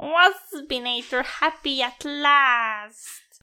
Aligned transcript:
Waspinator 0.00 1.24
happy 1.24 1.82
at 1.82 2.04
last! 2.04 3.40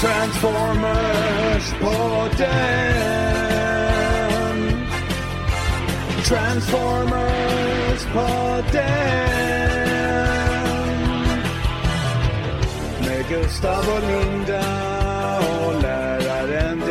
Transformers 0.00 1.72
podden 1.80 3.08
Transformers 6.24 8.04
podden 8.12 8.68
Med 13.00 13.28
Gustav 13.28 13.88
och 13.88 14.02
Linda 14.02 14.60
och 15.66 15.82
läraren 15.82 16.82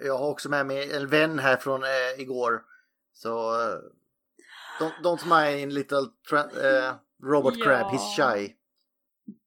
Jag 0.04 0.18
har 0.18 0.30
också 0.30 0.48
med 0.48 0.66
mig 0.66 0.96
en 0.96 1.08
vän 1.08 1.38
här 1.38 1.56
från 1.56 1.82
eh, 1.82 2.20
igår. 2.20 2.62
Så... 3.12 3.60
eh, 3.60 3.78
don't, 4.80 5.02
don't 5.02 5.26
mind 5.48 5.72
little 5.72 5.98
tra- 6.30 6.86
eh, 6.88 6.94
robot 7.30 7.54
Ja. 7.56 7.64
crab, 7.64 7.86
he's 7.92 8.16
shy. 8.16 8.52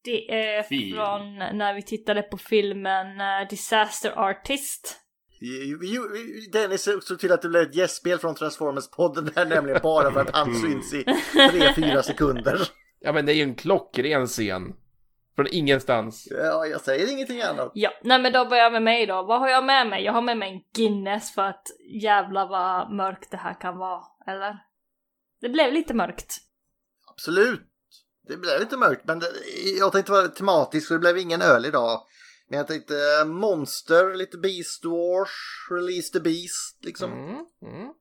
Det 0.04 0.32
är 0.58 0.64
Fin. 0.64 0.96
från 0.96 1.36
när 1.58 1.74
vi 1.74 1.82
tittade 1.82 2.22
på 2.22 2.38
filmen 2.38 3.22
eh, 3.22 3.48
Disaster 3.50 4.12
Artist. 4.30 4.98
Vi- 5.40 5.76
vi- 5.82 6.50
Dennis 6.54 6.90
såg 7.02 7.20
till 7.20 7.32
att 7.32 7.42
det 7.42 7.50
blev 7.50 7.62
ett 7.62 7.76
gästspel 7.76 8.18
från 8.20 8.36
Transformers-podden 8.36 9.30
där 9.36 9.46
nämligen 9.46 9.80
bara 9.84 10.12
för 10.12 10.22
att 10.22 10.36
han 10.36 10.56
syns 10.56 10.94
i 10.94 11.04
3-4 11.04 12.02
sekunder. 12.02 12.60
Ja 13.00 13.12
men 13.12 13.26
det 13.26 13.34
är 13.34 13.36
ju 13.36 13.44
en 13.44 13.56
klockren 13.56 14.28
scen. 14.28 14.74
Från 15.36 15.48
ingenstans. 15.52 16.28
Ja, 16.32 16.66
jag 16.66 16.82
säger 16.82 17.12
ingenting 17.12 17.42
annat. 17.42 17.72
Ja, 17.74 17.90
nej 18.04 18.20
men 18.22 18.34
då 18.34 18.46
börjar 18.46 18.64
jag 18.64 18.72
med 18.74 18.82
mig 18.84 19.06
då. 19.06 19.24
Vad 19.24 19.40
har 19.40 19.50
jag 19.50 19.66
med 19.66 19.88
mig? 19.88 20.04
Jag 20.04 20.14
har 20.14 20.22
med 20.22 20.38
mig 20.38 20.50
en 20.52 20.62
Guinness 20.76 21.34
för 21.36 21.42
att 21.42 21.68
jävla 22.02 22.46
vad 22.46 22.92
mörkt 22.94 23.32
det 23.32 23.38
här 23.38 23.54
kan 23.62 23.78
vara, 23.78 24.02
eller? 24.28 24.58
Det 25.46 25.50
blev 25.50 25.74
lite 25.74 25.94
mörkt. 25.94 26.38
Absolut. 27.08 27.62
Det 28.28 28.38
blev 28.38 28.60
lite 28.60 28.78
mörkt, 28.78 29.02
men 29.06 29.20
det, 29.20 29.28
jag 29.80 29.92
tänkte 29.92 30.12
vara 30.12 30.28
tematisk 30.28 30.88
så 30.88 30.94
det 30.94 31.00
blev 31.00 31.18
ingen 31.18 31.42
öl 31.42 31.66
idag. 31.66 32.02
Men 32.48 32.58
jag 32.58 32.68
tänkte 32.68 32.96
eh, 33.22 33.28
Monster, 33.28 34.16
lite 34.16 34.38
Beast 34.38 34.86
Wars, 34.86 35.30
Release 35.72 36.14
the 36.14 36.20
Beast 36.20 36.86
liksom. 36.86 37.12
Mm, 37.14 37.46
mm. 37.62 37.94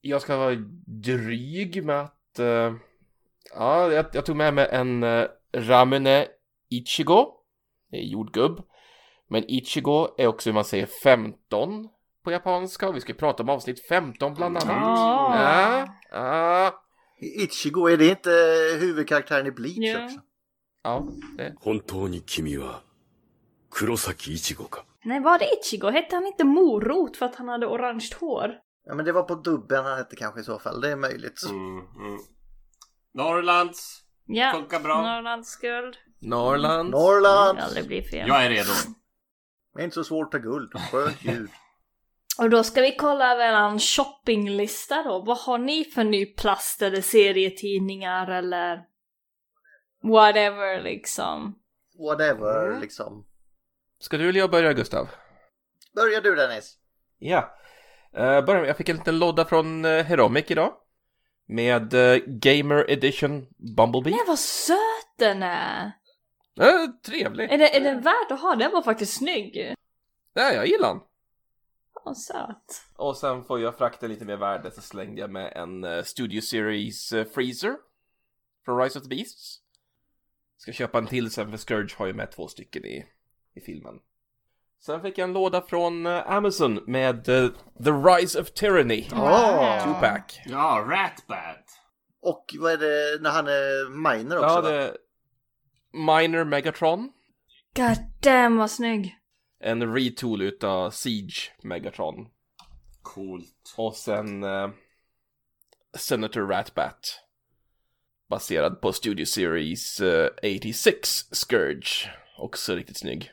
Jag 0.00 0.22
ska 0.22 0.36
vara 0.36 0.54
dryg 0.86 1.84
med 1.84 2.00
att... 2.00 2.38
eh, 2.38 2.74
ja, 3.54 3.92
jag, 3.92 4.06
jag 4.12 4.26
tog 4.26 4.36
med 4.36 4.54
mig 4.54 4.68
en 4.70 5.02
uh, 5.02 5.28
Ramune 5.52 6.28
Ichigo. 6.70 7.26
Det 7.90 7.96
är 7.96 8.02
jordgubb. 8.02 8.62
Men 9.28 9.44
Ichigo 9.50 10.08
är 10.18 10.26
också 10.26 10.50
hur 10.50 10.54
man 10.54 10.64
säger 10.64 10.88
15 11.02 11.88
på 12.22 12.32
japanska 12.32 12.88
och 12.88 12.96
vi 12.96 13.00
ska 13.00 13.12
prata 13.12 13.42
om 13.42 13.48
avsnitt 13.48 13.86
15 13.88 14.34
bland 14.34 14.56
annat. 14.56 14.76
Ah. 14.82 15.36
Ja, 15.36 15.86
ja. 16.10 16.82
Ichigo, 17.20 17.88
är 17.88 17.96
det 17.96 18.08
inte 18.08 18.30
eh, 18.30 18.80
huvudkaraktären 18.80 19.46
i 19.46 19.50
Bleach 19.50 19.78
yeah. 19.78 20.04
också? 20.04 20.20
Ja, 20.82 21.08
det. 21.36 21.54
Kurosaki 23.70 24.32
Ichigo 24.32 24.64
ka? 24.64 24.80
Nej, 25.04 25.20
var 25.20 25.38
det 25.38 25.44
Ichigo? 25.44 25.90
Hette 25.90 26.16
han 26.16 26.26
inte 26.26 26.44
Morot 26.44 27.16
för 27.16 27.26
att 27.26 27.34
han 27.34 27.48
hade 27.48 27.66
orange 27.66 28.10
hår? 28.20 28.54
Ja, 28.84 28.94
men 28.94 29.04
det 29.04 29.12
var 29.12 29.22
på 29.22 29.34
dubben 29.34 29.84
han 29.84 29.98
hette 29.98 30.16
kanske 30.16 30.40
i 30.40 30.44
så 30.44 30.58
fall. 30.58 30.80
Det 30.80 30.90
är 30.90 30.96
möjligt. 30.96 31.42
Mm, 31.50 31.78
mm. 31.78 32.18
Norrlands! 33.14 34.02
Ja, 34.26 34.52
funkar 34.54 34.80
bra. 34.80 35.02
Norrlands 35.02 35.56
guld. 35.56 35.96
Norrlands. 36.20 36.92
Norrlands! 36.92 37.76
Jag 38.12 38.44
är 38.44 38.50
redo. 38.50 38.70
Det 39.74 39.80
är 39.80 39.84
inte 39.84 39.94
så 39.94 40.04
svårt 40.04 40.34
att 40.34 40.42
ta 40.42 40.48
guld. 40.48 40.72
Skönt 40.90 41.24
ljud. 41.24 41.50
Och 42.38 42.50
då 42.50 42.64
ska 42.64 42.80
vi 42.80 42.96
kolla 42.96 43.32
över 43.32 43.52
en 43.52 43.78
shoppinglista 43.78 45.02
då. 45.02 45.22
Vad 45.26 45.38
har 45.38 45.58
ni 45.58 45.84
för 45.84 46.04
nyplastade 46.04 47.02
serietidningar 47.02 48.30
eller 48.30 48.84
whatever 50.02 50.82
liksom? 50.82 51.58
Whatever 51.98 52.66
Mm. 52.68 52.80
liksom. 52.80 53.26
Ska 54.00 54.16
du 54.16 54.28
eller 54.28 54.40
jag 54.40 54.50
börja 54.50 54.72
Gustav? 54.72 55.08
Börjar 55.94 56.20
du 56.20 56.34
Dennis? 56.34 56.76
Ja. 57.18 57.54
Uh, 58.18 58.44
börja 58.44 58.60
med, 58.60 58.68
jag 58.68 58.76
fick 58.76 58.88
en 58.88 58.96
liten 58.96 59.18
låda 59.18 59.44
från 59.44 59.84
uh, 59.84 60.02
Heromic 60.02 60.44
idag. 60.48 60.72
Med 61.46 61.94
eh, 61.94 62.16
Gamer 62.26 62.90
Edition 62.90 63.46
Bumblebee. 63.76 64.10
Nej 64.10 64.24
vad 64.26 64.38
söt 64.38 64.78
den 65.18 65.42
är! 65.42 65.92
Uh, 66.60 66.90
trevlig. 67.06 67.52
Är, 67.52 67.58
det, 67.58 67.76
är 67.76 67.80
den 67.80 68.00
värd 68.00 68.26
att 68.30 68.40
ha? 68.40 68.54
Den 68.56 68.72
var 68.72 68.82
faktiskt 68.82 69.16
snygg. 69.16 69.74
Ja, 70.34 70.52
jag 70.52 70.66
gillar 70.66 70.88
den. 70.88 71.00
Vad 72.04 72.18
söt. 72.18 72.82
Och 72.96 73.16
sen 73.16 73.44
får 73.44 73.60
jag 73.60 73.78
frakta 73.78 74.06
lite 74.06 74.24
mer 74.24 74.36
värde 74.36 74.70
så 74.70 74.80
slängde 74.80 75.20
jag 75.20 75.30
med 75.30 75.52
en 75.56 75.84
eh, 75.84 76.02
Studio 76.02 76.40
Series 76.40 77.12
eh, 77.12 77.24
Freezer. 77.24 77.76
Från 78.64 78.78
Rise 78.78 78.98
of 78.98 79.02
the 79.02 79.08
Beasts. 79.08 79.58
Ska 80.56 80.72
köpa 80.72 80.98
en 80.98 81.06
till 81.06 81.30
sen 81.30 81.50
för 81.50 81.56
Scourge 81.56 81.94
har 81.98 82.06
ju 82.06 82.14
med 82.14 82.30
två 82.30 82.48
stycken 82.48 82.84
i, 82.84 83.06
i 83.54 83.60
filmen. 83.60 83.94
Sen 84.80 85.02
fick 85.02 85.18
jag 85.18 85.28
en 85.28 85.32
låda 85.32 85.62
från 85.62 86.06
eh, 86.06 86.30
Amazon 86.30 86.84
med 86.86 87.24
The 87.84 87.90
Rise 87.90 88.40
of 88.40 88.50
Tyranny. 88.50 89.08
Åh! 89.12 89.86
Two-pack. 89.86 90.42
Ja, 90.46 90.86
Ratbat. 90.88 91.78
Och 92.20 92.54
vad 92.58 92.72
är 92.72 92.76
det 92.76 93.22
när 93.22 93.30
han 93.30 93.46
är 93.46 93.90
miner 93.90 94.36
också? 94.36 94.48
Ja, 94.48 94.60
det... 94.60 94.96
Minor 95.92 96.44
Megatron. 96.44 97.12
God 97.76 97.96
damn 98.20 98.56
vad 98.56 98.70
snygg. 98.70 99.18
En 99.64 99.94
retool 99.94 100.42
utav 100.42 100.90
Siege 100.90 101.50
Megatron. 101.62 102.28
Coolt. 103.02 103.74
Och 103.76 103.96
sen 103.96 104.44
eh, 104.44 104.70
Senator 105.96 106.46
Ratbat. 106.46 107.20
Baserad 108.28 108.80
på 108.80 108.92
Studio 108.92 109.24
Series 109.24 110.00
eh, 110.00 110.28
86 110.42 111.08
Scourge. 111.30 112.10
Också 112.38 112.74
riktigt 112.74 112.98
snygg. 112.98 113.32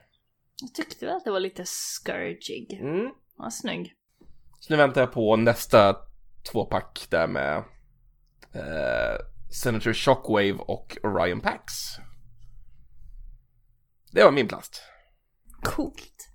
Jag 0.62 0.74
tyckte 0.74 1.06
väl 1.06 1.16
att 1.16 1.26
det 1.26 1.32
var 1.32 1.40
lite 1.40 1.64
scourgig. 1.66 2.80
Mm. 2.82 3.12
Vad 3.36 3.54
snygg. 3.54 3.94
Så 4.60 4.74
nu 4.74 4.78
väntar 4.78 5.02
jag 5.02 5.12
på 5.12 5.36
nästa 5.36 5.98
tvåpack 6.52 7.08
där 7.10 7.28
med 7.28 7.58
eh, 8.54 9.18
Senator 9.52 9.94
Shockwave 9.94 10.58
och 10.58 10.98
Orion 11.04 11.42
Pax. 11.42 11.74
Det 14.12 14.24
var 14.24 14.32
min 14.32 14.48
plast. 14.48 14.84
Coolt. 15.64 16.30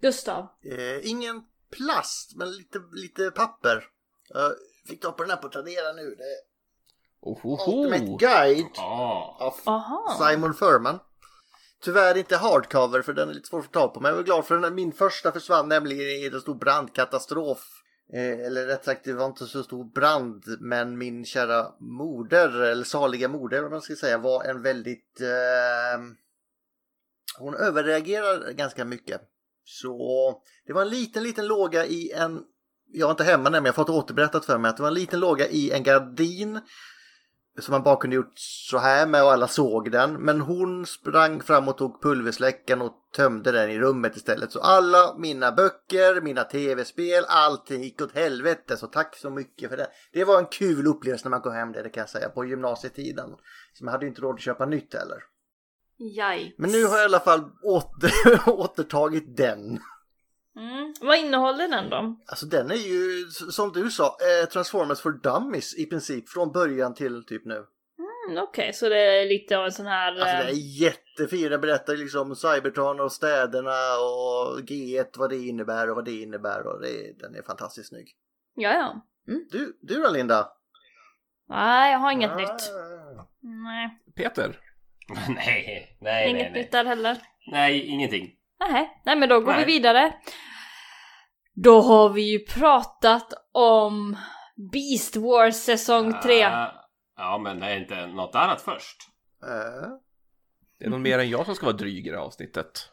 Gustav. 0.00 0.48
Eh, 0.64 1.10
ingen 1.10 1.42
plast, 1.70 2.36
men 2.36 2.52
lite, 2.52 2.78
lite 2.92 3.30
papper. 3.30 3.84
Jag 4.28 4.52
fick 4.88 5.02
ta 5.02 5.12
på 5.12 5.22
den 5.22 5.30
här 5.30 5.36
på 5.36 5.48
Tradera 5.48 5.92
nu. 5.92 6.14
Det 6.18 6.24
är 6.24 6.56
Ohoho. 7.20 7.84
Ultimate 7.84 8.16
Guide 8.26 8.78
av 8.78 9.54
Aha. 9.64 10.18
Simon 10.20 10.54
Furman. 10.54 10.98
Tyvärr 11.82 12.16
inte 12.16 12.36
hardcover 12.36 13.02
för 13.02 13.12
den 13.12 13.28
är 13.28 13.34
lite 13.34 13.48
svår 13.48 13.58
att 13.58 13.64
få 13.64 13.70
tag 13.70 13.94
på. 13.94 14.00
Men 14.00 14.08
jag 14.08 14.16
var 14.16 14.24
glad 14.24 14.46
för 14.46 14.58
den, 14.58 14.74
min 14.74 14.92
första 14.92 15.32
försvann 15.32 15.68
nämligen 15.68 16.00
i 16.02 16.30
en 16.34 16.40
stor 16.40 16.54
brandkatastrof. 16.54 17.82
Eh, 18.12 18.46
eller 18.46 18.66
rätt 18.66 18.84
sagt 18.84 19.04
det 19.04 19.12
var 19.12 19.26
inte 19.26 19.46
så 19.46 19.62
stor 19.62 19.84
brand. 19.84 20.44
Men 20.60 20.98
min 20.98 21.24
kära 21.24 21.72
moder, 21.80 22.62
eller 22.62 22.84
saliga 22.84 23.28
moder 23.28 23.64
om 23.64 23.70
man 23.70 23.82
ska 23.82 23.96
säga, 23.96 24.18
var 24.18 24.44
en 24.44 24.62
väldigt... 24.62 25.20
Eh, 25.20 26.02
hon 27.38 27.54
överreagerar 27.54 28.52
ganska 28.52 28.84
mycket. 28.84 29.20
Så 29.64 30.42
det 30.66 30.72
var 30.72 30.82
en 30.82 30.88
liten, 30.88 31.22
liten 31.22 31.46
låga 31.46 31.86
i 31.86 32.12
en 32.12 32.42
jag 32.92 33.06
var 33.06 33.10
inte 33.10 33.24
hemma 33.24 33.42
nämligen, 33.42 33.64
jag 33.64 33.72
har 33.72 33.84
fått 33.84 33.90
återberättat 33.90 34.44
för 34.44 34.58
mig 34.58 34.68
att 34.68 34.76
det 34.76 34.82
var 34.82 34.88
en 34.88 34.94
liten 34.94 35.20
låga 35.20 35.48
i 35.48 35.70
en 35.70 35.82
gardin 35.82 36.60
som 37.58 37.72
man 37.72 37.82
bara 37.82 37.96
kunde 37.96 38.16
gjort 38.16 38.32
så 38.36 38.78
här 38.78 39.06
med 39.06 39.24
och 39.24 39.32
alla 39.32 39.48
såg 39.48 39.90
den. 39.90 40.12
Men 40.12 40.40
hon 40.40 40.86
sprang 40.86 41.40
fram 41.40 41.68
och 41.68 41.78
tog 41.78 42.02
pulversläckaren 42.02 42.82
och 42.82 42.92
tömde 43.14 43.52
den 43.52 43.70
i 43.70 43.78
rummet 43.78 44.16
istället. 44.16 44.52
Så 44.52 44.60
alla 44.60 45.14
mina 45.18 45.52
böcker, 45.52 46.20
mina 46.20 46.44
tv-spel, 46.44 47.24
allting 47.28 47.82
gick 47.82 48.02
åt 48.02 48.14
helvete. 48.14 48.76
Så 48.76 48.86
tack 48.86 49.16
så 49.16 49.30
mycket 49.30 49.70
för 49.70 49.76
det. 49.76 49.88
Det 50.12 50.24
var 50.24 50.38
en 50.38 50.46
kul 50.46 50.86
upplevelse 50.86 51.24
när 51.24 51.30
man 51.30 51.40
kom 51.40 51.52
hem 51.52 51.72
det, 51.72 51.82
det 51.82 51.90
kan 51.90 52.00
jag 52.00 52.10
säga, 52.10 52.28
på 52.28 52.44
gymnasietiden. 52.44 53.30
Så 53.74 53.84
man 53.84 53.92
hade 53.92 54.04
ju 54.04 54.08
inte 54.08 54.22
råd 54.22 54.34
att 54.34 54.40
köpa 54.40 54.66
nytt 54.66 54.94
heller. 54.94 55.18
Yikes. 56.00 56.58
Men 56.58 56.70
nu 56.70 56.84
har 56.84 56.96
jag 56.96 57.02
i 57.02 57.04
alla 57.04 57.20
fall 57.20 57.40
åter, 57.62 58.40
återtagit 58.50 59.36
den. 59.36 59.80
Mm. 60.56 60.94
Vad 61.00 61.18
innehåller 61.18 61.68
den 61.68 61.90
då? 61.90 62.16
Alltså 62.26 62.46
den 62.46 62.70
är 62.70 62.74
ju, 62.74 63.24
som 63.30 63.72
du 63.72 63.90
sa, 63.90 64.04
eh, 64.04 64.48
Transformers 64.48 65.00
for 65.00 65.12
Dummies 65.12 65.78
i 65.78 65.86
princip 65.86 66.28
från 66.28 66.52
början 66.52 66.94
till 66.94 67.24
typ 67.26 67.44
nu. 67.44 67.64
Mm, 68.28 68.42
Okej, 68.42 68.72
så 68.72 68.88
det 68.88 68.98
är 69.00 69.26
lite 69.28 69.58
av 69.58 69.64
en 69.64 69.72
sån 69.72 69.86
här... 69.86 70.12
Alltså 70.12 70.26
eh, 70.26 70.38
det 70.46 70.50
är 70.52 70.80
jättefin, 70.82 71.50
den 71.50 71.60
berättar 71.60 71.96
liksom 71.96 72.36
Cybertron 72.36 73.00
och 73.00 73.12
städerna 73.12 73.70
och 74.00 74.60
G1 74.60 75.06
vad 75.16 75.30
det 75.30 75.36
innebär 75.38 75.90
och 75.90 75.96
vad 75.96 76.04
det 76.04 76.20
innebär 76.22 76.66
och 76.66 76.80
det, 76.80 77.12
den 77.18 77.34
är 77.34 77.42
fantastiskt 77.42 77.88
snygg. 77.88 78.08
Ja, 78.54 78.72
ja. 78.72 79.06
Du, 79.50 79.78
du 79.80 80.02
då 80.02 80.10
Linda? 80.10 80.48
Nej, 81.48 81.92
jag 81.92 81.98
har 81.98 82.12
inget 82.12 82.30
Ah. 82.32 82.36
nytt. 82.36 82.70
Nej, 83.40 83.98
Peter? 84.16 84.60
nej, 85.28 85.96
nej, 86.00 86.30
inget 86.30 86.42
nej, 86.42 86.50
nej. 86.52 86.62
nytt 86.62 86.72
där 86.72 86.84
heller. 86.84 87.16
Nej, 87.46 87.86
ingenting. 87.86 88.30
Nej, 88.60 89.00
nej 89.04 89.16
men 89.16 89.28
då 89.28 89.40
går 89.40 89.52
Nej. 89.52 89.64
vi 89.64 89.72
vidare. 89.72 90.14
Då 91.54 91.80
har 91.80 92.08
vi 92.08 92.22
ju 92.22 92.38
pratat 92.38 93.32
om 93.52 94.16
Beast 94.72 95.16
Wars 95.16 95.54
säsong 95.56 96.20
3. 96.22 96.42
Ah, 96.44 96.72
ja, 97.16 97.38
men 97.38 97.60
det 97.60 97.66
är 97.66 97.76
inte 97.76 98.06
något 98.06 98.34
annat 98.34 98.62
först. 98.62 98.96
Eh, 99.42 99.88
Det 100.78 100.84
är 100.84 100.90
någon 100.90 101.02
mer 101.02 101.18
än 101.18 101.30
jag 101.30 101.46
som 101.46 101.54
ska 101.54 101.66
vara 101.66 101.76
dryg 101.76 102.06
i 102.06 102.10
det 102.10 102.16
här 102.16 102.24
avsnittet. 102.24 102.88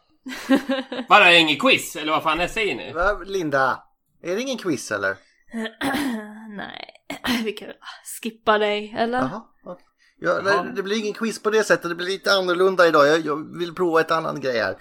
Bara 1.10 1.34
inget 1.34 1.62
quiz, 1.62 1.96
eller 1.96 2.12
vad 2.12 2.24
fan 2.24 2.38
det 2.38 2.48
säger 2.48 2.76
ni? 2.76 2.94
Linda, 3.32 3.84
är 4.24 4.36
det 4.36 4.42
ingen 4.42 4.58
quiz 4.58 4.92
eller? 4.92 5.18
nej, 6.58 6.90
vi 7.44 7.52
kan 7.52 7.68
väl 7.68 7.78
skippa 8.22 8.58
dig, 8.58 8.94
eller? 8.98 9.18
Jaha, 9.20 9.42
okej. 9.64 9.86
Ja, 10.24 10.42
det, 10.42 10.72
det 10.76 10.84
blir 10.84 11.00
ingen 11.00 11.14
quiz 11.14 11.44
på 11.44 11.50
det 11.50 11.64
sättet, 11.64 11.90
det 11.90 11.96
blir 11.96 12.08
lite 12.08 12.34
annorlunda 12.34 12.88
idag. 12.88 13.08
Jag, 13.08 13.20
jag 13.26 13.58
vill 13.60 13.76
prova 13.76 14.02
ett 14.02 14.12
annan 14.12 14.40
grej 14.40 14.60
här. 14.60 14.78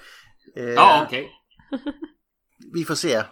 Eh, 0.56 0.65
Ja, 0.65 1.03
okej. 1.06 1.31
Vi 2.75 2.85
får 2.85 2.94
se. 2.94 3.23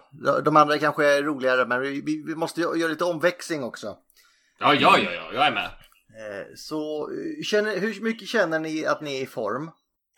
De- 0.44 0.56
andra 0.56 0.78
kanske 0.78 1.06
är 1.06 1.22
roligare 1.22 1.66
men 1.66 1.80
vi, 1.80 2.00
vi, 2.00 2.22
vi 2.26 2.34
måste 2.34 2.60
gö- 2.60 2.76
göra 2.76 2.90
lite 2.90 3.04
omväxling 3.04 3.62
också. 3.64 3.96
Ja, 4.58 4.74
ja, 4.74 4.98
ja, 4.98 5.10
ja, 5.12 5.32
jag 5.34 5.46
är 5.46 5.50
med. 5.52 5.64
Eh, 5.64 6.46
Så 6.56 7.10
eh, 7.10 7.42
känner, 7.44 7.78
hur 7.78 8.00
mycket 8.00 8.28
känner 8.28 8.58
ni 8.58 8.86
att 8.86 9.00
ni 9.00 9.18
är 9.18 9.22
i 9.22 9.26
form? 9.26 9.70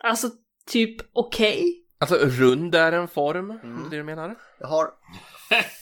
Alltså, 0.05 0.31
typ 0.67 0.97
okej? 1.12 1.79
Alltså, 2.00 2.17
rund 2.17 2.75
är 2.75 2.93
en 2.93 3.09
form, 3.09 3.50
Mm. 3.50 3.87
är 3.87 3.91
det 3.91 3.97
du 3.97 4.03
menar? 4.03 4.37
Jag 4.61 4.67
har 4.67 4.91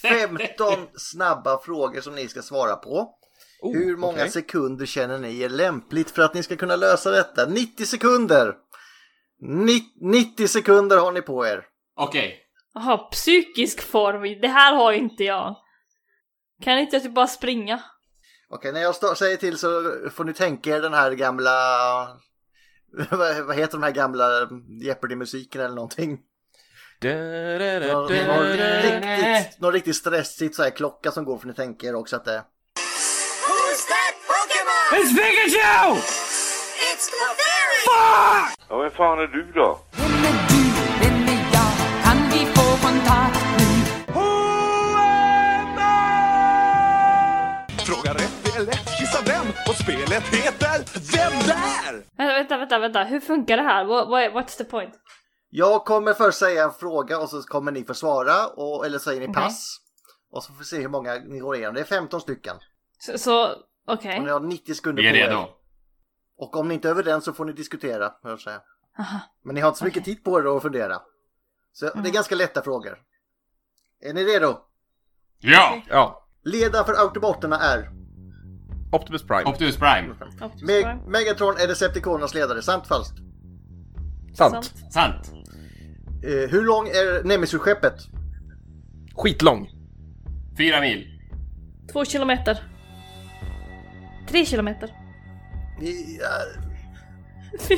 15 0.03 0.87
snabba 0.97 1.59
frågor 1.63 2.01
som 2.01 2.15
ni 2.15 2.29
ska 2.29 2.43
svara 2.43 2.77
på. 2.77 3.15
Oh, 3.63 3.75
Hur 3.75 3.97
många 3.97 4.13
okej. 4.13 4.31
sekunder 4.31 4.87
känner 4.87 5.19
ni 5.19 5.43
är 5.43 5.49
lämpligt 5.49 6.11
för 6.11 6.23
att 6.23 6.35
ni 6.35 6.43
ska 6.43 6.57
kunna 6.57 6.77
lösa 6.77 7.11
detta? 7.11 7.47
90 7.47 7.87
sekunder! 7.87 8.55
Ni- 9.41 9.93
90 10.01 10.49
sekunder 10.49 10.99
har 10.99 11.13
ni 11.13 11.23
på 11.23 11.47
er. 11.47 11.65
Okej. 11.97 12.39
Jaha, 12.75 12.99
psykisk 12.99 13.81
form, 13.83 14.41
det 14.41 14.49
här 14.49 14.75
har 14.75 14.93
inte 14.93 15.25
jag. 15.25 15.57
Kan 16.63 16.79
inte 16.79 16.97
jag 16.97 17.03
typ 17.03 17.15
bara 17.15 17.27
springa? 17.27 17.83
Okej, 18.49 18.73
när 18.73 18.81
jag 18.81 19.17
säger 19.19 19.37
till 19.37 19.59
så 19.59 19.69
får 20.11 20.25
ni 20.25 20.33
tänka 20.33 20.77
er 20.77 20.81
den 20.81 20.95
här 20.95 21.13
gamla... 21.13 21.51
vad 23.47 23.57
heter 23.57 23.73
de 23.73 23.83
här 23.83 23.91
gamla 23.91 24.49
Jeopardy-musiken 24.83 25.61
eller 25.61 25.75
någonting? 25.75 26.19
Någon, 27.93 28.09
riktigt, 28.49 29.61
någon 29.61 29.73
riktigt 29.73 29.97
stressigt 29.97 30.55
så 30.55 30.63
här 30.63 30.71
klocka 30.71 31.11
som 31.11 31.25
går 31.25 31.39
för 31.39 31.47
ni 31.47 31.55
tänker 31.55 31.89
er 31.89 31.95
också 31.95 32.17
att 32.17 32.25
det... 32.25 32.45
It's 35.03 35.13
Pikachu! 35.13 35.97
It's 36.89 37.07
Clefairy! 37.15 37.81
Ja, 38.69 38.79
vem 38.83 38.91
fan 38.91 39.19
är 39.19 39.27
du 39.27 39.53
då? 39.53 39.79
Vem 39.93 40.07
är 40.11 40.49
du? 40.49 40.63
Vem 41.01 41.23
är 41.29 41.43
jag? 41.53 41.71
Kan 42.05 42.29
vi 42.31 42.47
få 42.55 42.87
kontakt 42.87 43.45
nu? 43.59 43.65
Fråga 47.87 48.15
rätt, 48.15 48.57
är 48.57 48.61
lätt. 48.67 49.01
Gissa 49.01 49.23
vem? 49.27 49.47
Och 49.69 49.75
spelet 49.75 50.25
heter 50.35 50.85
Vem 51.17 51.33
där? 51.47 52.05
Vänta, 52.17 52.35
vänta, 52.37 52.59
vänta, 52.59 52.79
vänta. 52.79 53.05
hur 53.05 53.21
funkar 53.21 53.57
det 53.57 53.63
här? 53.63 53.85
What, 53.85 54.09
what, 54.09 54.33
what's 54.33 54.57
the 54.59 54.65
point? 54.65 54.95
Jag 55.51 55.85
kommer 55.85 56.15
först 56.15 56.39
säga 56.39 56.65
en 56.65 56.73
fråga 56.73 57.19
och 57.19 57.31
så 57.31 57.43
kommer 57.43 57.73
ni 57.73 57.85
få 57.85 57.95
svara 57.95 58.47
och, 58.47 58.87
eller 58.87 58.99
säger 58.99 59.21
ni 59.21 59.27
Okej. 59.27 59.43
pass. 59.43 59.77
Och 60.33 60.43
så 60.45 60.53
får 60.53 60.59
vi 60.59 60.65
se 60.65 60.77
hur 60.81 60.89
många 60.89 61.15
ni 61.15 61.39
går 61.39 61.57
igenom. 61.57 61.75
Det 61.75 61.81
är 61.81 61.85
15 61.85 62.21
stycken. 62.21 62.57
Så, 62.99 63.19
så 63.19 63.55
okej. 63.93 64.19
Och 64.19 64.25
ni 64.25 64.31
har 64.31 64.41
90 64.41 64.75
sekunder 64.75 65.03
Vi 65.03 65.09
är 65.09 65.13
på 65.13 65.19
er. 65.19 65.23
redo. 65.29 65.49
Och 66.39 66.57
om 66.57 66.69
ni 66.69 66.75
inte 66.75 66.89
är 66.89 66.91
överens 66.91 67.25
så 67.25 67.33
får 67.33 67.45
ni 67.45 67.53
diskutera. 67.53 68.13
hör 68.23 68.31
jag 68.31 68.41
säga. 68.41 68.61
Aha. 68.99 69.21
Men 69.45 69.55
ni 69.55 69.61
har 69.61 69.69
inte 69.69 69.79
så 69.79 69.85
mycket 69.85 70.05
tid 70.05 70.25
på 70.25 70.39
er 70.41 70.57
att 70.57 70.63
fundera. 70.63 70.99
Så 71.73 71.91
det 72.03 72.09
är 72.09 72.13
ganska 72.13 72.35
lätta 72.35 72.63
frågor. 72.63 72.99
Är 74.01 74.13
ni 74.15 74.25
redo? 74.25 74.59
Ja! 75.39 75.81
Ja, 75.89 76.27
Ledaren 76.45 76.85
för 76.87 76.93
Autobotterna 76.93 77.59
är 77.61 77.91
Optimus 78.93 79.23
Prime. 79.27 79.45
Optimus 79.45 79.77
Prime. 79.77 80.15
Optimus 80.41 80.63
Meg. 80.63 80.87
Megatron 81.09 81.57
är 81.57 81.67
Decepticonernas 81.69 82.35
ledare, 82.35 82.63
sant 82.63 82.87
falskt? 82.87 83.19
Sant. 84.35 84.75
Sant. 84.91 85.33
Eh, 86.25 86.51
hur 86.51 86.65
lång 86.65 86.87
är 86.89 87.25
Nemesis-skeppet? 87.25 87.95
Skitlång. 89.17 89.69
Fyra 90.59 90.81
mil. 90.81 91.21
Två 91.93 92.05
kilometer. 92.05 92.59
Tre 94.31 94.45
kilometer. 94.45 94.91
Ni, 95.81 96.19
ja, 96.21 96.29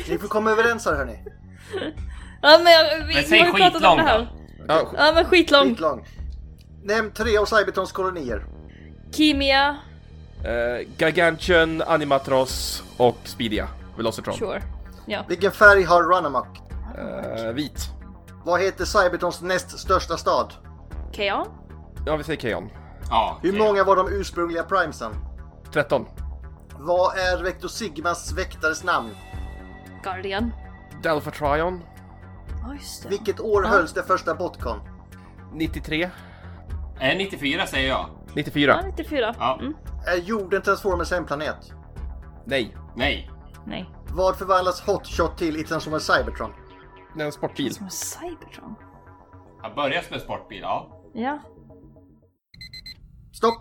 ni 0.09 0.17
får 0.17 0.27
komma 0.27 0.51
överens 0.51 0.85
här 0.85 0.95
hörni. 0.95 1.19
Ja 2.41 2.59
men 2.63 2.73
jag, 2.73 2.89
vi, 2.93 2.99
Men 2.99 3.07
vi 3.07 3.23
säg 3.23 3.39
har 3.39 3.45
ju 3.47 3.51
pratat 3.53 3.65
om 3.65 3.73
skitlång 3.73 3.97
det 3.97 4.03
här. 4.03 4.19
då. 4.19 4.27
Ja, 4.67 4.73
sk- 4.79 4.95
Ja 4.97 5.11
men 5.15 5.25
skitlång. 5.25 5.69
Skitlång. 5.69 6.07
Nämn 6.83 7.11
tre 7.11 7.37
av 7.37 7.45
Cybertrons 7.45 7.91
kolonier. 7.91 8.45
Kimia. 9.11 9.77
eh, 10.43 10.87
Gargantuan, 10.97 11.81
Animatros 11.81 12.83
och 12.97 13.17
Speedia. 13.23 13.67
Velocitron. 13.97 14.35
Sure. 14.37 14.61
Ja. 15.05 15.25
Vilken 15.29 15.51
färg 15.51 15.83
har 15.83 16.03
Runamok? 16.03 16.47
Eh, 16.97 17.51
vit. 17.53 17.89
Vad 18.45 18.61
heter 18.61 18.85
Cybertrons 18.85 19.41
näst 19.41 19.79
största 19.79 20.17
stad? 20.17 20.53
Keon. 21.11 21.47
Ja, 22.05 22.15
vi 22.15 22.23
säger 22.23 22.39
Keon. 22.39 22.69
Ja. 23.09 23.39
Hur 23.41 23.49
okej. 23.49 23.61
många 23.67 23.83
var 23.83 23.95
de 23.95 24.07
ursprungliga 24.09 24.63
primesen? 24.63 25.11
13. 25.73 26.05
Vad 26.85 27.17
är 27.17 27.43
Vector 27.43 27.67
Sigmas 27.67 28.33
väktares 28.33 28.83
namn? 28.83 29.09
Guardian. 30.03 30.51
Delpha 31.03 31.31
Trion. 31.31 31.83
Ja 32.61 32.73
just 32.73 33.03
det. 33.03 33.09
Vilket 33.09 33.39
år 33.39 33.63
hölls 33.63 33.93
det 33.93 34.03
första 34.03 34.35
Botcon? 34.35 34.79
93. 35.53 36.09
Eh, 36.99 37.17
94 37.17 37.65
säger 37.67 37.89
jag. 37.89 38.09
94. 38.35 38.79
Ja, 38.81 38.87
94. 38.87 39.35
Ja. 39.39 39.59
Mm. 39.61 39.73
Är 40.07 40.17
jorden 40.17 40.61
Transformers 40.61 41.11
hemplanet? 41.11 41.73
Nej. 42.45 42.77
Nej. 42.95 43.31
Nej. 43.65 43.89
Vad 44.09 44.37
förvandlas 44.37 44.81
Hotshot 44.81 45.37
till 45.37 45.57
i 45.57 45.63
Transformers 45.63 46.03
Cybertron? 46.03 46.51
Det 47.15 47.21
är 47.21 47.25
en 47.25 47.31
sportbil. 47.31 47.73
Som 47.75 47.85
en 47.85 47.91
Cybertron. 47.91 48.75
Han 49.61 49.75
börjar 49.75 50.01
som 50.01 50.13
en 50.13 50.19
sportbil, 50.19 50.59
ja. 50.61 51.01
Ja. 51.13 51.39
Stopp! 53.33 53.57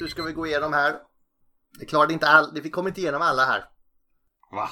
Nu 0.00 0.08
ska 0.08 0.22
vi 0.22 0.32
gå 0.32 0.46
igenom 0.46 0.72
här. 0.72 0.94
Det 1.78 1.86
klarade 1.86 2.12
inte 2.12 2.28
all... 2.28 2.60
Vi 2.60 2.70
kommer 2.70 2.90
inte 2.90 3.00
igenom 3.00 3.22
alla 3.22 3.44
här. 3.44 3.64
Va? 4.50 4.70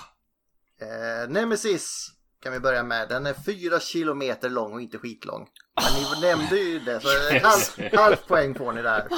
Eh, 0.81 1.31
Nemesis 1.31 2.11
kan 2.41 2.53
vi 2.53 2.61
börja 2.61 2.83
med. 2.83 3.09
Den 3.09 3.27
är 3.27 3.35
fyra 3.35 3.81
kilometer 3.81 4.51
lång 4.51 4.73
och 4.73 4.81
inte 4.81 4.99
skitlång. 4.99 5.49
Men 5.83 6.03
ni 6.03 6.21
nämnde 6.29 6.57
ju 6.57 6.79
det 6.79 7.01
så 7.01 7.09
en 7.31 7.45
halv, 7.45 7.97
halv 7.97 8.17
poäng 8.17 8.55
får 8.55 8.73
ni 8.73 8.83
där. 8.83 9.09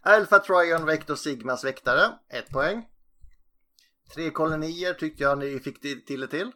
Alpha 0.00 0.38
Trion 0.38 0.86
Vector 0.86 1.14
Sigmas 1.14 1.64
väktare. 1.64 2.12
Ett 2.28 2.50
poäng. 2.50 2.86
Tre 4.14 4.30
kolonier 4.30 4.94
tyckte 4.94 5.22
jag 5.22 5.38
ni 5.38 5.60
fick 5.60 6.06
till 6.06 6.20
det 6.20 6.28
till. 6.28 6.52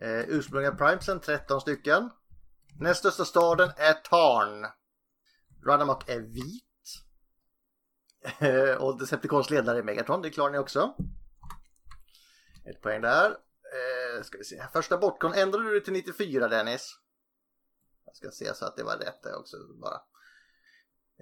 Eh, 0.00 0.20
ursprungliga 0.28 0.74
Primesen 0.74 1.20
13 1.20 1.60
stycken. 1.60 2.10
Näst 2.80 3.00
största 3.00 3.24
staden 3.24 3.70
är 3.76 3.92
Tarn. 3.92 4.66
Runamok 5.66 6.08
är 6.08 6.20
vit. 6.20 6.67
Eh, 8.38 8.74
och 8.82 8.98
Decepticons 8.98 9.50
ledare 9.50 9.82
Megatron, 9.82 10.22
det 10.22 10.30
klarar 10.30 10.50
ni 10.50 10.58
också. 10.58 10.94
Ett 12.70 12.82
poäng 12.82 13.00
där. 13.00 13.26
Eh, 13.30 14.22
ska 14.22 14.38
vi 14.38 14.44
se. 14.44 14.64
Första 14.72 14.98
bortkon, 14.98 15.34
ändrade 15.34 15.64
du 15.64 15.74
det 15.74 15.84
till 15.84 15.92
94 15.92 16.48
Dennis? 16.48 16.98
Jag 18.04 18.16
ska 18.16 18.30
se 18.30 18.54
så 18.54 18.64
att 18.64 18.76
det 18.76 18.82
var 18.82 18.96
rätt 18.96 19.22
där 19.22 19.38
också 19.38 19.56
bara. 19.80 20.00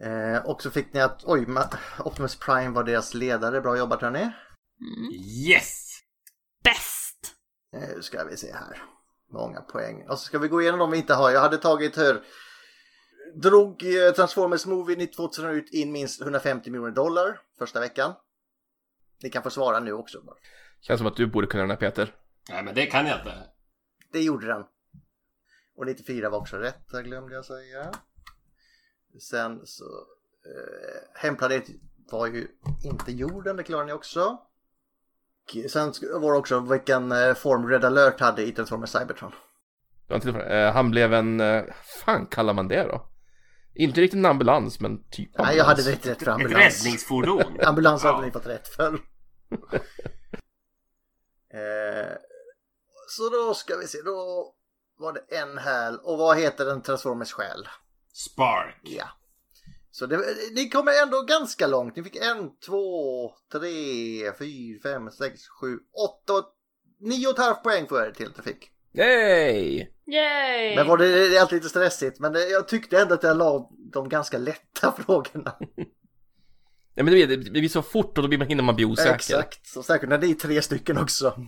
Eh, 0.01 0.47
och 0.47 0.63
så 0.63 0.71
fick 0.71 0.93
ni 0.93 1.01
att, 1.01 1.25
oj, 1.25 1.47
Optimus 2.05 2.37
Prime 2.37 2.71
var 2.71 2.85
deras 2.85 3.15
ledare. 3.15 3.61
Bra 3.61 3.77
jobbat 3.79 4.03
hörni. 4.03 4.33
Yes! 5.49 6.01
Bäst! 6.65 7.35
Eh, 7.77 7.97
Nu 7.97 8.03
ska 8.03 8.25
vi 8.25 8.37
se 8.37 8.53
här. 8.53 8.83
Många 9.33 9.61
poäng. 9.61 10.09
Och 10.09 10.19
så 10.19 10.25
ska 10.25 10.39
vi 10.39 10.49
gå 10.49 10.63
igenom 10.63 10.79
de 10.81 10.91
vi 10.91 10.99
inte 10.99 11.15
har. 11.15 11.31
Jag 11.31 11.41
hade 11.41 11.59
tagit 11.59 11.99
hur... 11.99 12.25
Drog 13.35 13.83
eh, 13.83 14.13
Transformers 14.13 14.67
Movie 14.67 15.07
2000 15.07 15.51
ut 15.51 15.71
in 15.71 15.93
minst 15.93 16.21
150 16.21 16.71
miljoner 16.71 16.91
dollar 16.91 17.41
första 17.59 17.81
veckan. 17.81 18.13
Ni 19.23 19.31
kan 19.31 19.43
få 19.43 19.51
svara 19.51 19.81
nu 19.81 19.93
också. 19.93 20.19
Känns 20.81 20.99
som 20.99 21.07
att 21.07 21.17
du 21.17 21.27
borde 21.27 21.47
kunna 21.47 21.63
den 21.63 21.71
här 21.71 21.77
Peter. 21.77 22.15
Nej, 22.49 22.63
men 22.63 22.75
det 22.75 22.87
kan 22.87 23.07
jag 23.07 23.19
inte. 23.19 23.35
Det 24.13 24.23
gjorde 24.23 24.47
den. 24.47 24.65
Och 25.77 25.87
94 25.87 26.31
var 26.31 26.39
också 26.39 26.57
rätt, 26.57 26.89
där 26.89 27.03
glömde 27.03 27.35
jag 27.35 27.45
säga. 27.45 27.93
Sen 29.21 29.61
så... 29.65 29.85
Eh, 30.45 31.21
hemplanet 31.23 31.65
var 32.11 32.27
ju 32.27 32.49
inte 32.85 33.13
jorden, 33.13 33.57
det 33.57 33.63
klarar 33.63 33.85
ni 33.85 33.93
också. 33.93 34.39
Och 35.45 35.71
Sen 35.71 35.93
var 36.21 36.33
det 36.33 36.39
också 36.39 36.61
vilken 36.61 37.13
eh, 37.13 37.35
form 37.35 37.69
Red 37.69 37.85
alert 37.85 38.21
hade 38.21 38.43
i 38.43 38.53
Transformers 38.53 38.91
Cybertron. 38.91 39.33
Du 40.07 40.15
har 40.15 40.29
inte? 40.29 40.41
Eh, 40.41 40.73
han 40.73 40.91
blev 40.91 41.15
en, 41.15 41.41
eh, 41.41 41.65
fan 42.05 42.27
kallar 42.27 42.55
man 42.55 42.69
det 42.69 42.83
då? 42.83 43.07
Inte 43.79 44.01
riktigt 44.01 44.19
en 44.19 44.25
ambulans, 44.25 44.81
men 44.81 45.05
typ 45.11 45.29
ambulans. 45.29 45.49
Nej, 45.49 45.57
jag 45.57 45.65
hade 45.65 45.83
rätt 45.83 46.07
rätt 46.07 46.19
för 46.19 46.27
Ett 46.27 46.29
ambulans. 46.29 46.85
räddningsfordon. 46.85 47.61
Ambulans 47.63 48.03
hade 48.03 48.27
ni 48.27 48.33
fått 48.33 48.47
rätt 48.47 48.69
för. 48.69 48.95
eh, 51.53 52.13
så 53.09 53.29
då 53.29 53.55
ska 53.55 53.77
vi 53.77 53.87
se, 53.87 54.03
då 54.03 54.53
var 54.99 55.13
det 55.13 55.37
en 55.37 55.59
här. 55.59 56.09
Och 56.09 56.19
vad 56.19 56.39
heter 56.39 56.65
den 56.65 56.83
Transformers 56.83 57.33
själ? 57.33 57.69
Spark. 58.13 58.81
Ja. 58.83 59.09
Så 59.91 60.07
det, 60.07 60.21
ni 60.55 60.69
kommer 60.69 61.03
ändå 61.03 61.23
ganska 61.23 61.67
långt. 61.67 61.97
Ni 61.97 62.03
fick 62.03 62.17
en, 62.17 62.57
två, 62.67 63.31
tre, 63.53 64.33
fyra, 64.39 64.81
fem, 64.83 65.11
sex, 65.11 65.41
sju, 65.49 65.79
åtta, 66.05 66.45
nio 67.01 67.27
och 67.27 67.33
ett 67.33 67.45
halvt 67.45 67.63
poäng 67.63 67.87
för 67.87 68.07
er 68.07 68.11
till 68.13 68.33
trafik. 68.33 68.71
Yay! 68.93 69.87
Yay! 70.07 70.77
Men 70.77 70.87
var 70.87 70.97
det, 70.97 71.29
det 71.29 71.37
är 71.37 71.41
alltid 71.41 71.57
lite 71.57 71.69
stressigt. 71.69 72.21
Men 72.21 72.35
jag 72.35 72.69
tyckte 72.69 73.01
ändå 73.01 73.15
att 73.15 73.23
jag 73.23 73.37
la 73.37 73.71
de 73.93 74.09
ganska 74.09 74.39
lätta 74.39 74.93
frågorna. 75.07 75.57
Nej 76.97 77.05
men 77.05 77.07
det 77.07 77.27
blir, 77.27 77.37
det 77.37 77.51
blir 77.51 77.69
så 77.69 77.83
fort 77.83 78.19
och 78.19 78.23
då 78.23 78.29
blir 78.29 78.39
man, 78.39 78.49
hinner 78.49 78.63
man 78.63 78.77
bli 78.77 78.85
osäker. 78.85 79.15
Exakt, 79.15 79.67
så 79.67 79.83
säkert 79.83 80.09
när 80.09 80.19
det 80.19 80.27
är 80.27 80.35
tre 80.35 80.63
stycken 80.63 80.99
också. 80.99 81.41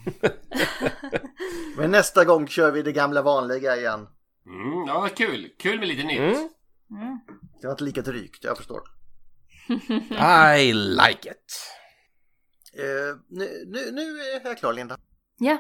Men 1.77 1.91
nästa 1.91 2.25
gång 2.25 2.49
kör 2.49 2.73
vi 2.73 2.83
det 2.83 2.93
gamla 2.93 3.23
vanliga 3.23 3.77
igen. 3.77 4.07
Mm, 4.47 4.87
ja, 4.87 5.09
kul. 5.17 5.51
Kul 5.59 5.79
med 5.79 5.89
lite 5.89 6.03
nytt. 6.03 6.21
Mm. 6.21 7.21
Det 7.61 7.67
var 7.67 7.71
inte 7.73 7.85
lika 7.85 8.03
drygt, 8.03 8.45
jag 8.45 8.57
förstår. 8.57 8.83
I 10.59 10.73
like 10.73 11.31
it. 11.31 11.75
Eh, 12.73 13.17
nu, 13.29 13.65
nu, 13.67 13.91
nu 13.93 14.21
är 14.21 14.45
jag 14.45 14.59
klar 14.59 14.73
Linda. 14.73 14.99
Ja. 15.39 15.59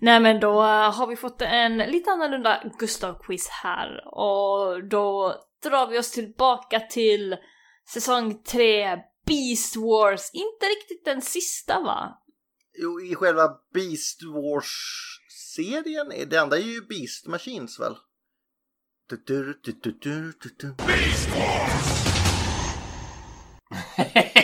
Nej 0.00 0.20
men 0.20 0.40
då 0.40 0.60
eh, 0.62 0.92
har 0.92 1.06
vi 1.06 1.16
fått 1.16 1.42
en 1.42 1.76
lite 1.78 2.10
annorlunda 2.10 2.62
Gustav-quiz 2.78 3.48
här 3.48 4.02
och 4.14 4.84
då 4.88 5.34
drar 5.62 5.86
vi 5.86 5.98
oss 5.98 6.10
tillbaka 6.10 6.80
till 6.80 7.36
säsong 7.88 8.42
3 8.42 8.96
Beast 9.26 9.76
Wars. 9.76 10.30
Inte 10.32 10.66
riktigt 10.66 11.04
den 11.04 11.22
sista 11.22 11.80
va? 11.80 12.18
Jo, 12.78 13.00
i 13.00 13.14
själva 13.14 13.48
Beast 13.74 14.20
Wars-serien, 14.22 16.12
är- 16.12 16.26
det 16.26 16.38
andra 16.42 16.56
är 16.56 16.60
ju 16.60 16.80
Beast 16.80 17.26
Machines 17.26 17.80
väl? 17.80 17.96
Du, 19.08 19.22
du, 19.26 20.32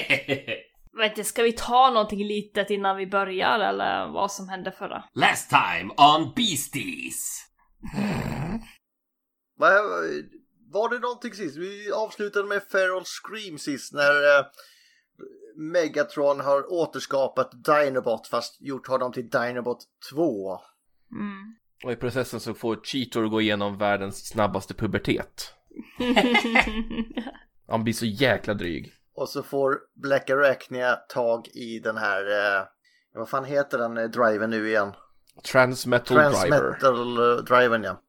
du, 1.00 1.08
du, 1.08 1.14
du, 1.14 1.18
du, 1.18 1.18
du. 1.18 1.18
Vet 1.18 1.18
inte, 1.18 1.24
ska 1.28 1.42
vi 1.42 1.52
ta 1.52 1.90
någonting 1.90 2.24
litet 2.26 2.70
innan 2.70 2.96
vi 2.96 3.06
börjar 3.06 3.60
eller 3.60 4.08
vad 4.12 4.32
som 4.32 4.48
hände 4.48 4.72
förra? 4.72 5.04
Last 5.14 5.50
time 5.50 5.90
on 5.96 6.32
Beasties. 6.36 7.46
Vad- 9.56 9.72
Var 10.72 10.88
det 10.88 10.98
någonting 10.98 11.32
sist? 11.34 11.56
Vi 11.56 11.92
avslutade 11.92 12.48
med 12.48 12.62
Feral 12.62 13.04
Scream 13.04 13.58
sist 13.58 13.92
när 13.92 14.38
eh, 14.38 14.44
Megatron 15.56 16.40
har 16.40 16.72
återskapat 16.72 17.50
Dinobot 17.64 18.26
fast 18.26 18.56
gjort 18.60 18.86
honom 18.86 19.12
till 19.12 19.28
Dinobot 19.28 19.78
2. 20.12 20.58
Mm. 21.12 21.56
Och 21.84 21.92
i 21.92 21.96
processen 21.96 22.40
så 22.40 22.54
får 22.54 22.80
Cheetor 22.84 23.28
gå 23.28 23.40
igenom 23.40 23.78
världens 23.78 24.28
snabbaste 24.28 24.74
pubertet. 24.74 25.54
Han 27.68 27.84
blir 27.84 27.94
så 27.94 28.06
jäkla 28.06 28.54
dryg. 28.54 28.92
Och 29.20 29.28
så 29.28 29.42
får 29.42 29.78
Black 29.94 30.30
Arachnia 30.30 30.94
tag 30.94 31.48
i 31.48 31.78
den 31.78 31.96
här, 31.96 32.20
eh, 32.58 32.64
vad 33.14 33.28
fan 33.28 33.44
heter 33.44 33.78
den 33.78 33.96
eh, 33.96 34.04
driven 34.04 34.50
nu 34.50 34.68
igen? 34.68 34.92
Transmetal 35.52 36.16
Driver. 36.16 36.32
Transmetal 36.32 37.38
eh, 37.38 37.44
driven 37.44 37.82
ja. 37.82 38.02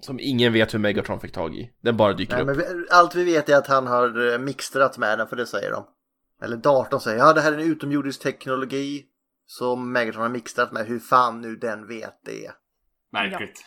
Som 0.00 0.20
ingen 0.20 0.52
vet 0.52 0.74
hur 0.74 0.78
Megatron 0.78 1.20
fick 1.20 1.32
tag 1.32 1.54
i. 1.54 1.70
Den 1.82 1.96
bara 1.96 2.12
dyker 2.12 2.32
Nej, 2.32 2.42
upp. 2.42 2.46
men 2.46 2.56
vi, 2.56 2.86
allt 2.90 3.14
vi 3.14 3.24
vet 3.24 3.48
är 3.48 3.56
att 3.56 3.66
han 3.66 3.86
har 3.86 4.32
eh, 4.32 4.38
mixtrat 4.38 4.98
med 4.98 5.18
den 5.18 5.28
för 5.28 5.36
det 5.36 5.46
säger 5.46 5.70
de. 5.70 5.86
Eller 6.42 6.56
datorn 6.56 7.00
säger 7.00 7.18
ja 7.18 7.32
det 7.32 7.40
här 7.40 7.52
är 7.52 7.58
en 7.58 7.72
utomjordisk 7.72 8.22
teknologi 8.22 9.06
som 9.46 9.92
Megatron 9.92 10.22
har 10.22 10.28
mixtrat 10.28 10.72
med. 10.72 10.86
Hur 10.86 10.98
fan 10.98 11.40
nu 11.40 11.56
den 11.56 11.88
vet 11.88 12.20
det. 12.24 12.50
Märkligt. 13.12 13.64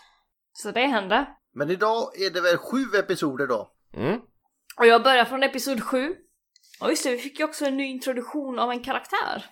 Så 0.53 0.71
det 0.71 0.85
hände. 0.85 1.27
Men 1.53 1.69
idag 1.69 2.21
är 2.21 2.29
det 2.29 2.41
väl 2.41 2.57
sju 2.57 2.97
episoder 2.99 3.47
då? 3.47 3.71
Mm. 3.93 4.19
Och 4.77 4.85
jag 4.85 5.03
börjar 5.03 5.25
från 5.25 5.43
episod 5.43 5.83
7. 5.83 6.15
Och 6.81 6.89
just 6.89 7.03
det, 7.03 7.11
vi 7.11 7.17
fick 7.17 7.39
ju 7.39 7.45
också 7.45 7.65
en 7.65 7.77
ny 7.77 7.85
introduktion 7.85 8.59
av 8.59 8.71
en 8.71 8.79
karaktär. 8.83 9.45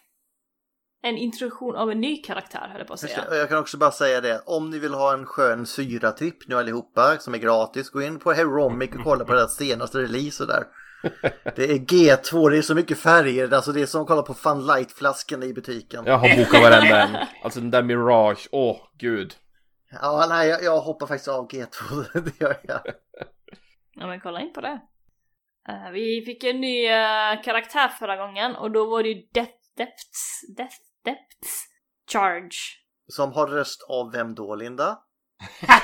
En 1.03 1.17
introduktion 1.17 1.75
av 1.75 1.91
en 1.91 2.01
ny 2.01 2.17
karaktär 2.17 2.67
höll 2.71 2.79
jag 2.79 2.87
på 2.87 2.93
att 2.93 2.99
säga. 2.99 3.25
jag 3.31 3.49
kan 3.49 3.57
också 3.57 3.77
bara 3.77 3.91
säga 3.91 4.21
det, 4.21 4.41
om 4.45 4.69
ni 4.69 4.79
vill 4.79 4.93
ha 4.93 5.13
en 5.13 5.25
skön 5.25 5.65
syratripp 5.65 6.47
nu 6.47 6.55
allihopa 6.55 7.17
som 7.17 7.33
är 7.33 7.37
gratis, 7.37 7.89
gå 7.89 8.01
in 8.01 8.19
på 8.19 8.31
Heromic 8.31 8.89
och 8.95 9.03
kolla 9.03 9.25
på 9.25 9.33
deras 9.33 9.55
senaste 9.55 9.97
release 9.97 10.43
och 10.43 10.49
där. 10.49 10.63
Det 11.55 11.63
är 11.71 11.77
G2, 11.77 12.49
det 12.49 12.57
är 12.57 12.61
så 12.61 12.75
mycket 12.75 12.97
färger, 12.97 13.53
alltså 13.53 13.71
det 13.71 13.81
är 13.81 13.85
som 13.85 14.01
att 14.01 14.07
kolla 14.07 14.21
på 14.21 14.33
Fun 14.33 14.65
Light-flaskan 14.65 15.43
i 15.43 15.53
butiken. 15.53 16.03
Ja, 16.05 16.11
Jag 16.11 16.17
har 16.17 16.37
bokat 16.37 16.61
varenda 16.61 17.01
en. 17.01 17.17
Alltså 17.43 17.59
den 17.59 17.71
där 17.71 17.83
Mirage, 17.83 18.47
åh 18.51 18.77
gud. 18.97 19.33
nej, 20.29 20.49
jag, 20.49 20.63
jag 20.63 20.79
hoppar 20.79 21.07
faktiskt 21.07 21.27
av 21.27 21.49
G2, 21.49 22.05
det 22.21 22.41
gör 22.41 22.57
jag. 22.63 22.81
Ja 23.93 24.07
men 24.07 24.19
kolla 24.19 24.41
in 24.41 24.53
på 24.53 24.61
det. 24.61 24.79
Eh, 25.67 25.91
vi 25.91 26.21
fick 26.25 26.43
en 26.43 26.61
ny 26.61 26.85
eh, 26.85 27.41
karaktär 27.43 27.87
förra 27.87 28.17
gången 28.17 28.55
och 28.55 28.71
då 28.71 28.89
var 28.89 29.03
det 29.03 29.09
ju 29.09 29.21
Death 29.33 29.51
Depths, 29.77 30.41
Death 30.57 30.75
Depths 31.05 31.63
Charge. 32.11 32.57
Som 33.07 33.31
har 33.33 33.47
röst 33.47 33.85
av 33.89 34.11
vem 34.11 34.35
då, 34.35 34.55
Linda? 34.55 34.99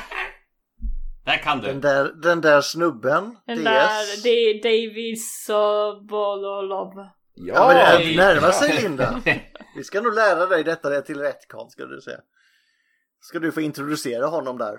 Där 1.26 1.38
kan 1.38 1.62
Den 1.62 1.76
du. 1.76 1.82
där, 1.82 2.06
den 2.22 2.42
där 2.42 2.62
snubben, 2.62 3.38
Den 3.46 3.58
DS. 3.58 3.64
där, 3.64 4.24
det 4.24 4.30
är 4.30 4.64
Davis 4.64 5.50
och 5.50 6.06
Bololov. 6.06 7.08
Ja, 7.36 7.68
men 7.68 8.02
det 8.02 8.16
närmar 8.18 8.52
sig 8.52 8.82
Linda. 8.82 9.22
Vi 9.76 9.84
ska 9.84 10.02
nog 10.02 10.14
lära 10.14 10.46
dig 10.46 10.64
detta 10.64 10.90
det 10.90 11.02
till 11.02 11.20
rätt 11.20 11.48
Karl, 11.48 11.70
ska 11.70 11.86
du 11.86 12.02
säga. 12.02 12.20
Ska 13.20 13.40
du 13.40 13.52
få 13.52 13.62
introducera 13.62 14.26
honom 14.26 14.58
där. 14.58 14.78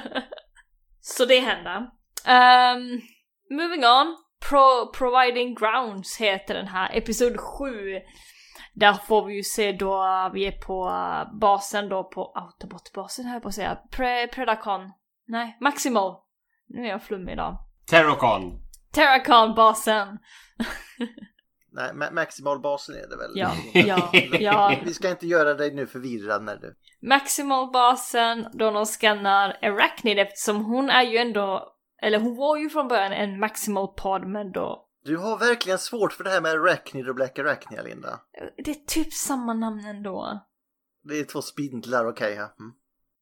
Så 1.00 1.24
det 1.24 1.40
hände. 1.40 1.90
Ehm, 2.24 3.00
moving 3.50 3.84
on. 3.84 4.16
Pro 4.48 4.92
Providing 4.92 5.54
Grounds 5.54 6.16
heter 6.16 6.54
den 6.54 6.66
här, 6.66 6.90
episod 6.96 7.40
7. 7.40 8.00
Där 8.74 8.92
får 8.92 9.24
vi 9.26 9.34
ju 9.34 9.42
se 9.42 9.72
då 9.72 10.30
vi 10.34 10.46
är 10.46 10.52
på 10.52 10.88
eh, 10.88 11.38
basen 11.38 11.88
då 11.88 12.04
på 12.04 12.32
Autobot-basen 12.34 13.24
här 13.24 13.40
på 13.40 13.48
att 13.48 13.54
säga. 13.54 13.78
Pre 13.90 14.28
Predacon. 14.28 14.92
Nej, 15.26 15.56
Maximal. 15.60 16.14
Nu 16.68 16.84
är 16.84 16.88
jag 16.88 17.02
flummig 17.02 17.32
idag. 17.32 17.56
Terracon. 17.90 18.42
Terracon-basen. 18.92 20.18
Nej, 21.72 21.90
ma- 21.92 22.12
maximalbasen 22.12 22.94
är 22.94 23.08
det 23.08 23.16
väl? 23.16 23.30
Ja, 23.34 23.52
ja, 23.72 24.10
ja. 24.40 24.74
Vi 24.84 24.94
ska 24.94 25.10
inte 25.10 25.26
göra 25.26 25.54
dig 25.54 25.74
nu 25.74 25.86
förvirrad 25.86 26.42
när 26.42 26.56
du... 26.56 26.74
Maximal-basen 27.08 28.46
då 28.52 28.70
de 28.70 28.86
skannar 28.86 29.58
Arachnid 29.62 30.18
eftersom 30.18 30.64
hon 30.64 30.90
är 30.90 31.02
ju 31.02 31.18
ändå, 31.18 31.74
eller 32.02 32.20
hon 32.20 32.36
var 32.36 32.56
ju 32.56 32.68
från 32.70 32.88
början 32.88 33.12
en 33.12 33.40
Maximal 33.40 33.88
Pod 33.96 34.26
men 34.28 34.52
då 34.52 34.86
Du 35.04 35.16
har 35.16 35.38
verkligen 35.38 35.78
svårt 35.78 36.12
för 36.12 36.24
det 36.24 36.30
här 36.30 36.40
med 36.40 36.52
Arachnid 36.52 37.08
och 37.08 37.14
Black 37.14 37.38
Arachnia, 37.38 37.82
Linda. 37.82 38.20
Det 38.64 38.70
är 38.70 38.74
typ 38.86 39.12
samma 39.12 39.54
namn 39.54 39.84
ändå. 39.84 40.40
Det 41.02 41.20
är 41.20 41.24
två 41.24 41.42
spindlar, 41.42 42.06
okej. 42.08 42.34
ja. 42.34 42.42
Mm. 42.60 42.72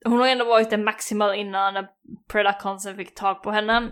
Hon 0.05 0.21
har 0.21 0.29
ändå 0.29 0.45
varit 0.45 0.73
en 0.73 0.85
maximal 0.85 1.35
innan 1.35 1.87
Predaconsen 2.29 2.97
fick 2.97 3.15
tag 3.15 3.43
på 3.43 3.51
henne. 3.51 3.91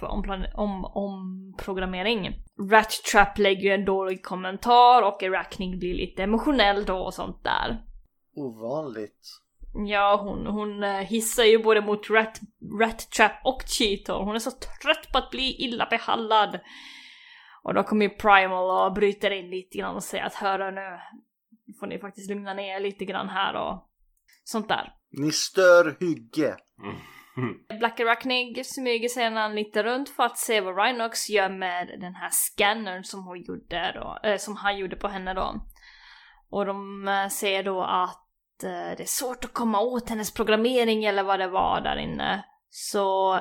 För 0.00 0.06
omplan- 0.06 0.54
om, 0.54 0.84
omprogrammering. 0.84 2.44
Rat 2.70 2.90
Trap 3.12 3.38
lägger 3.38 3.62
ju 3.62 3.70
en 3.70 3.84
dålig 3.84 4.24
kommentar 4.24 5.02
och 5.02 5.22
Arachnid 5.22 5.78
blir 5.78 5.94
lite 5.94 6.22
emotionell 6.22 6.84
då 6.84 6.96
och 6.96 7.14
sånt 7.14 7.44
där. 7.44 7.84
Ovanligt. 8.36 9.40
Ja, 9.74 10.20
hon, 10.22 10.46
hon 10.46 10.82
eh, 10.84 11.00
hissar 11.00 11.44
ju 11.44 11.62
både 11.62 11.80
mot 11.80 12.10
Rat, 12.10 12.40
Rat 12.80 13.10
Trap 13.10 13.32
och 13.44 13.62
Cheetor. 13.66 14.24
Hon 14.24 14.34
är 14.34 14.38
så 14.38 14.50
trött 14.50 15.12
på 15.12 15.18
att 15.18 15.30
bli 15.30 15.56
illa 15.58 15.86
behandlad. 15.90 16.60
Och 17.62 17.74
då 17.74 17.82
kommer 17.82 18.04
ju 18.04 18.10
Primal 18.10 18.86
och 18.86 18.94
bryter 18.94 19.30
in 19.30 19.50
lite 19.50 19.78
grann 19.78 19.96
och 19.96 20.02
säger 20.02 20.24
att 20.24 20.34
hörru 20.34 20.70
nu 20.70 20.98
får 21.80 21.86
ni 21.86 21.98
faktiskt 21.98 22.30
lugna 22.30 22.54
ner 22.54 22.76
er 22.76 22.80
lite 22.80 23.04
grann 23.04 23.28
här 23.28 23.54
och 23.54 23.88
sånt 24.44 24.68
där. 24.68 24.92
Ni 25.10 25.32
stör 25.32 25.96
hygge. 26.00 26.56
Black 27.78 28.00
Arachnig 28.00 28.66
smyger 28.66 29.08
sedan 29.08 29.54
lite 29.54 29.82
runt 29.82 30.08
för 30.08 30.22
att 30.22 30.38
se 30.38 30.60
vad 30.60 30.76
Rhinox 30.76 31.28
gör 31.28 31.48
med 31.48 31.88
den 32.00 32.14
här 32.14 32.30
scannern 32.30 33.04
som 33.04 33.24
hon 33.24 33.42
gjorde 33.42 33.92
då, 33.94 34.28
eh, 34.28 34.36
som 34.36 34.56
han 34.56 34.78
gjorde 34.78 34.96
på 34.96 35.08
henne 35.08 35.34
då. 35.34 35.66
Och 36.50 36.66
de 36.66 37.08
eh, 37.08 37.28
ser 37.28 37.62
då 37.62 37.82
att 37.82 38.23
eh, 38.62 38.96
det 38.96 39.02
är 39.02 39.06
svårt 39.06 39.44
att 39.44 39.52
komma 39.52 39.80
åt 39.80 40.08
hennes 40.08 40.34
programmering 40.34 41.04
eller 41.04 41.22
vad 41.22 41.38
det 41.38 41.48
var 41.48 41.80
där 41.80 41.96
inne. 41.96 42.44
Så 42.70 43.32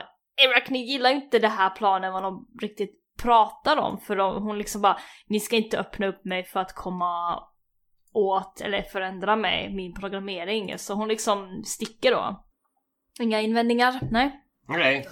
Arachnig 0.41 0.85
gillar 0.85 1.09
ju 1.09 1.15
inte 1.15 1.39
det 1.39 1.47
här 1.47 1.69
planen 1.69 2.13
vad 2.13 2.23
de 2.23 2.47
riktigt 2.61 2.99
pratar 3.21 3.77
om 3.77 3.97
för 3.97 4.15
de, 4.15 4.43
hon 4.43 4.57
liksom 4.57 4.81
bara 4.81 4.97
Ni 5.27 5.39
ska 5.39 5.55
inte 5.55 5.79
öppna 5.79 6.07
upp 6.07 6.25
mig 6.25 6.43
för 6.43 6.59
att 6.59 6.75
komma 6.75 7.43
åt 8.13 8.61
eller 8.61 8.81
förändra 8.81 9.35
mig, 9.35 9.73
min 9.75 9.93
programmering. 9.93 10.77
Så 10.77 10.93
hon 10.93 11.07
liksom 11.07 11.63
sticker 11.65 12.11
då. 12.11 12.45
Inga 13.19 13.41
invändningar? 13.41 13.99
Nej. 14.11 14.39
Nej, 14.67 15.07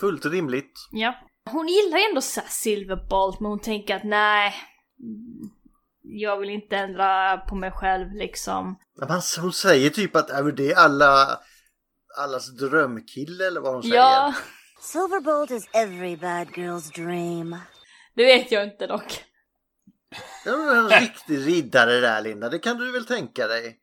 fullt 0.00 0.26
rimligt. 0.26 0.72
Ja. 0.92 1.14
Hon 1.50 1.68
gillar 1.68 1.98
ju 1.98 2.04
ändå 2.04 2.20
så 2.20 2.40
Silverbolt 2.46 3.40
men 3.40 3.50
hon 3.50 3.60
tänker 3.60 3.96
att 3.96 4.04
nej. 4.04 4.54
Jag 6.20 6.36
vill 6.40 6.50
inte 6.50 6.76
ändra 6.76 7.36
på 7.38 7.54
mig 7.54 7.70
själv 7.72 8.12
liksom. 8.12 8.78
Men 8.98 9.10
han- 9.10 9.22
Hon 9.40 9.52
säger 9.52 9.90
typ 9.90 10.16
att 10.16 10.28
det 10.56 10.72
är 10.72 10.76
alla, 10.76 11.38
allas 12.18 12.56
drömkille 12.56 13.46
eller 13.46 13.60
vad 13.60 13.72
hon 13.74 13.82
säger. 13.82 13.94
Ja, 13.96 14.34
Silverbolt 14.80 15.50
is 15.50 15.68
every 15.72 16.16
bad 16.16 16.48
girl's 16.48 16.94
dream. 16.94 17.56
det 18.14 18.24
vet 18.24 18.52
jag 18.52 18.64
inte 18.64 18.86
dock. 18.86 19.24
Det 20.44 20.50
är 20.50 20.76
en 20.76 20.88
riktig 20.88 21.46
riddare 21.46 22.00
där 22.00 22.22
Linda, 22.22 22.48
det 22.48 22.58
kan 22.58 22.76
du 22.76 22.92
väl 22.92 23.06
tänka 23.06 23.46
dig. 23.46 23.78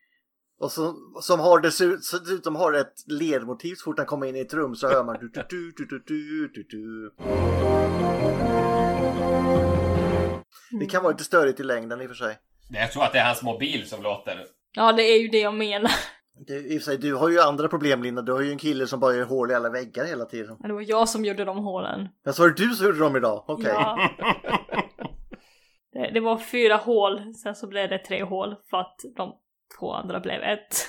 Och 0.62 0.72
som, 0.72 0.96
som 1.22 1.40
har 1.40 1.60
dessutom, 1.60 2.00
dessutom 2.20 2.56
har 2.56 2.74
ett 2.74 2.94
ledmotiv 3.08 3.76
så 3.76 3.84
fort 3.84 3.98
han 3.98 4.08
kommer 4.08 4.28
in 4.28 4.36
i 4.36 4.40
ett 4.40 4.54
rum 4.54 4.76
så 4.76 4.88
hör 4.88 5.04
man 5.04 5.18
du, 5.20 5.30
du, 5.30 5.44
du, 5.50 5.72
du, 5.78 5.86
du, 5.86 6.04
du, 6.08 6.48
du, 6.54 6.64
du. 6.70 7.12
Det 10.72 10.86
kan 10.86 11.04
vara 11.04 11.12
lite 11.12 11.24
störigt 11.24 11.60
i 11.60 11.64
längden 11.64 12.02
i 12.02 12.06
och 12.06 12.10
för 12.10 12.16
sig. 12.16 12.38
Jag 12.70 12.92
tror 12.92 13.04
att 13.04 13.14
det 13.14 13.20
är 13.20 13.26
hans 13.26 13.44
mobil 13.44 13.90
som 13.90 14.04
låter. 14.04 14.46
Ja, 14.76 14.92
det 14.92 15.04
är 15.04 15.22
ju 15.22 15.28
det 15.28 15.40
jag 15.40 15.54
menar. 15.54 15.92
Det, 16.48 16.54
I 16.54 16.78
och 16.78 16.82
för 16.82 16.92
sig, 16.92 16.98
du 16.98 17.16
har 17.16 17.30
ju 17.30 17.40
andra 17.40 17.68
problem 17.68 18.04
Linda, 18.04 18.22
du 18.22 18.32
har 18.32 18.42
ju 18.42 18.52
en 18.52 18.58
kille 18.58 18.88
som 18.88 19.00
bara 19.00 19.14
gör 19.14 19.26
hål 19.26 19.52
i 19.52 19.54
alla 19.54 19.70
väggar 19.70 20.06
hela 20.06 20.26
tiden. 20.26 20.58
Men 20.60 20.68
det 20.68 20.74
var 20.74 20.86
jag 20.88 21.10
som 21.10 21.26
gjorde 21.26 21.46
de 21.46 21.58
hålen. 21.58 22.08
Men 22.26 22.34
så 22.34 22.42
var 22.42 22.50
det 22.50 22.56
du 22.56 22.70
som 22.70 22.86
gjorde 22.86 23.00
dem 23.00 23.16
idag? 23.16 23.44
Okej. 23.48 23.72
Ja. 23.74 24.10
Det, 25.94 26.12
det 26.14 26.20
var 26.20 26.38
fyra 26.38 26.76
hål, 26.76 27.34
sen 27.36 27.56
så 27.56 27.68
blev 27.68 27.90
det 27.90 27.98
tre 27.98 28.24
hål 28.24 28.56
för 28.70 28.78
att 28.78 28.96
de 29.18 29.34
två 29.80 29.94
andra 29.94 30.20
blev 30.20 30.42
ett. 30.44 30.88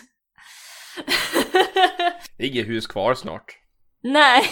Det 2.36 2.44
är 2.44 2.48
inget 2.48 2.68
hus 2.68 2.86
kvar 2.86 3.14
snart. 3.14 3.58
Nej. 4.02 4.42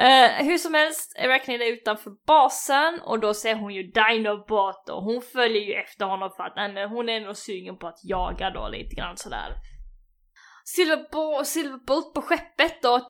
Uh, 0.00 0.44
hur 0.46 0.58
som 0.58 0.74
helst, 0.74 1.18
Arachnid 1.18 1.62
är 1.62 1.72
utanför 1.72 2.10
basen 2.26 3.00
och 3.04 3.20
då 3.20 3.34
ser 3.34 3.54
hon 3.54 3.74
ju 3.74 3.82
Dinobot 3.82 4.88
och 4.88 5.02
hon 5.02 5.22
följer 5.22 5.62
ju 5.62 5.74
efter 5.74 6.04
honom 6.06 6.30
för 6.36 6.42
att 6.44 6.56
nej, 6.56 6.72
men 6.72 6.88
hon 6.88 7.08
är 7.08 7.20
nog 7.20 7.36
sugen 7.36 7.78
på 7.78 7.86
att 7.86 8.00
jaga 8.02 8.50
då 8.50 8.68
lite 8.68 8.94
grann 8.94 9.16
sådär. 9.16 9.54
Silverbo- 10.76 11.44
Silverbolt 11.44 12.14
på 12.14 12.22
skeppet 12.22 12.82
då. 12.82 13.08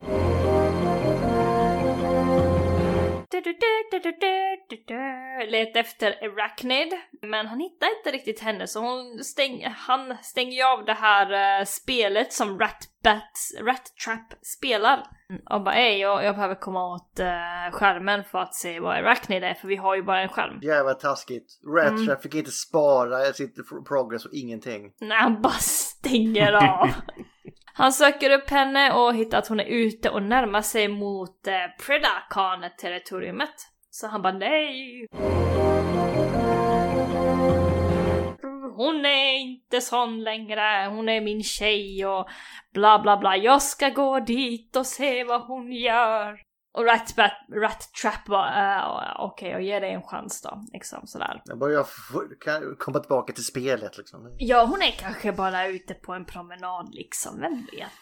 Let 5.50 5.76
efter 5.76 6.24
Arachnid, 6.24 6.92
men 7.22 7.46
han 7.46 7.60
hittar 7.60 7.98
inte 7.98 8.10
riktigt 8.10 8.40
henne 8.40 8.66
så 8.66 8.80
hon 8.80 9.24
stäng, 9.24 9.64
han 9.76 10.16
stänger 10.22 10.56
ju 10.56 10.62
av 10.62 10.84
det 10.84 10.92
här 10.92 11.60
uh, 11.60 11.64
spelet 11.64 12.32
som 12.32 12.58
Rat, 12.58 12.88
Bats, 13.04 13.54
Rat 13.60 13.92
Trap 14.04 14.34
spelar. 14.42 15.02
Och 15.50 15.64
bara 15.64 15.74
ej, 15.74 15.98
jag, 15.98 16.24
jag 16.24 16.34
behöver 16.34 16.54
komma 16.54 16.94
åt 16.94 17.20
uh, 17.20 17.78
skärmen 17.78 18.24
för 18.24 18.38
att 18.38 18.54
se 18.54 18.80
vad 18.80 18.96
Arachnid 18.96 19.44
är 19.44 19.54
för 19.54 19.68
vi 19.68 19.76
har 19.76 19.96
ju 19.96 20.02
bara 20.02 20.22
en 20.22 20.28
skärm. 20.28 20.58
Jävla 20.62 20.94
taskigt. 20.94 21.60
Rat 21.76 21.92
Mm. 21.92 22.06
Trap 22.06 22.22
fick 22.22 22.34
inte 22.34 22.50
spara 22.50 23.32
sitt 23.32 23.54
progress 23.88 24.24
och 24.24 24.32
ingenting. 24.34 24.92
Nej 25.00 25.18
han 25.18 25.42
bara 25.42 25.52
stänger 25.52 26.52
av. 26.52 26.88
Han 27.74 27.92
söker 27.92 28.30
upp 28.30 28.50
henne 28.50 28.92
och 28.92 29.14
hittar 29.14 29.38
att 29.38 29.48
hon 29.48 29.60
är 29.60 29.64
ute 29.64 30.10
och 30.10 30.22
närmar 30.22 30.62
sig 30.62 30.88
mot 30.88 31.46
eh, 31.46 31.54
Predakan-territoriumet. 31.86 33.54
Så 33.90 34.06
han 34.06 34.22
bara 34.22 34.32
nej. 34.32 35.06
Hon 38.76 39.04
är 39.04 39.38
inte 39.38 39.80
sån 39.80 40.22
längre, 40.22 40.86
hon 40.90 41.08
är 41.08 41.20
min 41.20 41.42
tjej 41.42 42.06
och 42.06 42.28
bla 42.74 42.98
bla 42.98 43.16
bla. 43.16 43.36
Jag 43.36 43.62
ska 43.62 43.88
gå 43.88 44.20
dit 44.20 44.76
och 44.76 44.86
se 44.86 45.24
vad 45.24 45.42
hon 45.42 45.72
gör. 45.72 46.51
Och 46.74 46.84
Rat, 46.84 47.14
Rat, 47.18 47.32
Rat 47.62 47.90
Trap 48.02 48.24
bara, 48.26 49.08
uh, 49.08 49.16
okej 49.18 49.50
jag 49.50 49.62
ger 49.62 49.80
dig 49.80 49.92
en 49.92 50.02
chans 50.02 50.42
då. 50.42 50.64
Liksom 50.72 51.06
sådär. 51.06 51.42
Jag 51.44 51.58
börjar 51.58 51.86
kan 52.40 52.76
komma 52.78 52.98
tillbaka 52.98 53.32
till 53.32 53.44
spelet 53.44 53.98
liksom. 53.98 54.36
Ja, 54.38 54.64
hon 54.64 54.82
är 54.82 54.90
kanske 54.90 55.32
bara 55.32 55.66
ute 55.66 55.94
på 55.94 56.12
en 56.12 56.24
promenad 56.24 56.94
liksom, 56.94 57.40
vem 57.40 57.66
vet? 57.72 58.00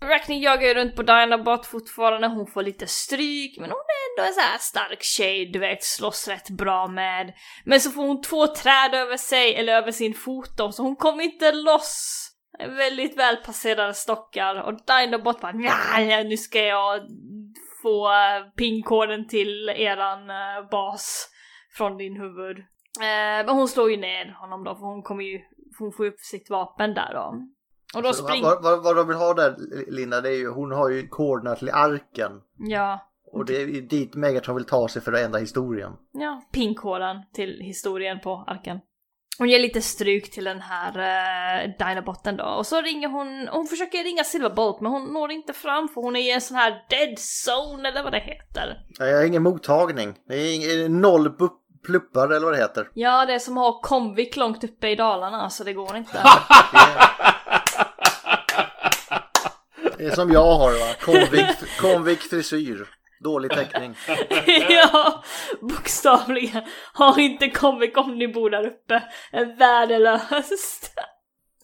Arachne 0.00 0.38
jagar 0.38 0.68
ju 0.68 0.74
runt 0.74 0.96
på 0.96 1.02
Dinobot 1.02 1.66
fortfarande, 1.66 2.28
hon 2.28 2.46
får 2.46 2.62
lite 2.62 2.86
stryk, 2.86 3.58
men 3.58 3.70
hon 3.70 3.78
är 3.78 4.20
ändå 4.20 4.28
en 4.28 4.34
så 4.34 4.40
här 4.40 4.58
stark 4.58 5.02
tjej, 5.02 5.46
du 5.46 5.58
vet, 5.58 5.82
slåss 5.82 6.28
rätt 6.28 6.50
bra 6.50 6.88
med. 6.88 7.32
Men 7.64 7.80
så 7.80 7.90
får 7.90 8.02
hon 8.02 8.22
två 8.22 8.46
träd 8.46 8.94
över 8.94 9.16
sig, 9.16 9.54
eller 9.54 9.72
över 9.72 9.92
sin 9.92 10.14
fot 10.14 10.56
då, 10.56 10.72
så 10.72 10.82
hon 10.82 10.96
kommer 10.96 11.22
inte 11.24 11.52
loss. 11.52 12.28
Väldigt 12.58 13.18
välpasserade 13.18 13.94
stockar 13.94 14.62
och 14.62 14.74
Dinobot 14.86 15.40
bara 15.40 15.52
"Nja, 15.52 16.22
nu 16.24 16.36
ska 16.36 16.58
jag 16.58 17.00
få 17.82 18.08
uh, 18.08 18.50
pinkoden 18.56 19.28
till 19.28 19.68
eran 19.68 20.30
eh, 20.30 20.68
bas 20.70 21.28
från 21.76 21.96
din 21.96 22.16
huvud. 22.16 22.58
Eh, 22.58 23.46
men 23.46 23.48
hon 23.48 23.68
slår 23.68 23.90
ju 23.90 23.96
ner 23.96 24.36
honom 24.40 24.64
då 24.64 24.74
för 24.74 24.86
hon 24.86 25.02
kommer 25.02 25.24
ju, 25.24 25.40
hon 25.78 25.92
får 25.92 26.06
upp 26.06 26.20
sitt 26.20 26.50
vapen 26.50 26.94
där 26.94 27.10
då. 27.14 27.34
Och 27.96 28.02
då 28.02 28.12
Så 28.12 28.24
springer... 28.24 28.44
vad, 28.44 28.62
vad, 28.62 28.82
vad 28.82 28.96
de 28.96 29.08
vill 29.08 29.16
ha 29.16 29.34
där 29.34 29.56
Linda, 29.90 30.20
det 30.20 30.28
är 30.28 30.36
ju, 30.38 30.48
hon 30.50 30.72
har 30.72 30.88
ju 30.90 31.08
koderna 31.08 31.56
till 31.56 31.70
arken. 31.70 32.32
Ja, 32.58 32.98
Och 33.32 33.44
det 33.44 33.62
är 33.62 33.66
dit 33.80 34.14
Megatron 34.14 34.56
vill 34.56 34.64
ta 34.66 34.88
sig 34.88 35.02
för 35.02 35.12
att 35.12 35.20
ändra 35.20 35.38
historien. 35.38 35.92
ja, 36.12 36.42
pinkoden 36.52 37.16
till 37.34 37.60
historien 37.60 38.20
på 38.20 38.44
arken. 38.46 38.80
Hon 39.38 39.48
ger 39.48 39.58
lite 39.58 39.82
stryk 39.82 40.30
till 40.30 40.44
den 40.44 40.60
här 40.60 40.98
uh, 40.98 41.70
Dinobotten 41.78 42.36
då 42.36 42.44
och 42.44 42.66
så 42.66 42.80
ringer 42.80 43.08
hon, 43.08 43.48
hon 43.52 43.66
försöker 43.66 44.04
ringa 44.04 44.24
Silverbolt 44.24 44.80
men 44.80 44.92
hon 44.92 45.04
når 45.04 45.30
inte 45.30 45.52
fram 45.52 45.88
för 45.88 46.00
hon 46.00 46.16
är 46.16 46.20
i 46.20 46.30
en 46.30 46.40
sån 46.40 46.56
här 46.56 46.84
dead 46.88 47.18
zone 47.46 47.88
eller 47.88 48.02
vad 48.02 48.12
det 48.12 48.20
heter. 48.20 48.78
Jag 48.98 49.16
har 49.16 49.24
ingen 49.24 49.42
mottagning. 49.42 50.14
Det 50.28 50.34
är 50.34 50.54
ingen, 50.54 51.00
noll 51.00 51.32
pluppar 51.86 52.28
eller 52.28 52.44
vad 52.44 52.54
det 52.54 52.58
heter. 52.58 52.88
Ja, 52.94 53.26
det 53.26 53.34
är 53.34 53.38
som 53.38 53.58
att 53.58 53.64
ha 53.64 53.80
Comvik 53.80 54.36
långt 54.36 54.64
uppe 54.64 54.88
i 54.88 54.96
Dalarna 54.96 55.50
så 55.50 55.64
det 55.64 55.72
går 55.72 55.96
inte. 55.96 56.22
Det 59.98 60.06
är 60.06 60.14
som 60.14 60.32
jag 60.32 60.54
har 60.54 60.72
va, 60.72 60.94
Convict, 61.00 61.80
Convict 61.80 62.30
frisyr. 62.30 62.88
Dålig 63.24 63.50
täckning. 63.50 63.94
ja, 64.68 65.22
bokstavligen. 65.60 66.62
Har 66.92 67.18
inte 67.18 67.50
kommit 67.50 67.96
om 67.96 68.18
ni 68.18 68.28
bor 68.28 68.50
där 68.50 68.66
uppe. 68.66 69.02
Är 69.32 69.58
värdelöst. 69.58 70.94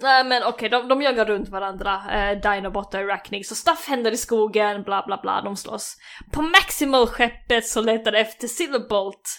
Nej 0.00 0.24
men 0.24 0.42
okej, 0.42 0.68
de, 0.68 0.88
de 0.88 1.02
jagar 1.02 1.24
runt 1.24 1.48
varandra, 1.48 2.02
eh, 2.10 2.40
Dinobot 2.40 2.94
och 2.94 3.00
Arachnig, 3.00 3.46
så 3.46 3.54
stuff 3.54 3.88
händer 3.88 4.12
i 4.12 4.16
skogen, 4.16 4.82
bla 4.82 5.02
bla 5.06 5.20
bla, 5.22 5.42
de 5.42 5.56
slåss. 5.56 5.96
På 6.32 6.42
Maximal-skeppet 6.42 7.66
så 7.66 7.80
letar 7.80 8.12
de 8.12 8.18
efter 8.18 8.48
Silverbolt. 8.48 9.38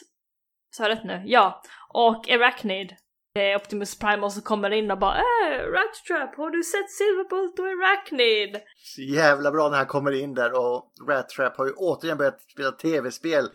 Sa 0.71 0.83
jag 0.83 0.89
rätt 0.89 1.03
nu? 1.03 1.23
Ja. 1.25 1.61
Och 1.93 2.29
Arachnid. 2.29 2.95
Det 3.39 3.51
är 3.51 3.55
Optimus 3.55 3.99
Primal 3.99 4.31
som 4.31 4.41
kommer 4.41 4.69
in 4.71 4.91
och 4.91 4.97
bara 4.97 5.15
äh, 5.17 5.59
Rat 5.71 5.93
Trap, 6.07 6.35
har 6.35 6.49
du 6.49 6.63
sett 6.63 6.91
Silverbolt 6.91 7.59
och 7.59 7.65
Arachnid? 7.65 8.61
Så 8.77 9.01
jävla 9.01 9.51
bra 9.51 9.69
när 9.69 9.77
han 9.77 9.85
kommer 9.85 10.11
in 10.11 10.33
där 10.33 10.53
och 10.53 10.91
Rat 11.09 11.29
Trap 11.29 11.57
har 11.57 11.65
ju 11.65 11.71
återigen 11.71 12.17
börjat 12.17 12.41
spela 12.41 12.71
tv-spel. 12.71 13.49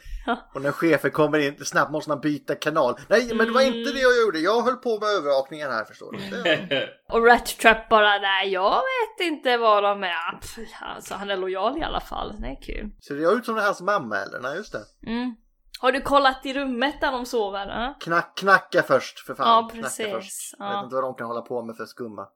Och 0.54 0.62
när 0.62 0.72
chefen 0.72 1.10
kommer 1.10 1.38
in, 1.38 1.64
snabbt 1.64 1.92
måste 1.92 2.10
man 2.10 2.20
byta 2.20 2.54
kanal. 2.54 2.94
Nej, 3.08 3.28
men 3.34 3.46
det 3.46 3.52
var 3.52 3.60
inte 3.60 3.92
det 3.92 3.98
jag 4.00 4.20
gjorde. 4.22 4.38
Jag 4.38 4.62
höll 4.62 4.76
på 4.76 4.98
med 5.00 5.08
övervakningen 5.08 5.70
här 5.70 5.84
förstår 5.84 6.12
du. 6.12 6.42
Det- 6.42 6.88
Och 7.12 7.26
Rat 7.26 7.46
Trap 7.46 7.88
bara 7.88 8.18
nej 8.18 8.48
jag 8.52 8.74
vet 8.74 9.26
inte 9.26 9.56
vad 9.56 9.82
de 9.82 10.02
är. 10.04 10.40
Pff, 10.40 10.58
Alltså 10.96 11.14
han 11.14 11.30
är 11.30 11.36
lojal 11.36 11.78
i 11.78 11.82
alla 11.82 12.00
fall, 12.00 12.34
det 12.40 12.46
är 12.46 12.62
kul. 12.62 12.90
Ser 13.08 13.16
jag 13.16 13.32
ut 13.38 13.44
som 13.44 13.54
det 13.54 13.62
hans 13.62 13.80
mamma 13.80 14.16
eller? 14.16 14.40
Nej, 14.40 14.56
just 14.56 14.72
det. 14.72 15.10
Mm. 15.10 15.34
Har 15.80 15.92
du 15.92 16.00
kollat 16.00 16.46
i 16.46 16.54
rummet 16.54 17.00
där 17.00 17.12
de 17.12 17.26
sover? 17.26 17.66
Ja, 17.66 17.94
Knack, 18.00 18.38
knacka 18.38 18.82
först 18.82 19.18
för 19.26 19.34
fan. 19.34 19.46
Ja, 19.48 19.68
Knacka 19.68 19.82
precis. 19.82 20.06
först. 20.10 20.54
Jag 20.58 20.66
Ja. 20.72 20.76
vet 20.76 20.84
inte 20.84 20.94
vad 20.94 21.04
de 21.04 21.14
kan 21.14 21.26
hålla 21.26 21.40
på 21.42 21.62
med 21.62 21.76
för 21.76 21.86
skumma. 21.86 22.28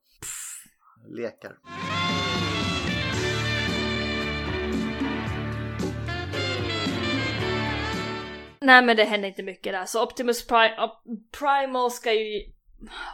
lekar. 1.09 1.53
Nej 8.61 8.83
men 8.83 8.97
det 8.97 9.05
händer 9.05 9.29
inte 9.29 9.43
mycket 9.43 9.73
där. 9.73 9.85
Så 9.85 10.03
Optimus 10.05 10.49
Pri- 10.49 10.79
Op- 10.79 11.03
Primal 11.39 11.91
ska 11.91 12.13
ju... 12.13 12.41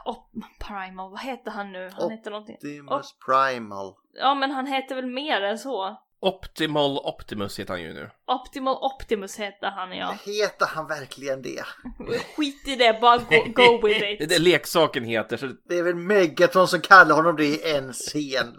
Op- 0.04 0.30
Primal, 0.68 1.10
vad 1.10 1.20
heter 1.20 1.50
han 1.50 1.72
nu? 1.72 1.90
Han 1.98 2.10
heter 2.10 2.30
någonting. 2.30 2.54
Optimus 2.56 3.14
Primal. 3.26 3.94
Ja 4.14 4.34
men 4.34 4.50
han 4.50 4.66
heter 4.66 4.94
väl 4.94 5.06
mer 5.06 5.42
än 5.42 5.58
så? 5.58 5.96
Optimal 6.24 6.98
Optimus 6.98 7.58
heter 7.58 7.72
han 7.72 7.82
ju 7.82 7.92
nu. 7.94 8.10
Optimal 8.26 8.76
Optimus 8.76 9.36
heter 9.38 9.70
han 9.70 9.96
ja. 9.96 10.16
Heter 10.24 10.66
han 10.66 10.86
verkligen 10.86 11.42
det? 11.42 11.64
Skit 12.36 12.68
i 12.68 12.76
det, 12.76 12.98
bara 13.00 13.16
go, 13.18 13.44
go 13.54 13.86
with 13.86 14.00
Det 14.00 14.06
är 14.06 14.22
it. 14.22 14.28
det 14.28 14.38
leksaken 14.38 15.04
heter, 15.04 15.36
så 15.36 15.46
Det 15.68 15.78
är 15.78 15.82
väl 15.82 15.94
Megatron 15.94 16.68
som 16.68 16.80
kallar 16.80 17.16
honom 17.16 17.36
det 17.36 17.44
i 17.44 17.72
en 17.76 17.92
scen. 17.92 18.54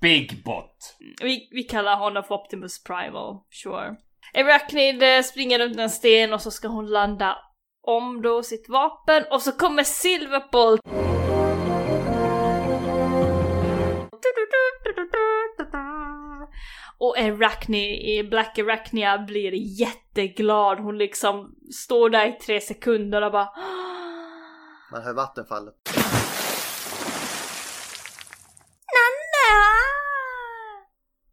Big 0.00 0.44
Bot. 0.44 0.96
Vi, 1.22 1.48
vi 1.52 1.62
kallar 1.62 1.96
honom 1.96 2.24
för 2.24 2.34
Optimus 2.34 2.82
Primal, 2.84 3.36
sure. 3.50 3.96
Arachnid 4.34 5.02
eh, 5.02 5.22
springer 5.22 5.58
runt 5.58 5.78
en 5.78 5.90
sten 5.90 6.32
och 6.32 6.40
så 6.42 6.50
ska 6.50 6.68
hon 6.68 6.86
landa 6.86 7.36
om 7.86 8.22
då 8.22 8.42
sitt 8.42 8.68
vapen 8.68 9.24
och 9.30 9.42
så 9.42 9.52
kommer 9.52 9.84
Silverbolt. 9.84 10.80
Och 17.04 17.18
Arachni, 17.18 18.22
Black 18.30 18.58
Arachnia 18.58 19.18
blir 19.18 19.52
jätteglad. 19.80 20.78
Hon 20.78 20.98
liksom 20.98 21.54
står 21.72 22.10
där 22.10 22.26
i 22.26 22.32
tre 22.32 22.60
sekunder 22.60 23.22
och 23.22 23.32
bara 23.32 23.48
Man 24.92 25.02
hör 25.02 25.14
vattenfallet. 25.14 25.74
Nanna! 28.94 29.60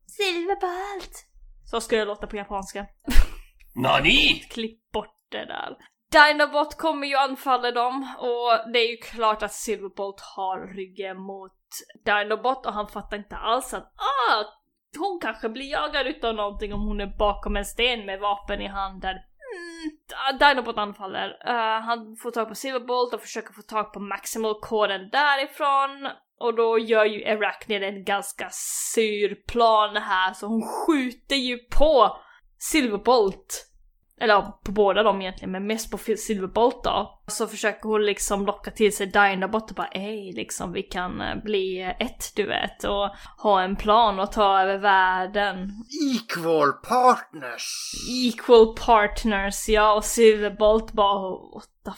Silverbolt! 0.08 1.26
Så 1.66 1.82
ska 1.82 1.96
jag 1.96 2.08
låta 2.08 2.28
på 2.28 2.36
japanska. 2.36 2.86
Nani? 3.76 4.46
Klipp 4.50 4.92
bort 4.92 5.18
det 5.30 5.46
där. 5.46 5.78
Dinobot 6.12 6.78
kommer 6.78 7.08
ju 7.08 7.16
anfalla 7.16 7.72
dem 7.72 8.16
och 8.20 8.72
det 8.74 8.80
är 8.80 8.92
ju 8.92 8.98
klart 8.98 9.44
att 9.44 9.54
Silverbolt 9.54 10.22
har 10.36 10.76
ryggen 10.76 11.18
mot 11.18 11.58
Dinobot 12.06 12.66
och 12.66 12.74
han 12.74 12.88
fattar 12.88 13.18
inte 13.18 13.36
alls 13.36 13.74
att 13.74 13.94
ah, 13.96 14.61
hon 14.98 15.20
kanske 15.22 15.50
blir 15.50 15.72
jagad 15.72 16.08
utav 16.08 16.36
någonting 16.36 16.74
om 16.74 16.88
hon 16.88 17.02
är 17.02 17.18
bakom 17.18 17.58
en 17.58 17.66
sten 17.66 18.06
med 18.06 18.20
vapen 18.20 18.62
i 18.62 18.68
handen. 18.68 19.16
Mm, 19.52 20.40
Dinobot 20.40 20.78
anfaller. 20.78 21.30
Uh, 21.48 21.82
han 21.82 22.16
får 22.22 22.32
tag 22.32 22.50
på 22.50 22.56
Silverbolt 22.56 23.14
och 23.14 23.22
försöker 23.22 23.54
få 23.54 23.62
tag 23.62 23.94
på 23.94 24.00
Maximal-koden 24.00 25.10
därifrån. 25.12 26.12
Och 26.40 26.56
då 26.56 26.80
gör 26.80 27.06
ju 27.06 27.26
Arachnid 27.26 27.84
en 27.84 28.04
ganska 28.04 28.50
sur 28.94 29.36
plan 29.36 29.98
här 29.98 30.34
så 30.34 30.48
hon 30.48 30.62
skjuter 30.62 31.36
ju 31.36 31.58
på 31.58 32.18
Silverbolt. 32.58 33.71
Eller 34.22 34.42
på 34.42 34.72
båda 34.72 35.04
dem 35.04 35.22
egentligen, 35.22 35.52
men 35.52 35.68
mest 35.68 35.92
på 35.92 35.98
Silverbolt 35.98 36.84
då. 36.84 37.20
Så 37.28 37.48
försöker 37.48 37.90
hon 37.90 38.06
liksom 38.06 38.46
locka 38.46 38.72
till 38.72 38.96
sig 38.96 39.08
Dinobot 39.08 39.70
och 39.70 39.76
bara 39.76 39.88
ej 39.88 40.32
liksom 40.36 40.74
vi 40.74 40.84
kan 40.84 41.22
eh, 41.22 41.36
bli 41.44 41.96
ett 42.00 42.36
du 42.36 42.48
vet 42.48 42.84
och 42.84 43.10
ha 43.38 43.62
en 43.62 43.76
plan 43.76 44.20
och 44.20 44.32
ta 44.32 44.62
över 44.62 44.78
världen. 44.78 45.72
Equal 46.16 46.74
partners! 46.74 47.92
Equal 48.10 48.76
partners 48.76 49.70
ja 49.70 49.94
och 49.94 50.06
Silverbolt 50.06 50.92
bara 50.94 51.30
what 51.30 51.70
the 51.86 51.92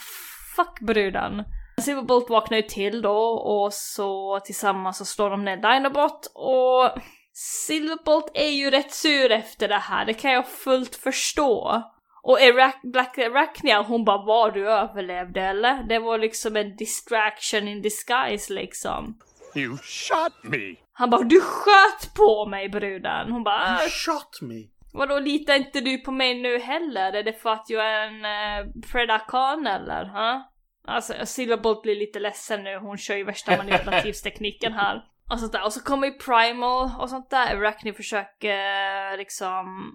fuck 0.56 0.80
brudan. 0.80 1.44
Silverbolt 1.80 2.30
vaknar 2.30 2.56
ju 2.56 2.62
till 2.62 3.02
då 3.02 3.18
och 3.28 3.72
så 3.72 4.40
tillsammans 4.44 4.98
så 4.98 5.04
slår 5.04 5.30
de 5.30 5.44
ner 5.44 5.56
Dinobot 5.56 6.32
och 6.34 7.02
Silverbolt 7.36 8.30
är 8.34 8.50
ju 8.50 8.70
rätt 8.70 8.92
sur 8.92 9.30
efter 9.32 9.68
det 9.68 9.78
här, 9.78 10.06
det 10.06 10.14
kan 10.14 10.32
jag 10.32 10.48
fullt 10.48 10.96
förstå. 10.96 11.82
Och 12.26 12.38
Arac- 12.40 12.80
Black 12.92 13.18
Arachnia 13.18 13.82
hon 13.82 14.04
bara 14.04 14.24
var 14.24 14.50
du 14.50 14.68
överlevde 14.70 15.40
eller? 15.40 15.82
Det 15.82 15.98
var 15.98 16.18
liksom 16.18 16.56
en 16.56 16.76
distraction 16.76 17.68
in 17.68 17.82
disguise 17.82 18.52
liksom. 18.52 19.18
You 19.56 19.76
shot 19.82 20.32
me! 20.42 20.74
Han 20.92 21.10
bara 21.10 21.22
du 21.22 21.40
sköt 21.40 22.14
på 22.14 22.46
mig 22.46 22.68
bruden! 22.68 23.32
Hon 23.32 23.44
bara 23.44 23.68
You 23.68 23.74
"Äh, 23.84 23.88
shot 23.90 24.38
me! 24.42 24.54
Vadå 24.92 25.18
litar 25.18 25.54
inte 25.54 25.80
du 25.80 25.98
på 25.98 26.10
mig 26.12 26.42
nu 26.42 26.58
heller? 26.58 27.12
Är 27.12 27.22
det 27.22 27.32
för 27.42 27.50
att 27.50 27.70
jag 27.70 27.86
är 27.86 28.06
en 28.06 28.24
eh, 28.24 28.66
predakan 28.92 29.66
eller? 29.66 30.04
Ha? 30.04 30.50
Alltså 30.86 31.14
Silverbolt 31.24 31.82
blir 31.82 31.96
lite 31.96 32.18
ledsen 32.20 32.64
nu, 32.64 32.76
hon 32.78 32.98
kör 32.98 33.16
ju 33.16 33.24
värsta 33.24 33.56
manipulativstekniken 33.56 34.72
här. 34.72 35.04
Och 35.30 35.40
sånt 35.40 35.52
där. 35.52 35.64
Och 35.64 35.72
så 35.72 35.80
kommer 35.80 36.06
ju 36.06 36.12
Primal 36.12 36.90
och 36.98 37.10
sånt 37.10 37.30
där. 37.30 37.56
Arachne 37.56 37.92
försöker 37.92 39.16
liksom... 39.16 39.92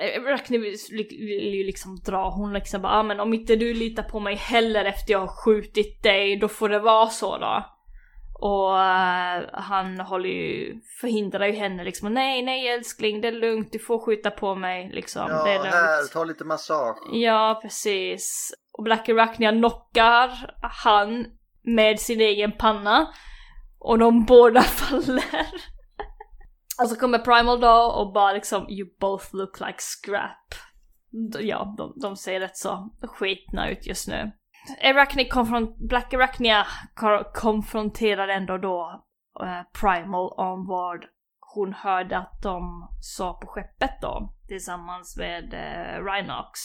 eh, 0.00 0.22
Arachne 0.22 0.58
vill, 0.58 1.54
ju 1.54 1.64
liksom 1.64 1.96
dra, 2.06 2.30
hon 2.30 2.52
liksom 2.52 2.82
bara 2.82 2.92
ah, 2.92 3.02
men 3.02 3.20
om 3.20 3.34
inte 3.34 3.56
du 3.56 3.74
litar 3.74 4.02
på 4.02 4.20
mig 4.20 4.34
heller 4.34 4.84
efter 4.84 5.12
jag 5.12 5.20
har 5.20 5.44
skjutit 5.44 6.02
dig, 6.02 6.36
då 6.36 6.48
får 6.48 6.68
det 6.68 6.78
vara 6.78 7.06
så 7.06 7.38
då. 7.38 7.64
Och 8.42 8.78
eh, 8.78 9.42
han 9.52 10.00
håller 10.00 10.28
ju, 10.28 10.80
förhindrar 11.00 11.46
ju 11.46 11.52
henne 11.52 11.84
liksom, 11.84 12.14
nej 12.14 12.42
nej 12.42 12.68
älskling 12.68 13.20
det 13.20 13.28
är 13.28 13.32
lugnt, 13.32 13.72
du 13.72 13.78
får 13.78 13.98
skjuta 13.98 14.30
på 14.30 14.54
mig 14.54 14.90
liksom, 14.92 15.26
Ja, 15.28 15.44
det 15.44 15.50
är 15.50 15.58
lugnt. 15.58 15.74
här, 15.74 16.12
ta 16.12 16.24
lite 16.24 16.44
massage. 16.44 16.96
Ja, 17.12 17.58
precis. 17.62 18.52
Och 18.72 18.84
Black 18.84 19.08
Arachnia 19.08 19.50
knockar 19.52 20.54
han 20.84 21.26
med 21.62 22.00
sin 22.00 22.20
egen 22.20 22.52
panna. 22.52 23.08
Och 23.78 23.98
de 23.98 24.24
båda 24.24 24.62
faller 24.80 25.46
och 26.82 26.88
så 26.88 26.96
kommer 26.96 27.18
Primal 27.18 27.60
då 27.60 27.92
och 27.96 28.12
bara 28.12 28.32
liksom 28.32 28.70
You 28.70 28.88
both 29.00 29.34
look 29.34 29.60
like 29.60 29.78
scrap. 29.78 30.54
Ja, 31.40 31.74
de, 31.78 31.92
de 32.02 32.16
ser 32.16 32.40
rätt 32.40 32.56
så 32.56 32.90
skitna 33.02 33.70
ut 33.70 33.86
just 33.86 34.08
nu. 34.08 34.30
Arachne 34.82 35.24
konfront- 35.24 35.88
Black 35.88 36.14
Arachnia 36.14 36.66
konfronterar 37.34 38.28
ändå 38.28 38.58
då 38.58 39.04
eh, 39.42 39.80
Primal 39.80 40.32
om 40.36 40.66
vad 40.66 41.04
hon 41.54 41.72
hörde 41.72 42.18
att 42.18 42.42
de 42.42 42.88
sa 43.00 43.32
på 43.32 43.46
skeppet 43.46 44.00
då 44.00 44.32
tillsammans 44.48 45.16
med 45.16 45.54
eh, 45.54 46.04
Rhinox. 46.04 46.60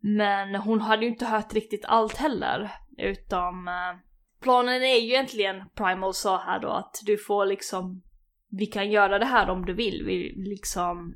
Men 0.00 0.54
hon 0.54 0.80
hade 0.80 1.04
ju 1.04 1.10
inte 1.10 1.26
hört 1.26 1.52
riktigt 1.52 1.84
allt 1.84 2.16
heller, 2.16 2.70
utom 2.98 3.68
eh, 3.68 3.98
planen 4.42 4.82
är 4.82 4.96
ju 5.00 5.08
egentligen, 5.08 5.68
Primal 5.74 6.14
sa 6.14 6.36
här 6.36 6.60
då, 6.60 6.68
att 6.68 7.00
du 7.06 7.18
får 7.18 7.46
liksom, 7.46 8.02
vi 8.52 8.66
kan 8.66 8.90
göra 8.90 9.18
det 9.18 9.26
här 9.26 9.50
om 9.50 9.64
du 9.64 9.72
vill, 9.72 10.02
vi 10.06 10.34
liksom, 10.36 11.14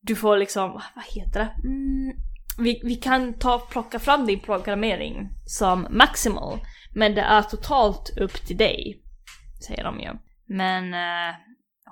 du 0.00 0.16
får 0.16 0.36
liksom, 0.36 0.70
ah, 0.70 0.82
vad 0.94 1.04
heter 1.04 1.40
det? 1.40 1.68
Mm, 1.68 2.16
vi, 2.58 2.80
vi 2.84 2.94
kan 2.94 3.34
ta 3.34 3.58
plocka 3.58 3.98
fram 3.98 4.26
din 4.26 4.40
programmering 4.40 5.28
som 5.46 5.86
maximal, 5.90 6.58
men 6.94 7.14
det 7.14 7.20
är 7.20 7.42
totalt 7.42 8.18
upp 8.18 8.32
till 8.32 8.56
dig, 8.56 9.02
säger 9.66 9.84
de 9.84 10.00
ju. 10.00 10.10
Men 10.46 10.94
eh, 10.94 11.36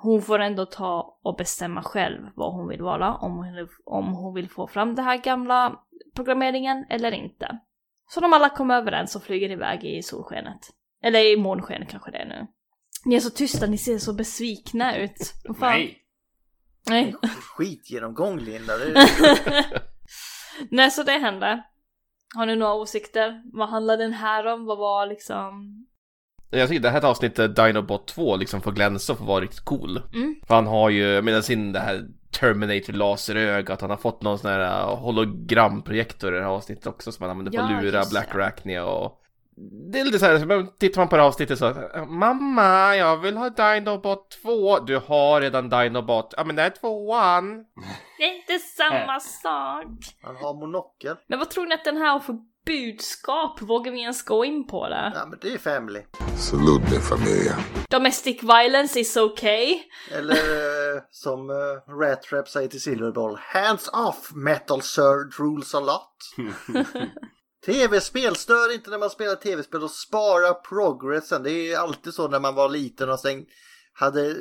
hon 0.01 0.21
får 0.21 0.39
ändå 0.39 0.65
ta 0.65 1.19
och 1.23 1.37
bestämma 1.37 1.83
själv 1.83 2.27
vad 2.35 2.53
hon 2.53 2.67
vill 2.67 2.81
vara, 2.81 3.15
om 3.15 3.31
hon, 3.31 3.67
om 3.85 4.13
hon 4.13 4.33
vill 4.33 4.49
få 4.49 4.67
fram 4.67 4.95
den 4.95 5.05
här 5.05 5.17
gamla 5.17 5.79
programmeringen 6.15 6.85
eller 6.89 7.11
inte. 7.11 7.59
Så 8.09 8.19
de 8.19 8.33
alla 8.33 8.49
kommer 8.49 8.75
överens 8.75 9.15
och 9.15 9.23
flyger 9.23 9.51
iväg 9.51 9.83
i 9.83 10.03
solskenet. 10.03 10.59
Eller 11.03 11.33
i 11.33 11.37
månskenet 11.37 11.89
kanske 11.89 12.11
det 12.11 12.17
är 12.17 12.25
nu. 12.25 12.47
Ni 13.05 13.15
är 13.15 13.19
så 13.19 13.29
tysta, 13.29 13.65
ni 13.65 13.77
ser 13.77 13.97
så 13.97 14.13
besvikna 14.13 14.97
ut. 14.97 15.33
Fan? 15.59 15.71
Nej. 15.71 16.03
Nej. 16.89 17.15
Skitgenomgång 17.41 18.39
Linda. 18.39 18.77
Det. 18.77 19.07
Nej, 20.71 20.91
så 20.91 21.03
det 21.03 21.11
hände. 21.11 21.63
Har 22.35 22.45
ni 22.45 22.55
några 22.55 22.73
åsikter? 22.73 23.41
Vad 23.53 23.69
handlar 23.69 23.97
den 23.97 24.13
här 24.13 24.47
om? 24.53 24.65
Vad 24.65 24.77
var 24.77 25.07
liksom... 25.07 25.85
Jag 26.49 26.69
tycker 26.69 26.81
det 26.81 26.89
här 26.89 27.05
avsnittet 27.05 27.55
Dinobot 27.55 28.07
2 28.07 28.35
liksom 28.35 28.61
får 28.61 28.71
glänsa 28.71 29.13
och 29.13 29.19
få 29.19 29.25
vara 29.25 29.41
riktigt 29.41 29.65
cool. 29.65 30.01
Mm. 30.13 30.35
För 30.47 30.55
han 30.55 30.67
har 30.67 30.89
ju, 30.89 31.21
med 31.21 31.45
sin 31.45 31.71
det 31.71 31.79
här 31.79 32.07
Terminator 32.39 32.93
laserögat, 32.93 33.81
han 33.81 33.89
har 33.89 33.97
fått 33.97 34.21
någon 34.21 34.39
sån 34.39 34.51
här 34.51 34.89
uh, 34.89 34.95
hologramprojektor 34.95 36.33
i 36.33 36.37
det 36.37 36.43
här 36.43 36.51
avsnittet 36.51 36.87
också 36.87 37.11
som 37.11 37.23
han 37.23 37.31
använder 37.31 37.59
Ja, 37.59 37.63
att 37.63 37.83
lura 37.83 38.03
Black 38.11 38.27
det. 38.31 38.35
Arachnia 38.35 38.85
och 38.85 39.21
det 39.91 39.99
är 39.99 40.05
lite 40.05 40.19
så 40.19 40.25
här, 40.25 40.77
tittar 40.79 41.01
man 41.01 41.07
på 41.09 41.15
det 41.15 41.21
här 41.21 41.27
avsnittet 41.27 41.59
så 41.59 41.73
Mamma, 42.07 42.95
jag 42.95 43.17
vill 43.17 43.37
ha 43.37 43.49
Dinobot 43.49 44.29
2 44.41 44.79
Du 44.79 44.97
har 44.97 45.41
redan 45.41 45.69
Dinobot, 45.69 46.33
ja 46.37 46.43
men 46.43 46.55
det 46.55 46.61
är 46.61 46.69
tvåan 46.69 47.65
Det 48.17 48.23
är 48.23 48.35
inte 48.35 48.59
samma 48.59 49.19
sak. 49.19 49.85
Han 50.21 50.35
har 50.35 50.53
monokel. 50.53 51.15
Men 51.27 51.39
vad 51.39 51.49
tror 51.49 51.65
ni 51.65 51.75
att 51.75 51.85
den 51.85 51.97
här 51.97 52.11
har 52.11 52.19
för 52.19 52.37
budskap? 52.65 53.61
Vågar 53.61 53.91
vi 53.91 54.01
ens 54.01 54.23
gå 54.23 54.45
in 54.45 54.67
på 54.67 54.89
det? 54.89 55.11
Ja 55.15 55.25
men 55.25 55.39
det 55.41 55.53
är 55.53 55.57
family. 55.57 56.01
Salute 56.37 56.91
me, 56.91 56.99
familia. 56.99 57.55
Domestic 57.89 58.43
violence 58.43 58.99
is 58.99 59.17
okay. 59.17 59.79
Eller 60.11 60.35
eh, 60.35 61.01
som 61.11 61.49
eh, 61.49 61.91
Rat 62.01 62.21
Trap 62.21 62.49
säger 62.49 62.67
till 62.67 62.81
Silverball. 62.81 63.37
Hands 63.41 63.87
off 63.87 64.31
metal 64.35 64.81
surge 64.81 65.39
rules 65.39 65.75
a 65.75 65.79
lot. 65.79 66.47
Tv-spel, 67.67 68.35
stör 68.35 68.73
inte 68.73 68.89
när 68.89 68.97
man 68.97 69.09
spelar 69.09 69.35
tv-spel 69.35 69.83
och 69.83 69.91
spara 69.91 70.53
progressen. 70.53 71.43
Det 71.43 71.51
är 71.51 71.77
alltid 71.77 72.13
så 72.13 72.27
när 72.27 72.39
man 72.39 72.55
var 72.55 72.69
liten 72.69 73.09
och 73.09 73.19
sen 73.19 73.45
hade 73.93 74.35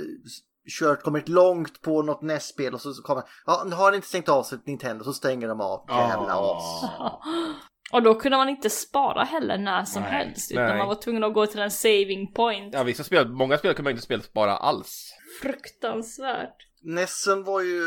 kört, 0.78 1.02
kommit 1.02 1.28
långt 1.28 1.82
på 1.82 2.02
något 2.02 2.22
NES-spel 2.22 2.74
och 2.74 2.80
så 2.80 3.02
kommer 3.02 3.22
ja, 3.46 3.62
nu 3.66 3.74
har 3.74 3.90
ni 3.90 3.96
inte 3.96 4.08
stängt 4.08 4.28
av 4.28 4.42
sitt 4.42 4.66
Nintendo 4.66 5.04
så 5.04 5.12
stänger 5.12 5.48
de 5.48 5.60
av. 5.60 5.84
Jävla 5.88 6.34
as. 6.34 6.84
Och 7.92 8.02
då 8.02 8.14
kunde 8.14 8.36
man 8.36 8.48
inte 8.48 8.70
spara 8.70 9.24
heller 9.24 9.58
när 9.58 9.84
som 9.84 10.02
Nej, 10.02 10.12
helst. 10.12 10.52
Utan 10.52 10.64
nej. 10.64 10.78
man 10.78 10.88
var 10.88 10.94
tvungen 10.94 11.24
att 11.24 11.34
gå 11.34 11.46
till 11.46 11.60
en 11.60 11.70
saving 11.70 12.32
point. 12.32 12.74
Ja, 12.74 12.82
vissa 12.82 13.04
spel, 13.04 13.28
många 13.28 13.58
spel 13.58 13.74
kunde 13.74 13.82
man 13.82 13.90
inte 13.90 14.02
spela 14.02 14.22
bara 14.34 14.56
alls. 14.56 15.12
Fruktansvärt. 15.42 16.56
Nessen 16.86 17.44
var 17.44 17.60
ju, 17.60 17.80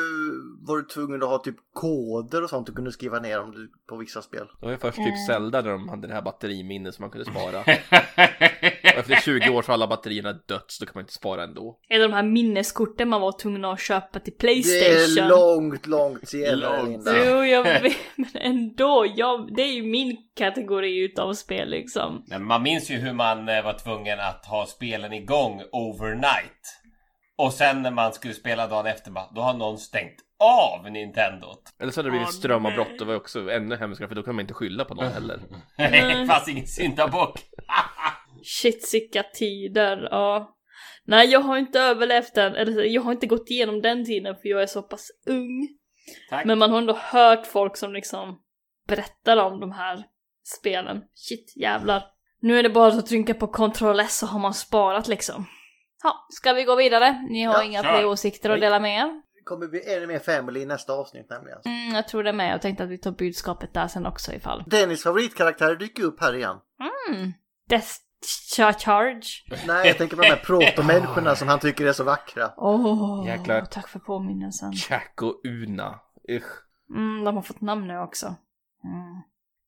var 0.68 0.78
du 0.78 0.84
tvungen 0.84 1.24
att 1.24 1.30
ha 1.30 1.38
typ 1.38 1.56
koder 1.74 2.44
och 2.44 2.50
sånt 2.50 2.68
du 2.68 2.74
kunde 2.74 2.92
skriva 2.92 3.20
ner 3.20 3.40
om 3.42 3.52
du, 3.52 3.72
på 3.90 3.98
vissa 3.98 4.22
spel. 4.22 4.46
Det 4.60 4.66
var 4.66 4.72
ju 4.72 4.78
först 4.78 4.98
typ 4.98 5.06
Mm. 5.06 5.26
Zelda 5.28 5.62
där 5.62 5.72
de 5.72 5.90
hade 5.90 6.08
det 6.08 6.14
här 6.14 6.22
batteriminnet 6.22 6.96
som 6.96 7.04
man 7.04 7.12
kunde 7.12 7.26
spara. 7.32 7.60
Och 8.94 9.00
efter 9.00 9.16
20 9.16 9.50
år 9.50 9.62
så 9.62 9.68
har 9.68 9.74
alla 9.74 9.88
batterierna 9.88 10.34
dött 10.34 10.66
så 10.68 10.86
då 10.86 10.86
kan 10.86 10.92
man 10.96 11.04
inte 11.04 11.14
spara 11.14 11.44
ändå. 11.44 11.80
Eller 11.90 12.08
de 12.08 12.14
här 12.14 12.24
minneskorten 12.24 13.10
man 13.10 13.22
var 13.22 13.40
tvungen 13.40 13.66
att 13.66 13.80
köpa 13.82 14.20
till 14.20 14.34
Det 14.40 14.48
är 14.48 14.54
Playstation. 14.54 15.28
långt, 15.28 15.88
långt 15.88 16.30
senare. 16.30 17.26
Jo, 17.26 17.44
jag 17.44 17.64
vet, 17.64 17.84
men 18.16 18.30
ändå. 18.42 19.06
Jag, 19.16 19.56
det 19.56 19.62
är 19.62 19.74
ju 19.74 19.84
min 19.84 20.18
kategori 20.38 20.98
utav 21.04 21.34
spel 21.34 21.70
liksom. 21.70 22.24
Men 22.28 22.44
man 22.46 22.64
minns 22.64 22.92
ju 22.92 22.96
hur 22.96 23.14
man 23.14 23.50
eh, 23.50 23.64
var 23.64 23.74
tvungen 23.84 24.20
att 24.20 24.46
ha 24.46 24.66
spelen 24.66 25.14
igång 25.14 25.62
overnight. 25.72 26.79
Och 27.40 27.54
sen 27.54 27.82
när 27.82 27.92
man 27.92 28.14
skulle 28.14 28.34
spela 28.34 28.68
dagen 28.68 28.86
efter, 28.86 29.12
bara, 29.12 29.32
då 29.36 29.42
har 29.42 29.54
någon 29.54 29.78
stängt 29.78 30.16
av 30.40 30.92
Nintendot. 30.92 31.62
Eller 31.80 31.92
så 31.92 32.00
hade 32.00 32.08
det 32.08 32.12
blivit 32.12 32.34
strömavbrott, 32.34 33.00
det 33.00 33.06
var 33.06 33.16
också 33.16 33.52
ännu 33.52 33.76
hemskare 33.76 34.08
för 34.08 34.16
då 34.16 34.24
kan 34.24 34.36
man 34.36 34.42
inte 34.42 34.54
skylla 34.54 34.86
på 34.86 34.94
någon 34.94 35.12
heller. 35.12 35.40
Det 35.78 36.28
fanns 36.28 36.48
ingen 36.48 36.68
syndabock. 36.68 37.40
Shit, 38.44 38.88
sicka 38.88 39.24
tider. 39.24 40.08
Ja. 40.12 40.56
Nej, 41.06 41.28
jag 41.28 41.40
har 41.40 41.58
inte 41.58 41.80
överlevt 41.80 42.36
den. 42.36 42.56
Eller 42.56 42.84
jag 42.84 43.02
har 43.02 43.12
inte 43.12 43.28
gått 43.28 43.50
igenom 43.50 43.82
den 43.82 44.06
tiden 44.06 44.36
för 44.36 44.50
jag 44.50 44.62
är 44.62 44.68
så 44.68 44.82
pass 44.82 45.12
ung. 45.26 45.68
Tack. 46.30 46.46
Men 46.46 46.60
man 46.60 46.72
har 46.72 46.78
ändå 46.78 46.94
hört 46.94 47.48
folk 47.48 47.78
som 47.78 47.94
liksom 47.94 48.40
berättar 48.88 49.38
om 49.38 49.60
de 49.60 49.72
här 49.72 50.04
spelen. 50.60 51.04
Shit, 51.14 51.54
jävlar. 51.56 52.04
Nu 52.42 52.60
är 52.60 52.64
det 52.64 52.70
bara 52.70 52.88
att 52.88 53.06
trycka 53.06 53.34
på 53.34 53.48
Ctrl 53.48 54.00
S 54.00 54.18
så 54.18 54.26
har 54.26 54.40
man 54.40 54.54
sparat 54.54 55.08
liksom. 55.08 55.46
Ja, 56.04 56.28
ska 56.30 56.54
vi 56.54 56.64
gå 56.64 56.76
vidare? 56.76 57.28
Ni 57.30 57.44
har 57.44 57.54
Ja, 57.54 57.64
inga 57.64 57.84
kör. 57.84 57.94
fler 57.94 58.06
åsikter 58.06 58.50
att 58.50 58.60
dela 58.60 58.80
med 58.80 59.00
er? 59.00 59.22
Det 59.36 59.44
kommer 59.44 59.68
bli 59.68 59.94
ännu 59.96 60.08
mer 60.08 60.20
family 60.20 60.60
i 60.62 60.66
nästa 60.66 60.94
avsnitt 60.94 61.30
nämligen. 61.30 61.60
Mm, 61.66 61.96
jag 61.96 62.08
tror 62.08 62.24
det 62.24 62.34
med. 62.34 62.54
Jag 62.54 62.62
tänkte 62.62 62.84
att 62.84 62.90
vi 62.90 62.98
tar 62.98 63.12
budskapet 63.12 63.74
där 63.74 63.88
sen 63.88 64.06
också 64.06 64.34
ifall. 64.34 64.64
Dennis 64.68 65.04
favoritkaraktärer 65.04 65.76
dyker 65.76 66.04
upp 66.04 66.22
här 66.22 66.34
igen. 66.36 66.58
Mm. 67.10 67.34
Death 67.70 67.88
Cha- 68.56 68.74
Charge. 68.80 69.22
Nej, 69.68 69.88
jag 69.88 69.98
tänker 69.98 70.16
på 70.16 70.22
de 70.22 70.28
här 70.30 70.36
protomänniskorna 70.46 71.36
som 71.36 71.48
han 71.48 71.60
tycker 71.60 71.86
är 71.86 71.94
så 71.94 72.04
vackra. 72.04 72.52
Åh, 72.58 73.24
Jäklar. 73.28 73.62
tack 73.62 73.88
för 73.88 74.00
påminnelsen. 74.00 74.72
Jack 74.90 75.22
och 75.22 75.42
Una. 75.44 76.00
Usch. 76.32 76.64
Mm, 76.96 77.24
de 77.24 77.36
har 77.36 77.42
fått 77.44 77.62
namn 77.62 77.88
nu 77.88 78.00
också. 78.00 78.26
Mm. 78.84 79.22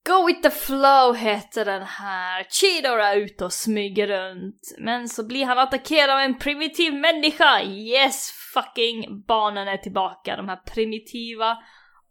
Go 0.06 0.26
with 0.26 0.40
the 0.42 0.50
flow 0.50 1.14
heter 1.14 1.64
den 1.64 1.82
här. 1.82 2.46
Cheetor 2.50 3.00
är 3.00 3.16
ute 3.16 3.44
och 3.44 3.52
smyger 3.52 4.06
runt. 4.06 4.74
Men 4.78 5.08
så 5.08 5.26
blir 5.26 5.44
han 5.44 5.58
attackerad 5.58 6.10
av 6.10 6.18
en 6.18 6.38
primitiv 6.38 6.94
människa. 6.94 7.62
Yes 7.62 8.30
fucking 8.54 9.24
barnen 9.28 9.68
är 9.68 9.76
tillbaka. 9.76 10.36
De 10.36 10.48
här 10.48 10.56
primitiva 10.56 11.58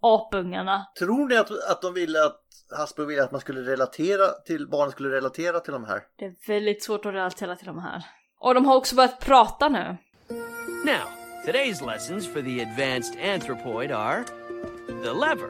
apungarna. 0.01 0.85
Tror 0.99 1.27
ni 1.27 1.35
att, 1.37 1.51
att 1.51 1.81
de 1.81 1.93
ville 1.93 2.25
att 2.25 2.37
Hasbro 2.77 3.05
ville 3.05 3.23
att 3.23 3.31
man 3.31 3.41
skulle 3.41 3.71
relatera 3.71 4.27
till, 4.45 4.67
barnen 4.67 4.91
skulle 4.91 5.09
relatera 5.09 5.59
till 5.59 5.73
de 5.73 5.85
här? 5.85 6.01
Det 6.19 6.25
är 6.25 6.35
väldigt 6.47 6.83
svårt 6.83 7.05
att 7.05 7.13
relatera 7.13 7.55
till 7.55 7.67
de 7.67 7.79
här. 7.79 8.05
Och 8.39 8.53
de 8.53 8.65
har 8.65 8.75
också 8.75 8.95
börjat 8.95 9.19
prata 9.19 9.69
nu. 9.69 9.97
Now, 10.85 11.07
today's 11.45 11.85
lessons 11.85 12.33
for 12.33 12.41
the 12.41 12.61
advanced 12.61 13.33
anthropoid 13.33 13.91
are 13.91 14.23
the 14.87 15.13
lever, 15.13 15.49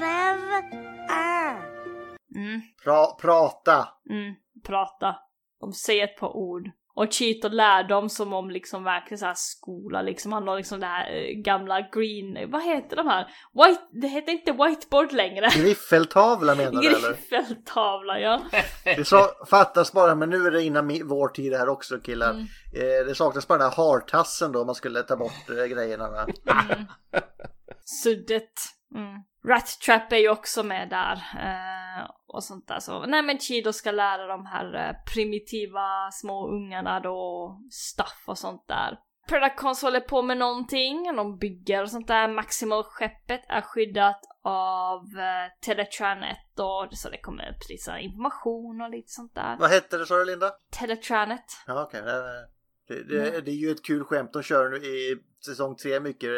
Lever. 0.00 0.62
Mm, 2.36 2.60
Pra, 2.84 3.06
prata. 3.20 3.88
mm, 4.10 4.34
prata. 4.66 5.16
De 5.60 5.72
säger 5.72 6.04
ett 6.04 6.16
par 6.20 6.36
ord. 6.36 6.70
Och 6.94 7.12
Cheeto 7.12 7.48
lär 7.48 7.88
dem 7.88 8.08
som 8.08 8.32
om 8.32 8.50
liksom 8.50 8.84
verkligen 8.84 9.18
så 9.18 9.26
här 9.26 9.34
skola 9.36 10.02
liksom. 10.02 10.32
Han 10.32 10.48
har 10.48 10.56
liksom 10.56 10.80
det 10.80 10.86
här 10.86 11.12
eh, 11.14 11.42
gamla 11.42 11.80
green, 11.80 12.50
vad 12.50 12.62
heter 12.62 12.96
de 12.96 13.06
här? 13.06 13.24
White, 13.54 13.80
det 13.92 14.06
heter 14.08 14.32
inte 14.32 14.52
whiteboard 14.52 15.12
längre. 15.12 15.48
Griffeltavla 15.56 16.54
menar 16.54 16.82
du 16.82 16.88
eller? 16.88 17.08
Griffeltavla 17.08 18.20
ja. 18.20 18.40
Det 18.84 19.04
så, 19.08 19.26
fattas 19.50 19.92
bara, 19.92 20.14
men 20.14 20.30
nu 20.30 20.46
är 20.46 20.50
det 20.50 20.62
innan 20.62 21.00
vår 21.04 21.28
tid 21.28 21.52
här 21.54 21.68
också 21.68 21.98
killar. 22.00 22.30
Mm. 22.30 22.42
Eh, 22.74 23.06
det 23.06 23.14
saknas 23.14 23.48
bara 23.48 23.58
den 23.58 23.70
här 23.70 23.76
hartassen 23.76 24.52
då, 24.52 24.64
man 24.64 24.74
skulle 24.74 25.02
ta 25.02 25.16
bort 25.16 25.50
eh, 25.50 25.64
grejerna 25.64 26.10
med. 26.10 26.34
Suddet. 27.84 28.52
Mm. 28.94 29.22
Rat 29.48 29.66
Trap 29.86 30.12
är 30.12 30.16
ju 30.16 30.28
också 30.28 30.62
med 30.62 30.88
där. 30.88 31.12
Eh, 31.14 32.10
och 32.26 32.44
sånt 32.44 32.68
där 32.68 32.80
så. 32.80 33.06
Nej 33.06 33.22
men 33.22 33.38
Chido 33.38 33.72
ska 33.72 33.90
lära 33.90 34.26
de 34.26 34.46
här 34.46 34.74
eh, 34.74 35.14
primitiva 35.14 36.10
små 36.12 36.48
ungarna 36.48 37.00
då 37.00 37.50
stuff 37.70 38.24
och 38.26 38.38
sånt 38.38 38.68
där. 38.68 38.98
Predacons 39.28 39.82
håller 39.82 40.00
på 40.00 40.22
med 40.22 40.38
någonting, 40.38 41.16
de 41.16 41.38
bygger 41.38 41.82
och 41.82 41.90
sånt 41.90 42.06
där. 42.06 42.28
Maximal-skeppet 42.28 43.44
är 43.48 43.60
skyddat 43.60 44.20
av 44.42 45.02
eh, 45.02 45.60
Teletran 45.60 46.22
1 46.22 46.36
och 46.58 46.88
så 46.98 47.10
det 47.10 47.18
kommer 47.18 47.50
upp 47.50 47.70
lite 47.70 47.98
information 48.00 48.80
och 48.80 48.90
lite 48.90 49.10
sånt 49.10 49.34
där. 49.34 49.56
Vad 49.58 49.70
hette 49.70 49.98
det 49.98 50.06
sa 50.06 50.16
du 50.16 50.24
Linda? 50.24 50.50
Teletranet. 50.70 51.44
Ja, 51.66 51.82
okej. 51.82 52.02
Det, 52.02 53.02
det, 53.04 53.30
det, 53.30 53.40
det 53.40 53.50
är 53.50 53.54
ju 53.54 53.70
ett 53.70 53.84
kul 53.84 54.04
skämt 54.04 54.32
de 54.32 54.42
kör 54.42 54.68
nu 54.68 54.76
i 54.76 55.16
säsong 55.46 55.76
3 55.76 56.00
mycket. 56.00 56.30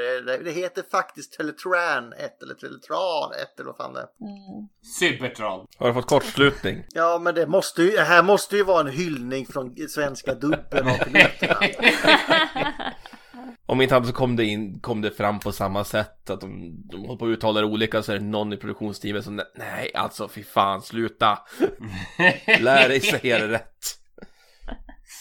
Det, 0.44 0.50
heter 0.50 0.84
faktiskt 0.90 1.32
Teletran 1.32 2.12
1 2.12 2.42
eller 2.42 2.54
Teletran 2.54 3.32
1 3.32 3.60
eller 3.60 3.66
vad 3.66 3.76
fan 3.76 3.92
det 3.92 4.00
är. 4.00 4.08
Mm. 4.20 4.68
Cybertron. 4.98 5.66
Har 5.78 5.88
du 5.88 5.94
fått 5.94 6.06
kortslutning? 6.06 6.84
Ja, 6.94 7.18
men 7.18 7.34
det 7.34 7.46
måste 7.46 7.82
ju, 7.82 7.90
det 7.90 8.02
här 8.02 8.22
måste 8.22 8.56
ju 8.56 8.64
vara 8.64 8.80
en 8.80 8.92
hyllning 8.92 9.46
från 9.46 9.76
svenska 9.88 10.34
dubben 10.34 10.86
och 10.86 10.98
piloterna. 11.04 11.56
Om 13.66 13.80
inte 13.80 13.96
annat 13.96 14.08
så 14.08 14.14
kom 14.14 14.36
det, 14.36 14.44
in, 14.44 14.80
kom 14.80 15.00
det 15.00 15.10
fram 15.10 15.40
på 15.40 15.52
samma 15.52 15.84
sätt 15.84 16.30
att 16.30 16.40
de, 16.40 16.82
de 16.90 17.00
håller 17.00 17.18
på 17.18 17.24
att 17.24 17.28
uttala 17.28 17.60
det 17.60 17.66
olika 17.66 18.02
så 18.02 18.12
är 18.12 18.18
det 18.18 18.24
någon 18.24 18.52
i 18.52 18.56
produktionsteamet 18.56 19.24
som 19.24 19.42
nej 19.54 19.90
alltså 19.94 20.28
fy 20.28 20.44
fan 20.44 20.82
sluta. 20.82 21.38
Lär 22.60 22.88
dig 22.88 23.00
säga 23.00 23.38
det 23.38 23.48
rätt. 23.48 23.98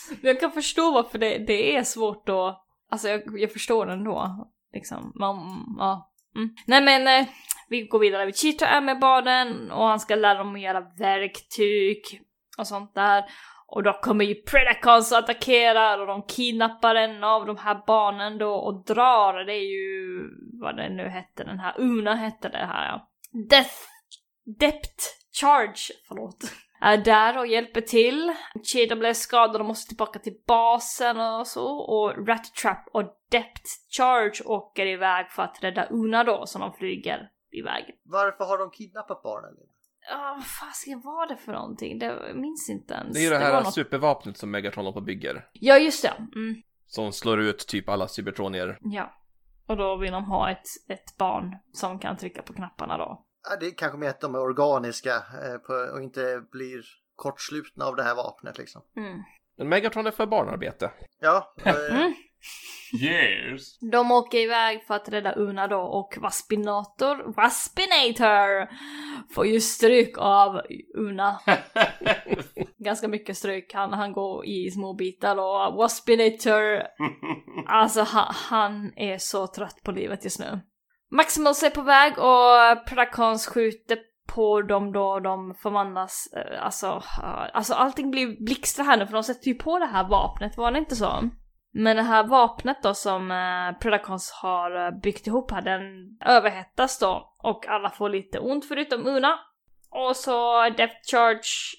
Men 0.10 0.28
jag 0.28 0.40
kan 0.40 0.52
förstå 0.52 0.92
varför 0.92 1.18
det, 1.18 1.38
det 1.38 1.76
är 1.76 1.84
svårt 1.84 2.30
att, 2.30 2.67
alltså 2.92 3.10
jag, 3.10 3.22
jag 3.40 3.52
förstår 3.52 3.90
ändå. 3.90 4.48
Liksom, 4.74 5.12
man, 5.16 5.36
ja. 5.78 6.12
Mm. 6.36 6.50
Nej 6.66 6.82
men, 6.82 7.08
eh, 7.08 7.28
vi 7.70 7.82
går 7.82 8.00
vidare. 8.00 8.26
Vichito 8.26 8.66
är 8.66 8.82
med 8.82 9.00
barnen 9.00 9.72
och 9.72 9.86
han 9.86 10.00
ska 10.00 10.16
lära 10.16 10.38
dem 10.38 10.56
att 10.56 10.62
göra 10.62 10.82
verktyg 10.98 12.02
och 12.58 12.68
sånt 12.68 12.96
där. 12.96 13.26
Och 13.68 13.84
då 13.84 13.94
kommer 13.94 14.26
ju 14.26 14.36
Predacons 14.36 15.12
och 15.12 15.18
attackerar 15.18 16.00
och 16.00 16.08
de 16.08 16.24
kidnappar 16.28 16.96
en 16.96 17.24
av 17.24 17.46
de 17.46 17.58
här 17.58 17.84
barnen 17.88 18.38
då 18.38 18.54
och 18.54 18.86
drar. 18.86 19.46
Det 19.46 19.54
är 19.54 19.70
ju, 19.72 20.22
vad 20.62 20.76
det 20.76 20.90
nu 20.90 21.10
hette, 21.10 21.44
den 21.44 21.60
här, 21.60 21.74
Una 21.78 22.16
hette 22.16 22.50
det 22.50 22.66
här 22.66 22.86
ja. 22.86 23.10
Death, 23.50 23.76
Depth 24.60 25.04
Charge, 25.42 25.94
förlåt 26.08 26.52
är 26.82 26.98
där 26.98 27.38
och 27.38 27.48
hjälper 27.48 27.82
till. 27.82 28.34
Cheetah 28.64 28.98
blev 28.98 29.14
skadad 29.14 29.62
och 29.62 29.68
måste 29.68 29.88
tillbaka 29.88 30.20
till 30.20 30.34
basen 30.48 31.20
och 31.20 31.48
så. 31.48 31.68
Och 31.78 32.28
Rat 32.28 32.56
Trap 32.62 32.88
och 32.94 33.04
Depth 33.32 33.64
Charge 33.98 34.44
åker 34.46 34.86
iväg 34.86 35.30
för 35.32 35.44
att 35.44 35.64
rädda 35.64 35.86
Una 35.90 36.24
då, 36.24 36.46
så 36.46 36.60
de 36.60 36.74
flyger 36.74 37.30
iväg. 37.52 37.86
Varför 38.06 38.44
har 38.46 38.58
de 38.58 38.72
kidnappat 38.72 39.24
barnen? 39.24 39.52
Ja, 40.10 40.34
vad 40.36 40.46
fasiken 40.46 41.02
var 41.02 41.28
det 41.28 41.38
för 41.38 41.52
någonting? 41.52 42.00
Det 42.00 42.32
minns 42.36 42.70
inte 42.70 42.94
ens. 42.94 43.14
Det 43.14 43.20
är 43.20 43.24
ju 43.24 43.30
det 43.30 43.38
här 43.38 43.64
något- 43.64 43.74
supervapnet 43.74 44.38
som 44.38 44.52
Megatron 44.52 44.86
håller 44.86 44.94
på 44.94 45.00
och 45.00 45.06
bygger. 45.06 45.48
Ja, 45.54 45.78
just 45.78 46.04
det. 46.04 46.14
Mm, 46.36 46.62
Som 46.86 47.12
slår 47.12 47.40
ut 47.40 47.68
typ 47.68 47.90
alla 47.90 48.08
cybertronier. 48.08 48.78
ja. 48.82 49.14
Och 49.68 49.78
då 49.78 49.96
vill 49.96 50.12
de 50.12 50.24
ha 50.26 50.52
ett, 50.52 50.66
ett 50.90 51.18
barn 51.18 51.56
som 51.74 52.00
kan 52.00 52.18
trycka 52.18 52.42
på 52.42 52.54
knapparna 52.54 52.98
då. 52.98 53.26
Ja, 53.50 53.56
det 53.60 53.66
är 53.66 53.72
kanske 53.72 53.98
mer 53.98 54.10
att 54.10 54.22
de 54.22 54.36
är 54.36 54.40
organiska 54.40 55.16
eh, 55.16 55.58
på, 55.58 55.74
och 55.74 56.02
inte 56.02 56.44
blir 56.52 56.82
kortslutna 57.16 57.86
av 57.86 57.96
det 57.96 58.04
här 58.04 58.16
vapnet 58.16 58.58
liksom. 58.58 58.82
Mm. 58.98 59.24
Men 59.58 59.70
Megatron 59.70 60.08
är 60.08 60.12
för 60.12 60.26
barnarbete. 60.26 60.92
Ja, 61.20 61.54
eh, 61.66 61.74
Mm. 62.94 63.04
Yes. 63.04 63.80
De 63.80 64.12
åker 64.12 64.38
iväg 64.38 64.84
för 64.84 64.94
att 64.94 65.10
rädda 65.10 65.34
Una 65.34 65.68
då 65.68 65.80
och 65.80 66.18
Waspinator, 66.18 67.34
Waspinator, 67.34 68.70
får 69.34 69.46
ju 69.46 69.62
stryk 69.62 70.18
av 70.18 70.62
Una. 70.96 71.40
Ganska 72.78 73.08
mycket 73.08 73.38
stryk. 73.38 73.74
Han, 73.74 73.94
han 73.94 74.14
går 74.14 74.46
i 74.46 74.72
små 74.72 74.94
bitar 74.94 75.38
och 75.38 75.78
Waspinator, 75.78 76.84
alltså 77.68 78.02
han, 78.02 78.34
han 78.34 78.94
är 78.96 79.18
så 79.18 79.48
trött 79.48 79.84
på 79.84 79.92
livet 79.92 80.24
just 80.24 80.40
nu. 80.40 80.60
Maximus 81.12 81.64
är 81.64 81.70
på 81.70 81.82
väg 81.82 82.14
och 82.18 82.86
Predacons 82.88 83.48
skjuter 83.48 83.98
på 84.36 84.62
dem 84.62 84.92
då 84.92 85.20
de 85.20 85.56
förvandlas, 85.56 86.34
eh, 86.36 86.66
alltså, 86.66 87.04
alltså 87.54 87.74
allting 87.74 88.12
blir 88.12 88.46
blixtra 88.46 88.84
här 88.84 88.98
nu 88.98 89.06
för 89.06 89.14
de 89.14 89.24
sätter 89.24 89.48
ju 89.48 89.56
på 89.56 89.80
det 89.80 89.86
här 89.86 90.08
vapnet, 90.10 90.58
var 90.58 90.72
det 90.72 90.80
inte 90.80 90.96
så? 90.96 91.30
Men 91.74 91.96
det 91.96 92.04
här 92.04 92.24
vapnet 92.24 92.84
då 92.84 92.94
som 92.94 93.32
eh, 93.32 93.80
Predacons 93.80 94.32
har 94.32 94.86
eh, 94.86 95.00
byggt 95.00 95.28
ihop 95.28 95.52
här, 95.52 95.62
den 95.62 95.82
överhettas 96.26 97.00
då 97.00 97.36
och 97.38 97.68
alla 97.68 97.90
får 97.90 98.10
lite 98.10 98.40
ont 98.40 98.68
förutom 98.68 99.08
Una. 99.08 99.40
Och 99.90 100.16
så 100.16 100.70
Death 100.70 100.96
Charge 101.12 101.78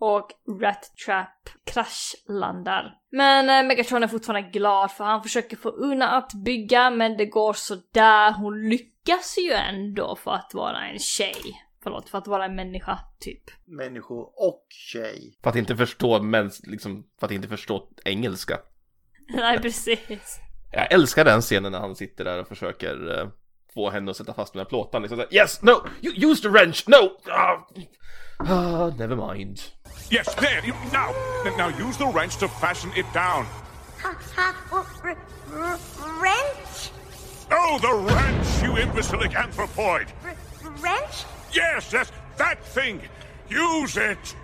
och 0.00 0.30
Rat 0.62 0.92
Trap 1.06 1.48
kraschlandar. 1.64 2.94
Men 3.12 3.50
eh, 3.50 3.68
Megatron 3.68 4.02
är 4.02 4.08
fortfarande 4.08 4.50
glad 4.50 4.90
för 4.90 5.04
han 5.04 5.22
försöker 5.22 5.56
få 5.56 5.70
Una 5.70 6.08
att 6.08 6.32
bygga 6.34 6.90
men 6.90 7.16
det 7.16 7.26
går 7.26 7.52
sådär. 7.52 8.32
Hon 8.32 8.68
lyckas 8.68 9.38
ju 9.38 9.52
ändå 9.52 10.16
för 10.16 10.30
att 10.30 10.50
vara 10.54 10.86
en 10.86 10.98
tjej. 10.98 11.66
Förlåt, 11.82 12.08
för 12.08 12.18
att 12.18 12.26
vara 12.26 12.44
en 12.44 12.54
människa, 12.54 12.98
typ. 13.20 13.42
Människo 13.66 14.14
och 14.20 14.66
tjej. 14.68 15.38
För 15.42 15.50
att 15.50 15.56
inte 15.56 15.76
förstå 15.76 16.22
mäns, 16.22 16.66
liksom, 16.66 17.06
för 17.20 17.26
att 17.26 17.32
inte 17.32 17.48
förstå 17.48 17.88
engelska. 18.04 18.58
Nej, 19.28 19.58
precis. 19.58 20.40
Jag 20.72 20.92
älskar 20.92 21.24
den 21.24 21.40
scenen 21.40 21.72
när 21.72 21.80
han 21.80 21.96
sitter 21.96 22.24
där 22.24 22.40
och 22.40 22.48
försöker 22.48 23.18
eh, 23.18 23.28
få 23.74 23.90
henne 23.90 24.10
att 24.10 24.16
sätta 24.16 24.34
fast 24.34 24.52
den 24.52 24.60
här 24.60 24.64
plåtan. 24.64 25.02
Liksom 25.02 25.18
såhär, 25.18 25.34
yes, 25.34 25.62
no, 25.62 25.86
you, 26.02 26.30
use 26.30 26.42
the 26.42 26.48
wrench, 26.48 26.84
no! 26.86 27.10
Ah, 27.30 27.66
ah, 28.38 28.86
never 28.98 29.34
mind. 29.34 29.60
Yes, 30.10 30.34
there. 30.34 30.60
You, 30.66 30.74
now, 30.92 31.14
now 31.56 31.88
use 31.88 31.98
the 31.98 32.06
wrench 32.06 32.36
to 32.38 32.48
fashion 32.48 32.90
it 32.96 33.06
down. 33.14 33.46
Ha, 34.02 34.14
ha, 34.36 34.54
r- 34.72 35.16
r- 35.52 35.78
wrench? 36.20 36.90
Oh, 37.52 37.78
the 37.78 37.94
wrench, 38.14 38.62
you 38.62 38.76
imbecilic 38.76 39.34
anthropoid! 39.34 40.06
R- 40.24 40.36
wrench? 40.82 41.24
Yes, 41.52 41.92
yes, 41.92 42.12
that 42.38 42.64
thing. 42.64 43.00
Use 43.48 43.96
it. 43.96 44.36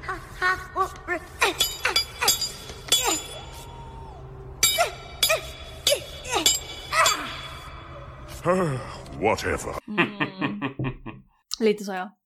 Whatever. 9.23 9.75
Mm. 9.89 10.11
Lite 11.61 11.85
så 11.85 11.93
ja. 11.93 12.17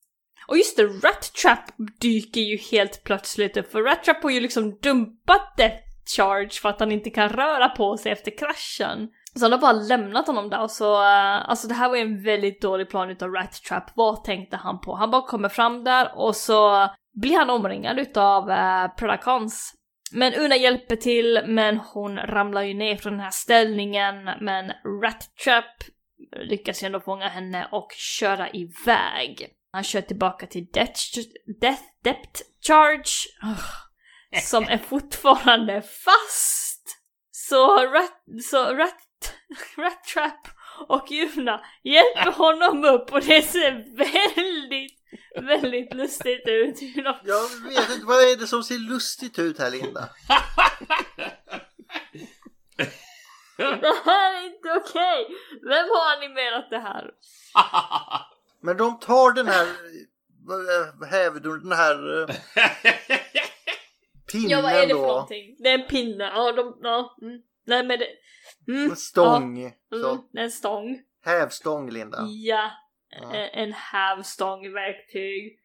Och 0.47 0.57
just 0.57 0.77
det, 0.77 0.83
Rat 0.83 1.33
Trap 1.43 1.65
dyker 2.01 2.41
ju 2.41 2.57
helt 2.57 3.05
plötsligt 3.05 3.57
upp 3.57 3.73
för 3.73 3.83
Rat 3.83 4.05
Trap 4.05 4.23
har 4.23 4.31
ju 4.31 4.41
liksom 4.41 4.79
dumpat 4.83 5.57
Death 5.57 5.85
Charge 6.17 6.51
för 6.63 6.69
att 6.69 6.81
han 6.81 6.93
inte 6.93 7.11
kan 7.11 7.29
röra 7.29 7.69
på 7.69 7.97
sig 7.97 8.13
efter 8.13 8.39
kraschen. 8.39 9.09
Så 9.35 9.45
han 9.45 9.53
har 9.53 9.59
bara 9.59 9.73
lämnat 9.73 10.27
honom 10.27 10.51
där 10.51 10.63
och 10.63 10.71
så, 10.71 10.95
uh, 10.95 11.51
alltså 11.51 11.69
det 11.69 11.75
här 11.75 11.89
var 11.89 11.97
ju 11.97 12.03
en 12.03 12.23
väldigt 12.23 12.63
dålig 12.63 12.91
plan 12.91 13.11
utav 13.11 13.31
Rat 13.31 13.53
Trap. 13.53 13.85
Vad 13.95 14.25
tänkte 14.25 14.57
han 14.57 14.81
på? 14.81 14.95
Han 14.95 15.11
bara 15.11 15.27
kommer 15.27 15.49
fram 15.49 15.85
där 15.85 16.13
och 16.15 16.37
så 16.37 16.89
blir 17.21 17.37
han 17.37 17.51
omringad 17.51 17.99
utav 17.99 18.51
eh, 18.51 18.85
uh, 18.85 18.95
Predacons. 18.97 19.75
Men 20.13 20.35
Una 20.35 20.57
hjälper 20.57 20.97
till, 20.97 21.41
men 21.47 21.77
hon 21.77 22.19
ramlar 22.19 22.63
ju 22.63 22.75
ner 22.75 22.97
från 22.97 23.13
den 23.13 23.21
här 23.21 23.31
ställningen, 23.31 24.25
men 24.41 24.73
Rat 25.03 25.31
Trap 25.45 25.65
lyckas 26.43 26.83
ju 26.83 26.87
ändå 26.87 27.01
fånga 27.01 27.29
henne 27.29 27.69
och 27.73 27.93
köra 27.93 28.51
iväg. 28.51 29.57
Han 29.73 29.85
kör 29.85 30.01
tillbaka 30.01 30.47
till 30.47 30.67
Death, 30.73 31.01
death 31.61 31.83
Depth 32.05 32.43
Charge, 32.67 33.11
som 34.43 34.65
är 34.65 34.79
fortfarande 34.79 35.83
fast. 35.83 36.99
Så 37.31 37.87
Rat, 37.87 38.23
så 38.51 38.75
Rat, 38.75 39.35
Rat 39.77 40.05
Trap 40.05 40.49
och 40.89 41.11
Juna 41.11 41.61
hjälper 41.83 42.33
honom 42.33 42.85
upp 42.85 43.13
och 43.13 43.21
det 43.21 43.43
ser 43.43 43.97
väldigt, 43.97 44.99
väldigt 45.41 45.95
lustigt 45.95 46.49
ut. 46.49 46.83
Jag 47.25 47.49
vet 47.69 47.91
inte, 47.91 48.07
vad 48.07 48.23
är 48.23 48.37
det 48.37 48.47
som 48.47 48.63
ser 48.63 48.79
lustigt 48.79 49.39
ut 49.39 49.59
här 49.59 49.71
Linda? 49.71 50.09
Det 53.81 53.95
här 54.05 54.43
är 54.43 54.47
inte 54.47 54.73
okej! 54.73 55.27
Vem 55.63 55.87
har 55.95 56.17
animerat 56.17 56.71
det 56.71 56.79
här? 56.79 57.11
Men 58.63 58.77
de 58.77 58.99
tar 58.99 59.33
den 59.33 59.47
här 59.47 59.67
eh, 59.67 61.09
hävdon, 61.11 61.61
den 61.63 61.73
här 61.73 62.21
eh, 62.23 62.27
pinnen 64.33 64.51
Ja 64.51 64.63
vad 64.63 64.73
är 64.73 64.87
det 64.87 64.95
för 64.95 65.01
då. 65.01 65.07
någonting? 65.07 65.57
Det 65.59 65.69
är 65.69 65.79
en 65.79 65.87
pinne, 65.87 66.25
ja 66.35 66.53
de, 66.53 66.79
ja. 66.83 67.17
Mm. 67.23 67.41
Nej 67.67 67.85
men 67.85 67.99
det... 67.99 68.07
Mm. 68.69 68.91
En 68.91 68.97
stång. 68.97 69.63
Ja, 69.63 69.99
Så, 69.99 70.11
mm. 70.11 70.23
En 70.37 70.51
stång. 70.51 70.99
hävstång 71.25 71.91
Linda. 71.91 72.19
Ja. 72.29 72.71
Ja. 73.21 73.35
En, 73.35 73.49
en 73.67 73.73
hävstång, 73.73 74.73
verktyg. 74.73 75.59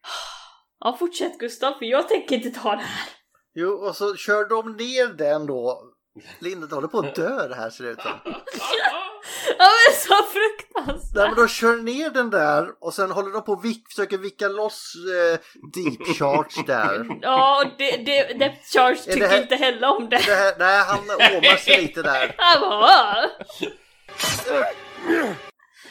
Ja 0.80 0.96
fortsätt 0.98 1.38
Gustav, 1.38 1.72
för 1.78 1.84
jag 1.84 2.08
tänker 2.08 2.36
inte 2.36 2.50
ta 2.60 2.70
det 2.70 2.82
här. 2.82 3.08
Jo, 3.54 3.68
och 3.70 3.96
så 3.96 4.16
kör 4.16 4.48
de 4.48 4.72
ner 4.76 5.06
den 5.14 5.46
då. 5.46 5.82
Linda 6.38 6.74
håller 6.74 6.88
på 6.88 6.98
att 6.98 7.14
dö 7.14 7.48
det 7.48 7.54
här 7.54 7.70
ser 7.70 7.84
det 7.84 7.90
ut 7.90 8.00
som. 8.00 8.12
Ja 9.58 9.68
men 9.88 9.96
så 9.96 10.14
fruktansvärt! 10.32 11.14
Nej, 11.14 11.26
men 11.28 11.34
de 11.36 11.48
kör 11.48 11.76
ner 11.76 12.10
den 12.10 12.30
där 12.30 12.68
och 12.80 12.94
sen 12.94 13.10
håller 13.10 13.30
de 13.32 13.44
på 13.44 13.52
och 13.52 13.64
vick, 13.64 13.88
försöker 13.88 14.18
vicka 14.18 14.48
loss 14.48 14.92
eh, 15.32 15.38
deep 15.74 16.16
charge 16.18 16.62
där. 16.66 17.06
Ja, 17.22 17.62
och 17.64 17.72
det, 17.78 17.96
det, 17.96 18.38
Depth 18.38 18.72
Charge 18.72 18.98
det 19.06 19.12
tycker 19.12 19.28
här- 19.28 19.42
inte 19.42 19.56
heller 19.56 19.88
om 19.96 20.08
det. 20.08 20.16
Det 20.26 20.34
här, 20.34 20.54
nej, 20.58 20.84
han 20.84 20.98
åmar 21.10 21.56
sig 21.56 21.80
lite 21.82 22.02
där. 22.02 22.34
Han 22.38 22.60
bara, 22.60 23.16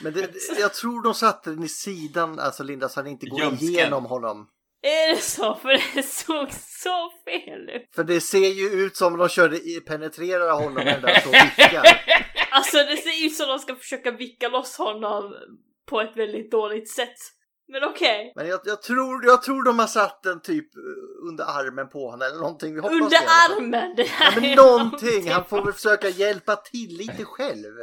Men 0.01 0.13
det, 0.13 0.29
jag 0.59 0.73
tror 0.73 1.03
de 1.03 1.13
satte 1.13 1.49
den 1.49 1.63
i 1.63 1.69
sidan, 1.69 2.39
alltså 2.39 2.63
Linda, 2.63 2.89
så 2.89 2.99
han 2.99 3.07
inte 3.07 3.25
går 3.25 3.39
Ljumsken. 3.39 3.67
igenom 3.69 4.05
honom. 4.05 4.47
Är 4.87 5.15
det 5.15 5.21
så? 5.21 5.55
För 5.55 5.95
det 5.95 6.03
såg 6.03 6.51
så 6.51 7.11
fel 7.25 7.69
ut. 7.69 7.95
För 7.95 8.03
det 8.03 8.21
ser 8.21 8.47
ju 8.49 8.85
ut 8.85 8.97
som 8.97 9.17
de 9.17 9.29
körde 9.29 9.57
i, 9.57 9.81
penetrerar 9.87 10.51
honom 10.51 10.73
med 10.73 10.85
den 10.85 11.01
där 11.01 11.19
så 11.19 11.29
vickar. 11.29 11.83
Alltså 12.51 12.77
det 12.77 12.97
ser 12.97 13.25
ut 13.25 13.35
som 13.35 13.47
de 13.47 13.59
ska 13.59 13.75
försöka 13.75 14.11
vicka 14.11 14.47
loss 14.47 14.77
honom 14.77 15.33
på 15.89 16.01
ett 16.01 16.17
väldigt 16.17 16.51
dåligt 16.51 16.89
sätt. 16.89 17.15
Men 17.67 17.83
okej. 17.83 18.33
Men 18.35 18.47
jag, 18.47 18.59
jag, 18.63 18.81
tror, 18.81 19.25
jag 19.25 19.43
tror 19.43 19.63
de 19.63 19.79
har 19.79 19.87
satt 19.87 20.23
den 20.23 20.41
typ 20.41 20.65
under 21.29 21.43
armen 21.43 21.89
på 21.89 22.09
honom 22.09 22.27
eller 22.27 22.39
någonting. 22.39 22.75
Hoppas 22.79 22.91
Under 22.91 23.09
det 23.09 23.27
armen! 23.49 23.95
Det 23.95 24.03
Ja, 24.03 24.09
här 24.09 24.35
men 24.35 24.45
är 24.45 24.55
någonting, 24.55 25.31
han 25.31 25.45
får 25.45 25.61
väl 25.61 25.73
försöka 25.73 26.09
hjälpa 26.09 26.55
till 26.55 26.97
lite 26.97 27.25
själv. 27.25 27.73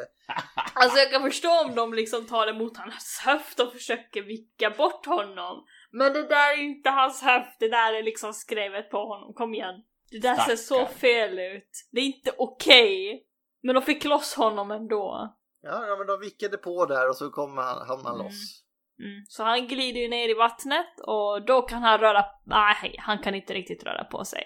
Alltså 0.75 0.99
jag 0.99 1.11
kan 1.11 1.23
förstå 1.23 1.61
om 1.65 1.75
de 1.75 1.95
liksom 1.95 2.27
tar 2.27 2.47
emot 2.47 2.77
hans 2.77 3.23
höft 3.25 3.61
och 3.61 3.73
försöker 3.73 4.23
vicka 4.23 4.71
bort 4.71 5.07
honom. 5.07 5.65
Men 5.93 6.13
det 6.13 6.23
där 6.23 6.59
är 6.59 6.63
inte 6.63 6.91
hans 6.91 7.23
höft, 7.23 7.57
det 7.59 7.69
där 7.69 7.93
är 7.93 8.03
liksom 8.03 8.33
skrevet 8.33 8.91
på 8.91 9.07
honom, 9.07 9.35
kom 9.35 9.55
igen. 9.55 9.75
Det 10.11 10.19
där 10.19 10.37
ser 10.37 10.57
så 10.57 10.87
fel 10.87 11.39
ut. 11.39 11.89
Det 11.93 12.01
är 12.01 12.05
inte 12.05 12.33
okej. 12.39 13.27
Men 13.63 13.75
de 13.75 13.83
fick 13.83 14.05
loss 14.05 14.35
honom 14.35 14.71
ändå. 14.71 15.35
Ja, 15.63 15.87
ja 15.87 15.97
men 15.97 16.07
de 16.07 16.21
vickade 16.21 16.57
på 16.57 16.87
där 16.87 17.09
och 17.09 17.17
så 17.17 17.31
kommer 17.31 17.63
han, 17.63 17.87
hamnar 17.89 18.11
han 18.11 18.19
loss. 18.19 18.63
Mm. 18.99 19.25
Så 19.29 19.45
han 19.45 19.67
glider 19.67 20.01
ju 20.01 20.09
ner 20.09 20.29
i 20.29 20.35
vattnet 20.35 21.01
och 21.07 21.47
då 21.47 21.63
kan 21.63 21.83
han 21.83 21.99
röra... 21.99 22.25
Nej, 22.45 22.97
han 22.99 23.19
kan 23.19 23.35
inte 23.35 23.55
riktigt 23.55 23.85
röra 23.85 24.05
på 24.05 24.25
sig. 24.25 24.45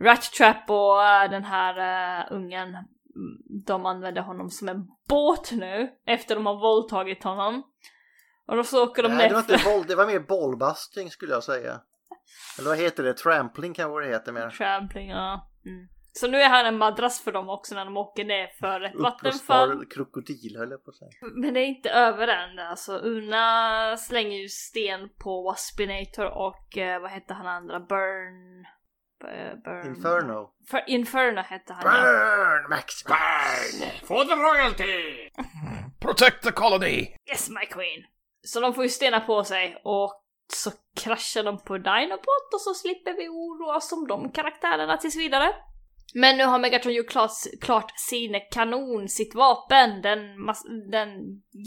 Rat 0.00 0.22
Trap 0.22 0.70
och 0.70 1.04
äh, 1.04 1.30
den 1.30 1.44
här 1.44 1.74
äh, 2.20 2.36
ungen, 2.36 2.68
mm, 2.68 3.64
de 3.66 3.86
använder 3.86 4.22
honom 4.22 4.50
som 4.50 4.68
en 4.68 4.86
båt 5.08 5.52
nu 5.52 5.90
efter 6.06 6.34
de 6.34 6.46
har 6.46 6.60
våldtagit 6.60 7.24
honom. 7.24 7.62
Och 8.48 8.56
då 8.56 8.64
så 8.64 8.84
åker 8.84 9.02
de 9.02 9.08
Nej, 9.08 9.18
ner 9.18 9.28
det 9.28 9.34
var 9.34 9.40
inte 9.40 9.64
boll, 9.64 9.86
det 9.86 9.94
var 9.94 10.06
mer 10.06 10.18
bollbusting 10.18 11.10
skulle 11.10 11.32
jag 11.32 11.44
säga. 11.44 11.80
Eller 12.58 12.68
vad 12.68 12.78
heter 12.78 13.02
det? 13.02 13.14
Trampling 13.14 13.74
kanske 13.74 14.00
det 14.00 14.08
heter 14.08 14.32
mer. 14.32 14.50
Trampling, 14.50 15.08
ja. 15.10 15.50
Mm. 15.66 15.88
Så 16.12 16.28
nu 16.28 16.40
är 16.40 16.48
han 16.48 16.66
en 16.66 16.78
madrass 16.78 17.20
för 17.20 17.32
dem 17.32 17.48
också 17.48 17.74
när 17.74 17.84
de 17.84 17.96
åker 17.96 18.24
ner 18.24 18.46
för 18.60 18.80
ett 18.80 18.94
vattenfall. 18.94 19.86
Krokodil 19.86 20.56
höll 20.58 20.70
jag 20.70 20.84
på 20.84 20.90
att 20.90 20.96
säga. 20.96 21.10
Men 21.34 21.54
det 21.54 21.60
är 21.60 21.66
inte 21.66 21.90
över 21.90 22.28
än. 22.28 22.58
Alltså 22.58 22.98
Una 22.98 23.96
slänger 23.96 24.38
ju 24.38 24.48
sten 24.48 25.08
på 25.18 25.42
Waspinator 25.42 26.24
och 26.24 26.78
eh, 26.78 27.00
vad 27.00 27.10
hette 27.10 27.34
han 27.34 27.46
andra? 27.46 27.80
Burn... 27.80 28.64
B- 29.20 29.60
Burn... 29.64 29.86
Inferno. 29.86 30.50
För 30.70 30.84
Inferno 30.86 31.40
hette 31.40 31.72
han 31.72 31.82
ja. 31.84 32.02
Burn 32.02 32.70
Max! 32.70 33.04
Burn! 33.04 34.06
For 34.06 34.24
the 34.24 34.34
royalty! 34.34 35.30
Protect 36.00 36.42
the 36.42 36.52
colony! 36.52 37.16
Yes 37.30 37.50
my 37.50 37.66
queen! 37.66 38.04
Så 38.42 38.60
de 38.60 38.74
får 38.74 38.84
ju 38.84 38.90
stenar 38.90 39.20
på 39.20 39.44
sig 39.44 39.80
och 39.84 40.24
så 40.52 40.70
kraschar 40.96 41.42
de 41.42 41.58
på 41.58 41.78
Dinobot 41.78 42.54
och 42.54 42.60
så 42.60 42.74
slipper 42.74 43.12
vi 43.16 43.28
oroa 43.28 43.76
oss 43.76 43.92
om 43.92 44.06
de 44.06 44.32
karaktärerna 44.32 44.96
tills 44.96 45.16
vidare. 45.16 45.54
Men 46.14 46.36
nu 46.36 46.44
har 46.44 46.58
Megatron 46.58 46.94
gjort 46.94 47.08
klart, 47.10 47.30
klart 47.60 47.92
sin 47.96 48.40
kanon, 48.50 49.08
sitt 49.08 49.34
vapen, 49.34 50.02
den, 50.02 50.18
den, 50.90 51.08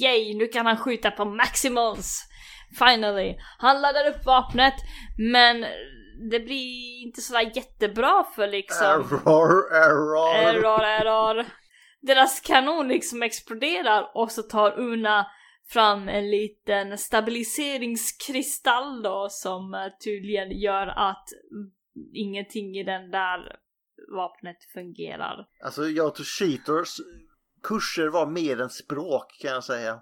yay, 0.02 0.38
nu 0.38 0.48
kan 0.48 0.66
han 0.66 0.78
skjuta 0.78 1.12
på 1.12 1.26
Maximals! 1.26 2.28
Finally! 2.80 3.36
Han 3.58 3.82
laddar 3.82 4.08
upp 4.10 4.26
vapnet, 4.26 4.74
men 5.18 5.66
det 6.32 6.40
blir 6.40 7.04
inte 7.06 7.22
sådär 7.22 7.52
jättebra 7.56 8.26
för 8.36 8.48
liksom... 8.48 8.88
Error, 8.88 9.74
error. 9.74 10.36
Error, 10.36 10.84
error. 10.84 11.46
Deras 12.02 12.40
kanon 12.40 12.88
liksom 12.88 13.24
exploderar 13.24 14.12
och 14.16 14.32
så 14.32 14.42
tar 14.42 14.80
Una 14.80 15.26
fram 15.74 16.10
en 16.10 16.32
liten 16.32 16.98
stabiliseringskristall 16.98 19.04
då 19.04 19.28
som 19.30 19.74
eh, 19.74 19.80
tydligen 20.04 20.52
gör 20.52 20.88
att 20.88 21.30
ingenting 22.14 22.78
i 22.78 22.84
den 22.84 23.12
där 23.12 23.56
vapnet 24.16 24.58
fungerar. 24.74 25.48
Alltså 25.64 25.84
jag 25.84 26.16
tror 26.16 26.26
Cheaters 26.26 26.98
kurser 27.64 28.08
var 28.08 28.28
mer 28.28 28.62
än 28.62 28.70
språk 28.70 29.38
kan 29.42 29.52
jag 29.52 29.64
säga. 29.64 30.02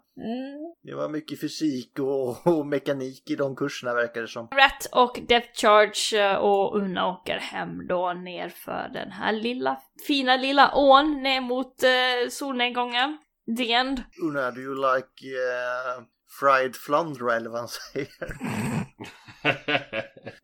Det 0.84 0.96
var 0.96 1.10
mycket 1.10 1.42
fysik 1.42 2.00
och, 2.00 2.48
och 2.48 2.66
mekanik 2.66 3.30
i 3.30 3.36
de 3.36 3.56
kurserna 3.56 3.94
verkar 3.94 4.22
det 4.22 4.28
som. 4.28 4.48
Rat 4.48 4.90
och 4.92 5.20
Death 5.28 5.48
Charge 5.54 6.32
eh, 6.32 6.36
och 6.36 6.78
Una 6.78 7.08
åker 7.08 7.38
hem 7.38 7.88
då 7.88 8.14
ner 8.14 8.50
för 8.50 8.90
den 8.94 9.12
här 9.12 9.34
lilla, 9.34 9.82
fina 10.08 10.36
lilla 10.36 10.72
ån 10.76 11.24
ner 11.24 11.42
mot 11.42 11.84
eh, 11.84 12.30
solnedgången. 12.30 13.18
The 13.58 13.74
end. 13.74 14.04
Una, 14.22 14.52
do 14.52 14.62
you 14.62 14.76
like 14.76 15.24
uh, 15.24 16.04
fried 16.39 16.76
flounder 16.76 17.30
eller 17.30 17.50
vad 17.50 17.60
han 17.60 17.68
säger? 17.68 18.10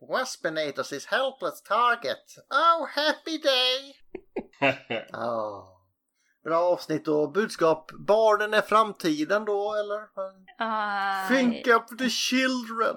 Waspinator 0.00 0.92
is 0.92 1.06
helpless 1.06 1.62
target. 1.62 2.24
Oh, 2.50 2.86
happy 2.86 3.38
day! 3.38 3.96
Ja. 5.12 5.72
Bra 6.44 6.58
avsnitt 6.58 7.08
och 7.08 7.32
budskap. 7.32 7.90
Barnen 7.92 8.54
är 8.54 8.62
framtiden 8.62 9.44
då 9.44 9.74
eller? 9.74 10.00
Ah, 10.58 11.28
Think 11.28 11.66
of 11.66 11.96
the 11.98 12.10
children. 12.10 12.96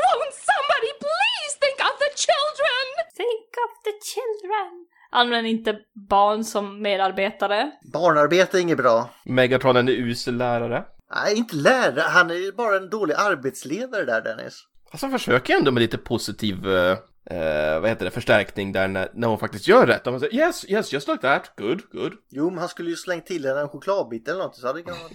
Won't 0.00 0.34
somebody 0.48 0.92
please 1.04 1.54
think 1.60 1.78
of 1.80 1.98
the 1.98 2.10
children? 2.16 2.86
Think 3.16 3.50
of 3.64 3.70
the 3.84 3.92
children. 4.12 4.86
Använd 5.16 5.46
inte 5.46 5.78
barn 6.08 6.44
som 6.44 6.82
medarbetare. 6.82 7.70
Barnarbete 7.92 8.58
är 8.58 8.62
inget 8.62 8.78
bra. 8.78 9.10
Megatron 9.24 9.76
är 9.76 9.80
en 9.80 9.88
usel 9.88 10.36
lärare. 10.36 10.84
Nej, 11.14 11.36
inte 11.36 11.56
lärare. 11.56 12.00
Han 12.00 12.30
är 12.30 12.34
ju 12.34 12.52
bara 12.52 12.76
en 12.76 12.90
dålig 12.90 13.14
arbetsledare 13.18 14.04
där 14.04 14.20
Dennis. 14.20 14.64
Fast 14.90 15.02
han 15.02 15.12
försöker 15.12 15.54
ändå 15.56 15.70
med 15.70 15.80
lite 15.80 15.98
positiv, 15.98 16.68
eh, 16.68 16.98
eh, 17.30 17.80
vad 17.80 17.88
heter 17.88 18.04
det, 18.04 18.10
förstärkning 18.10 18.72
där 18.72 18.88
när, 18.88 19.10
när 19.14 19.28
hon 19.28 19.38
faktiskt 19.38 19.68
gör 19.68 19.86
rätt. 19.86 20.04
De 20.04 20.20
säger 20.20 20.34
yes, 20.34 20.64
yes, 20.70 20.92
just 20.92 21.08
like 21.08 21.22
that, 21.22 21.52
good, 21.56 21.80
good. 21.92 22.12
Jo, 22.30 22.50
men 22.50 22.58
han 22.58 22.68
skulle 22.68 22.90
ju 22.90 22.96
slängt 22.96 23.26
till 23.26 23.46
henne 23.46 23.60
en 23.60 23.68
chokladbit 23.68 24.28
eller 24.28 24.38
något 24.38 24.56
så 24.56 24.66
hade 24.66 24.78
det 24.78 24.82
kunnat... 24.82 25.00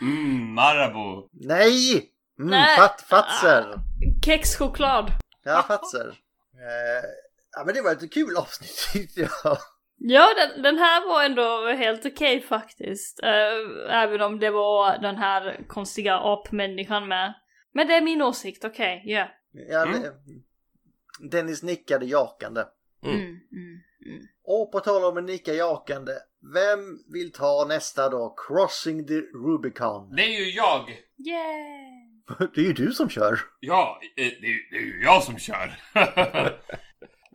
Mm, 0.00 0.54
Marabou. 0.54 1.28
Nej! 1.32 2.10
Mm, 2.38 2.50
Nej. 2.50 2.76
Fat, 2.78 3.00
fatser. 3.08 3.74
Kexchoklad. 4.24 5.10
Ja, 5.44 5.64
fatser. 5.68 6.06
Eh, 6.54 7.04
ja, 7.56 7.64
men 7.64 7.74
det 7.74 7.82
var 7.82 7.92
ett 7.92 8.12
kul 8.12 8.36
avsnitt 8.36 8.88
tyckte 8.92 9.20
jag. 9.20 9.58
Ja, 9.98 10.28
den, 10.36 10.62
den 10.62 10.78
här 10.78 11.08
var 11.08 11.24
ändå 11.24 11.66
helt 11.76 12.06
okej 12.06 12.40
faktiskt. 12.40 13.22
Eh, 13.22 13.94
även 14.02 14.20
om 14.22 14.38
det 14.40 14.50
var 14.50 14.98
den 14.98 15.16
här 15.16 15.60
konstiga 15.68 16.18
apmänniskan 16.18 17.08
med. 17.08 17.34
Men 17.72 17.86
det 17.86 17.94
är 17.94 18.00
min 18.02 18.22
åsikt, 18.22 18.64
okej, 18.64 19.02
ja. 19.06 19.28
Ja, 19.68 19.84
det- 19.86 20.12
Dennis 21.30 21.62
nickade 21.62 22.06
jakande. 22.06 22.64
Mm, 23.04 23.16
mm, 23.16 23.38
mm. 24.06 24.26
Och 24.44 24.72
på 24.72 24.80
tal 24.80 25.04
om 25.04 25.16
en 25.18 25.26
nicka 25.26 25.52
jakande. 25.54 26.12
Vem 26.54 26.98
vill 27.12 27.32
ta 27.32 27.64
nästa 27.68 28.08
då? 28.08 28.34
Crossing 28.48 29.06
the 29.06 29.14
Rubicon. 29.14 30.14
Det 30.16 30.22
är 30.22 30.44
ju 30.44 30.50
jag. 30.50 30.80
Yeah! 31.26 32.48
Det 32.54 32.60
är 32.60 32.64
ju 32.64 32.72
du 32.72 32.92
som 32.92 33.08
kör. 33.08 33.40
Ja, 33.60 34.00
eh, 34.16 34.24
det 34.40 34.46
är, 34.46 34.70
det 34.70 34.76
är 34.76 34.80
ju 34.80 35.02
jag 35.04 35.22
som 35.22 35.38
kör. 35.38 35.74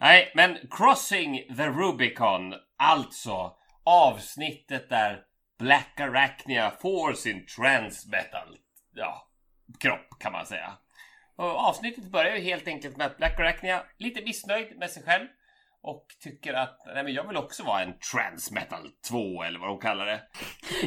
Nej, 0.01 0.31
men 0.35 0.57
Crossing 0.71 1.55
the 1.57 1.67
Rubicon, 1.67 2.53
alltså 2.77 3.55
avsnittet 3.83 4.89
där 4.89 5.23
Black 5.59 5.99
Arachnia 5.99 6.71
får 6.81 7.13
sin 7.13 7.45
transmetal 7.45 8.57
ja, 8.93 9.27
kropp 9.79 10.19
kan 10.19 10.31
man 10.31 10.45
säga. 10.45 10.77
Och 11.35 11.59
avsnittet 11.59 12.03
börjar 12.03 12.35
ju 12.35 12.41
helt 12.41 12.67
enkelt 12.67 12.97
med 12.97 13.07
att 13.07 13.17
Black 13.17 13.39
Arachnia 13.39 13.83
lite 13.97 14.21
missnöjd 14.21 14.77
med 14.77 14.89
sig 14.89 15.03
själv 15.03 15.27
och 15.83 16.05
tycker 16.23 16.53
att 16.53 16.77
nej 16.93 17.03
men 17.03 17.13
jag 17.13 17.27
vill 17.27 17.37
också 17.37 17.63
vara 17.63 17.83
en 17.83 17.93
transmetal 18.11 18.89
2 19.09 19.43
eller 19.43 19.59
vad 19.59 19.69
de 19.69 19.79
kallar 19.79 20.05
det. 20.05 20.21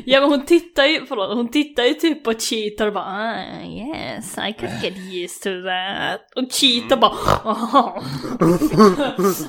Ja 0.05 0.21
men 0.21 0.31
hon 0.31 0.47
tittar 0.47 0.85
ju, 0.85 1.07
förlåt, 1.07 1.37
hon 1.37 1.49
tittar 1.49 1.83
ju 1.83 1.95
typ 1.95 2.25
på 2.25 2.35
Cheetah 2.35 2.87
och 2.87 2.93
bara 2.93 3.05
ah, 3.05 3.65
yes, 3.65 4.39
I 4.39 4.53
could 4.53 4.73
get 4.83 4.97
used 4.97 5.43
to 5.43 5.51
that. 5.69 6.21
Och 6.37 6.53
Cheetah 6.53 7.01
bara 7.01 7.13
oh. 7.45 8.03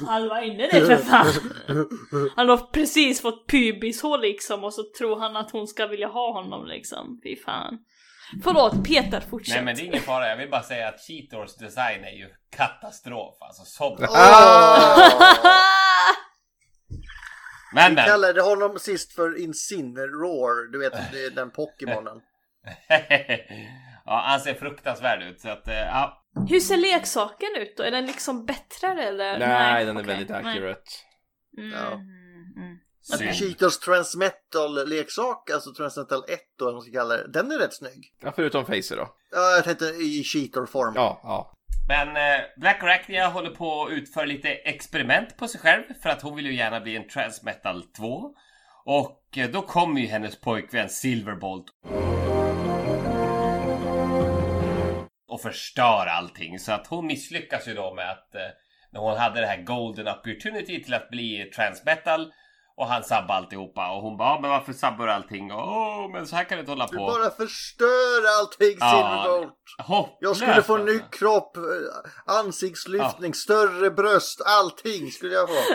Han 0.08 0.28
var 0.28 0.42
inne 0.42 0.68
det 0.68 0.86
för 0.86 0.98
fan. 0.98 1.34
Han 2.36 2.50
har 2.50 2.58
precis 2.58 3.22
fått 3.22 3.48
pubishår 3.48 4.18
liksom 4.18 4.64
och 4.64 4.74
så 4.74 4.84
tror 4.98 5.20
han 5.20 5.36
att 5.36 5.52
hon 5.52 5.68
ska 5.68 5.88
vilja 5.88 6.08
ha 6.08 6.34
honom 6.34 6.66
liksom. 6.66 7.22
Fy 7.24 7.36
fan. 7.36 7.78
Förlåt 8.44 8.88
Peter, 8.88 9.22
fortsätt. 9.22 9.56
Nej 9.56 9.66
men 9.66 9.76
det 9.76 9.82
är 9.82 9.86
ingen 9.86 10.02
fara, 10.02 10.30
jag 10.30 10.38
vill 10.38 10.50
bara 10.50 10.64
säga 10.64 10.88
att 10.88 11.00
Cheetors 11.00 11.56
design 11.56 12.04
är 12.04 12.12
ju 12.12 12.30
katastrof. 12.56 13.38
Alltså 13.40 13.64
som... 13.64 13.98
Men 17.76 17.90
Vi 17.90 17.96
men. 17.96 18.06
kallade 18.06 18.42
honom 18.42 18.80
sist 18.80 19.14
för 19.14 19.38
Incineroar. 19.44 20.72
Du 20.72 20.80
vet, 20.80 21.12
det 21.12 21.26
är 21.26 21.32
den 21.32 21.52
Pokémonen. 21.52 22.22
ja, 24.06 24.24
han 24.26 24.40
ser 24.40 24.54
fruktansvärd 24.54 25.24
ut 25.24 25.42
så 25.42 25.50
att 25.50 25.68
eh, 25.68 25.74
ja. 25.76 26.26
Hur 26.50 26.60
ser 26.60 26.78
leksaken 26.78 27.50
ut 27.58 27.78
då? 27.78 27.84
Är 27.84 27.92
den 27.92 28.06
liksom 28.06 28.46
bättre 28.46 29.04
eller? 29.04 29.40
Nej, 29.40 29.86
den 29.86 29.98
är 29.98 30.02
okej, 30.02 30.14
väldigt 30.14 30.30
nej. 30.30 30.40
accurate. 30.40 30.92
Mm, 31.58 31.72
Ja. 31.72 31.92
mm. 31.94 32.80
Synd. 33.04 33.36
Cheetos 33.36 33.80
Transmetal-leksak, 33.80 35.50
alltså 35.54 35.74
Transmetal 35.74 36.24
1 36.28 36.40
då, 36.60 36.66
eller 36.66 36.74
man 36.74 36.82
ska 36.82 36.92
kalla 36.92 37.18
det. 37.18 37.28
Den 37.28 37.52
är 37.52 37.60
rätt 37.60 37.74
snygg. 37.74 38.14
Ja, 38.22 38.34
förutom 38.36 38.66
Facer 38.66 38.96
då. 38.96 39.16
Ja, 39.32 39.56
jag 39.56 39.64
tänkte 39.64 39.86
i 39.86 40.24
Cheetor-form. 40.24 40.94
Ja, 40.96 41.20
ja. 41.24 41.54
Men 41.88 42.08
eh, 42.08 42.42
Black 42.58 42.84
Arachnia 42.84 43.28
håller 43.28 43.50
på 43.50 43.84
att 43.84 43.92
utföra 43.92 44.26
lite 44.26 44.50
experiment 44.50 45.38
på 45.38 45.48
sig 45.48 45.62
själv 45.62 45.84
för 46.04 46.10
att 46.10 46.22
hon 46.22 46.36
vill 46.36 46.46
ju 46.46 46.56
gärna 46.56 46.80
bli 46.80 46.96
en 46.96 47.08
Transmetal 47.08 47.84
2. 47.84 48.34
Och 48.86 49.38
eh, 49.38 49.50
då 49.50 49.62
kommer 49.62 50.02
ju 50.02 50.08
hennes 50.08 50.42
pojkvän 50.42 50.90
Silverbolt 50.90 51.66
och 55.28 55.42
förstör 55.42 56.06
allting 56.06 56.60
så 56.60 56.72
att 56.72 56.88
hon 56.88 57.08
misslyckas 57.08 57.68
ju 57.68 57.74
då 57.74 57.94
med 57.94 58.12
att 58.12 58.36
eh, 58.36 58.42
när 58.92 59.00
hon 59.00 59.18
hade 59.18 59.42
det 59.42 59.48
här 59.48 59.64
golden 59.64 60.08
opportunity 60.08 60.84
till 60.84 60.94
att 60.94 61.10
bli 61.10 61.52
transmetal 61.56 62.32
och 62.76 62.88
han 62.88 63.04
sabbar 63.04 63.36
alltihopa 63.36 63.92
och 63.92 64.02
hon 64.02 64.18
bara 64.18 64.30
"Ja, 64.30 64.40
men 64.42 64.50
varför 64.50 64.74
sabbar 64.74 65.06
du 65.08 65.12
allting? 65.14 65.52
Åh 65.52 66.10
men 66.12 66.28
så 66.28 66.36
här 66.36 66.44
kan 66.44 66.58
du 66.58 66.60
inte 66.60 66.72
hålla 66.72 66.88
Du 66.88 66.98
på. 66.98 67.06
bara 67.06 67.30
förstör 67.30 68.40
allting 68.40 68.78
Ja, 68.80 68.90
Silverbolt. 68.92 69.54
Hopplöst, 69.88 70.18
Jag 70.22 70.36
skulle 70.36 70.62
få 70.62 70.74
alltså. 70.76 70.94
ny 70.94 71.00
kropp, 71.12 71.58
ansiktslyftning, 72.26 73.34
större 73.34 73.92
bröst, 73.92 74.42
allting 74.46 75.12
skulle 75.12 75.34
jag 75.34 75.50
få. 75.50 75.56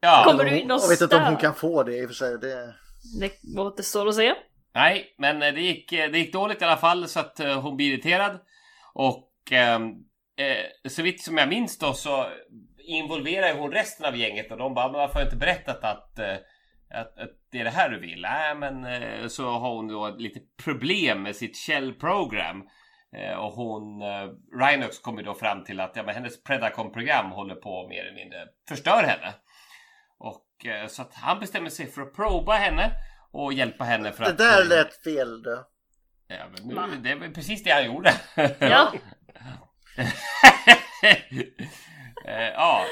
Ja. 0.00 0.22
Kommer 0.26 0.44
du 0.44 0.58
in 0.60 0.70
och 0.70 0.80
Jag 0.82 0.88
vet 0.88 1.00
inte 1.00 1.16
om 1.16 1.22
hon 1.24 1.36
kan 1.36 1.54
få 1.54 1.82
det 1.82 1.96
i 1.96 2.04
och 2.04 2.08
för 2.08 2.14
sig. 2.14 2.38
Det... 2.38 2.74
Det 3.20 3.60
återstår 3.60 4.08
att 4.08 4.14
se. 4.14 4.34
Nej, 4.74 5.14
men 5.18 5.42
eh, 5.42 5.54
det 5.54 5.60
gick, 5.60 5.92
eh, 5.92 6.10
det 6.10 6.18
gick 6.18 6.32
dåligt 6.32 6.62
i 6.62 6.64
alla 6.64 6.76
fall 6.76 7.08
så 7.08 7.20
att 7.20 7.40
eh, 7.40 7.60
hon 7.60 7.76
blir 7.76 7.92
irriterad. 7.92 8.38
Och 8.94 9.28
ehm, 9.50 9.82
eh, 10.38 10.90
så 10.90 11.02
vitt 11.02 11.22
som 11.24 11.38
jag 11.38 11.48
minns 11.48 11.78
då 11.78 11.92
så 11.92 12.26
involverar 12.88 13.54
hon 13.54 13.72
resten 13.72 14.06
av 14.06 14.16
gänget 14.16 14.50
och 14.50 14.58
de 14.58 14.74
bara, 14.74 14.86
men 14.88 15.00
varför 15.00 15.14
har 15.14 15.20
du 15.20 15.24
inte 15.26 15.36
berättat 15.36 15.84
att, 15.84 16.18
eh, 16.18 16.36
att, 16.90 17.18
att 17.18 17.30
det 17.50 17.60
är 17.60 17.64
det 17.64 17.70
här 17.70 17.88
du 17.88 18.00
vill? 18.00 18.20
Nej, 18.22 18.54
men 18.54 18.84
eh, 18.84 19.26
så 19.28 19.50
har 19.50 19.70
hon 19.74 19.88
då 19.88 20.08
lite 20.08 20.40
problem 20.64 21.22
med 21.22 21.36
sitt 21.36 21.56
shell 21.56 21.94
program. 21.94 22.68
Eh, 23.16 23.34
och 23.34 23.52
hon, 23.52 24.02
Rhinox 24.60 24.98
kommer 24.98 25.22
då 25.22 25.34
fram 25.34 25.64
till 25.64 25.80
att 25.80 25.96
ja, 25.96 26.02
men 26.02 26.14
hennes 26.14 26.42
Predacon-program 26.42 27.30
håller 27.30 27.54
på 27.54 27.88
mer 27.88 28.00
eller 28.00 28.14
mindre 28.14 28.46
förstör 28.68 29.02
henne. 29.02 29.34
Och 30.18 30.44
så 30.88 31.02
att 31.02 31.14
han 31.14 31.40
bestämmer 31.40 31.70
sig 31.70 31.86
för 31.86 32.02
att 32.02 32.14
proba 32.14 32.52
henne 32.52 32.90
och 33.32 33.52
hjälpa 33.52 33.84
henne 33.84 34.12
för 34.12 34.24
det 34.24 34.30
att... 34.30 34.38
där 34.38 34.58
hon- 34.58 34.68
lät 34.68 35.02
fel 35.04 35.42
du. 35.42 35.64
Ja, 36.28 36.44
men 36.52 36.90
nu, 36.90 36.96
det 36.96 37.10
är 37.26 37.30
precis 37.30 37.64
det 37.64 37.70
han 37.70 37.84
gjorde. 37.84 38.12
Ja. 38.58 38.92
Eh, 42.28 42.52
ja. 42.54 42.84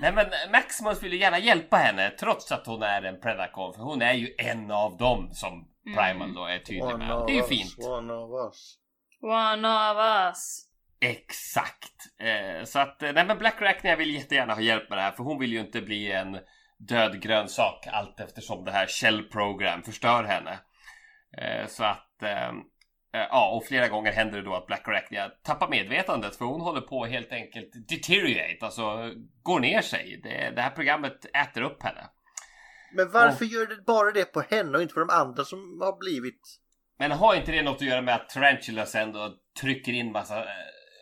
Nej 0.00 0.12
men 0.12 0.26
Maximus 0.52 1.02
vill 1.02 1.12
ju 1.12 1.18
gärna 1.18 1.38
hjälpa 1.38 1.76
henne 1.76 2.10
trots 2.10 2.52
att 2.52 2.66
hon 2.66 2.82
är 2.82 3.02
en 3.02 3.20
Predacon. 3.20 3.74
För 3.74 3.82
hon 3.82 4.02
är 4.02 4.12
ju 4.12 4.34
en 4.38 4.70
av 4.70 4.96
dem 4.96 5.30
som 5.32 5.68
Primal 5.96 6.34
då 6.34 6.44
är 6.44 6.58
tydlig 6.58 6.98
med. 6.98 7.08
Det 7.26 7.32
är 7.32 7.34
ju 7.34 7.40
us, 7.40 7.48
fint. 7.48 7.86
One 7.86 8.12
of 8.12 8.46
us. 8.46 8.78
One 9.22 9.68
of 9.68 9.96
us. 9.96 10.60
Exakt. 11.00 11.94
Eh, 12.20 12.64
så 12.64 12.78
att, 12.78 13.02
eh, 13.02 13.12
nej 13.12 13.26
men 13.26 13.38
Black 13.38 13.62
Arachnia 13.62 13.96
vill 13.96 14.14
jättegärna 14.14 14.54
ha 14.54 14.60
hjälp 14.60 14.88
med 14.88 14.98
det 14.98 15.02
här 15.02 15.12
för 15.12 15.24
hon 15.24 15.38
vill 15.38 15.52
ju 15.52 15.60
inte 15.60 15.80
bli 15.80 16.12
en 16.12 16.38
död 16.78 17.22
grönsak 17.22 17.88
allt 17.92 18.20
eftersom 18.20 18.64
det 18.64 18.72
här 18.72 18.86
Shell 18.86 19.22
Program 19.22 19.82
förstör 19.82 20.24
henne. 20.24 20.58
Eh, 21.38 21.66
så 21.66 21.84
att, 21.84 22.22
eh, 22.22 22.52
ja 23.18 23.50
och 23.56 23.64
flera 23.64 23.88
gånger 23.88 24.12
händer 24.12 24.36
det 24.38 24.44
då 24.44 24.54
att 24.54 24.66
Black 24.66 24.88
Arachnia 24.88 25.28
tappar 25.28 25.68
medvetandet 25.68 26.36
för 26.36 26.44
hon 26.44 26.60
håller 26.60 26.80
på 26.80 27.04
helt 27.04 27.32
enkelt 27.32 27.88
deteriorate, 27.88 28.58
alltså 28.60 29.10
går 29.42 29.60
ner 29.60 29.80
sig. 29.80 30.20
Det, 30.22 30.50
det 30.50 30.62
här 30.62 30.70
programmet 30.70 31.26
äter 31.34 31.62
upp 31.62 31.82
henne. 31.82 32.08
Men 32.94 33.10
varför 33.10 33.44
gör 33.44 33.66
det 33.66 33.84
bara 33.86 34.10
det 34.10 34.24
på 34.24 34.40
henne 34.40 34.76
och 34.76 34.82
inte 34.82 34.94
på 34.94 35.00
de 35.00 35.10
andra 35.10 35.44
som 35.44 35.80
har 35.80 35.98
blivit... 35.98 36.40
Men 36.98 37.10
har 37.10 37.34
inte 37.34 37.52
det 37.52 37.62
något 37.62 37.76
att 37.76 37.82
göra 37.82 38.02
med 38.02 38.14
att 38.14 38.28
Tarantulas 38.28 38.94
ändå 38.94 39.34
trycker 39.60 39.92
in 39.92 40.12
massa 40.12 40.38
eh, 40.38 40.46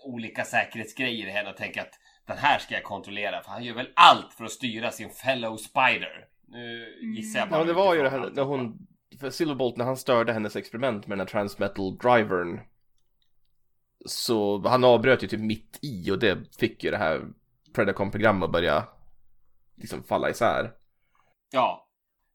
olika 0.04 0.44
säkerhetsgrejer 0.44 1.26
i 1.26 1.30
henne 1.30 1.50
och 1.50 1.56
tänker 1.56 1.80
att 1.80 1.98
den 2.26 2.36
här 2.36 2.58
ska 2.58 2.74
jag 2.74 2.82
kontrollera 2.82 3.42
för 3.42 3.50
han 3.50 3.64
gör 3.64 3.74
väl 3.74 3.88
allt 3.94 4.34
för 4.34 4.44
att 4.44 4.50
styra 4.50 4.90
sin 4.90 5.10
fellow 5.10 5.56
spider. 5.56 6.26
Nu 6.48 6.98
gissar 7.16 7.40
jag 7.40 7.48
bara 7.48 7.60
Ja, 7.60 7.64
det 7.64 7.72
var 7.72 7.94
ju 7.94 8.02
det 8.02 8.10
här 8.10 8.30
när 8.34 8.42
hon, 8.42 8.86
för 9.20 9.30
Silverbolt 9.30 9.76
när 9.76 9.84
han 9.84 9.96
störde 9.96 10.32
hennes 10.32 10.56
experiment 10.56 11.06
med 11.06 11.18
den 11.18 11.26
här 11.26 11.32
transmetal 11.32 11.96
drivern. 11.96 12.60
Så 14.06 14.68
han 14.68 14.84
avbröt 14.84 15.22
ju 15.22 15.28
typ 15.28 15.40
mitt 15.40 15.78
i 15.82 16.10
och 16.10 16.18
det 16.18 16.56
fick 16.58 16.84
ju 16.84 16.90
det 16.90 16.96
här 16.96 17.22
Predacon-programmet 17.74 18.44
att 18.46 18.52
börja 18.52 18.88
liksom 19.76 20.04
falla 20.04 20.30
isär. 20.30 20.70
Ja. 21.50 21.88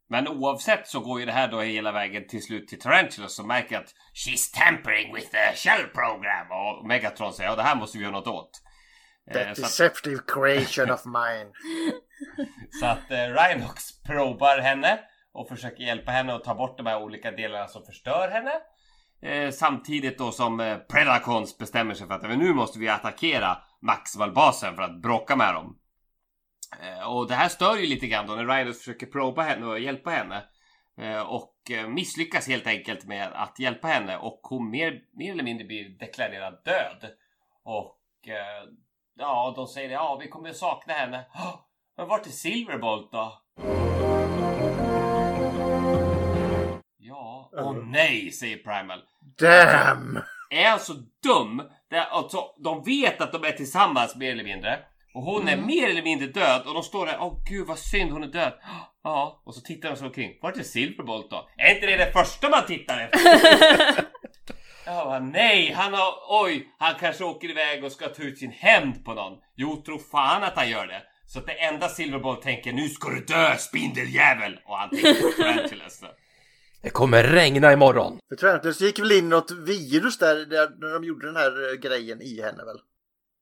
Men 0.09 0.27
oavsett 0.27 0.87
så 0.87 0.99
går 0.99 1.19
ju 1.19 1.25
det 1.25 1.31
här 1.31 1.47
då 1.47 1.61
hela 1.61 1.91
vägen 1.91 2.27
till 2.27 2.43
slut 2.43 2.67
till 2.67 2.79
Tarantulas 2.79 3.35
som 3.35 3.47
märker 3.47 3.77
att 3.77 3.93
She's 4.13 4.53
tampering 4.53 5.15
with 5.15 5.27
the 5.31 5.55
shell 5.55 5.83
program 5.83 6.47
och 6.51 6.87
Megatron 6.87 7.33
säger 7.33 7.49
ja 7.49 7.55
det 7.55 7.61
här 7.61 7.75
måste 7.75 7.97
vi 7.97 8.03
göra 8.03 8.13
något 8.13 8.27
åt. 8.27 8.49
Eh, 9.31 9.33
That 9.33 9.55
deceptive 9.55 10.19
creation 10.27 10.91
of 10.91 11.05
mine. 11.05 11.51
Så 12.79 12.85
att 12.85 13.11
eh, 13.11 13.17
Rhinox 13.17 14.01
probar 14.03 14.57
henne 14.57 14.99
och 15.37 15.47
försöker 15.47 15.83
hjälpa 15.83 16.11
henne 16.11 16.33
att 16.33 16.43
ta 16.43 16.55
bort 16.55 16.77
de 16.77 16.85
här 16.85 17.03
olika 17.03 17.31
delarna 17.31 17.67
som 17.67 17.83
förstör 17.83 18.29
henne. 18.29 18.51
Eh, 19.21 19.51
samtidigt 19.51 20.17
då 20.17 20.31
som 20.31 20.59
eh, 20.59 20.77
Predacons 20.77 21.57
bestämmer 21.57 21.93
sig 21.93 22.07
för 22.07 22.13
att 22.13 22.37
nu 22.37 22.53
måste 22.53 22.79
vi 22.79 22.89
attackera 22.89 23.57
Maxwell-basen 23.79 24.75
för 24.75 24.81
att 24.81 25.01
bråka 25.01 25.35
med 25.35 25.53
dem. 25.53 25.79
Eh, 26.81 27.11
och 27.13 27.27
det 27.27 27.35
här 27.35 27.49
stör 27.49 27.75
ju 27.75 27.87
lite 27.87 28.07
grann 28.07 28.27
då 28.27 28.35
när 28.35 28.45
Rhinos 28.45 28.77
försöker 28.77 29.05
proba 29.05 29.41
henne 29.41 29.65
och 29.65 29.79
hjälpa 29.79 30.09
henne. 30.09 30.43
Eh, 30.97 31.21
och 31.21 31.71
eh, 31.71 31.87
misslyckas 31.87 32.47
helt 32.47 32.67
enkelt 32.67 33.05
med 33.05 33.31
att 33.33 33.59
hjälpa 33.59 33.87
henne 33.87 34.17
och 34.17 34.39
hon 34.43 34.69
mer, 34.69 35.01
mer 35.13 35.31
eller 35.31 35.43
mindre 35.43 35.65
blir 35.65 35.89
deklarerad 35.89 36.61
död. 36.65 37.11
Och 37.63 38.27
eh, 38.27 38.69
ja, 39.17 39.53
de 39.55 39.67
säger 39.67 39.89
ja 39.89 40.17
vi 40.21 40.27
kommer 40.27 40.53
sakna 40.53 40.93
henne. 40.93 41.25
Oh, 41.33 41.55
men 41.97 42.07
vart 42.07 42.25
är 42.27 42.31
Silverbolt 42.31 43.11
då? 43.11 43.41
Åh 47.57 47.73
nej, 47.85 48.31
säger 48.31 48.57
Primal. 48.57 48.99
Damn! 49.39 50.19
Är 50.49 50.69
han 50.69 50.79
så 50.79 50.93
dum? 51.23 51.61
Det, 51.89 52.03
alltså, 52.03 52.43
de 52.63 52.83
vet 52.83 53.21
att 53.21 53.31
de 53.31 53.43
är 53.43 53.51
tillsammans 53.51 54.15
mer 54.15 54.31
eller 54.31 54.43
mindre. 54.43 54.79
Och 55.13 55.23
hon 55.23 55.47
är 55.47 55.57
mer 55.57 55.89
eller 55.89 56.03
mindre 56.03 56.27
död 56.27 56.61
och 56.67 56.73
de 56.73 56.83
står 56.83 57.05
där, 57.05 57.17
åh 57.19 57.37
gud 57.49 57.67
vad 57.67 57.79
synd 57.79 58.11
hon 58.11 58.23
är 58.23 58.27
död. 58.27 58.53
Ja, 59.03 59.41
och 59.45 59.55
så 59.55 59.61
tittar 59.61 59.89
de 59.89 59.95
sig 59.95 60.07
omkring. 60.07 60.31
Vart 60.41 60.57
är 60.57 60.63
Silverbolt 60.63 61.29
då? 61.29 61.49
Är 61.57 61.75
inte 61.75 61.87
det 61.87 61.97
det 61.97 62.11
första 62.11 62.49
man 62.49 62.65
tittar 62.65 62.99
efter? 62.99 64.05
Ja, 64.85 65.19
nej, 65.19 65.73
han 65.73 65.93
har, 65.93 66.13
oj, 66.29 66.67
han 66.79 66.93
kanske 66.99 67.23
åker 67.23 67.49
iväg 67.49 67.83
och 67.83 67.91
ska 67.91 68.07
ta 68.07 68.23
ut 68.23 68.37
sin 68.37 68.51
hämnd 68.51 69.05
på 69.05 69.13
någon. 69.13 69.33
Jo, 69.55 69.81
tro 69.85 69.99
fan 69.99 70.43
att 70.43 70.55
han 70.55 70.69
gör 70.69 70.87
det. 70.87 71.01
Så 71.25 71.39
att 71.39 71.45
det 71.45 71.53
enda 71.53 71.89
Silverbolt 71.89 72.41
tänker, 72.41 72.73
nu 72.73 72.89
ska 72.89 73.09
du 73.09 73.19
dö 73.25 73.55
spindeljävel! 73.57 74.59
Och 74.65 74.77
han 74.77 74.89
tänker 74.89 75.13
på 75.13 75.43
Tarantulas. 75.43 76.03
Det 76.87 76.91
kommer 76.91 77.23
regna 77.23 77.73
imorgon! 77.73 78.19
För 78.29 78.35
Tarantulas 78.35 78.81
gick 78.81 78.99
väl 78.99 79.11
in 79.11 79.29
något 79.29 79.51
virus 79.51 80.17
där, 80.17 80.35
där 80.35 80.69
när 80.79 80.93
de 80.93 81.03
gjorde 81.03 81.27
den 81.27 81.35
här 81.35 81.71
eh, 81.71 81.79
grejen 81.79 82.21
i 82.21 82.41
henne 82.41 82.65
väl? 82.65 82.79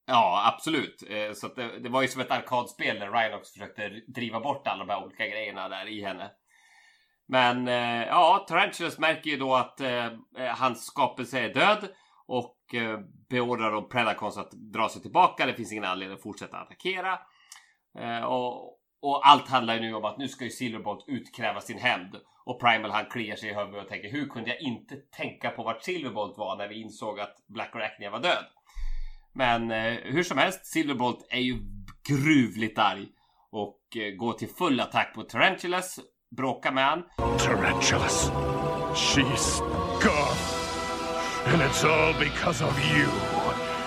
Ja, 0.07 0.51
absolut. 0.53 1.03
Eh, 1.09 1.33
Så 1.33 1.47
att 1.47 1.55
det, 1.55 1.79
det 1.79 1.89
var 1.89 2.01
ju 2.01 2.07
som 2.07 2.21
ett 2.21 2.31
arkadspel 2.31 2.99
där 2.99 3.11
Rhinox 3.11 3.51
försökte 3.51 3.89
driva 4.07 4.39
bort 4.39 4.67
alla 4.67 4.85
de 4.85 4.91
här 4.91 5.03
olika 5.03 5.27
grejerna 5.27 5.69
där 5.69 5.87
i 5.87 6.01
henne. 6.01 6.31
Men 7.27 7.67
eh, 7.67 8.07
ja, 8.07 8.45
Tarantulas 8.47 8.99
märker 8.99 9.29
ju 9.29 9.37
då 9.37 9.55
att 9.55 9.81
eh, 9.81 10.07
hans 10.57 10.85
skapelse 10.85 11.39
är 11.39 11.53
död 11.53 11.87
och 12.27 12.57
eh, 12.73 12.99
beordrar 13.29 13.71
då 13.71 13.81
Predacons 13.81 14.37
att 14.37 14.51
dra 14.51 14.89
sig 14.89 15.01
tillbaka. 15.01 15.45
Det 15.45 15.53
finns 15.53 15.71
ingen 15.71 15.85
anledning 15.85 16.17
att 16.17 16.23
fortsätta 16.23 16.57
attackera. 16.57 17.19
Eh, 17.99 18.23
och, 18.23 18.79
och 19.01 19.27
allt 19.27 19.47
handlar 19.47 19.73
ju 19.73 19.79
nu 19.81 19.93
om 19.93 20.05
att 20.05 20.17
nu 20.17 20.27
ska 20.27 20.43
ju 20.43 20.49
Silverbolt 20.49 21.03
utkräva 21.07 21.61
sin 21.61 21.77
hämnd. 21.77 22.15
Och 22.45 22.61
Primal 22.61 22.91
han 22.91 23.05
kliar 23.05 23.35
sig 23.35 23.49
i 23.49 23.53
huvudet 23.53 23.81
och 23.83 23.89
tänker 23.89 24.11
hur 24.11 24.27
kunde 24.27 24.49
jag 24.49 24.61
inte 24.61 24.95
tänka 24.95 25.49
på 25.49 25.63
vart 25.63 25.83
Silverbolt 25.83 26.37
var 26.37 26.55
när 26.57 26.67
vi 26.67 26.81
insåg 26.81 27.19
att 27.19 27.35
Black 27.47 27.75
Arachnia 27.75 28.09
var 28.09 28.19
död. 28.19 28.45
Men 29.33 29.71
eh, 29.71 29.93
hur 30.03 30.23
som 30.23 30.37
helst, 30.37 30.65
Silverbolt 30.65 31.27
är 31.29 31.39
ju 31.39 31.55
gruvligt 32.09 32.79
arg 32.79 33.07
och 33.51 33.79
eh, 33.97 34.15
går 34.15 34.33
till 34.33 34.49
full 34.49 34.79
attack 34.79 35.13
mot 35.15 35.29
Tarantulas, 35.29 35.99
bråkar 36.37 36.71
med 36.71 36.85
han. 36.85 37.03
Tarantulas. 37.17 38.31
She's 38.95 39.59
gone. 40.01 40.55
And 41.53 41.61
it's 41.61 41.83
all 41.83 42.13
because 42.13 42.65
of 42.65 42.79
you. 42.95 43.07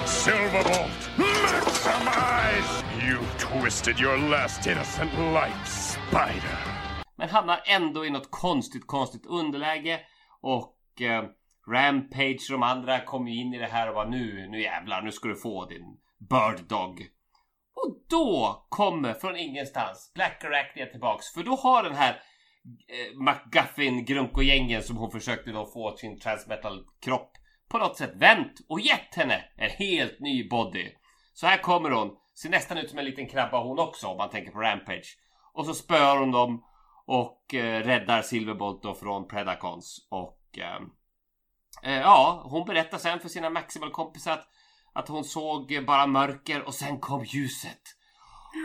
Silverbolt, 0.07 1.11
maximize! 1.17 2.85
You 3.07 3.19
twisted 3.39 4.01
your 4.01 4.19
last 4.19 4.67
innocent 4.67 5.13
life, 5.19 5.67
Spider. 5.67 6.78
Men 7.19 7.29
hamnar 7.29 7.63
ändå 7.67 8.07
i 8.07 8.11
något 8.11 8.31
konstigt, 8.31 8.87
konstigt 8.87 9.27
underläge 9.27 10.01
och 10.41 11.01
eh, 11.01 11.25
Rampage 11.69 12.47
och 12.49 12.53
de 12.53 12.63
andra 12.63 13.01
kommer 13.01 13.31
ju 13.31 13.41
in 13.41 13.55
i 13.55 13.59
det 13.59 13.67
här 13.67 13.89
och 13.89 13.95
bara 13.95 14.09
nu, 14.09 14.49
nu 14.51 14.63
jävlar, 14.63 15.03
nu 15.03 15.13
ska 15.13 15.29
du 15.29 15.37
få 15.37 15.65
din 15.65 15.99
Bird 16.19 16.69
Dog. 16.69 17.07
Och 17.75 17.97
då 18.11 18.67
kommer 18.69 19.15
från 19.15 19.37
ingenstans 19.37 20.13
Black 20.15 20.45
Arachnia 20.45 20.87
tillbaks 20.87 21.33
för 21.35 21.43
då 21.43 21.55
har 21.55 21.83
den 21.83 21.95
här 21.95 22.23
eh, 22.89 23.21
McGuffin 23.21 24.05
Grunko-gängen 24.05 24.83
som 24.83 24.97
hon 24.97 25.11
försökte 25.11 25.51
då 25.51 25.67
få 25.67 25.91
till 25.91 26.01
sin 26.01 26.21
transmetal 26.21 26.85
kropp 27.01 27.33
på 27.69 27.79
något 27.79 27.97
sätt 27.97 28.13
vänt 28.15 28.53
och 28.69 28.81
gett 28.81 29.15
henne 29.15 29.45
en 29.57 29.71
helt 29.71 30.21
ny 30.21 30.49
body. 30.49 30.91
Så 31.33 31.47
här 31.47 31.59
kommer 31.59 31.91
hon, 31.91 32.17
ser 32.43 32.49
nästan 32.49 32.79
ut 32.79 32.91
som 32.91 32.99
en 32.99 33.05
liten 33.05 33.29
krabba 33.29 33.63
hon 33.63 33.79
också 33.79 34.07
om 34.07 34.17
man 34.17 34.31
tänker 34.31 34.53
på 34.53 34.61
Rampage. 34.61 35.17
Och 35.53 35.67
så 35.67 35.75
spöar 35.75 36.17
hon 36.17 36.31
dem 36.31 36.65
och 37.09 37.55
eh, 37.55 37.83
räddar 37.83 38.23
Silverbolt 38.23 38.83
då 38.83 38.95
från 38.95 39.29
Predacons 39.29 40.07
och 40.11 40.41
ehm, 40.59 40.85
eh, 41.83 42.01
ja, 42.01 42.43
hon 42.45 42.67
berättar 42.67 42.99
sen 42.99 43.21
för 43.21 43.29
sina 43.29 43.51
Maximal-kompisar 43.51 44.33
att, 44.33 44.49
att 44.93 45.09
hon 45.09 45.25
såg 45.25 45.85
bara 45.87 46.07
mörker 46.07 46.63
och 46.63 46.75
sen 46.75 47.01
kom 47.01 47.25
ljuset. 47.25 47.81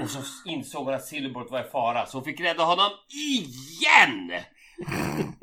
Och 0.02 0.10
så 0.10 0.20
insåg 0.46 0.86
hon 0.86 0.94
att 0.94 1.06
Silverbolt 1.06 1.52
var 1.52 1.60
i 1.60 1.70
fara 1.70 2.06
så 2.06 2.18
hon 2.18 2.26
fick 2.26 2.40
rädda 2.40 2.64
honom 2.64 2.90
IGEN! 3.30 4.32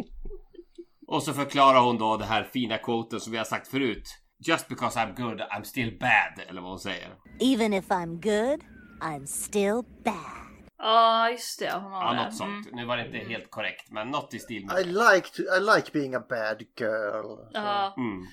och 1.07 1.23
så 1.23 1.33
förklarar 1.33 1.81
hon 1.81 1.99
då 1.99 2.17
det 2.17 2.25
här 2.25 2.45
fina 2.45 2.79
quoten 2.79 3.21
som 3.21 3.33
vi 3.33 3.39
har 3.39 3.45
sagt 3.45 3.69
förut. 3.69 4.09
Just 4.47 4.69
because 4.69 4.99
I'm 4.99 5.17
good, 5.17 5.41
I'm 5.41 5.63
still 5.63 5.99
bad, 5.99 6.49
eller 6.49 6.61
vad 6.61 6.71
hon 6.71 6.79
säger. 6.79 7.17
Even 7.41 7.73
if 7.73 7.89
I'm 7.89 8.15
good, 8.21 8.61
I'm 9.01 9.27
still 9.27 9.83
bad. 10.05 10.50
Ja, 10.83 11.31
just 11.31 11.59
det. 11.59 11.73
Hon 11.73 11.93
har 11.93 12.05
Ja, 12.05 12.13
det. 12.21 12.25
något 12.25 12.37
sånt. 12.37 12.69
Nu 12.73 12.85
var 12.85 12.97
det 12.97 13.07
inte 13.07 13.19
helt 13.19 13.51
korrekt, 13.51 13.91
men 13.91 14.11
något 14.11 14.35
i 14.35 14.39
stil 14.39 14.67
med 14.67 14.79
I 14.81 14.85
like, 14.85 15.29
to, 15.29 15.43
I 15.43 15.61
like 15.77 15.91
being 15.93 16.15
a 16.15 16.23
bad 16.29 16.63
girl. 16.81 17.49
Ja. 17.53 17.95
Mm. 17.97 18.27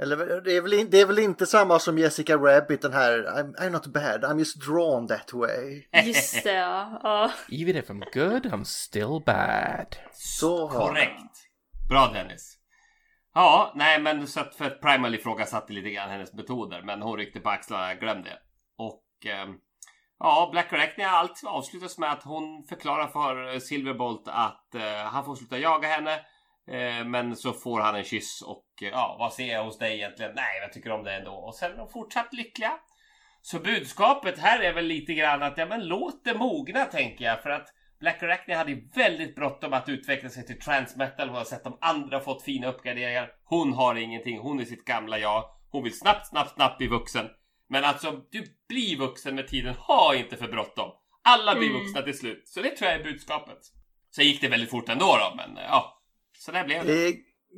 Eller 0.00 0.40
det 0.40 0.56
är, 0.56 0.60
väl 0.60 0.72
in, 0.74 0.90
det 0.90 1.00
är 1.00 1.06
väl 1.06 1.18
inte 1.18 1.46
samma 1.46 1.78
som 1.78 1.98
Jessica 1.98 2.36
Rabbit 2.36 2.82
den 2.82 2.92
här 2.92 3.18
I'm, 3.18 3.54
I'm 3.56 3.70
not 3.70 3.86
bad, 3.86 4.24
I'm 4.24 4.38
just 4.38 4.60
drawn 4.66 5.08
that 5.08 5.32
way. 5.32 5.84
Just 6.04 6.44
det, 6.44 6.52
ja. 6.52 7.00
ja. 7.02 7.30
Even 7.50 7.76
if 7.76 7.90
I'm 7.90 8.04
good, 8.12 8.46
I'm 8.46 8.64
still 8.64 9.22
bad. 9.26 9.96
Så 10.12 10.68
Korrekt. 10.68 11.32
Bra 11.88 12.10
Dennis. 12.14 12.54
Ja, 13.34 13.72
nej 13.76 14.00
men 14.00 14.26
så 14.26 14.40
att 14.40 14.54
för 14.54 14.64
att 14.64 14.80
Primal 14.80 15.14
ifrågasatte 15.14 15.72
lite 15.72 15.90
grann 15.90 16.10
hennes 16.10 16.32
metoder 16.32 16.82
men 16.82 17.02
hon 17.02 17.16
ryckte 17.16 17.40
på 17.40 17.50
axlarna 17.50 17.92
och 17.92 17.98
glömde. 17.98 18.30
Och 18.78 19.04
ehm, 19.26 19.54
ja, 20.18 20.48
Black 20.52 20.72
Arachnia 20.72 21.08
allt 21.08 21.42
avslutas 21.46 21.98
med 21.98 22.12
att 22.12 22.22
hon 22.22 22.64
förklarar 22.68 23.06
för 23.06 23.58
Silverbolt 23.58 24.28
att 24.28 24.74
eh, 24.74 24.82
han 24.82 25.24
får 25.24 25.34
sluta 25.34 25.58
jaga 25.58 25.88
henne. 25.88 26.20
Eh, 26.70 27.04
men 27.04 27.36
så 27.36 27.52
får 27.52 27.80
han 27.80 27.94
en 27.94 28.04
kyss 28.04 28.42
och 28.42 28.66
eh, 28.82 28.88
ja, 28.88 29.16
vad 29.18 29.32
ser 29.32 29.52
jag 29.52 29.64
hos 29.64 29.78
dig 29.78 29.94
egentligen? 29.94 30.32
Nej, 30.34 30.60
jag 30.60 30.72
tycker 30.72 30.92
om 30.92 31.04
det 31.04 31.12
ändå. 31.12 31.32
Och 31.32 31.54
sen 31.54 31.72
är 31.72 31.76
de 31.76 31.88
fortsatt 31.88 32.32
lyckliga. 32.32 32.72
Så 33.42 33.58
budskapet 33.58 34.38
här 34.38 34.60
är 34.60 34.72
väl 34.72 34.84
lite 34.84 35.14
grann 35.14 35.42
att 35.42 35.58
ja, 35.58 35.66
men 35.66 35.88
låt 35.88 36.24
det 36.24 36.34
mogna 36.34 36.84
tänker 36.84 37.24
jag 37.24 37.42
för 37.42 37.50
att 37.50 37.68
Black 38.00 38.22
Arachnia 38.22 38.58
hade 38.58 38.80
väldigt 38.94 39.34
bråttom 39.36 39.72
att 39.72 39.88
utveckla 39.88 40.28
sig 40.28 40.46
till 40.46 40.60
transmetal. 40.60 41.28
Hon 41.28 41.36
har 41.36 41.44
sett 41.44 41.64
de 41.64 41.78
andra 41.80 42.20
fått 42.20 42.42
fina 42.42 42.68
uppgraderingar. 42.68 43.30
Hon 43.44 43.72
har 43.72 43.94
ingenting. 43.94 44.38
Hon 44.38 44.60
är 44.60 44.64
sitt 44.64 44.84
gamla 44.84 45.18
jag. 45.18 45.44
Hon 45.70 45.82
vill 45.82 45.98
snabbt, 45.98 46.26
snabbt, 46.26 46.54
snabbt 46.54 46.78
bli 46.78 46.86
vuxen. 46.86 47.26
Men 47.68 47.84
alltså, 47.84 48.20
du 48.30 48.44
blir 48.68 48.96
vuxen 48.98 49.34
med 49.34 49.48
tiden. 49.48 49.74
Ha 49.74 50.14
inte 50.14 50.36
för 50.36 50.48
bråttom. 50.48 50.90
Alla 51.24 51.54
blir 51.54 51.68
Mm. 51.68 51.80
vuxna 51.82 52.02
till 52.02 52.18
slut. 52.18 52.42
Så 52.48 52.62
det 52.62 52.76
tror 52.76 52.90
jag 52.90 53.00
är 53.00 53.04
budskapet. 53.04 53.58
Sen 54.14 54.24
gick 54.24 54.40
det 54.40 54.48
väldigt 54.48 54.70
fort 54.70 54.88
ändå 54.88 55.04
då, 55.16 55.34
men 55.36 55.56
eh, 55.56 55.62
ja. 55.64 56.02
Så 56.38 56.52
där 56.52 56.64
blev 56.64 56.86
det. 56.86 56.92
Det 56.92 57.08
är 57.08 57.14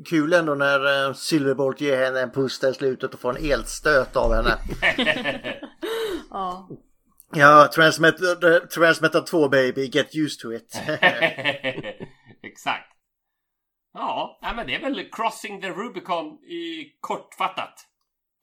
kul 0.09 0.33
ändå 0.33 0.55
när 0.55 1.07
eh, 1.09 1.13
Silverbolt 1.15 1.81
ger 1.81 2.05
henne 2.05 2.21
en 2.21 2.31
puss 2.31 2.59
där 2.61 2.71
i 2.71 2.75
slutet 2.75 3.15
och 3.15 3.21
får 3.21 3.37
en 3.39 3.51
elstöt 3.53 4.17
av 4.17 4.35
henne. 4.35 4.59
ja. 6.31 6.69
Ja, 7.33 7.69
Transmetal, 7.75 8.61
Transmetal 8.75 9.23
2 9.25 9.49
baby, 9.49 9.87
get 9.87 10.17
used 10.17 10.41
to 10.41 10.53
it. 10.53 10.83
Exakt. 12.43 12.93
Ja, 13.93 14.39
men 14.57 14.67
det 14.67 14.75
är 14.75 14.81
väl 14.81 15.09
Crossing 15.13 15.61
the 15.61 15.71
Rubicon 15.71 16.27
i 16.45 16.93
kortfattat. 17.01 17.75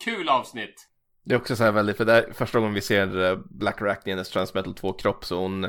Kul 0.04 0.30
avsnitt. 0.30 0.88
Det 1.28 1.36
är 1.36 1.40
också 1.40 1.56
så 1.56 1.64
här 1.64 1.72
väldigt, 1.72 1.98
för 1.98 2.06
det 2.06 2.14
är 2.14 2.34
första 2.34 2.60
gången 2.60 2.74
vi 2.74 2.82
ser 2.82 3.24
eh, 3.24 3.38
Black 3.50 3.82
Arachne 3.82 4.12
i 4.12 4.14
hennes 4.14 4.30
Transmetal 4.30 4.74
2-kropp 4.74 5.26
så 5.26 5.40
hon... 5.40 5.64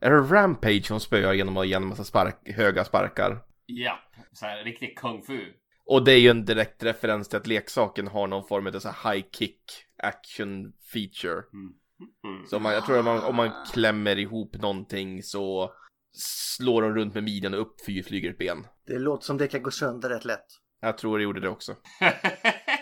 Är 0.00 0.10
det 0.10 0.16
Rampage 0.16 0.90
hon 0.90 1.00
spöar 1.00 1.32
genom 1.32 1.56
att 1.56 1.68
ge 1.68 1.74
en 1.74 1.86
massa 1.86 2.04
spark, 2.04 2.36
höga 2.44 2.84
sparkar? 2.84 3.44
Ja, 3.66 3.98
så 4.32 4.46
här 4.46 4.64
riktig 4.64 4.98
kung 4.98 5.22
fu. 5.22 5.40
Och 5.86 6.04
det 6.04 6.12
är 6.12 6.18
ju 6.18 6.28
en 6.28 6.44
direkt 6.44 6.82
referens 6.82 7.28
till 7.28 7.36
att 7.36 7.46
leksaken 7.46 8.06
har 8.08 8.26
någon 8.26 8.48
form 8.48 8.66
av 8.66 8.78
så 8.78 8.88
här 8.88 9.14
high 9.14 9.26
kick 9.32 9.62
action 10.02 10.72
feature. 10.92 11.42
Mm. 11.52 12.46
Så 12.46 12.58
man, 12.58 12.72
jag 12.72 12.86
tror 12.86 12.98
att 12.98 13.04
man, 13.04 13.24
om 13.24 13.36
man 13.36 13.50
klämmer 13.72 14.18
ihop 14.18 14.56
någonting 14.62 15.22
så 15.22 15.72
slår 16.12 16.82
de 16.82 16.94
runt 16.94 17.14
med 17.14 17.24
midjan 17.24 17.54
och 17.54 17.60
upp 17.60 17.80
flyger 17.80 18.30
ett 18.30 18.38
ben. 18.38 18.66
Det 18.86 18.98
låter 18.98 19.24
som 19.24 19.38
det 19.38 19.48
kan 19.48 19.62
gå 19.62 19.70
sönder 19.70 20.08
rätt 20.08 20.24
lätt. 20.24 20.46
Jag 20.80 20.98
tror 20.98 21.18
det 21.18 21.24
gjorde 21.24 21.40
det 21.40 21.48
också. 21.48 21.76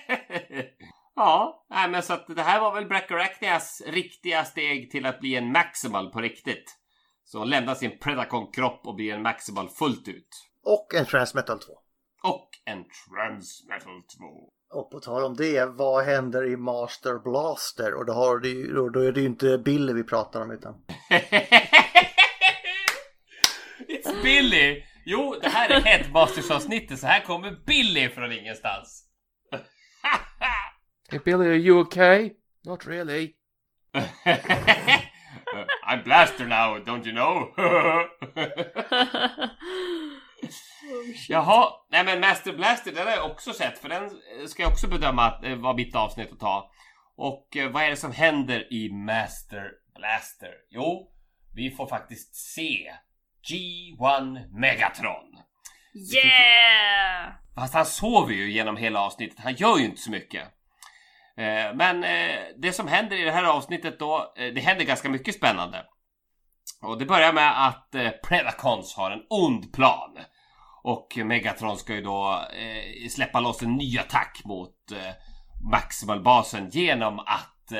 ja, 1.16 1.66
nej, 1.70 1.88
men 1.90 2.02
så 2.02 2.12
att 2.12 2.26
det 2.36 2.42
här 2.42 2.60
var 2.60 2.74
väl 2.74 2.86
Brachyarachnias 2.86 3.82
riktiga 3.86 4.44
steg 4.44 4.90
till 4.90 5.06
att 5.06 5.20
bli 5.20 5.34
en 5.36 5.52
Maximal 5.52 6.10
på 6.10 6.20
riktigt. 6.20 6.76
Så 7.24 7.38
hon 7.38 7.50
lämnar 7.50 7.74
sin 7.74 7.98
Predacon-kropp 7.98 8.80
och 8.86 8.94
blir 8.94 9.14
en 9.14 9.22
Maximal 9.22 9.68
fullt 9.68 10.08
ut. 10.08 10.28
Och 10.64 10.94
en 10.94 11.06
Transmetal 11.06 11.58
2. 11.58 11.72
Och 12.22 12.48
en 12.64 12.84
Transmetal 12.84 14.02
2. 14.18 14.52
Och 14.70 14.90
på 14.90 15.00
tal 15.00 15.24
om 15.24 15.36
det, 15.36 15.64
vad 15.64 16.04
händer 16.04 16.52
i 16.52 16.56
Master 16.56 17.18
Blaster? 17.18 17.94
Och 17.94 18.06
då, 18.06 18.12
har 18.12 18.44
ju- 18.44 18.72
då, 18.74 18.88
då 18.88 19.00
är 19.00 19.12
det 19.12 19.20
ju 19.20 19.26
inte 19.26 19.58
Billy 19.58 19.92
vi 19.92 20.04
pratar 20.04 20.40
om 20.42 20.50
utan... 20.50 20.74
It's 23.88 24.22
Billy! 24.22 24.82
Jo, 25.04 25.36
det 25.42 25.48
här 25.48 25.70
är 25.70 25.80
Headmasters-avsnittet 25.80 26.98
så 26.98 27.06
här 27.06 27.20
kommer 27.20 27.56
Billy 27.66 28.08
från 28.08 28.32
ingenstans. 28.32 29.02
Hey 31.08 31.18
Billy, 31.18 31.46
are 31.46 31.54
you 31.54 31.78
okay? 31.80 32.32
Not 32.64 32.84
really. 32.84 33.36
I'm 33.94 34.02
Blaster 36.02 36.48
now, 36.48 36.78
don't 36.78 37.06
you 37.06 37.12
know? 37.12 37.52
Jaha, 41.28 41.72
nej 41.90 42.04
men 42.04 42.20
Master 42.20 42.52
Blaster 42.52 42.92
den 42.92 43.06
har 43.06 43.14
jag 43.14 43.30
också 43.30 43.52
sett 43.52 43.78
för 43.78 43.88
den 43.88 44.10
ska 44.48 44.62
jag 44.62 44.72
också 44.72 44.88
bedöma 44.88 45.22
att 45.22 45.44
eh, 45.44 45.56
var 45.56 45.74
mitt 45.74 45.96
avsnitt 45.96 46.32
att 46.32 46.40
ta. 46.40 46.70
Och 47.16 47.56
eh, 47.56 47.70
vad 47.70 47.82
är 47.82 47.90
det 47.90 47.96
som 47.96 48.12
händer 48.12 48.72
i 48.72 48.92
Master 48.92 49.70
Blaster? 49.94 50.52
Jo, 50.70 51.10
vi 51.54 51.70
får 51.70 51.86
faktiskt 51.86 52.34
se 52.34 52.92
G1 53.50 54.58
Megatron. 54.60 55.38
Yeah! 56.14 57.32
Fast 57.54 57.74
han 57.74 57.86
sover 57.86 58.34
ju 58.34 58.50
genom 58.50 58.76
hela 58.76 59.00
avsnittet. 59.00 59.38
Han 59.38 59.54
gör 59.54 59.78
ju 59.78 59.84
inte 59.84 60.00
så 60.00 60.10
mycket. 60.10 60.55
Eh, 61.38 61.74
men 61.74 62.04
eh, 62.04 62.38
det 62.56 62.72
som 62.72 62.88
händer 62.88 63.16
i 63.16 63.24
det 63.24 63.32
här 63.32 63.44
avsnittet 63.44 63.98
då, 63.98 64.32
eh, 64.36 64.54
det 64.54 64.60
händer 64.60 64.84
ganska 64.84 65.08
mycket 65.08 65.34
spännande. 65.34 65.84
Och 66.82 66.98
det 66.98 67.04
börjar 67.04 67.32
med 67.32 67.66
att 67.66 67.94
Predacons 68.28 68.94
har 68.96 69.10
en 69.10 69.22
ond 69.30 69.72
plan. 69.72 70.18
Och 70.82 71.18
Megatron 71.24 71.76
ska 71.76 71.94
ju 71.94 72.02
då 72.02 72.42
släppa 73.10 73.40
loss 73.40 73.62
en 73.62 73.74
ny 73.74 73.98
attack 73.98 74.42
mot 74.44 74.74
Maximalbasen 75.72 76.70
genom 76.70 77.18
att 77.18 77.72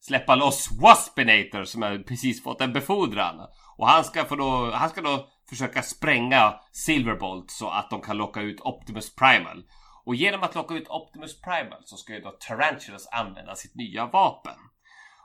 släppa 0.00 0.34
loss 0.34 0.68
Waspinator 0.82 1.64
som 1.64 1.82
har 1.82 1.98
precis 1.98 2.42
fått 2.42 2.60
en 2.60 2.72
befordran. 2.72 3.40
Och 3.76 3.88
han 3.88 4.04
ska, 4.04 4.24
få 4.24 4.36
då, 4.36 4.70
han 4.70 4.90
ska 4.90 5.00
då 5.00 5.28
försöka 5.48 5.82
spränga 5.82 6.54
Silverbolt 6.72 7.50
så 7.50 7.68
att 7.68 7.90
de 7.90 8.00
kan 8.00 8.16
locka 8.16 8.40
ut 8.40 8.60
Optimus 8.60 9.14
Primal. 9.14 9.64
Och 10.04 10.14
genom 10.14 10.42
att 10.42 10.54
locka 10.54 10.74
ut 10.74 10.88
Optimus 10.88 11.40
Primal 11.40 11.82
så 11.84 11.96
ska 11.96 12.12
ju 12.12 12.20
då 12.20 12.30
Tarantulas 12.30 13.08
använda 13.12 13.54
sitt 13.54 13.74
nya 13.74 14.06
vapen. 14.06 14.56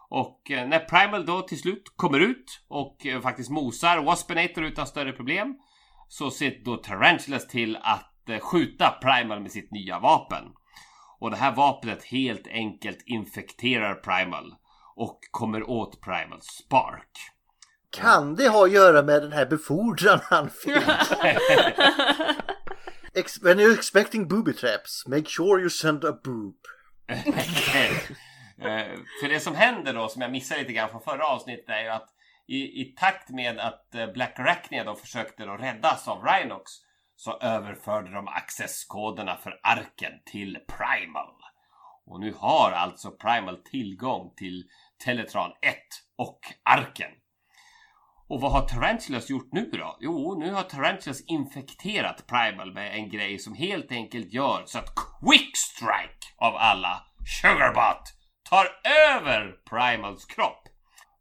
Och 0.09 0.51
eh, 0.51 0.67
när 0.67 0.79
Primal 0.79 1.25
då 1.25 1.41
till 1.41 1.59
slut 1.59 1.83
kommer 1.95 2.19
ut 2.19 2.61
och 2.67 3.05
eh, 3.05 3.21
faktiskt 3.21 3.49
mosar 3.49 3.97
Waspinator 4.03 4.63
utan 4.63 4.87
större 4.87 5.11
problem 5.11 5.55
så 6.07 6.31
ser 6.31 6.63
då 6.65 6.77
Tarantulas 6.77 7.47
till 7.47 7.77
att 7.81 8.29
eh, 8.29 8.39
skjuta 8.39 8.89
Primal 9.01 9.39
med 9.39 9.51
sitt 9.51 9.71
nya 9.71 9.99
vapen. 9.99 10.43
Och 11.19 11.31
det 11.31 11.37
här 11.37 11.55
vapnet 11.55 12.03
helt 12.03 12.47
enkelt 12.47 13.03
infekterar 13.05 13.95
Primal 13.95 14.55
och 14.95 15.19
kommer 15.31 15.69
åt 15.69 16.01
Primal 16.01 16.41
Spark. 16.41 17.11
Kan 17.89 18.35
det 18.35 18.49
ha 18.49 18.65
att 18.65 18.71
göra 18.71 19.03
med 19.03 19.21
den 19.21 19.31
här 19.31 19.45
befordran 19.45 20.19
han 20.23 20.49
fick? 20.49 20.73
Ex- 23.17 23.41
when 23.43 23.59
you're 23.59 23.73
expecting 23.73 24.27
booby 24.27 24.53
traps, 24.53 25.07
make 25.07 25.29
sure 25.29 25.59
you 25.59 25.69
send 25.69 26.03
a 26.03 26.19
boob. 26.23 26.55
Eh, 28.59 28.87
för 29.21 29.29
det 29.29 29.39
som 29.39 29.55
händer 29.55 29.93
då, 29.93 30.07
som 30.07 30.21
jag 30.21 30.31
missade 30.31 30.61
lite 30.61 30.73
grann 30.73 30.89
från 30.89 31.01
förra 31.01 31.25
avsnittet, 31.25 31.69
är 31.69 31.83
ju 31.83 31.89
att 31.89 32.09
i, 32.47 32.81
i 32.81 32.95
takt 32.97 33.29
med 33.29 33.59
att 33.59 33.95
eh, 33.95 34.07
Black 34.07 34.39
Arachnia 34.39 34.83
då 34.83 34.95
försökte 34.95 35.45
då 35.45 35.57
räddas 35.57 36.07
av 36.07 36.23
Rhinox 36.23 36.71
så 37.15 37.37
överförde 37.37 38.11
de 38.11 38.27
accesskoderna 38.27 39.35
för 39.35 39.59
arken 39.63 40.11
till 40.25 40.57
Primal. 40.67 41.33
Och 42.05 42.19
nu 42.19 42.33
har 42.37 42.71
alltså 42.71 43.11
Primal 43.11 43.57
tillgång 43.57 44.33
till 44.35 44.63
Teletran 45.05 45.51
1 45.61 45.75
och 46.17 46.39
arken. 46.63 47.11
Och 48.29 48.41
vad 48.41 48.51
har 48.51 48.61
Tarantulas 48.61 49.29
gjort 49.29 49.49
nu 49.51 49.69
då? 49.73 49.97
Jo, 49.99 50.39
nu 50.39 50.53
har 50.53 50.63
Tarantulas 50.63 51.21
infekterat 51.27 52.27
Primal 52.27 52.73
med 52.73 52.95
en 52.95 53.09
grej 53.09 53.39
som 53.39 53.55
helt 53.55 53.91
enkelt 53.91 54.33
gör 54.33 54.63
så 54.65 54.79
att 54.79 54.93
Quickstrike 54.95 56.27
av 56.37 56.55
alla 56.55 57.03
Sugarbot 57.41 58.03
tar 58.49 58.67
över 59.11 59.55
Primals 59.69 60.25
kropp. 60.25 60.63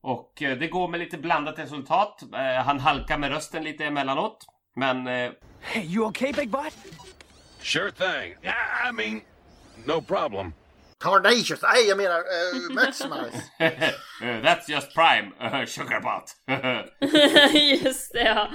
Och 0.03 0.43
eh, 0.43 0.59
det 0.59 0.69
går 0.69 0.89
med 0.89 1.01
lite 1.01 1.19
blandat 1.19 1.59
resultat. 1.59 2.23
Eh, 2.35 2.65
han 2.65 2.81
halkar 2.81 3.19
med 3.19 3.31
rösten 3.31 3.65
lite 3.65 3.85
emellanåt. 3.85 4.47
Men 4.77 5.07
eh, 5.07 5.31
Hey, 5.61 5.83
you 5.83 6.07
okay, 6.07 6.33
Big 6.33 6.51
Butt? 6.51 6.77
Sure 7.61 7.91
thing. 7.91 8.35
I 8.89 8.93
mean, 8.93 9.21
no 9.85 10.03
problem. 10.03 10.53
Carnacious, 11.05 11.63
nej 11.63 11.89
jag 11.89 11.97
menar 11.97 12.19
uh, 12.19 12.75
Maximize. 12.75 13.43
eh, 13.59 14.43
That's 14.43 14.71
just 14.71 14.95
Prime, 14.95 15.59
uh, 15.61 15.65
Sugarbot. 15.67 16.25
Just 17.85 18.13
det 18.13 18.23
ja. 18.25 18.49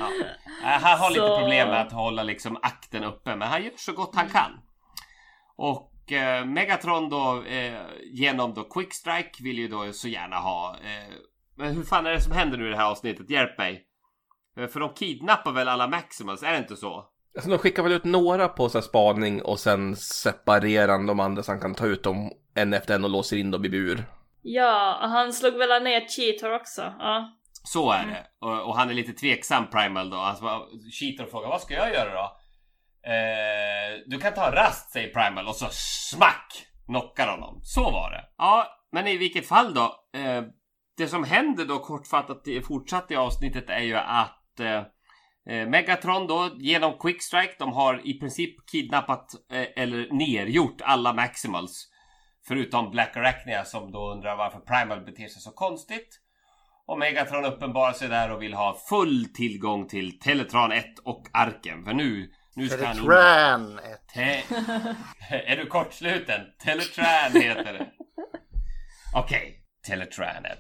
Eh, 0.63 0.81
Han 0.81 0.99
har 0.99 1.09
lite 1.09 1.21
Så- 1.21 1.37
problem 1.39 1.67
med 1.69 1.81
att 1.81 1.91
hålla 1.91 2.23
liksom 2.23 2.57
akten 2.61 3.03
uppe, 3.03 3.35
men 3.35 3.47
han 3.47 3.63
gör 3.63 3.71
så 3.77 3.93
gott 3.93 4.15
han 4.15 4.29
kan. 4.29 4.51
Och 5.57 6.11
eh, 6.11 6.45
Megatron 6.45 7.09
då, 7.09 7.43
eh, 7.43 7.81
genom 8.13 8.53
då 8.53 8.63
Quickstrike, 8.63 9.43
vill 9.43 9.57
ju 9.57 9.67
då 9.67 9.93
så 9.93 10.07
gärna 10.07 10.35
ha... 10.35 10.75
Eh, 10.83 11.13
men 11.57 11.75
hur 11.75 11.83
fan 11.83 12.05
är 12.05 12.11
det 12.11 12.21
som 12.21 12.31
händer 12.33 12.57
nu 12.57 12.67
i 12.67 12.69
det 12.69 12.77
här 12.77 12.91
avsnittet? 12.91 13.29
Hjälp 13.29 13.57
mig! 13.57 13.85
Eh, 14.57 14.67
För 14.67 14.79
de 14.79 14.93
kidnappar 14.93 15.51
väl 15.51 15.67
alla 15.67 15.87
Maximals, 15.87 16.43
är 16.43 16.51
det 16.51 16.57
inte 16.57 16.75
så? 16.75 17.05
Alltså 17.35 17.49
de 17.49 17.57
skickar 17.57 17.83
väl 17.83 17.91
ut 17.91 18.03
några 18.03 18.47
på 18.47 18.69
så 18.69 18.77
här 18.77 18.83
spaning 18.85 19.41
och 19.41 19.59
sen 19.59 19.95
separerar 19.95 21.07
de 21.07 21.19
andra 21.19 21.43
så 21.43 21.51
han 21.51 21.59
kan 21.61 21.75
ta 21.75 21.85
ut 21.85 22.03
dem 22.03 22.31
en 22.55 22.73
efter 22.73 22.95
en 22.95 23.03
och 23.03 23.09
låser 23.09 23.37
in 23.37 23.51
dem 23.51 23.65
i 23.65 23.69
bur. 23.69 24.03
Ja, 24.41 24.97
han 25.01 25.33
slog 25.33 25.53
väl 25.53 25.83
ner 25.83 26.07
Cheetor 26.07 26.53
också. 26.55 26.81
Ja. 26.99 27.31
Så 27.63 27.91
är 27.91 28.05
det. 28.05 28.27
Och, 28.47 28.67
och 28.67 28.77
han 28.77 28.89
är 28.89 28.93
lite 28.93 29.13
tveksam 29.13 29.69
Primal 29.69 30.09
då. 30.09 30.17
Alltså, 30.17 30.45
Cheater 30.99 31.25
frågar 31.31 31.49
vad 31.49 31.61
ska 31.61 31.73
jag 31.73 31.93
göra 31.93 32.13
då? 32.13 32.37
Eh, 33.09 33.99
du 34.07 34.19
kan 34.19 34.33
ta 34.33 34.47
en 34.47 34.53
rast 34.53 34.91
säger 34.91 35.13
Primal 35.13 35.47
och 35.47 35.55
så 35.55 35.67
smack! 35.71 36.67
Knockar 36.85 37.27
honom. 37.27 37.59
Så 37.63 37.83
var 37.91 38.11
det. 38.11 38.23
Ja, 38.37 38.67
men 38.91 39.07
i 39.07 39.17
vilket 39.17 39.47
fall 39.47 39.73
då. 39.73 39.95
Eh, 40.19 40.43
det 40.97 41.07
som 41.07 41.23
händer 41.23 41.65
då 41.65 41.79
kortfattat 41.79 42.47
i- 42.47 42.61
fortsatt 42.61 43.11
i 43.11 43.15
avsnittet 43.15 43.69
är 43.69 43.79
ju 43.81 43.95
att 43.95 44.59
eh, 44.59 44.81
Megatron 45.45 46.27
då 46.27 46.49
genom 46.59 46.99
Quickstrike 46.99 47.55
de 47.59 47.73
har 47.73 48.07
i 48.07 48.13
princip 48.13 48.69
kidnappat 48.71 49.33
eh, 49.53 49.83
eller 49.83 50.13
nergjort 50.13 50.81
alla 50.81 51.13
Maximals. 51.13 51.87
Förutom 52.47 52.91
Black 52.91 53.17
Arachnia 53.17 53.65
som 53.65 53.91
då 53.91 54.11
undrar 54.11 54.35
varför 54.35 54.59
Primal 54.59 55.05
beter 55.05 55.27
sig 55.27 55.41
så 55.41 55.51
konstigt. 55.51 56.19
Och 56.85 56.99
Megatron 56.99 57.45
uppenbarar 57.45 57.93
sig 57.93 58.07
där 58.07 58.31
och 58.31 58.41
vill 58.41 58.53
ha 58.53 58.77
full 58.89 59.25
tillgång 59.25 59.87
till 59.87 60.19
Teletran 60.19 60.71
1 60.71 60.85
och 61.03 61.27
Arken. 61.33 61.85
För 61.85 61.93
nu, 61.93 62.31
nu 62.55 62.69
ska. 62.69 62.77
Teletran 62.77 63.79
1. 63.79 64.07
Te... 64.13 64.43
är 65.35 65.57
du 65.57 65.65
kortsluten? 65.65 66.41
Teletran 66.63 67.41
heter 67.41 67.73
det. 67.73 67.87
Okej, 69.15 69.63
Teletran 69.87 70.45
1. 70.45 70.59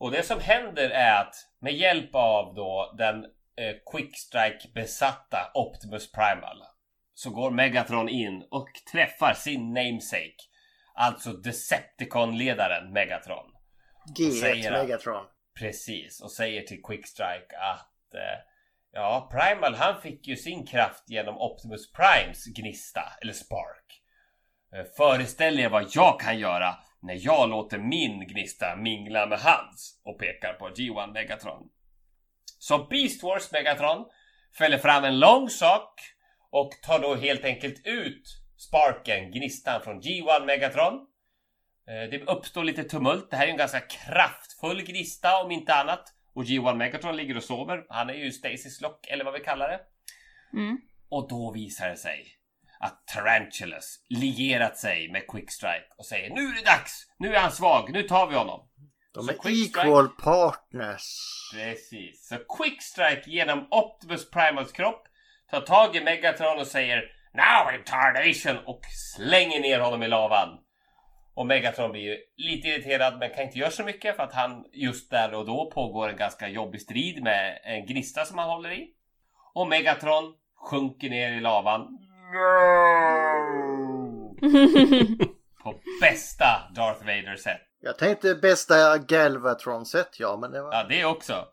Och 0.00 0.10
det 0.10 0.22
som 0.22 0.40
händer 0.40 0.90
är 0.90 1.20
att 1.20 1.34
med 1.60 1.74
hjälp 1.74 2.10
av 2.12 2.54
då 2.54 2.94
den 2.98 3.24
eh, 3.58 3.76
Quickstrike 3.92 4.68
besatta 4.74 5.50
Optimus 5.54 6.12
Primal 6.12 6.62
så 7.14 7.30
går 7.30 7.50
Megatron 7.50 8.08
in 8.08 8.44
och 8.50 8.68
träffar 8.92 9.34
sin 9.34 9.74
namesake. 9.74 10.36
Alltså 10.94 11.30
Decepticon-ledaren 11.32 12.92
Megatron. 12.92 13.46
G1 14.18 14.30
säger 14.30 14.72
han. 14.72 14.86
Megatron. 14.86 15.26
Precis, 15.58 16.20
och 16.20 16.30
säger 16.30 16.62
till 16.62 16.82
Quickstrike 16.82 17.56
att 17.58 18.14
eh, 18.14 18.38
ja, 18.92 19.30
Primal 19.32 19.74
han 19.74 20.02
fick 20.02 20.28
ju 20.28 20.36
sin 20.36 20.66
kraft 20.66 21.04
genom 21.10 21.38
Optimus 21.38 21.92
Primes 21.92 22.44
gnista, 22.46 23.02
eller 23.22 23.32
spark. 23.32 24.02
Eh, 24.74 24.84
föreställ 24.96 25.60
er 25.60 25.68
vad 25.68 25.86
jag 25.90 26.20
kan 26.20 26.38
göra 26.38 26.74
när 27.02 27.18
jag 27.20 27.48
låter 27.48 27.78
min 27.78 28.26
gnista 28.28 28.76
mingla 28.76 29.26
med 29.26 29.38
hans 29.38 30.00
och 30.04 30.18
pekar 30.18 30.52
på 30.52 30.68
G1 30.68 31.12
Megatron. 31.12 31.68
Så 32.58 32.78
Beast 32.78 33.22
Wars 33.22 33.52
Megatron 33.52 34.06
fäller 34.58 34.78
fram 34.78 35.04
en 35.04 35.18
lång 35.18 35.50
sak 35.50 36.00
och 36.50 36.70
tar 36.82 36.98
då 36.98 37.14
helt 37.14 37.44
enkelt 37.44 37.86
ut 37.86 38.22
sparken, 38.56 39.30
gnistan 39.30 39.80
från 39.82 40.00
G1 40.02 40.46
Megatron. 40.46 40.94
Eh, 41.88 42.10
Det 42.10 42.22
uppstår 42.22 42.64
lite 42.64 42.84
tumult. 42.84 43.30
Det 43.30 43.36
här 43.36 43.46
är 43.46 43.50
en 43.50 43.56
ganska 43.56 43.80
kraftfull 43.80 44.82
gnista 44.82 45.42
om 45.44 45.50
inte 45.50 45.74
annat. 45.74 46.14
Och 46.34 46.44
G1 46.44 46.74
Megatron 46.74 47.16
ligger 47.16 47.36
och 47.36 47.44
sover. 47.44 47.86
Han 47.88 48.10
är 48.10 48.14
ju 48.14 48.32
Stacys 48.32 48.80
lock 48.80 49.06
eller 49.06 49.24
vad 49.24 49.34
vi 49.34 49.40
kallar 49.40 49.68
det. 49.68 49.80
Mm. 50.52 50.80
Och 51.08 51.28
då 51.28 51.52
visar 51.52 51.88
det 51.88 51.96
sig 51.96 52.26
att 52.80 53.06
Tarantulas 53.06 54.04
lierat 54.08 54.76
sig 54.78 55.12
med 55.12 55.26
Quickstrike 55.26 55.84
och 55.98 56.06
säger 56.06 56.30
nu 56.30 56.40
är 56.40 56.54
det 56.54 56.64
dags! 56.64 57.06
Nu 57.18 57.34
är 57.34 57.40
han 57.40 57.52
svag, 57.52 57.92
nu 57.92 58.02
tar 58.02 58.26
vi 58.26 58.34
honom. 58.34 58.68
De 59.14 59.24
Så 59.24 59.32
är 59.32 59.64
equal 59.64 60.08
partners. 60.08 61.02
Precis. 61.54 62.28
Så 62.28 62.36
Quickstrike 62.56 63.30
genom 63.30 63.68
Optimus 63.70 64.30
Primals 64.30 64.72
kropp 64.72 65.08
tar 65.50 65.60
tag 65.60 65.96
i 65.96 66.00
Megatron 66.04 66.58
och 66.58 66.66
säger 66.66 67.02
Now 67.32 67.74
in 67.74 67.84
tarnation 67.84 68.64
och 68.66 68.80
slänger 69.16 69.60
ner 69.60 69.80
honom 69.80 70.02
i 70.02 70.08
lavan. 70.08 70.58
Och 71.34 71.46
Megatron 71.46 71.92
blir 71.92 72.02
ju 72.02 72.16
lite 72.36 72.68
irriterad 72.68 73.18
men 73.18 73.30
kan 73.30 73.44
inte 73.44 73.58
göra 73.58 73.70
så 73.70 73.84
mycket 73.84 74.16
för 74.16 74.22
att 74.22 74.34
han 74.34 74.64
just 74.72 75.10
där 75.10 75.34
och 75.34 75.46
då 75.46 75.70
pågår 75.70 76.08
en 76.08 76.16
ganska 76.16 76.48
jobbig 76.48 76.80
strid 76.80 77.22
med 77.22 77.60
en 77.64 77.86
gnista 77.86 78.24
som 78.24 78.38
han 78.38 78.48
håller 78.48 78.72
i. 78.72 78.88
Och 79.54 79.68
Megatron 79.68 80.34
sjunker 80.70 81.10
ner 81.10 81.32
i 81.32 81.40
lavan. 81.40 81.80
På 85.62 85.74
bästa 86.00 86.72
Darth 86.74 87.00
Vader-sätt. 87.06 87.67
Jag 87.88 87.98
tänkte 87.98 88.34
bästa 88.34 88.98
Galvatron-sätt 88.98 90.16
ja, 90.18 90.36
men 90.40 90.50
det 90.50 90.62
var... 90.62 90.72
Ja, 90.72 90.86
det 90.88 91.04
också. 91.04 91.48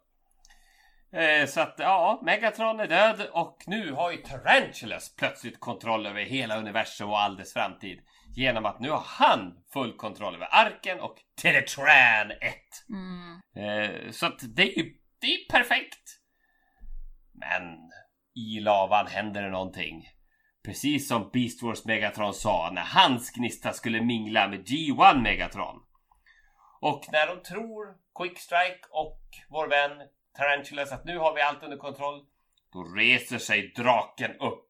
Eh, 1.13 1.47
så 1.47 1.61
att 1.61 1.75
ja, 1.77 2.21
Megatron 2.25 2.79
är 2.79 2.88
död 2.88 3.27
och 3.31 3.57
nu 3.67 3.91
har 3.91 4.11
ju 4.11 4.17
Tarantulas 4.17 5.15
plötsligt 5.15 5.59
kontroll 5.59 6.05
över 6.05 6.21
hela 6.21 6.57
universum 6.57 7.09
och 7.09 7.19
all 7.19 7.38
dess 7.38 7.53
framtid. 7.53 7.99
Genom 8.36 8.65
att 8.65 8.79
nu 8.79 8.89
har 8.89 9.03
han 9.05 9.53
full 9.73 9.97
kontroll 9.97 10.36
över 10.36 10.47
arken 10.51 10.99
och 10.99 11.15
Teletran 11.41 12.31
1. 12.31 12.39
Mm. 12.89 13.41
Eh, 13.57 14.11
så 14.11 14.25
att 14.25 14.39
det 14.55 14.63
är 14.63 14.77
ju 14.77 14.93
det 15.21 15.27
är 15.27 15.51
perfekt. 15.51 16.19
Men 17.33 17.63
i 18.36 18.59
lavan 18.59 19.07
händer 19.07 19.41
det 19.41 19.49
någonting. 19.49 20.03
Precis 20.65 21.07
som 21.07 21.29
Beast 21.33 21.63
Wars 21.63 21.86
Megatron 21.86 22.33
sa 22.33 22.71
när 22.73 22.81
hans 22.81 23.31
gnista 23.31 23.73
skulle 23.73 24.01
mingla 24.01 24.47
med 24.47 24.59
G1 24.59 25.21
Megatron. 25.21 25.84
Och 26.82 27.05
när 27.11 27.28
de 27.28 27.43
tror 27.43 27.97
Quickstrike 28.19 28.82
och 28.89 29.21
vår 29.49 29.67
vän 29.67 29.91
Tarantulas 30.38 30.91
att 30.91 31.05
nu 31.05 31.17
har 31.17 31.36
vi 31.36 31.41
allt 31.41 31.63
under 31.63 31.78
kontroll. 31.78 32.26
Då 32.73 32.84
reser 32.84 33.38
sig 33.38 33.73
draken 33.76 34.32
upp. 34.32 34.69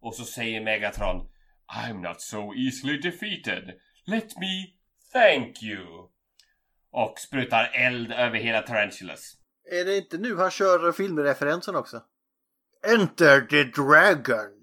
Och 0.00 0.14
så 0.14 0.24
säger 0.24 0.60
Megatron 0.60 1.28
I'm 1.72 2.08
not 2.08 2.20
so 2.20 2.54
easily 2.54 3.00
defeated. 3.00 3.80
Let 4.06 4.38
me 4.38 4.66
thank 5.12 5.62
you. 5.62 6.08
Och 6.90 7.18
sprutar 7.18 7.70
eld 7.74 8.12
över 8.12 8.38
hela 8.38 8.62
Tarantulas. 8.62 9.36
Är 9.70 9.84
det 9.84 9.96
inte 9.96 10.18
nu 10.18 10.36
han 10.36 10.50
kör 10.50 10.92
filmreferensen 10.92 11.76
också? 11.76 12.02
Enter 12.86 13.40
the 13.40 13.64
Dragon! 13.64 14.62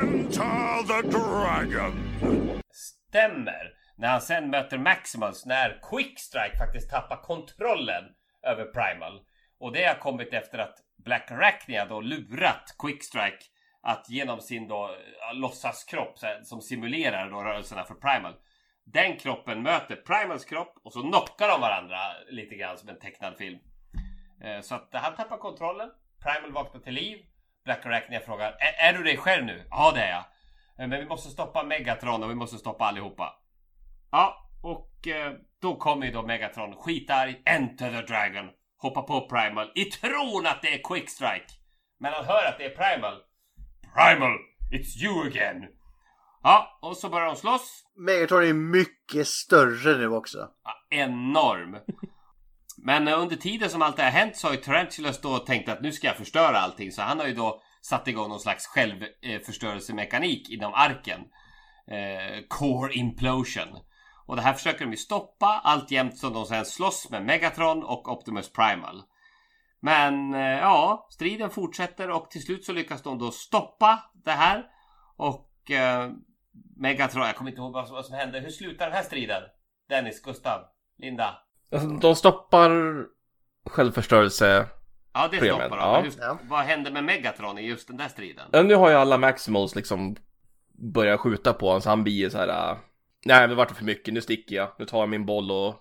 Enter 0.00 0.82
the 0.86 1.08
dragon! 1.08 2.22
Stämmer. 2.70 3.75
När 3.98 4.08
han 4.08 4.20
sen 4.20 4.50
möter 4.50 4.78
Maximus 4.78 5.46
när 5.46 5.80
Quickstrike 5.90 6.56
faktiskt 6.58 6.90
tappar 6.90 7.16
kontrollen 7.16 8.04
över 8.42 8.64
Primal. 8.64 9.20
Och 9.60 9.72
det 9.72 9.84
har 9.84 9.94
kommit 9.94 10.32
efter 10.32 10.58
att 10.58 10.74
Black 11.04 11.30
Arachnia 11.30 11.84
då 11.86 12.00
lurat 12.00 12.74
Quickstrike 12.78 13.38
att 13.82 14.10
genom 14.10 14.40
sin 14.40 14.68
då 14.68 14.96
låtsaskropp 15.34 16.18
som 16.42 16.60
simulerar 16.60 17.30
då 17.30 17.42
rörelserna 17.42 17.84
för 17.84 17.94
Primal. 17.94 18.34
Den 18.84 19.16
kroppen 19.16 19.62
möter 19.62 19.96
Primals 19.96 20.44
kropp 20.44 20.74
och 20.84 20.92
så 20.92 21.02
knockar 21.02 21.48
de 21.48 21.60
varandra 21.60 21.98
lite 22.30 22.54
grann 22.54 22.78
som 22.78 22.88
en 22.88 22.98
tecknad 22.98 23.36
film. 23.36 23.58
Eh, 24.42 24.60
så 24.60 24.74
att 24.74 24.88
han 24.92 25.16
tappar 25.16 25.36
kontrollen. 25.38 25.90
Primal 26.22 26.52
vaknar 26.52 26.80
till 26.80 26.94
liv. 26.94 27.18
Black 27.64 27.86
Arachnia 27.86 28.20
frågar 28.20 28.56
"Är- 28.78 28.92
du 28.92 29.02
dig 29.02 29.16
själv 29.16 29.44
nu? 29.44 29.66
Ja 29.70 29.92
det 29.94 30.00
är 30.00 30.10
jag. 30.10 30.24
Eh, 30.84 30.88
men 30.88 31.00
vi 31.00 31.06
måste 31.06 31.30
stoppa 31.30 31.62
Megatron 31.62 32.22
och 32.22 32.30
vi 32.30 32.34
måste 32.34 32.56
stoppa 32.58 32.84
allihopa. 32.84 33.34
Ja, 34.10 34.50
och 34.62 35.08
eh, 35.08 35.32
då 35.62 35.76
kommer 35.76 36.06
ju 36.06 36.12
då 36.12 36.22
Megatron 36.22 36.76
skitarg, 36.76 37.42
Enter 37.44 37.90
the 37.90 38.12
Dragon, 38.12 38.50
hoppa 38.76 39.02
på 39.02 39.28
Primal 39.28 39.72
i 39.74 39.84
tron 39.84 40.46
att 40.46 40.62
det 40.62 40.74
är 40.74 40.82
Quickstrike. 40.82 41.52
Men 42.00 42.12
han 42.12 42.24
hör 42.24 42.44
att 42.44 42.58
det 42.58 42.64
är 42.64 42.70
Primal. 42.76 43.22
Primal, 43.94 44.38
it's 44.72 45.04
you 45.04 45.26
again. 45.26 45.68
Ja, 46.42 46.78
och 46.82 46.96
så 46.96 47.08
börjar 47.08 47.26
de 47.26 47.36
slåss. 47.36 47.84
Megatron 47.96 48.44
är 48.44 48.52
mycket 48.52 49.26
större 49.26 49.98
nu 49.98 50.08
också. 50.08 50.48
Ja, 50.64 50.72
enorm. 50.90 51.76
Men 52.78 53.08
eh, 53.08 53.20
under 53.20 53.36
tiden 53.36 53.70
som 53.70 53.82
allt 53.82 53.96
det 53.96 54.02
här 54.02 54.10
hänt 54.10 54.36
så 54.36 54.46
har 54.46 54.54
ju 54.54 54.60
Tarantulas 54.60 55.20
då 55.20 55.38
tänkt 55.38 55.68
att 55.68 55.82
nu 55.82 55.92
ska 55.92 56.06
jag 56.06 56.16
förstöra 56.16 56.58
allting. 56.58 56.92
Så 56.92 57.02
han 57.02 57.18
har 57.18 57.26
ju 57.26 57.34
då 57.34 57.62
satt 57.82 58.08
igång 58.08 58.28
någon 58.28 58.40
slags 58.40 58.66
självförstörelsemekanik 58.66 60.50
inom 60.50 60.74
arken. 60.74 61.20
Eh, 61.90 62.44
core 62.48 62.94
implosion. 62.94 63.68
Och 64.26 64.36
det 64.36 64.42
här 64.42 64.52
försöker 64.52 64.84
de 64.84 64.90
ju 64.90 64.96
stoppa 64.96 65.60
alltjämt 65.64 66.18
som 66.18 66.32
de 66.32 66.46
sen 66.46 66.64
slåss 66.64 67.10
med 67.10 67.24
Megatron 67.24 67.82
och 67.84 68.08
Optimus 68.12 68.52
Primal. 68.52 69.02
Men 69.80 70.34
eh, 70.34 70.40
ja, 70.40 71.08
striden 71.10 71.50
fortsätter 71.50 72.10
och 72.10 72.30
till 72.30 72.42
slut 72.42 72.64
så 72.64 72.72
lyckas 72.72 73.02
de 73.02 73.18
då 73.18 73.30
stoppa 73.30 74.02
det 74.24 74.30
här. 74.30 74.64
Och 75.16 75.70
eh, 75.70 76.10
Megatron, 76.76 77.26
jag 77.26 77.36
kommer 77.36 77.50
inte 77.50 77.60
ihåg 77.60 77.72
vad 77.72 77.86
som, 77.86 77.94
vad 77.94 78.06
som 78.06 78.14
hände. 78.14 78.40
Hur 78.40 78.50
slutar 78.50 78.86
den 78.86 78.94
här 78.94 79.02
striden? 79.02 79.42
Dennis, 79.88 80.22
Gustav, 80.22 80.60
Linda? 80.98 81.38
Alltså, 81.72 81.88
de 81.88 82.16
stoppar 82.16 82.70
självförstörelse. 83.66 84.66
Ja, 85.12 85.28
det 85.28 85.36
stoppar 85.36 86.02
de. 86.02 86.10
ja. 86.20 86.38
Vad 86.42 86.60
hände 86.60 86.90
med 86.90 87.04
Megatron 87.04 87.58
i 87.58 87.62
just 87.62 87.88
den 87.88 87.96
där 87.96 88.08
striden? 88.08 88.48
Ja, 88.52 88.62
nu 88.62 88.74
har 88.74 88.90
ju 88.90 88.96
alla 88.96 89.18
Maximals 89.18 89.74
liksom 89.74 90.16
börjat 90.94 91.20
skjuta 91.20 91.52
på 91.52 91.66
honom 91.66 91.80
så 91.80 91.88
han 91.88 92.04
blir 92.04 92.28
så 92.30 92.38
här. 92.38 92.78
Nej, 93.26 93.48
det 93.48 93.54
vart 93.54 93.76
för 93.76 93.84
mycket. 93.84 94.14
Nu 94.14 94.20
sticker 94.20 94.56
jag. 94.56 94.68
Nu 94.78 94.84
tar 94.84 94.98
jag 94.98 95.08
min 95.08 95.26
boll 95.26 95.50
och 95.50 95.74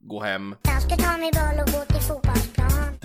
går 0.00 0.24
hem. 0.24 0.54
Jag 0.62 0.82
ska 0.82 0.96
ta 0.96 1.18
min 1.18 1.32
boll 1.34 1.60
och 1.60 1.72
gå 1.72 1.84
till 1.84 2.00
fotbollsplan. 2.00 2.98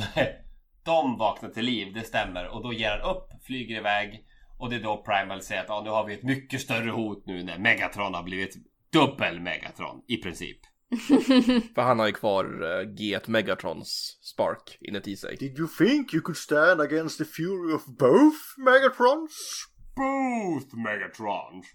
De 0.85 1.17
vaknar 1.17 1.49
till 1.49 1.65
liv, 1.65 1.93
det 1.93 2.01
stämmer. 2.01 2.47
Och 2.47 2.63
då 2.63 2.73
ger 2.73 2.89
han 2.89 3.15
upp, 3.15 3.27
flyger 3.45 3.77
iväg. 3.77 4.25
Och 4.59 4.69
det 4.69 4.75
är 4.75 4.79
då 4.79 5.03
Primal 5.03 5.41
säger 5.41 5.61
att 5.61 5.69
ja, 5.69 5.81
nu 5.83 5.89
har 5.89 6.05
vi 6.05 6.13
ett 6.13 6.23
mycket 6.23 6.61
större 6.61 6.89
hot 6.91 7.23
nu 7.25 7.43
när 7.43 7.57
Megatron 7.57 8.13
har 8.13 8.23
blivit 8.23 8.55
dubbel 8.93 9.39
Megatron 9.39 10.01
i 10.07 10.17
princip. 10.17 10.57
För 11.75 11.81
han 11.81 11.99
har 11.99 12.07
ju 12.07 12.13
kvar 12.13 12.45
äh, 12.45 12.87
G1 12.87 13.29
Megatrons 13.29 14.19
spark 14.21 14.77
inuti 14.81 15.17
sig. 15.17 15.35
Did 15.35 15.59
you 15.59 15.67
think 15.77 16.13
you 16.13 16.21
could 16.21 16.37
stand 16.37 16.81
against 16.81 17.17
the 17.17 17.25
fury 17.25 17.73
of 17.73 17.85
both 17.85 18.39
Megatrons? 18.57 19.65
Both 19.95 20.75
Megatrons! 20.75 21.65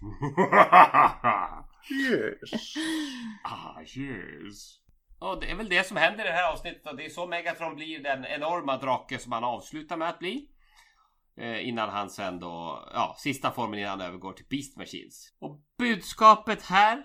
Yes. 1.91 2.51
ah, 3.43 3.81
yes. 3.81 4.79
Och 5.19 5.39
det 5.39 5.51
är 5.51 5.55
väl 5.55 5.69
det 5.69 5.87
som 5.87 5.97
händer 5.97 6.25
i 6.25 6.27
det 6.27 6.33
här 6.33 6.51
avsnittet. 6.51 6.87
Och 6.87 6.97
det 6.97 7.05
är 7.05 7.09
så 7.09 7.27
Megatron 7.27 7.75
blir 7.75 8.03
den 8.03 8.25
enorma 8.25 8.77
drake 8.77 9.19
som 9.19 9.31
han 9.31 9.43
avslutar 9.43 9.97
med 9.97 10.09
att 10.09 10.19
bli. 10.19 10.49
Eh, 11.37 11.67
innan 11.67 11.89
han 11.89 12.09
sen 12.09 12.39
då, 12.39 12.83
ja, 12.93 13.15
sista 13.17 13.51
formen 13.51 13.79
innan 13.79 13.99
han 13.99 14.01
övergår 14.01 14.33
till 14.33 14.45
Beast 14.49 14.77
Machines. 14.77 15.33
Och 15.39 15.59
budskapet 15.77 16.61
här. 16.61 17.03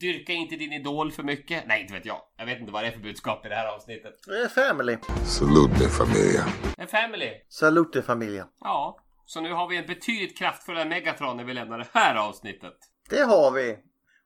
Dyrka 0.00 0.32
inte 0.32 0.56
din 0.56 0.72
idol 0.72 1.12
för 1.12 1.22
mycket. 1.22 1.66
Nej, 1.66 1.80
inte 1.80 1.94
vet 1.94 2.04
jag. 2.04 2.20
Jag 2.36 2.46
vet 2.46 2.60
inte 2.60 2.72
vad 2.72 2.82
det 2.82 2.88
är 2.88 2.92
för 2.92 3.00
budskap 3.00 3.46
i 3.46 3.48
det 3.48 3.54
här 3.54 3.74
avsnittet. 3.74 4.14
Det 4.26 4.38
är 4.38 4.48
family. 4.48 4.98
Salute 5.24 5.88
familia. 5.88 6.44
En 6.78 6.88
family. 6.88 7.30
Salute 7.48 8.02
familja. 8.02 8.48
Ja, 8.60 8.98
så 9.24 9.40
nu 9.40 9.52
har 9.52 9.68
vi 9.68 9.76
en 9.76 9.86
betydligt 9.86 10.38
kraftfullare 10.38 10.88
Megatron 10.88 11.36
när 11.36 11.44
vi 11.44 11.54
lämnar 11.54 11.78
det 11.78 11.88
här 11.92 12.14
avsnittet. 12.14 12.74
Det 13.10 13.22
har 13.22 13.50
vi. 13.50 13.78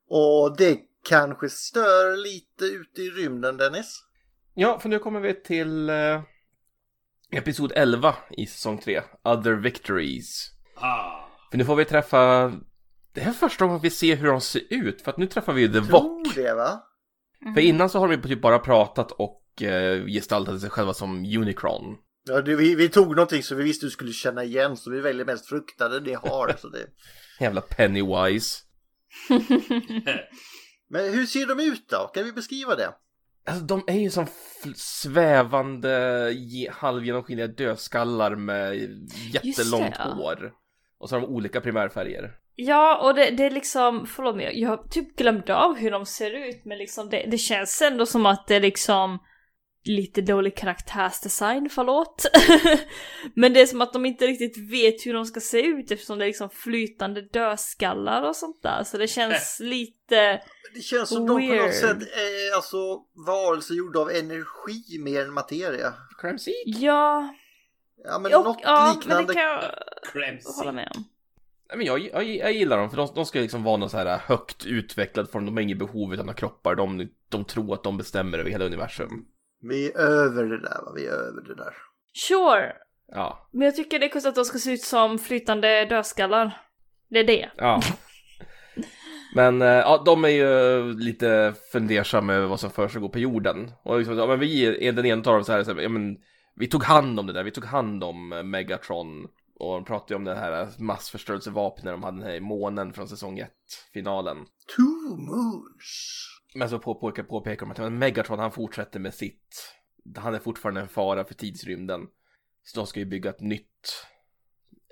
Och 0.08 0.56
det 0.56 0.78
kanske 1.08 1.48
stör 1.48 2.16
lite 2.16 2.64
ute 2.64 3.02
i 3.02 3.10
rymden 3.10 3.56
Dennis. 3.56 4.04
Ja, 4.54 4.78
för 4.78 4.88
nu 4.88 4.98
kommer 4.98 5.20
vi 5.20 5.34
till 5.34 5.90
äh, 5.90 6.22
episod 7.30 7.72
11 7.74 8.14
i 8.30 8.46
säsong 8.46 8.78
3. 8.78 9.02
Other 9.24 9.52
Victories. 9.52 10.50
Ah. 10.74 11.28
För 11.50 11.58
nu 11.58 11.64
får 11.64 11.76
vi 11.76 11.84
träffa... 11.84 12.52
Det 13.12 13.20
här 13.20 13.30
är 13.30 13.34
första 13.34 13.64
gången 13.64 13.80
vi 13.80 13.90
ser 13.90 14.16
hur 14.16 14.26
de 14.26 14.40
ser 14.40 14.62
ut. 14.70 15.02
För 15.02 15.10
att 15.10 15.16
nu 15.16 15.26
träffar 15.26 15.52
vi 15.52 15.62
ju 15.62 15.72
The 15.72 15.80
Vock. 15.80 16.34
det 16.34 16.54
va? 16.54 16.82
För 17.54 17.60
innan 17.60 17.90
så 17.90 17.98
har 17.98 18.08
de 18.08 18.28
typ 18.28 18.42
bara 18.42 18.58
pratat 18.58 19.12
och 19.12 19.62
eh, 19.62 20.04
gestaltat 20.06 20.60
sig 20.60 20.70
själva 20.70 20.94
som 20.94 21.18
Unicron. 21.18 21.96
Ja, 22.28 22.40
det, 22.40 22.56
vi, 22.56 22.74
vi 22.74 22.88
tog 22.88 23.08
någonting 23.08 23.42
så 23.42 23.54
vi 23.54 23.64
visste 23.64 23.86
du 23.86 23.90
skulle 23.90 24.12
känna 24.12 24.44
igen 24.44 24.76
så 24.76 24.90
vi 24.90 25.00
väljer 25.00 25.24
mest 25.24 25.46
fruktade 25.46 26.00
det 26.00 26.14
har. 26.14 26.56
Så 26.58 26.68
det... 26.68 26.86
Jävla 27.40 27.60
Pennywise. 27.60 28.58
Men 30.88 31.12
hur 31.12 31.26
ser 31.26 31.46
de 31.46 31.60
ut 31.64 31.88
då? 31.88 32.10
Kan 32.14 32.24
vi 32.24 32.32
beskriva 32.32 32.74
det? 32.74 32.94
Alltså 33.46 33.64
de 33.64 33.84
är 33.86 33.98
ju 33.98 34.10
som 34.10 34.26
svävande 34.76 36.30
ge- 36.32 36.70
halvgenomskinliga 36.70 37.46
dödskallar 37.46 38.34
med 38.36 38.76
jättelångt 39.32 39.94
det, 39.94 39.96
ja. 39.98 40.04
hår. 40.04 40.52
Och 40.98 41.08
så 41.08 41.16
har 41.16 41.20
de 41.20 41.26
olika 41.26 41.60
primärfärger. 41.60 42.34
Ja, 42.56 43.08
och 43.08 43.14
det, 43.14 43.30
det 43.30 43.44
är 43.44 43.50
liksom, 43.50 44.06
förlåt 44.06 44.36
mig, 44.36 44.60
jag 44.60 44.68
har 44.68 44.76
typ 44.76 45.16
glömt 45.16 45.50
av 45.50 45.76
hur 45.76 45.90
de 45.90 46.06
ser 46.06 46.30
ut, 46.48 46.64
men 46.64 46.78
liksom 46.78 47.08
det, 47.10 47.26
det 47.30 47.38
känns 47.38 47.82
ändå 47.82 48.06
som 48.06 48.26
att 48.26 48.46
det 48.46 48.54
är 48.56 48.60
liksom 48.60 49.18
lite 49.84 50.20
dålig 50.20 50.56
karaktärsdesign, 50.56 51.70
förlåt. 51.70 52.24
men 53.34 53.52
det 53.52 53.60
är 53.60 53.66
som 53.66 53.80
att 53.80 53.92
de 53.92 54.06
inte 54.06 54.26
riktigt 54.26 54.70
vet 54.72 55.06
hur 55.06 55.14
de 55.14 55.24
ska 55.26 55.40
se 55.40 55.62
ut 55.62 55.90
eftersom 55.90 56.18
det 56.18 56.24
är 56.24 56.26
liksom 56.26 56.50
flytande 56.50 57.20
dödskallar 57.22 58.22
och 58.22 58.36
sånt 58.36 58.62
där, 58.62 58.84
så 58.84 58.98
det 58.98 59.08
känns 59.08 59.60
lite... 59.62 60.40
Det 60.74 60.80
känns 60.80 61.08
som 61.08 61.26
de 61.26 61.28
på 61.28 61.36
Weird. 61.36 61.62
något 61.62 61.74
sätt 61.74 62.02
är 62.02 62.54
alltså 62.56 62.76
varelser 63.26 63.74
gjorda 63.74 63.98
av 64.00 64.10
energi 64.10 64.98
mer 64.98 65.20
än 65.22 65.32
materia. 65.32 65.94
Cramsy? 66.20 66.52
Ja, 66.66 67.34
Ja 68.04 68.18
men 68.18 68.34
och, 68.34 68.44
något 68.44 68.58
ja 68.62 68.86
men 68.86 68.96
liknande. 68.96 69.26
det 69.32 69.34
kan 69.34 69.42
jag 69.42 69.62
Cramsy. 70.12 70.58
hålla 70.58 70.72
med 70.72 70.92
om. 70.96 71.04
Nej, 71.68 71.76
men 71.78 71.86
jag, 71.86 72.00
jag, 72.00 72.24
jag 72.24 72.52
gillar 72.52 72.78
dem 72.78 72.90
för 72.90 72.96
de, 72.96 73.08
de 73.14 73.26
ska 73.26 73.38
liksom 73.40 73.62
vara 73.62 73.76
någon 73.76 73.90
så 73.90 73.96
här 73.96 74.18
högt 74.18 74.66
utvecklad 74.66 75.30
form. 75.30 75.44
De 75.46 75.54
har 75.56 75.62
inget 75.62 75.78
behov 75.78 76.10
av 76.12 76.16
några 76.18 76.34
kroppar. 76.34 76.74
De, 76.74 77.08
de 77.28 77.44
tror 77.44 77.74
att 77.74 77.82
de 77.82 77.96
bestämmer 77.96 78.38
över 78.38 78.50
hela 78.50 78.64
universum. 78.64 79.24
Vi 79.68 79.92
är 79.92 79.98
över 79.98 80.44
det 80.44 80.60
där 80.60 80.80
va, 80.84 80.92
vi 80.96 81.06
är 81.06 81.12
över 81.12 81.42
det 81.42 81.54
där. 81.54 81.74
Sure, 82.28 82.72
Ja, 83.12 83.48
men 83.52 83.64
jag 83.64 83.76
tycker 83.76 83.98
det 83.98 84.06
är 84.06 84.10
konstigt 84.10 84.28
att 84.28 84.34
de 84.34 84.44
ska 84.44 84.58
se 84.58 84.72
ut 84.72 84.82
som 84.82 85.18
flytande 85.18 85.84
dödskallar. 85.84 86.60
Det 87.08 87.18
är 87.18 87.24
det. 87.24 87.50
ja. 87.56 87.82
Men 89.34 89.62
eh, 89.62 89.68
ja, 89.68 90.02
de 90.06 90.24
är 90.24 90.28
ju 90.28 90.92
lite 90.92 91.54
fundersamma 91.72 92.34
över 92.34 92.46
vad 92.46 92.60
som 92.60 92.70
försiggår 92.70 93.08
på 93.08 93.18
jorden. 93.18 93.70
Och 93.82 93.98
liksom, 93.98 94.18
ja, 94.18 94.26
men 94.26 94.38
vi 94.40 94.86
är 94.88 94.92
den 94.92 95.06
ena 95.06 95.18
av 95.18 95.34
dem 95.34 95.44
så 95.44 95.52
här, 95.52 95.64
så 95.64 95.74
här 95.74 95.80
ja, 95.80 95.88
men 95.88 96.16
vi 96.56 96.66
tog 96.66 96.84
hand 96.84 97.20
om 97.20 97.26
det 97.26 97.32
där, 97.32 97.44
vi 97.44 97.50
tog 97.50 97.64
hand 97.64 98.04
om 98.04 98.32
eh, 98.32 98.42
Megatron. 98.42 99.28
Och 99.56 99.74
de 99.74 99.84
pratade 99.84 100.14
ju 100.14 100.16
om 100.16 100.24
det 100.24 100.34
här 100.34 100.68
massförstörelsevapnet 100.78 101.94
de 101.94 102.02
hade 102.02 102.16
den 102.16 102.26
här 102.26 102.34
i 102.34 102.40
månen 102.40 102.92
från 102.92 103.08
säsong 103.08 103.38
1, 103.38 103.50
finalen. 103.92 104.36
Two 104.76 105.16
moons. 105.18 106.33
Men 106.54 106.68
så 106.68 106.78
påpekar, 106.78 107.22
påpekar 107.22 107.66
de 107.66 107.84
att 107.84 107.92
Megatron 107.92 108.38
han 108.38 108.52
fortsätter 108.52 109.00
med 109.00 109.14
sitt. 109.14 109.74
Han 110.16 110.34
är 110.34 110.38
fortfarande 110.38 110.80
en 110.80 110.88
fara 110.88 111.24
för 111.24 111.34
tidsrymden. 111.34 112.00
Så 112.62 112.80
de 112.80 112.86
ska 112.86 113.00
ju 113.00 113.06
bygga 113.06 113.30
ett 113.30 113.40
nytt 113.40 114.06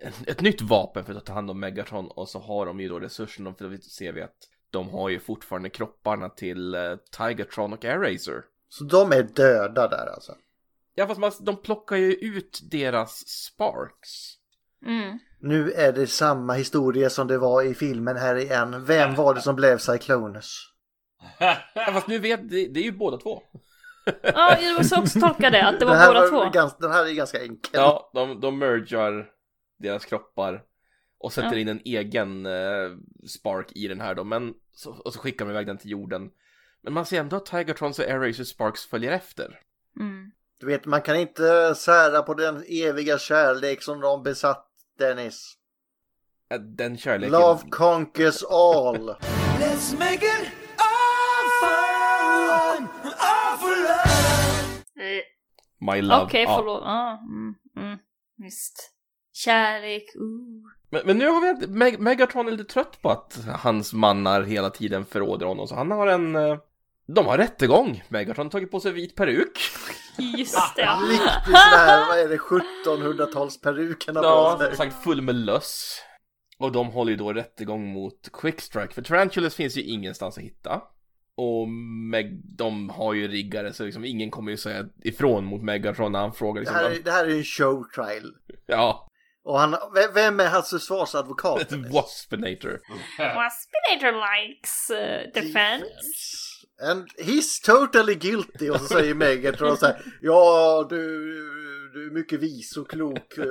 ett, 0.02 0.28
ett 0.28 0.40
nytt 0.40 0.62
vapen 0.62 1.04
för 1.04 1.14
att 1.14 1.26
ta 1.26 1.32
hand 1.32 1.50
om 1.50 1.60
Megatron 1.60 2.08
och 2.10 2.28
så 2.28 2.38
har 2.38 2.66
de 2.66 2.80
ju 2.80 2.88
då 2.88 3.00
resurserna 3.00 3.54
för 3.54 3.68
då 3.68 3.76
ser 3.76 4.12
vi 4.12 4.22
att 4.22 4.36
de 4.70 4.88
har 4.88 5.08
ju 5.08 5.20
fortfarande 5.20 5.70
kropparna 5.70 6.28
till 6.28 6.74
uh, 6.74 6.96
Tigertron 7.18 7.72
och 7.72 7.84
Airracer. 7.84 8.44
Så 8.68 8.84
de 8.84 9.12
är 9.12 9.22
döda 9.22 9.88
där 9.88 10.06
alltså. 10.14 10.36
Ja 10.94 11.06
fast 11.06 11.20
man, 11.20 11.32
de 11.40 11.62
plockar 11.62 11.96
ju 11.96 12.12
ut 12.12 12.60
deras 12.70 13.28
sparks. 13.28 14.08
Mm. 14.86 15.18
Nu 15.40 15.70
är 15.70 15.92
det 15.92 16.06
samma 16.06 16.52
historia 16.52 17.10
som 17.10 17.26
det 17.26 17.38
var 17.38 17.62
i 17.62 17.74
filmen 17.74 18.16
här 18.16 18.36
igen. 18.36 18.84
Vem 18.84 19.14
var 19.14 19.34
det 19.34 19.40
som 19.40 19.56
blev 19.56 19.78
Cyclonus? 19.78 20.71
Fast 21.92 22.06
nu 22.06 22.18
vet, 22.18 22.50
det, 22.50 22.66
det 22.66 22.80
är 22.80 22.84
ju 22.84 22.92
båda 22.92 23.16
två. 23.16 23.42
Ja, 24.22 24.58
jag 24.60 24.78
måste 24.78 24.96
också 25.00 25.20
tolka 25.20 25.50
det, 25.50 25.68
att 25.68 25.80
det 25.80 25.86
var 25.86 25.96
Den 25.96 26.06
båda 26.06 26.20
var 26.20 26.28
två. 26.28 26.50
Ganska, 26.50 26.78
den 26.80 26.90
här 26.90 27.06
är 27.06 27.12
ganska 27.12 27.42
enkel. 27.42 27.70
Ja, 27.72 28.10
de, 28.14 28.40
de 28.40 28.58
mergar 28.58 29.26
deras 29.78 30.04
kroppar 30.04 30.62
och 31.18 31.32
sätter 31.32 31.52
Ja. 31.52 31.58
in 31.58 31.68
en 31.68 31.80
egen 31.84 32.46
eh, 32.46 32.90
spark 33.28 33.72
i 33.74 33.88
den 33.88 34.00
här 34.00 34.14
då, 34.14 34.24
men 34.24 34.54
så, 34.74 34.90
och 34.90 35.12
så 35.12 35.18
skickar 35.18 35.44
de 35.44 35.50
iväg 35.50 35.66
den 35.66 35.78
till 35.78 35.90
jorden. 35.90 36.30
Men 36.82 36.92
man 36.92 37.06
ser 37.06 37.20
ändå 37.20 37.36
att 37.36 37.46
Tigertrons 37.46 37.98
och 37.98 38.04
Airracer 38.04 38.44
Sparks 38.44 38.86
följer 38.86 39.12
efter. 39.12 39.60
Mm. 40.00 40.32
Du 40.60 40.66
vet, 40.66 40.86
man 40.86 41.02
kan 41.02 41.16
inte 41.16 41.74
sära 41.74 42.22
på 42.22 42.34
den 42.34 42.64
eviga 42.68 43.18
kärlek 43.18 43.82
som 43.82 44.00
de 44.00 44.22
besatt, 44.22 44.68
Dennis. 44.98 45.54
Den 46.76 46.98
kärleken... 46.98 47.32
Love 47.40 47.60
conquers 47.70 48.42
all. 48.50 49.10
Let's 49.60 49.98
make 49.98 50.14
it 50.14 50.61
My 55.86 56.02
love. 56.02 56.22
Okej, 56.22 56.42
ja. 56.42 56.56
förlåt. 56.58 56.82
Ja, 56.84 57.20
mm, 57.28 57.54
mm, 57.76 57.98
visst. 58.38 58.88
Kärlek, 59.34 60.04
ooh. 60.16 60.62
Men, 60.90 61.02
men 61.06 61.18
nu 61.18 61.26
har 61.28 61.40
vi 61.60 61.66
Meg 61.66 62.00
Megatron 62.00 62.46
är 62.48 62.52
lite 62.52 62.64
trött 62.72 63.02
på 63.02 63.10
att 63.10 63.38
hans 63.62 63.92
mannar 63.92 64.42
hela 64.42 64.70
tiden 64.70 65.04
förråder 65.04 65.46
honom, 65.46 65.66
så 65.68 65.74
han 65.74 65.90
har 65.90 66.06
en... 66.06 66.36
eh, 66.36 66.58
De 67.06 67.26
har 67.26 67.38
rättegång. 67.38 68.02
Megatron 68.08 68.46
har 68.46 68.50
tagit 68.50 68.70
på 68.70 68.80
sig 68.80 68.92
vit 68.92 69.14
peruk. 69.14 69.58
Just 70.36 70.76
det, 70.76 70.82
ja. 70.82 70.98
Riktigt 71.10 71.56
här, 71.56 72.06
vad 72.08 72.18
är 72.18 72.28
det, 72.28 72.36
1700-talsperuken 72.36 74.16
har 74.16 74.24
Ja, 74.24 74.58
som 74.68 74.76
sagt 74.76 75.04
full 75.04 75.22
med 75.22 75.34
löss. 75.34 76.02
Och 76.58 76.72
de 76.72 76.86
håller 76.90 77.10
ju 77.10 77.16
då 77.16 77.32
rättegång 77.32 77.92
mot 77.92 78.32
Quickstrike, 78.32 78.94
för 78.94 79.02
Tarantulas 79.02 79.54
finns 79.54 79.76
ju 79.76 79.82
ingenstans 79.82 80.38
att 80.38 80.44
hitta. 80.44 80.82
Och 81.36 81.68
Meg, 82.10 82.40
de 82.58 82.90
har 82.90 83.14
ju 83.14 83.28
riggare 83.28 83.72
så 83.72 83.84
liksom 83.84 84.04
ingen 84.04 84.30
kommer 84.30 84.50
ju 84.50 84.56
säga 84.56 84.84
ifrån 85.04 85.44
mot 85.44 85.62
Megatron 85.62 86.12
när 86.12 86.18
han 86.18 86.32
frågar 86.34 86.54
Det 86.54 86.60
liksom. 86.60 86.76
här, 86.76 86.90
är- 86.90 87.02
det 87.02 87.10
här 87.10 87.26
är 87.26 87.30
en 87.36 87.44
show 87.44 87.84
trial. 87.94 88.32
Ja, 88.66 89.08
Och 89.44 89.58
han, 89.58 89.70
ve- 89.70 90.10
vem 90.14 90.40
är 90.40 90.48
hans 90.48 90.70
försvarsadvokat? 90.70 91.60
ett 91.60 91.72
waspinator. 91.92 92.80
Waspinator 93.18 94.12
likes 94.12 94.90
uh, 94.90 95.32
defense. 95.42 95.86
And 96.90 97.06
he's 97.18 97.64
totally 97.64 98.14
guilty. 98.14 98.70
Och 98.70 98.80
så 98.80 98.86
säger 98.86 99.14
Megatron 99.14 99.76
så 99.76 99.86
här. 99.86 100.02
Ja, 100.20 100.86
du, 100.90 100.96
du 101.94 102.06
är 102.06 102.10
mycket 102.10 102.40
vis 102.40 102.76
och 102.76 102.90
klok. 102.90 103.38
eh, 103.38 103.44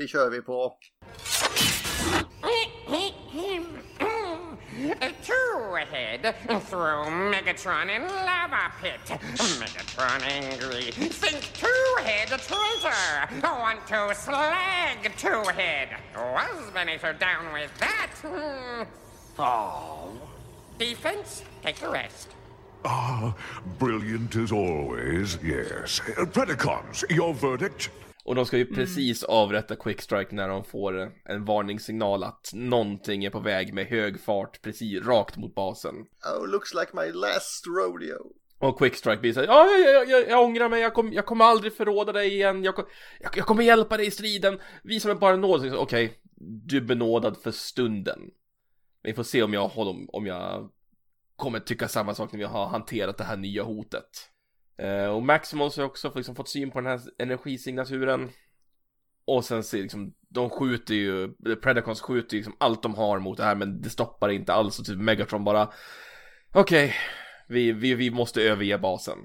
Det 0.00 0.08
kör 0.08 0.30
vi 0.30 0.40
på. 0.42 0.72
Two 5.24 5.74
ahead, 5.74 6.34
throw 6.66 7.04
Megatron 7.06 7.94
in 7.94 8.02
lava 8.02 8.72
pit. 8.80 9.00
Megatron 9.06 10.22
angry. 10.22 10.92
Think 10.92 11.52
two 11.52 11.96
head 12.02 12.32
a 12.32 12.38
traitor. 12.38 13.42
Want 13.42 13.86
to 13.88 14.14
slag 14.14 15.16
two 15.16 15.42
head. 15.52 15.88
Was 16.16 16.70
Venator 16.72 17.12
down 17.12 17.52
with 17.52 17.76
that? 17.78 18.10
Oh. 19.38 20.12
Defense, 20.78 21.42
take 21.62 21.76
the 21.76 21.88
rest. 21.88 22.28
Ah, 22.84 23.34
brilliant 23.78 24.36
as 24.36 24.52
always, 24.52 25.38
yes. 25.42 26.00
Predacons, 26.16 27.04
your 27.10 27.34
verdict? 27.34 27.90
Och 28.28 28.34
de 28.34 28.46
ska 28.46 28.58
ju 28.58 28.66
precis 28.66 29.22
avrätta 29.22 29.76
Quickstrike 29.76 30.34
när 30.34 30.48
de 30.48 30.64
får 30.64 31.12
en 31.24 31.44
varningssignal 31.44 32.24
att 32.24 32.50
någonting 32.54 33.24
är 33.24 33.30
på 33.30 33.40
väg 33.40 33.74
med 33.74 33.86
hög 33.86 34.20
fart 34.20 34.62
precis 34.62 35.06
rakt 35.06 35.36
mot 35.36 35.54
basen. 35.54 35.94
Oh, 35.94 36.48
looks 36.48 36.74
like 36.74 36.90
my 36.92 37.12
last 37.12 37.64
rodeo. 37.66 38.32
Och 38.58 38.78
Quickstrike 38.78 39.20
blir 39.20 39.32
såhär, 39.32 39.46
ja, 39.46 39.66
jag, 39.66 39.94
jag, 39.94 40.10
jag, 40.10 40.28
jag 40.30 40.44
ångrar 40.44 40.68
mig, 40.68 40.80
jag, 40.80 40.94
kom, 40.94 41.12
jag 41.12 41.26
kommer 41.26 41.44
aldrig 41.44 41.76
förråda 41.76 42.12
dig 42.12 42.34
igen, 42.34 42.64
jag, 42.64 42.74
kom, 42.74 42.84
jag, 43.20 43.36
jag 43.36 43.46
kommer 43.46 43.62
hjälpa 43.62 43.96
dig 43.96 44.06
i 44.06 44.10
striden, 44.10 44.58
visa 44.82 45.08
mig 45.08 45.16
bara 45.16 45.36
nåd. 45.36 45.60
Så, 45.60 45.76
Okej, 45.76 46.18
du 46.40 46.76
är 46.76 46.80
benådad 46.80 47.36
för 47.42 47.50
stunden. 47.50 48.20
Vi 49.02 49.14
får 49.14 49.22
se 49.22 49.42
om 49.42 49.52
jag, 49.52 49.68
håller, 49.68 50.16
om 50.16 50.26
jag 50.26 50.70
kommer 51.36 51.60
tycka 51.60 51.88
samma 51.88 52.14
sak 52.14 52.32
när 52.32 52.38
vi 52.38 52.44
har 52.44 52.66
hanterat 52.66 53.18
det 53.18 53.24
här 53.24 53.36
nya 53.36 53.62
hotet. 53.62 54.30
Eh, 54.78 55.06
och 55.06 55.22
Maximals 55.22 55.76
har 55.76 55.84
också 55.84 56.12
liksom 56.14 56.34
fått 56.34 56.48
syn 56.48 56.70
på 56.70 56.80
den 56.80 56.90
här 56.90 57.00
energisignaturen. 57.18 58.30
Och 59.24 59.44
sen 59.44 59.64
ser 59.64 59.78
liksom, 59.78 60.14
de 60.28 60.50
skjuter 60.50 60.94
ju, 60.94 61.34
Predacons 61.62 62.00
skjuter 62.00 62.34
ju 62.34 62.38
liksom 62.38 62.56
allt 62.60 62.82
de 62.82 62.94
har 62.94 63.18
mot 63.18 63.36
det 63.36 63.44
här 63.44 63.54
men 63.54 63.82
det 63.82 63.90
stoppar 63.90 64.28
inte 64.28 64.52
alls 64.52 64.78
och 64.78 64.86
typ 64.86 64.98
Megatron 64.98 65.44
bara 65.44 65.72
Okej, 66.52 66.94
vi, 67.48 67.72
vi, 67.72 67.94
vi 67.94 68.10
måste 68.10 68.42
överge 68.42 68.78
basen. 68.78 69.18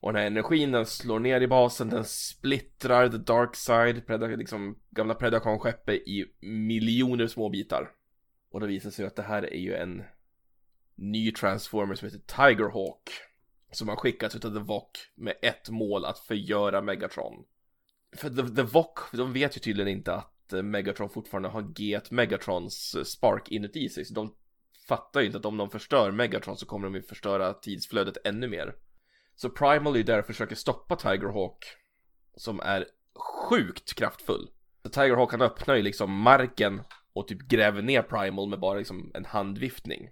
Och 0.00 0.12
den 0.12 0.20
här 0.20 0.26
energin 0.26 0.72
den 0.72 0.86
slår 0.86 1.18
ner 1.18 1.40
i 1.40 1.46
basen, 1.46 1.90
den 1.90 2.04
splittrar 2.04 3.08
the 3.08 3.18
dark 3.18 3.56
side, 3.56 4.06
Preda, 4.06 4.26
liksom 4.26 4.78
gamla 4.90 5.14
Predacon-skeppet 5.14 5.94
i 5.94 6.24
miljoner 6.40 7.26
små 7.26 7.48
bitar. 7.48 7.90
Och 8.52 8.60
det 8.60 8.66
visar 8.66 8.90
sig 8.90 9.06
att 9.06 9.16
det 9.16 9.22
här 9.22 9.42
är 9.42 9.58
ju 9.58 9.74
en 9.74 10.02
ny 10.94 11.32
transformer 11.32 11.94
som 11.94 12.06
heter 12.08 12.48
Tigerhawk. 12.48 13.10
Som 13.72 13.88
har 13.88 13.96
skickats 13.96 14.36
utav 14.36 14.54
The 14.54 14.58
Vok 14.58 14.98
med 15.14 15.34
ett 15.42 15.68
mål 15.68 16.04
att 16.04 16.18
förgöra 16.18 16.82
Megatron. 16.82 17.44
För 18.16 18.30
The, 18.30 18.54
The 18.56 18.62
Vok, 18.62 18.98
de 19.12 19.32
vet 19.32 19.56
ju 19.56 19.60
tydligen 19.60 19.92
inte 19.92 20.14
att 20.14 20.52
eh, 20.52 20.62
Megatron 20.62 21.10
fortfarande 21.10 21.48
har 21.48 21.62
G1 21.62 22.06
Megatrons 22.10 22.94
eh, 22.94 23.04
spark 23.04 23.48
inuti 23.48 23.88
sig. 23.88 24.04
Så 24.04 24.14
de 24.14 24.34
fattar 24.88 25.20
ju 25.20 25.26
inte 25.26 25.38
att 25.38 25.44
om 25.44 25.56
de 25.56 25.70
förstör 25.70 26.10
Megatron 26.10 26.56
så 26.56 26.66
kommer 26.66 26.86
de 26.86 26.94
ju 26.94 27.02
förstöra 27.02 27.54
tidsflödet 27.54 28.16
ännu 28.24 28.48
mer. 28.48 28.74
Så 29.36 29.50
Primal 29.50 29.94
är 29.94 29.98
ju 29.98 30.04
där 30.04 30.18
och 30.18 30.26
försöker 30.26 30.56
stoppa 30.56 30.96
Tigerhawk, 30.96 31.64
som 32.36 32.60
är 32.60 32.86
sjukt 33.48 33.94
kraftfull. 33.94 34.50
Så 34.82 34.88
Tigerhawk 34.88 35.30
han 35.30 35.42
öppnar 35.42 35.74
ju 35.74 35.82
liksom 35.82 36.12
marken 36.12 36.82
och 37.12 37.28
typ 37.28 37.42
gräver 37.48 37.82
ner 37.82 38.02
Primal 38.02 38.48
med 38.48 38.60
bara 38.60 38.78
liksom 38.78 39.10
en 39.14 39.24
handviftning. 39.24 40.08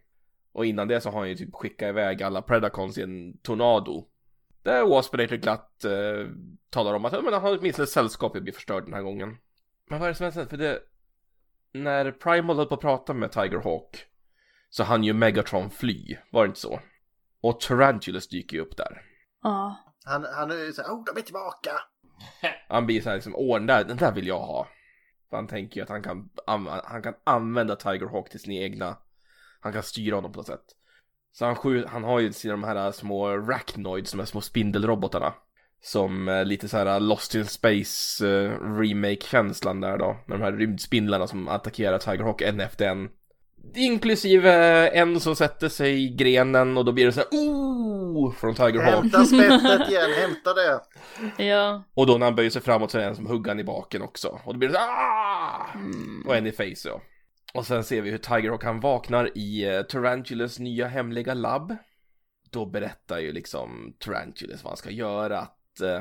Och 0.52 0.66
innan 0.66 0.88
det 0.88 1.00
så 1.00 1.10
har 1.10 1.18
han 1.18 1.28
ju 1.28 1.34
typ 1.34 1.54
skickat 1.54 1.88
iväg 1.88 2.22
alla 2.22 2.42
Predacons 2.42 2.98
i 2.98 3.02
en 3.02 3.38
tornado. 3.38 4.06
Där 4.62 4.86
Waspinator 4.86 5.36
glatt 5.36 5.84
eh, 5.84 6.26
talar 6.70 6.94
om 6.94 7.04
att 7.04 7.12
"Ja, 7.12 7.20
men 7.22 7.32
han 7.32 7.42
har 7.42 7.58
åtminstone 7.58 7.86
sällskapet 7.86 8.42
blir 8.42 8.52
förstörd 8.52 8.84
den 8.84 8.94
här 8.94 9.02
gången. 9.02 9.36
Men 9.88 9.98
vad 9.98 10.08
är 10.08 10.12
det 10.12 10.14
som 10.14 10.24
händer? 10.24 10.46
För 10.46 10.56
det... 10.56 10.78
När 11.72 12.12
Primal 12.12 12.56
höll 12.56 12.66
på 12.66 12.74
att 12.74 12.80
prata 12.80 13.14
med 13.14 13.32
Tigerhawk 13.32 14.06
så 14.70 14.84
han 14.84 15.04
ju 15.04 15.12
Megatron 15.12 15.70
fly, 15.70 16.16
var 16.30 16.42
det 16.44 16.48
inte 16.48 16.60
så? 16.60 16.80
Och 17.40 17.60
Tarantulas 17.60 18.28
dyker 18.28 18.56
ju 18.56 18.62
upp 18.62 18.76
där. 18.76 19.02
Ja. 19.42 19.76
Han, 20.04 20.26
han 20.34 20.50
är 20.50 20.54
ju 20.54 20.72
såhär, 20.72 20.88
oh 20.88 21.04
de 21.04 21.20
är 21.20 21.24
tillbaka. 21.24 21.70
Han 22.68 22.86
blir 22.86 23.00
så 23.00 23.08
här 23.08 23.16
liksom, 23.16 23.34
åh 23.36 23.58
den 23.58 23.66
där, 23.66 23.84
den 23.84 23.96
där 23.96 24.12
vill 24.12 24.26
jag 24.26 24.40
ha. 24.40 24.68
För 25.30 25.36
han 25.36 25.46
tänker 25.46 25.76
ju 25.76 25.82
att 25.82 25.88
han 25.88 26.02
kan, 26.02 26.30
han 26.84 27.02
kan 27.02 27.14
använda 27.24 27.76
Tigerhawk 27.76 28.30
till 28.30 28.40
sina 28.40 28.54
egna, 28.54 28.96
han 29.60 29.72
kan 29.72 29.82
styra 29.82 30.14
honom 30.14 30.32
på 30.32 30.38
något 30.38 30.46
sätt. 30.46 30.64
Så 31.32 31.44
han, 31.44 31.56
skjut, 31.56 31.86
han 31.88 32.04
har 32.04 32.20
ju 32.20 32.32
sina 32.32 32.52
de 32.52 32.64
här 32.64 32.92
små 32.92 33.26
Arachnoids, 33.26 34.10
de 34.10 34.18
här 34.18 34.26
små 34.26 34.40
spindelrobotarna. 34.40 35.32
Som 35.82 36.28
eh, 36.28 36.44
lite 36.44 36.68
så 36.68 36.76
här 36.76 37.00
Lost 37.00 37.34
in 37.34 37.46
Space 37.46 38.24
remake-känslan 38.78 39.80
där 39.80 39.98
då. 39.98 40.16
Med 40.26 40.38
de 40.38 40.44
här 40.44 40.52
rymdspindlarna 40.52 41.26
som 41.26 41.48
attackerar 41.48 41.98
Tigerhawk 41.98 42.40
en 42.42 42.60
efter 42.60 42.88
en. 42.88 43.08
Inklusive 43.74 44.52
en 44.88 45.20
som 45.20 45.36
sätter 45.36 45.68
sig 45.68 46.04
i 46.04 46.08
grenen 46.08 46.76
och 46.76 46.84
då 46.84 46.92
blir 46.92 47.06
det 47.06 47.12
så 47.12 47.20
här 47.20 47.28
oh! 47.30 48.32
Från 48.32 48.54
Tigerhawk. 48.54 49.02
Hämta 49.02 49.24
spettet 49.24 49.90
igen, 49.90 50.10
hämta 50.16 50.54
det. 50.54 50.80
Ja. 51.44 51.84
Och 51.94 52.06
då 52.06 52.18
när 52.18 52.26
han 52.26 52.34
böjer 52.34 52.50
sig 52.50 52.62
framåt 52.62 52.90
så 52.90 52.98
är 52.98 53.02
det 53.02 53.08
en 53.08 53.16
som 53.16 53.26
hugger 53.26 53.50
han 53.50 53.60
i 53.60 53.64
baken 53.64 54.02
också. 54.02 54.40
Och 54.44 54.52
då 54.52 54.58
blir 54.58 54.68
det 54.68 54.74
så 54.74 54.80
ah! 54.80 55.66
Och 56.26 56.36
en 56.36 56.46
i 56.46 56.52
face 56.52 56.88
ja. 56.88 57.00
Och 57.54 57.66
sen 57.66 57.84
ser 57.84 58.02
vi 58.02 58.10
hur 58.10 58.18
Tigerhawk 58.18 58.64
han 58.64 58.80
vaknar 58.80 59.30
i 59.38 59.76
uh, 59.78 59.82
Tarantulas 59.82 60.58
nya 60.58 60.86
hemliga 60.86 61.34
labb. 61.34 61.76
Då 62.50 62.66
berättar 62.66 63.18
ju 63.18 63.32
liksom 63.32 63.96
Tarantulas 63.98 64.64
vad 64.64 64.70
han 64.70 64.76
ska 64.76 64.90
göra. 64.90 65.38
Att, 65.38 65.80
eh, 65.80 66.00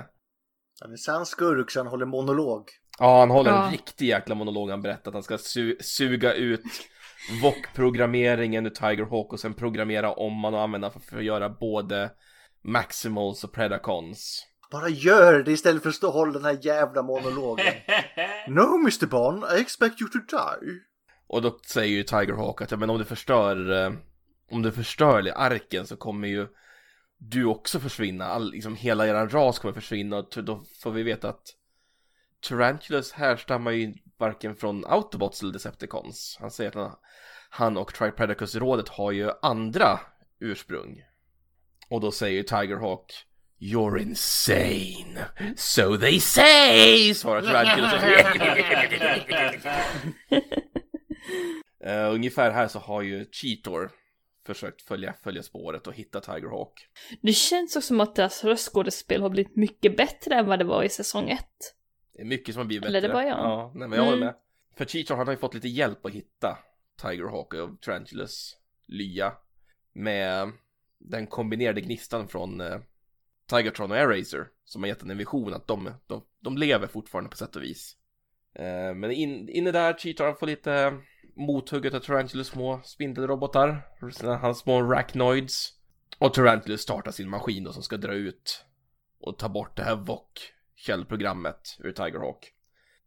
Han 0.82 0.92
är 0.92 0.98
sann 0.98 1.26
skurk 1.26 1.72
så 1.72 1.80
han 1.80 1.88
håller 1.88 2.06
monolog. 2.06 2.64
ja, 3.00 3.20
han 3.20 3.30
håller 3.30 3.52
Ja. 3.52 3.66
en 3.66 3.72
riktig 3.72 4.08
jäkla 4.08 4.36
monolog. 4.36 4.70
Han 4.70 4.82
berättar 4.82 5.12
att 5.12 5.14
han 5.16 5.24
ska 5.24 5.36
su- 5.38 5.82
suga 5.82 6.34
ut 6.34 6.62
VOC-programmeringen 7.42 8.66
ur 8.66 8.70
Tigerhawk 8.70 9.34
och 9.34 9.40
sen 9.40 9.54
programmera 9.54 10.14
om 10.14 10.34
man 10.40 10.54
och 10.54 10.62
använda 10.62 10.90
för, 10.92 11.00
för 11.00 11.18
att 11.18 11.24
göra 11.24 11.50
både 11.50 12.12
Maximals 12.64 13.44
och 13.44 13.54
Predacons. 13.54 14.46
Bara 14.72 14.90
gör 14.90 15.44
det 15.44 15.52
istället 15.52 15.82
för 15.82 15.90
att 15.90 15.96
stå 15.96 16.08
och 16.08 16.14
hålla 16.14 16.34
den 16.34 16.46
här 16.46 16.58
jävla 16.62 17.02
monologen. 17.04 17.74
No 18.48 18.76
Mr 18.82 19.06
Bond, 19.08 19.44
I 19.58 19.62
expect 19.62 20.02
you 20.02 20.10
to 20.10 20.18
die. 20.18 20.80
Och 21.30 21.42
då 21.42 21.60
säger 21.66 21.98
ju 21.98 22.04
Tigerhawk 22.04 22.62
att 22.62 22.72
ja, 22.72 22.78
men 22.78 22.90
om 22.90 22.98
du 22.98 23.06
förstör 23.06 23.72
eh, 23.72 23.94
Om 24.52 24.62
du 24.62 24.72
förstör 24.72 25.32
arken 25.36 25.88
så 25.88 25.98
kommer 25.98 26.28
ju 26.28 26.48
Du 27.18 27.46
också 27.46 27.80
försvinna, 27.80 28.26
All, 28.26 28.52
liksom 28.52 28.76
hela 28.76 29.08
eran 29.08 29.30
ras 29.30 29.60
kommer 29.60 29.74
försvinna 29.74 30.18
och 30.18 30.44
då 30.44 30.64
får 30.84 30.92
vi 30.92 31.04
veta 31.04 31.30
att 31.30 31.56
Tarantulas 32.48 33.12
härstammar 33.12 33.72
ju 33.72 33.94
varken 34.18 34.56
från 34.56 34.86
Autobots 34.86 35.42
eller 35.42 35.54
Decepticons. 35.54 36.38
Han 36.40 36.52
säger 36.52 36.78
att 36.78 37.00
han, 37.50 37.78
och 37.78 37.94
Tripredacus-rådet 37.94 38.90
har 38.90 39.12
ju 39.12 39.32
andra 39.42 40.00
ursprung. 40.40 41.04
Och 41.90 42.02
då 42.02 42.12
säger 42.12 42.44
Tigerhawk 42.44 43.26
You're 43.60 44.02
insane, 44.02 45.26
so 45.56 45.98
they 45.98 46.20
say! 46.20 47.14
Svarar 47.14 47.42
Tarantulas 47.42 48.04
Eh, 51.84 52.14
ungefär 52.14 52.52
här 52.52 52.68
så 52.68 52.80
har 52.80 53.02
ju 53.02 53.26
Cheetor 53.32 53.92
försökt 54.46 54.82
följa, 54.82 55.14
följa 55.24 55.44
spåret 55.44 55.88
och 55.88 55.94
hitta 55.94 56.20
Tigerhawk. 56.20 56.88
Det 57.22 57.34
känns 57.34 57.76
också 57.76 57.88
som 57.88 58.02
att 58.02 58.16
deras 58.16 58.44
röstskådespel 58.44 59.22
har 59.22 59.30
blivit 59.30 59.56
mycket 59.56 59.98
bättre 59.98 60.36
än 60.36 60.46
vad 60.46 60.60
det 60.60 60.66
var 60.66 60.84
i 60.84 60.90
säsong 60.90 61.30
ett. 61.30 61.76
Det 62.14 62.22
är 62.22 62.26
mycket 62.26 62.54
som 62.56 62.60
har 62.60 62.66
blivit 62.66 62.82
bättre. 62.82 62.98
Eller 62.98 63.08
det 63.08 63.14
var 63.14 63.22
jag. 63.22 63.38
Ja, 63.38 63.72
nej, 63.76 63.88
men 63.88 63.98
jag 63.98 64.06
håller 64.06 64.18
Mm. 64.18 64.26
med. 64.26 64.36
För 64.78 64.86
Cheetor 64.86 65.16
han 65.16 65.28
har 65.28 65.34
ju 65.34 65.40
fått 65.40 65.54
lite 65.54 65.68
hjälp 65.68 66.06
att 66.06 66.12
hitta 66.12 66.58
Tigerhawk 67.02 67.54
och 67.54 67.82
Tarantulas 67.82 68.58
lya 68.88 69.34
med 69.94 70.52
den 71.00 71.28
kombinerade 71.28 71.82
gnistan 71.82 72.28
från 72.28 72.62
eh, 72.62 72.80
Tigertron 73.50 73.92
och 73.92 73.98
Airacer 73.98 74.48
som 74.66 74.84
har 74.84 74.88
gett 74.88 75.02
en 75.02 75.10
en 75.12 75.18
vision 75.18 75.54
att 75.54 75.68
de, 75.68 75.92
de, 76.08 76.24
de 76.40 76.58
lever 76.58 76.88
fortfarande 76.88 77.30
på 77.30 77.38
sätt 77.38 77.56
och 77.56 77.64
vis. 77.64 77.98
Eh, 78.56 78.94
men 78.96 79.12
in, 79.12 79.50
inne 79.50 79.72
där, 79.72 79.94
Cheetor 79.94 80.26
han 80.26 80.36
får 80.36 80.48
lite 80.48 80.98
mothugget 81.40 81.94
av 81.94 82.00
Tarantulas 82.00 82.48
små 82.48 82.82
spindelrobotar, 82.84 83.82
hans 84.42 84.60
små 84.60 84.78
arachnoids. 84.78 85.74
Och 86.18 86.34
Tarantulas 86.34 86.82
startar 86.82 87.12
sin 87.12 87.30
maskin 87.30 87.64
då 87.64 87.74
som 87.74 87.84
ska 87.84 87.98
dra 87.98 88.14
ut 88.14 88.66
och 89.22 89.38
ta 89.38 89.50
bort 89.50 89.78
det 89.78 89.84
här 89.84 89.96
VOC 89.96 90.22
källprogrammet 90.76 91.78
ur 91.80 91.92
Tigerhawk. 91.92 92.54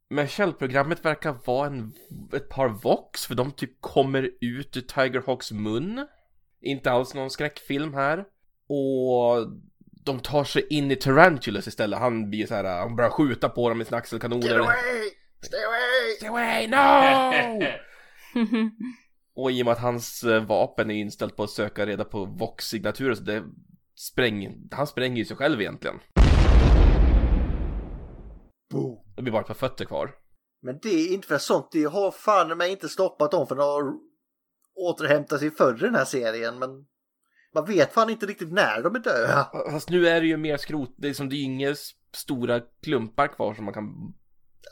Men 0.09 0.29
källprogrammet 0.29 1.05
verkar 1.05 1.37
vara 1.45 1.67
en, 1.67 1.93
ett 2.33 2.49
par 2.49 2.69
VOX 2.69 3.27
för 3.27 3.35
de 3.35 3.53
typ 3.53 3.81
kommer 3.81 4.31
ut 4.41 4.77
ur 4.77 4.81
Tigerhawks 4.81 5.53
mun. 5.53 6.07
Inte 6.61 6.91
alls 6.91 7.15
någon 7.15 7.31
skräckfilm 7.31 7.95
här. 7.95 8.19
Och 8.69 9.47
de 10.05 10.21
tar 10.21 10.45
sig 10.45 10.67
in 10.71 10.91
i 10.91 10.97
Tarantulas 10.97 11.67
istället. 11.67 11.99
Han 11.99 12.31
blir 12.31 12.47
så 12.47 12.55
här, 12.55 12.65
han 12.65 12.97
börjar 12.97 13.11
skjuta 13.11 13.49
på 13.49 13.69
dem 13.69 13.79
med 13.79 13.87
sina 13.87 13.97
axelkanoner. 13.97 14.49
Get 14.49 14.61
away! 14.61 15.11
Stay 15.43 15.65
away! 15.65 16.17
Stay 16.17 16.29
away, 16.29 16.67
no! 16.69 17.67
Och 19.35 19.51
i 19.53 19.63
och 19.63 19.67
med 19.67 19.73
att 19.73 19.79
hans 19.81 20.25
eh, 20.25 20.45
vapen 20.45 20.91
är 20.91 20.95
inställt 20.95 21.37
på 21.37 21.43
att 21.43 21.51
söka 21.51 21.87
reda 21.87 22.05
på 22.05 22.25
Vox-signaturer 22.25 23.15
så 23.15 23.23
det 23.23 23.45
spräng, 23.95 24.69
han 24.71 24.87
spränger 24.87 25.17
ju 25.17 25.25
sig 25.25 25.37
själv 25.37 25.61
egentligen. 25.61 25.97
Boom. 28.71 28.99
Det 29.17 29.23
blir 29.23 29.33
bara 29.33 29.41
ett 29.43 29.47
par 29.47 29.55
fötter 29.55 29.85
kvar. 29.85 30.11
Men 30.63 30.79
det 30.83 30.89
är 30.89 31.13
inte 31.13 31.29
för 31.29 31.39
sånt, 31.39 31.69
det 31.73 31.85
har 31.85 32.11
fan 32.11 32.59
mig 32.59 32.71
inte 32.73 32.89
stoppat 32.89 33.31
dem 33.31 33.47
från 33.47 33.61
att 33.61 33.95
återhämta 34.75 35.39
sig 35.39 35.51
förr 35.51 35.75
i 35.75 35.79
den 35.81 35.95
här 35.95 36.05
serien. 36.05 36.59
Men 36.59 36.71
man 37.55 37.65
vet 37.67 37.93
fan 37.93 38.11
inte 38.11 38.27
riktigt 38.27 38.53
när 38.53 38.83
de 38.83 38.95
är 38.95 38.99
döda. 38.99 39.51
Fast 39.71 39.91
nu 39.91 40.09
är 40.09 40.21
det 40.21 40.27
ju 40.27 40.37
mer 40.37 40.57
skrot, 40.57 40.95
det 40.97 41.09
är 41.09 41.13
som 41.15 41.29
det 41.29 41.37
är 41.37 41.43
inga 41.45 41.71
s- 41.71 41.91
stora 42.13 42.61
klumpar 42.83 43.29
kvar 43.29 43.55
som 43.55 43.65
man 43.65 43.75
kan... 43.75 44.15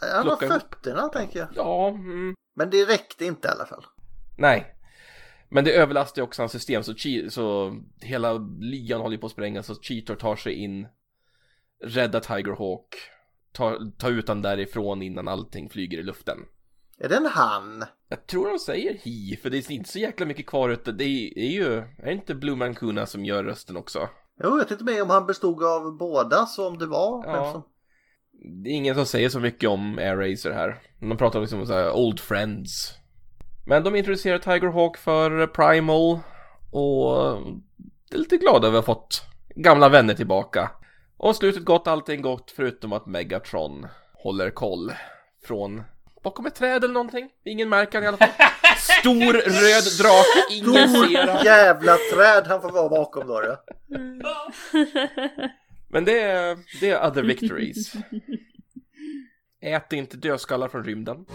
Han 0.01 0.11
har 0.16 0.22
Plocka 0.22 0.47
ihop. 0.47 0.61
fötterna 0.62 1.09
tänker 1.09 1.38
jag. 1.38 1.49
Ja, 1.55 1.88
mm, 1.88 2.34
Men 2.57 2.70
det 2.70 2.84
räckte 2.84 3.24
inte 3.24 3.49
i 3.49 3.51
alla 3.51 3.66
fall. 3.66 3.84
nej. 4.38 4.76
Men 5.53 5.64
det 5.64 5.72
överlastar 5.72 6.22
ju 6.22 6.24
också 6.26 6.43
hans 6.43 6.53
system 6.53 6.82
så, 6.82 6.95
så 7.30 7.76
hela 8.01 8.32
lyan 8.61 9.01
håller 9.01 9.18
på 9.18 9.26
att 9.26 9.32
sprängas 9.32 9.66
så 9.66 9.74
Cheetor 9.74 10.14
tar 10.14 10.36
sig 10.36 10.53
in, 10.55 10.86
räddar 11.84 12.20
Tigerhawk, 12.20 12.95
tar, 13.53 13.91
tar 13.99 14.11
ut 14.11 14.28
han 14.28 14.43
därifrån 14.43 15.03
innan 15.03 15.28
allting 15.28 15.70
flyger 15.70 15.99
i 15.99 16.03
luften. 16.03 16.38
Är 16.99 17.09
det 17.09 17.16
en 17.16 17.26
han? 17.26 17.84
Jag 18.09 18.26
tror 18.26 18.51
de 18.51 18.59
säger 18.59 18.95
hi, 19.03 19.36
för 19.43 19.51
det 19.51 19.57
är 19.59 19.70
inte 19.72 19.91
så 19.91 19.99
jäkla 19.99 20.26
mycket 20.26 20.47
kvar 20.47 20.68
utan 20.70 20.97
det 20.97 21.05
är, 21.05 21.38
är 21.38 21.51
ju, 21.51 21.74
är 21.78 22.05
det 22.07 22.12
inte 22.12 22.34
Blue 22.34 22.57
Mancuna 22.57 23.07
som 23.07 23.24
gör 23.24 23.45
rösten 23.45 23.76
också? 23.76 24.09
Jo, 24.43 24.59
jag 24.59 24.70
inte 24.72 24.84
med 24.84 25.03
om 25.03 25.11
han 25.11 25.26
bestod 25.26 25.64
av 25.64 25.97
båda, 25.97 26.47
så 26.47 26.68
om 26.68 26.78
det 26.78 26.86
var 26.86 27.24
Ja. 27.26 27.32
vem 27.32 27.53
som... 27.53 27.62
Det 28.43 28.70
är 28.70 28.74
ingen 28.74 28.95
som 28.95 29.07
säger 29.07 29.28
så 29.28 29.41
mycket 29.41 29.70
om 29.70 29.99
Air 29.99 30.16
Racer 30.16 30.51
här. 30.53 30.78
De 30.99 31.16
pratar 31.16 31.41
liksom 31.41 31.61
om 31.61 31.66
så 31.66 31.72
här 31.72 31.93
old 31.93 32.20
friends. 32.20 32.95
Men 33.66 33.84
de 33.84 33.97
introducerar 33.97 34.38
Tigerhawk 34.38 34.97
för 34.97 35.47
Primal 35.47 36.18
och 36.70 37.36
är 38.12 38.18
lite 38.18 38.36
glada 38.36 38.68
över 38.68 38.78
att 38.78 38.86
ha 38.86 38.95
fått 38.95 39.22
gamla 39.55 39.88
vänner 39.88 40.14
tillbaka. 40.14 40.70
Och 41.16 41.36
slutet 41.36 41.64
gott, 41.64 41.86
allting 41.86 42.22
gott 42.22 42.51
förutom 42.51 42.93
att 42.93 43.07
Megatron 43.07 43.86
håller 44.12 44.51
koll 44.51 44.93
från 45.47 45.82
bakom 46.22 46.47
ett 46.47 46.55
träd 46.55 46.84
eller 46.84 46.95
någonting. 46.95 47.30
Ingen 47.45 47.68
märker 47.68 47.99
han 47.99 48.05
i 48.05 48.09
alla 48.09 48.16
fall. 48.16 48.28
Stor 49.01 49.32
röd 49.32 49.99
drake, 49.99 50.47
ingen 50.51 50.88
ser 50.88 51.26
han. 51.26 51.45
Jävla 51.45 51.97
träd 52.14 52.47
han 52.47 52.62
får 52.62 52.70
vara 52.70 52.88
bakom 52.88 53.26
då. 53.26 53.41
då. 53.41 53.57
Men 55.93 56.05
det 56.05 56.20
är, 56.20 56.59
det 56.80 56.91
är 56.91 57.09
other 57.09 57.22
victories. 57.22 57.93
Ät 59.61 59.93
inte 59.93 60.16
dödskallar 60.16 60.68
från 60.68 60.84
rymden. 60.84 61.26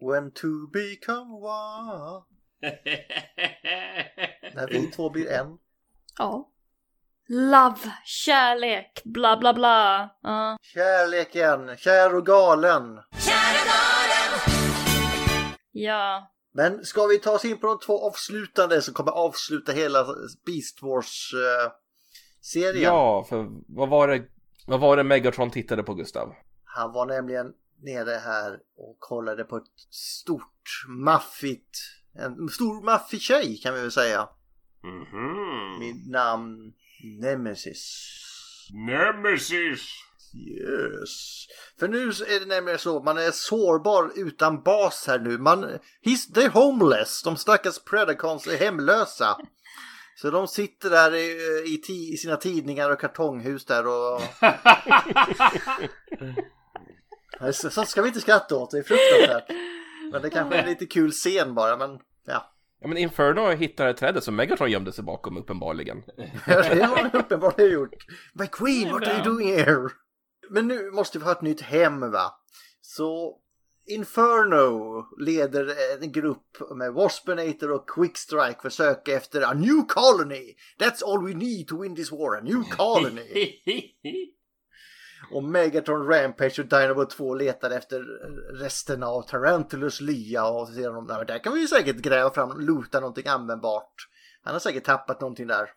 When 0.00 0.30
to 0.30 0.66
become 0.72 1.30
one. 1.34 2.22
När 4.54 4.68
vi 4.68 4.86
två 4.86 5.10
blir 5.10 5.32
en. 5.32 5.58
ja. 6.18 6.48
Love, 7.30 7.78
kärlek, 8.04 9.02
bla 9.04 9.36
bla 9.36 9.54
bla. 9.54 10.10
Ja. 10.22 10.56
Kärleken, 10.62 11.76
kär 11.76 12.14
och 12.14 12.26
galen. 12.26 12.98
Ja. 15.72 16.32
Men 16.52 16.84
ska 16.84 17.06
vi 17.06 17.18
ta 17.18 17.30
oss 17.30 17.44
in 17.44 17.58
på 17.58 17.66
de 17.66 17.78
två 17.78 18.06
avslutande 18.06 18.82
som 18.82 18.94
kommer 18.94 19.12
avsluta 19.12 19.72
hela 19.72 20.06
Beast 20.46 20.82
Wars-serien? 20.82 22.82
Ja, 22.82 23.26
för 23.28 23.48
vad 23.68 23.88
var 23.88 24.08
det, 24.08 24.24
vad 24.66 24.80
var 24.80 24.96
det 24.96 25.04
Megatron 25.04 25.50
tittade 25.50 25.82
på 25.82 25.94
Gustav? 25.94 26.34
Han 26.64 26.92
var 26.92 27.06
nämligen 27.06 27.52
nere 27.82 28.10
här 28.10 28.58
och 28.76 28.96
kollade 28.98 29.44
på 29.44 29.56
ett 29.56 29.64
stort 29.90 30.84
maffigt, 30.88 31.78
en 32.14 32.48
stor 32.48 32.84
maffig 32.84 33.20
tjej 33.20 33.60
kan 33.62 33.74
vi 33.74 33.80
väl 33.80 33.92
säga. 33.92 34.28
Mhm. 34.82 35.78
Mitt 35.78 36.10
namn 36.10 36.72
Nemesis. 37.20 38.04
Nemesis! 38.72 40.07
Yes. 40.46 41.46
För 41.78 41.88
nu 41.88 42.08
är 42.08 42.40
det 42.40 42.46
nämligen 42.46 42.78
så, 42.78 43.02
man 43.02 43.18
är 43.18 43.30
sårbar 43.30 44.10
utan 44.16 44.62
bas 44.62 45.04
här 45.06 45.18
nu. 45.18 45.38
Man, 45.38 45.64
he's, 46.04 46.34
they're 46.34 46.48
homeless. 46.48 47.22
De 47.22 47.36
stackars 47.36 47.78
Predacons 47.78 48.46
är 48.46 48.56
hemlösa. 48.56 49.36
Så 50.16 50.30
de 50.30 50.48
sitter 50.48 50.90
där 50.90 51.14
i, 51.14 51.30
i, 51.66 52.12
i 52.12 52.16
sina 52.16 52.36
tidningar 52.36 52.90
och 52.90 53.00
kartonghus 53.00 53.64
där 53.64 53.86
och... 53.86 54.20
Så, 57.52 57.84
ska 57.84 58.02
vi 58.02 58.08
inte 58.08 58.20
skratta 58.20 58.56
åt, 58.56 58.70
det 58.70 58.78
är 58.78 58.82
fruktansvärt. 58.82 59.44
Men 60.12 60.22
det 60.22 60.30
kanske 60.30 60.56
är 60.56 60.62
en 60.62 60.68
lite 60.68 60.86
kul 60.86 61.12
scen 61.12 61.54
bara, 61.54 61.76
men 61.76 61.98
ja. 62.26 62.54
Ja 62.80 62.88
men 62.88 62.96
Inferno 62.96 63.50
hittar 63.50 63.92
trädet 63.92 64.24
som 64.24 64.36
Megatron 64.36 64.70
gömde 64.70 64.92
sig 64.92 65.04
bakom 65.04 65.36
uppenbarligen. 65.36 66.02
det 66.46 66.82
har 66.82 66.96
han 66.96 67.10
uppenbarligen 67.12 67.72
gjort. 67.72 67.94
My 68.34 68.46
queen, 68.46 68.92
what 68.92 69.08
are 69.08 69.14
you 69.14 69.24
doing 69.24 69.56
here? 69.56 69.88
Men 70.50 70.68
nu 70.68 70.90
måste 70.90 71.18
vi 71.18 71.24
ha 71.24 71.32
ett 71.32 71.42
nytt 71.42 71.60
hem 71.60 72.10
va? 72.10 72.34
Så 72.80 73.38
Inferno 73.86 75.04
leder 75.18 75.74
en 76.02 76.12
grupp 76.12 76.56
med 76.76 76.92
Waspinator 76.92 77.72
och 77.72 77.90
Quickstrike 77.90 78.60
för 78.62 78.70
söka 78.70 79.12
efter 79.12 79.42
a 79.42 79.54
new 79.54 79.86
colony. 79.88 80.54
That's 80.78 81.04
all 81.04 81.26
we 81.26 81.34
need 81.34 81.68
to 81.68 81.82
win 81.82 81.96
this 81.96 82.12
war, 82.12 82.36
a 82.36 82.40
new 82.40 82.62
colony. 82.76 83.52
Och 85.30 85.44
Megatron 85.44 86.06
Rampage 86.06 86.58
och 86.58 86.66
Dinobot 86.66 87.10
2 87.10 87.34
letar 87.34 87.70
efter 87.70 88.00
resterna 88.60 89.06
av 89.06 89.22
Tarantulas 89.22 90.00
lya 90.00 90.48
och 90.48 90.68
ser 90.68 90.92
de, 90.92 91.06
"Nej, 91.06 91.16
men 91.16 91.26
där 91.26 91.38
kan 91.38 91.54
vi 91.54 91.60
ju 91.60 91.66
säkert 91.66 91.96
gräva 91.96 92.30
fram, 92.30 92.60
loota 92.60 93.00
någonting 93.00 93.26
användbart. 93.26 93.94
Han 94.42 94.52
har 94.52 94.60
säkert 94.60 94.84
tappat 94.84 95.20
någonting 95.20 95.46
där. 95.46 95.70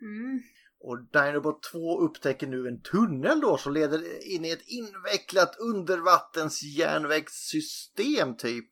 Mm. 0.00 0.40
Och 0.86 0.98
Dinobot 0.98 1.62
2 1.62 2.00
upptäcker 2.00 2.46
nu 2.46 2.68
en 2.68 2.80
tunnel 2.80 3.40
då 3.40 3.58
som 3.58 3.72
leder 3.72 4.26
in 4.34 4.44
i 4.44 4.50
ett 4.50 4.66
invecklat 4.66 5.56
undervattens 5.58 6.62
järnvägssystem 6.62 8.36
typ. 8.36 8.68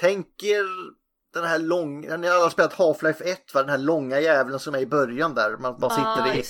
Tänker 0.00 0.64
den 1.34 1.44
här 1.44 1.58
långa, 1.58 2.16
ni 2.16 2.26
har 2.26 2.34
alla 2.34 2.50
spelat 2.50 2.72
Half-Life 2.72 3.22
1 3.22 3.54
va? 3.54 3.60
Den 3.60 3.70
här 3.70 3.78
långa 3.78 4.20
jäveln 4.20 4.58
som 4.58 4.74
är 4.74 4.78
i 4.78 4.86
början 4.86 5.34
där. 5.34 5.56
Man, 5.56 5.76
man 5.80 5.90
sitter 5.90 6.04
Ah, 6.04 6.34
i 6.34 6.44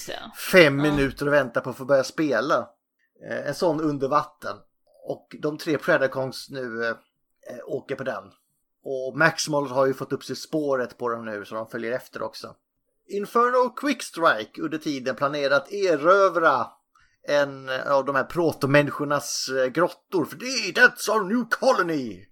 fem 0.53 0.77
minuter 0.77 1.27
och 1.27 1.33
väntar 1.33 1.61
på 1.61 1.71
att 1.71 1.77
få 1.77 1.85
börja 1.85 2.05
spela. 2.05 2.69
Eh, 3.31 3.49
en 3.49 3.55
sån 3.55 3.81
under 3.81 4.09
vatten. 4.09 4.57
Och 5.05 5.37
de 5.43 5.59
tre 5.59 5.79
Predacons 5.79 6.51
nu 6.51 6.85
eh, 6.85 6.91
eh, 6.91 7.65
åker 7.67 7.95
på 7.95 8.05
den. 8.05 8.25
Och 8.85 9.19
Maximal 9.19 9.67
har 9.67 9.87
ju 9.87 9.95
fått 9.95 10.13
upp 10.13 10.25
sig 10.25 10.37
spåret 10.37 10.99
på 10.99 11.09
dem 11.09 11.25
nu 11.25 11.45
så 11.45 11.55
de 11.55 11.69
följer 11.69 11.93
efter 11.93 12.23
också. 12.23 12.55
Inferno 13.11 13.57
och 13.57 13.79
Quickstrike 13.79 14.63
under 14.63 14.79
tiden 14.79 15.17
planerar 15.17 15.57
att 15.57 15.73
erövra 15.73 16.67
en 17.29 17.69
av 17.69 18.05
de 18.05 18.15
här 18.17 18.25
protomänniskornas 18.25 19.49
eh, 19.49 19.67
grottor. 19.67 20.25
För 20.25 20.37
det 20.37 20.47
är 20.47 20.73
that's 20.73 21.11
our 21.11 21.25
new 21.25 21.45
colony! 21.51 22.27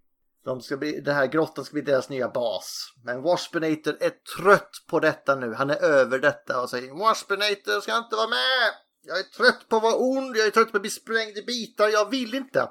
De 0.45 0.61
ska 0.61 0.76
bli, 0.76 1.01
den 1.01 1.14
här 1.14 1.26
grottan 1.26 1.64
ska 1.64 1.72
bli 1.72 1.83
deras 1.83 2.09
nya 2.09 2.29
bas. 2.29 2.93
Men 3.05 3.22
Waspinator 3.22 3.97
är 4.01 4.12
trött 4.37 4.70
på 4.89 5.01
detta 5.01 5.35
nu. 5.35 5.55
Han 5.55 5.70
är 5.70 5.83
över 5.83 6.18
detta 6.18 6.62
och 6.62 6.70
säger 6.70 6.99
Waspinator 6.99 7.81
ska 7.81 7.97
inte 7.97 8.16
vara 8.16 8.29
med! 8.29 8.72
Jag 9.03 9.18
är 9.18 9.22
trött 9.22 9.68
på 9.68 9.76
att 9.76 9.83
vara 9.83 9.97
ond, 9.97 10.37
jag 10.37 10.47
är 10.47 10.51
trött 10.51 10.70
på 10.70 10.76
att 10.76 10.83
bli 10.83 10.91
sprängd 10.91 11.39
i 11.39 11.43
bitar, 11.43 11.89
jag 11.89 12.11
vill 12.11 12.35
inte! 12.35 12.68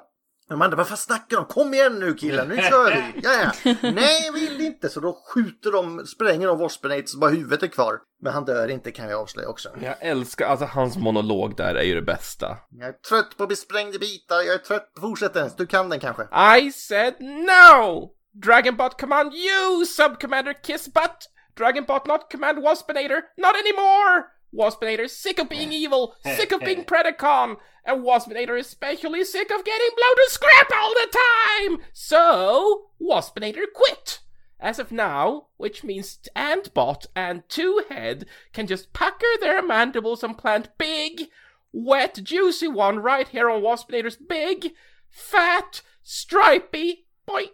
De 0.48 0.62
andra, 0.62 0.76
vad 0.76 0.88
fan 0.88 0.96
snackar 0.96 1.36
de? 1.36 1.44
Kom 1.46 1.74
igen 1.74 1.98
nu 1.98 2.14
killar, 2.14 2.46
nu 2.46 2.56
kör 2.56 2.90
vi! 2.90 3.20
Ja, 3.22 3.52
ja. 3.64 3.74
Nej, 3.82 4.30
vill 4.34 4.60
inte! 4.60 4.88
Så 4.88 5.00
då 5.00 5.12
skjuter 5.34 5.72
de, 5.72 6.06
spränger 6.06 6.46
de 6.46 6.58
Waspinator 6.58 7.06
så 7.06 7.18
bara 7.18 7.30
huvudet 7.30 7.62
är 7.62 7.66
kvar. 7.66 7.98
Men 8.22 8.32
han 8.32 8.44
dör 8.44 8.68
inte 8.68 8.90
kan 8.90 9.08
jag 9.08 9.20
avslöja 9.20 9.48
också. 9.48 9.68
Jag 9.82 9.94
älskar, 10.00 10.46
alltså 10.46 10.66
hans 10.66 10.96
monolog 10.96 11.56
där 11.56 11.74
är 11.74 11.82
ju 11.82 11.94
det 11.94 12.02
bästa. 12.02 12.56
Jag 12.70 12.88
är 12.88 12.92
trött 12.92 13.36
på 13.36 13.42
att 13.42 13.48
bli 13.48 13.56
sprängd 13.56 13.94
i 13.94 13.98
bitar, 13.98 14.36
jag 14.36 14.54
är 14.54 14.58
trött. 14.58 14.92
Fortsätt 15.00 15.36
ens, 15.36 15.56
du 15.56 15.66
kan 15.66 15.88
den 15.88 16.00
kanske. 16.00 16.22
I 16.58 16.72
said 16.72 17.14
no! 17.20 18.10
Dragonbot 18.44 19.00
command 19.00 19.32
you, 19.34 19.86
Subcommander 19.86 20.62
Kissbutt! 20.62 21.30
Dragonbot 21.56 22.06
not 22.06 22.32
command 22.32 22.58
Waspinator, 22.62 23.20
not 23.36 23.54
anymore! 23.62 24.24
Waspinator 24.54 25.08
sick 25.08 25.38
of 25.38 25.48
being 25.48 25.72
evil, 25.72 26.14
sick 26.24 26.52
of 26.52 26.60
being 26.60 26.84
Predacon, 26.84 27.56
and 27.84 28.04
Waspinator 28.04 28.58
is 28.58 28.66
especially 28.66 29.24
sick 29.24 29.50
of 29.50 29.64
getting 29.64 29.88
blown 29.96 30.16
to 30.16 30.30
scrap 30.30 30.70
all 30.74 30.94
the 30.94 31.18
time! 31.58 31.78
So, 31.92 32.90
Waspinator 33.00 33.64
quit! 33.74 34.20
As 34.60 34.78
of 34.78 34.90
now, 34.90 35.46
which 35.56 35.84
means 35.84 36.18
Antbot 36.34 37.06
and 37.14 37.48
Two 37.48 37.84
Head 37.88 38.26
can 38.52 38.66
just 38.66 38.92
pucker 38.92 39.26
their 39.40 39.62
mandibles 39.62 40.24
and 40.24 40.36
plant 40.36 40.70
big, 40.78 41.28
wet, 41.72 42.18
juicy 42.22 42.66
one 42.66 42.98
right 42.98 43.28
here 43.28 43.48
on 43.48 43.62
Waspinator's 43.62 44.16
big, 44.16 44.72
fat, 45.08 45.82
stripy 46.02 47.06
boy. 47.24 47.50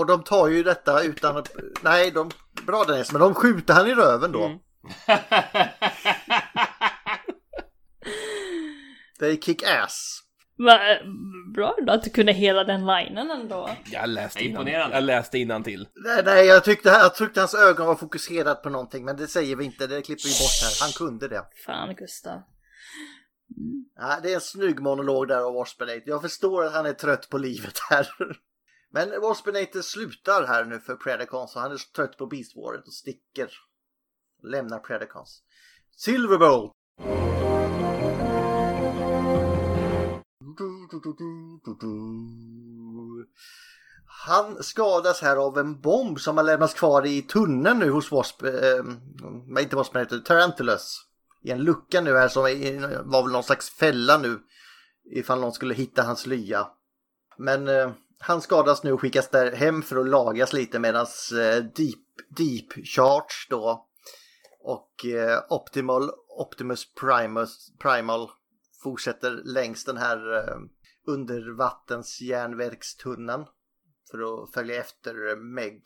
Och 0.00 0.06
de 0.06 0.22
tar 0.22 0.48
ju 0.48 0.62
detta 0.62 1.02
utan 1.02 1.36
att... 1.36 1.56
Nej, 1.82 2.10
de... 2.10 2.30
Bra 2.66 2.84
Dennis, 2.84 3.12
men 3.12 3.20
de 3.20 3.34
skjuter 3.34 3.74
han 3.74 3.86
i 3.86 3.94
röven 3.94 4.32
då. 4.32 4.50
They 9.18 9.40
kick 9.40 9.62
ass. 9.62 10.22
Va, 10.58 10.78
bra 11.54 11.76
ändå 11.78 11.92
att 11.92 12.02
du 12.02 12.10
kunde 12.10 12.32
hela 12.32 12.64
den 12.64 12.86
linen 12.86 13.30
ändå. 13.30 13.70
Jag 13.84 14.08
läste 14.08 14.44
innan, 14.44 14.66
jag 14.66 15.04
läste 15.04 15.38
innan 15.38 15.62
till. 15.62 15.88
Nej, 15.94 16.22
nej 16.24 16.46
jag, 16.46 16.64
tyckte, 16.64 16.88
jag 16.88 17.14
tyckte 17.14 17.40
hans 17.40 17.54
ögon 17.54 17.86
var 17.86 17.94
fokuserat 17.94 18.62
på 18.62 18.70
någonting, 18.70 19.04
men 19.04 19.16
det 19.16 19.26
säger 19.26 19.56
vi 19.56 19.64
inte, 19.64 19.86
det 19.86 20.02
klipper 20.02 20.28
vi 20.28 20.34
bort 20.44 20.62
här. 20.62 20.72
Han 20.80 20.92
kunde 20.92 21.28
det. 21.28 21.44
Fan 21.66 21.94
Gustav. 21.94 22.42
Ja, 23.96 24.18
det 24.22 24.30
är 24.30 24.34
en 24.34 24.40
snygg 24.40 24.80
monolog 24.80 25.28
där 25.28 25.40
av 25.40 25.54
Waspinator. 25.54 26.02
Jag 26.06 26.22
förstår 26.22 26.64
att 26.64 26.72
han 26.72 26.86
är 26.86 26.92
trött 26.92 27.28
på 27.30 27.38
livet 27.38 27.78
här. 27.90 28.08
Men 28.92 29.20
Waspinator 29.20 29.82
slutar 29.82 30.46
här 30.46 30.64
nu 30.64 30.80
för 30.80 30.96
Predacons 30.96 31.56
och 31.56 31.62
han 31.62 31.72
är 31.72 31.76
så 31.76 31.88
trött 31.96 32.16
på 32.16 32.26
Beast 32.26 32.56
Waret 32.56 32.86
och 32.86 32.92
sticker. 32.92 33.50
Lämnar 34.42 34.78
Predacons. 34.78 35.42
Silverbolt! 35.96 36.72
Han 44.06 44.62
skadas 44.62 45.20
här 45.20 45.36
av 45.36 45.58
en 45.58 45.80
bomb 45.80 46.20
som 46.20 46.36
har 46.36 46.44
lämnats 46.44 46.74
kvar 46.74 47.06
i 47.06 47.22
tunneln 47.22 47.78
nu 47.78 47.90
hos 47.90 48.12
Wasp... 48.12 48.42
Eh, 48.42 49.62
inte 49.62 49.76
Waspinator, 49.76 50.18
Tarantulas. 50.18 51.06
I 51.42 51.50
en 51.50 51.62
lucka 51.64 52.00
nu 52.00 52.16
här 52.16 52.28
som 52.28 52.42
var 53.10 53.22
väl 53.22 53.32
någon 53.32 53.42
slags 53.42 53.70
fälla 53.70 54.18
nu. 54.18 54.38
Ifall 55.10 55.40
någon 55.40 55.52
skulle 55.52 55.74
hitta 55.74 56.02
hans 56.02 56.26
lya. 56.26 56.68
Men 57.38 57.68
eh, 57.68 57.90
han 58.22 58.42
skadas 58.42 58.82
nu 58.82 58.92
och 58.92 59.00
skickas 59.00 59.28
där 59.28 59.52
hem 59.52 59.82
för 59.82 59.96
att 59.96 60.08
lagas 60.08 60.52
lite 60.52 60.78
medan 60.78 61.06
eh, 61.32 61.64
Deep, 61.64 61.98
Deep 62.28 62.86
Charge 62.86 63.46
då 63.50 63.88
och 64.60 65.04
eh, 65.04 65.42
Optimal, 65.48 66.10
Optimus 66.28 66.94
Primus, 66.94 67.72
Primal 67.78 68.30
fortsätter 68.82 69.42
längs 69.44 69.84
den 69.84 69.96
här 69.96 70.36
eh, 70.36 70.56
undervattensjärnverkstunneln 71.06 73.46
för 74.10 74.42
att 74.42 74.52
följa 74.54 74.80
efter 74.80 75.36
Meg. 75.36 75.82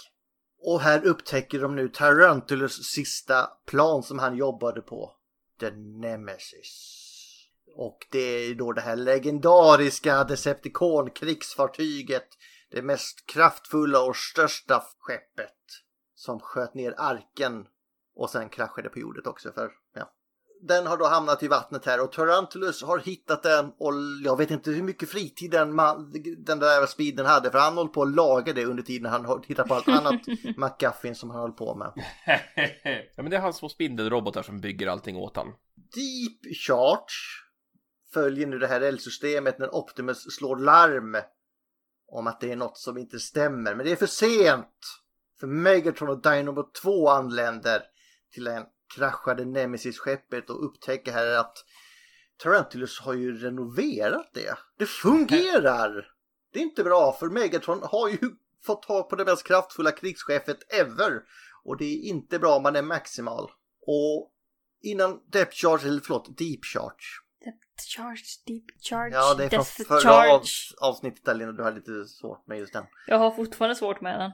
Och 0.59 0.81
här 0.81 1.07
upptäcker 1.07 1.61
de 1.61 1.77
nu 1.77 1.89
Tarantulus 1.89 2.85
sista 2.85 3.51
plan 3.67 4.03
som 4.03 4.19
han 4.19 4.37
jobbade 4.37 4.81
på. 4.81 5.17
The 5.61 5.71
Nemesis. 5.71 7.04
Och 7.77 7.99
det 8.11 8.19
är 8.19 8.55
då 8.55 8.73
det 8.73 8.81
här 8.81 8.97
legendariska 8.97 10.25
Decepticon-krigsfartyget. 10.25 12.29
Det 12.71 12.83
mest 12.83 13.27
kraftfulla 13.27 14.03
och 14.03 14.17
största 14.17 14.83
skeppet. 14.99 15.55
Som 16.15 16.41
sköt 16.41 16.75
ner 16.75 16.95
arken 16.97 17.67
och 18.17 18.31
sen 18.31 18.49
kraschade 18.49 18.89
på 18.89 18.99
jordet 18.99 19.27
också 19.27 19.53
för, 19.53 19.71
ja. 19.95 20.11
Den 20.63 20.87
har 20.87 20.97
då 20.97 21.07
hamnat 21.07 21.43
i 21.43 21.49
vattnet 21.49 21.87
här 21.87 22.01
och 22.01 22.13
Tarantulus 22.13 22.83
har 22.83 22.99
hittat 22.99 23.43
den 23.43 23.73
och 23.79 23.93
jag 24.25 24.39
vet 24.39 24.51
inte 24.51 24.71
hur 24.71 24.83
mycket 24.83 25.09
fritid 25.09 25.51
den, 25.51 25.81
ma- 25.81 26.13
den 26.45 26.59
där 26.59 26.87
speeden 26.87 27.27
hade 27.27 27.51
för 27.51 27.59
han 27.59 27.77
håller 27.77 27.91
på 27.91 28.03
att 28.03 28.15
laga 28.15 28.53
det 28.53 28.65
under 28.65 28.83
tiden 28.83 29.11
han 29.11 29.25
har 29.25 29.39
tittat 29.39 29.69
på 29.69 29.75
allt 29.75 29.89
annat 29.89 30.21
McGuffin 30.57 31.15
som 31.15 31.31
han 31.31 31.41
håller 31.41 31.55
på 31.55 31.75
med. 31.75 31.93
Ja 33.17 33.23
men 33.23 33.31
det 33.31 33.37
är 33.37 33.41
hans 33.41 33.57
små 33.57 33.69
spindelrobotar 33.69 34.43
som 34.43 34.61
bygger 34.61 34.87
allting 34.87 35.17
åt 35.17 35.37
han. 35.37 35.47
Deep 35.77 36.57
Charge 36.57 37.44
följer 38.15 38.47
nu 38.47 38.59
det 38.59 38.67
här 38.67 38.81
eldsystemet 38.81 39.59
när 39.59 39.75
Optimus 39.75 40.35
slår 40.37 40.57
larm 40.57 41.17
om 42.07 42.27
att 42.27 42.41
det 42.41 42.53
är 42.53 42.57
något 42.57 42.79
som 42.79 42.99
inte 42.99 43.21
stämmer. 43.21 43.75
Men 43.75 43.87
det 43.87 43.93
är 43.93 43.97
för 43.97 44.07
sent! 44.07 45.01
För 45.41 45.47
Megatron 45.47 46.09
och 46.09 46.23
Dinobot 46.23 46.75
2 46.75 47.09
anländer 47.09 47.83
till 48.33 48.45
det 48.45 48.67
kraschade 48.95 49.45
Nemesis-skeppet 49.45 50.51
och 50.51 50.65
upptäcker 50.65 51.13
här 51.13 51.39
att 51.39 51.65
Tarantulus 52.37 53.01
har 53.01 53.15
ju 53.15 53.39
renoverat 53.39 54.31
det. 54.35 54.59
Det 54.79 54.87
fungerar! 54.87 56.11
Det 56.53 56.59
är 56.59 56.63
inte 56.63 56.85
bra 56.85 57.13
för 57.13 57.29
Megatron 57.29 57.81
har 57.83 58.09
ju 58.09 58.19
fått 58.67 58.83
tag 58.83 59.11
på 59.11 59.17
det 59.17 59.25
mest 59.25 59.47
kraftfulla 59.47 59.91
krigschefet 59.91 60.73
ever. 60.73 61.23
Och 61.65 61.77
det 61.77 61.85
är 61.85 62.03
inte 62.03 62.39
bra 62.39 62.57
om 62.57 62.63
man 62.63 62.77
är 62.77 62.83
maximal. 62.83 63.51
Och 63.87 64.33
innan 64.83 65.21
Depth 65.33 65.57
Charge, 65.57 65.89
eller 65.89 66.01
förlåt, 66.01 66.39
Deep 66.39 66.65
Charge. 66.65 67.24
Depth 67.45 67.85
charge, 67.97 68.25
deep 68.47 68.65
charge, 68.89 69.15
Ja, 69.15 69.35
det 69.35 69.45
är 69.45 69.49
från 69.49 69.65
förra 69.65 70.01
charge. 70.01 70.31
av, 70.33 70.43
avsnittet 70.81 71.25
där 71.25 71.35
Lina, 71.35 71.53
du 71.53 71.63
hade 71.63 71.77
lite 71.77 72.05
svårt 72.05 72.47
med 72.47 72.59
just 72.59 72.73
den. 72.73 72.85
Jag 73.07 73.19
har 73.19 73.31
fortfarande 73.31 73.75
svårt 73.77 74.01
med 74.01 74.21
den. 74.21 74.31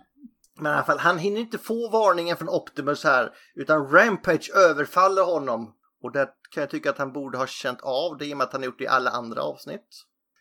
Men 0.57 0.73
i 0.73 0.75
alla 0.75 0.85
fall, 0.85 0.99
han 0.99 1.19
hinner 1.19 1.41
inte 1.41 1.59
få 1.59 1.91
varningen 1.91 2.37
från 2.37 2.49
Optimus 2.49 3.05
här, 3.05 3.31
utan 3.55 3.89
Rampage 3.93 4.51
överfaller 4.55 5.23
honom. 5.23 5.77
Och 6.03 6.13
det 6.13 6.29
kan 6.51 6.61
jag 6.61 6.71
tycka 6.71 6.91
att 6.91 6.99
han 6.99 7.13
borde 7.13 7.39
ha 7.39 7.47
känt 7.47 7.81
av 7.83 8.17
det 8.19 8.27
i 8.27 8.33
och 8.33 8.37
med 8.39 8.45
att 8.45 8.53
han 8.53 8.63
gjort 8.63 8.79
det 8.79 8.85
i 8.85 8.89
alla 8.89 9.11
andra 9.11 9.43
avsnitt. 9.43 9.89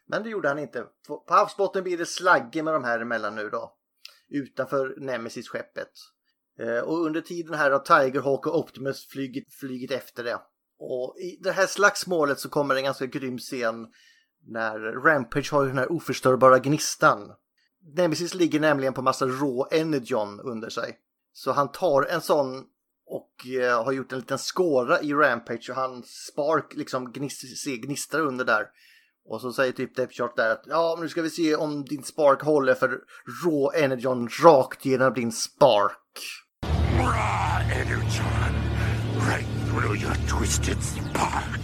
Men 0.07 0.23
det 0.23 0.29
gjorde 0.29 0.47
han 0.47 0.59
inte. 0.59 0.85
På 1.07 1.19
på 1.19 1.33
havsbotten 1.33 1.83
blir 1.83 1.97
det 1.97 2.05
slagge 2.05 2.63
med 2.63 2.73
de 2.73 2.83
här 2.83 2.99
emellan 2.99 3.35
nu 3.35 3.49
då. 3.49 3.75
Utanför 4.29 4.95
Nemesis-skeppet. 4.99 5.91
Eh, 6.59 6.79
Och 6.83 7.05
under 7.05 7.21
tiden 7.21 7.53
här 7.53 7.71
har 7.71 7.79
Tigerhawk 7.79 8.47
och 8.47 8.59
Optimus 8.59 9.07
flygit, 9.07 9.53
flygit 9.59 9.91
efter 9.91 10.23
det. 10.23 10.39
Och 10.79 11.15
i 11.19 11.37
det 11.41 11.51
här 11.51 11.67
slagsmålet 11.67 12.39
så 12.39 12.49
kommer 12.49 12.75
en 12.75 12.83
ganska 12.83 13.05
grym 13.05 13.37
scen 13.37 13.87
när 14.47 14.79
Rampage 14.79 15.51
har 15.51 15.65
den 15.65 15.77
här 15.77 15.91
oförstörbara 15.91 16.59
gnistan. 16.59 17.31
Nemesis 17.95 18.33
ligger 18.33 18.59
nämligen 18.59 18.93
på 18.93 19.01
massa 19.01 19.25
rå 19.25 19.67
energon 19.71 20.39
under 20.39 20.69
sig. 20.69 20.97
Så 21.33 21.51
han 21.51 21.71
tar 21.71 22.03
en 22.03 22.21
sån 22.21 22.65
och 23.05 23.47
eh, 23.61 23.83
har 23.83 23.91
gjort 23.91 24.11
en 24.11 24.19
liten 24.19 24.37
skåra 24.37 25.01
i 25.01 25.13
Rampage 25.13 25.69
och 25.69 25.75
han 25.75 26.03
spark 26.03 26.73
liksom 26.75 27.11
gnist, 27.11 27.57
ser 27.57 27.75
gnistrar 27.75 28.21
under 28.21 28.45
där. 28.45 28.67
Och 29.25 29.41
så 29.41 29.53
säger 29.53 29.71
typ 29.71 29.95
Depth 29.95 30.13
Chart 30.13 30.35
där 30.35 30.51
att 30.51 30.63
ja, 30.67 30.97
nu 31.01 31.09
ska 31.09 31.21
vi 31.21 31.29
se 31.29 31.55
om 31.55 31.85
din 31.85 32.03
spark 32.03 32.41
håller 32.41 32.75
för 32.75 32.99
rå 33.45 33.71
energon 33.71 34.29
rakt 34.43 34.85
genom 34.85 35.13
din 35.13 35.31
spark. 35.31 35.97
Raw 36.99 37.73
energon, 37.73 38.48
through 39.89 40.01
your 40.01 40.15
twisted 40.27 40.83
spark. 40.83 41.59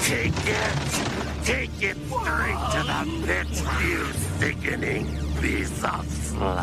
Take 0.00 0.34
it, 0.46 1.44
take 1.44 1.82
it 1.82 1.96
straight 2.06 2.60
to 2.72 2.80
the 2.90 3.00
pit, 3.26 3.62
you 3.82 4.04
sickening 4.40 5.06
piece 5.40 5.84
of 5.84 6.06
slag. 6.06 6.62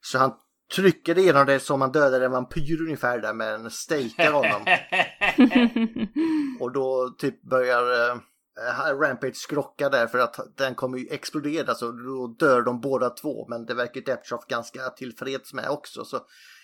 Så 0.00 0.18
han 0.18 0.32
trycker 0.76 1.18
igenom 1.18 1.46
det 1.46 1.60
som 1.60 1.78
man 1.78 1.92
dödade 1.92 2.24
en 2.24 2.32
vampyr 2.32 2.82
ungefär 2.82 3.18
där 3.18 3.32
med 3.32 3.54
en 3.54 3.70
stakar 3.70 4.32
honom. 4.32 4.66
Och 6.60 6.72
då 6.72 7.14
typ 7.18 7.42
börjar 7.42 8.10
eh, 8.10 8.16
Rampage 9.00 9.36
skrocka 9.36 9.88
där 9.88 10.06
för 10.06 10.18
att 10.18 10.56
den 10.56 10.74
kommer 10.74 10.98
ju 10.98 11.06
explodera 11.10 11.74
så 11.74 11.92
då 11.92 12.26
dör 12.38 12.62
de 12.62 12.80
båda 12.80 13.10
två. 13.10 13.46
Men 13.48 13.66
det 13.66 13.74
verkar 13.74 14.00
Depchoff 14.00 14.46
ganska 14.46 14.90
tillfreds 14.90 15.54
med 15.54 15.68
också. 15.68 16.04
Så 16.04 16.20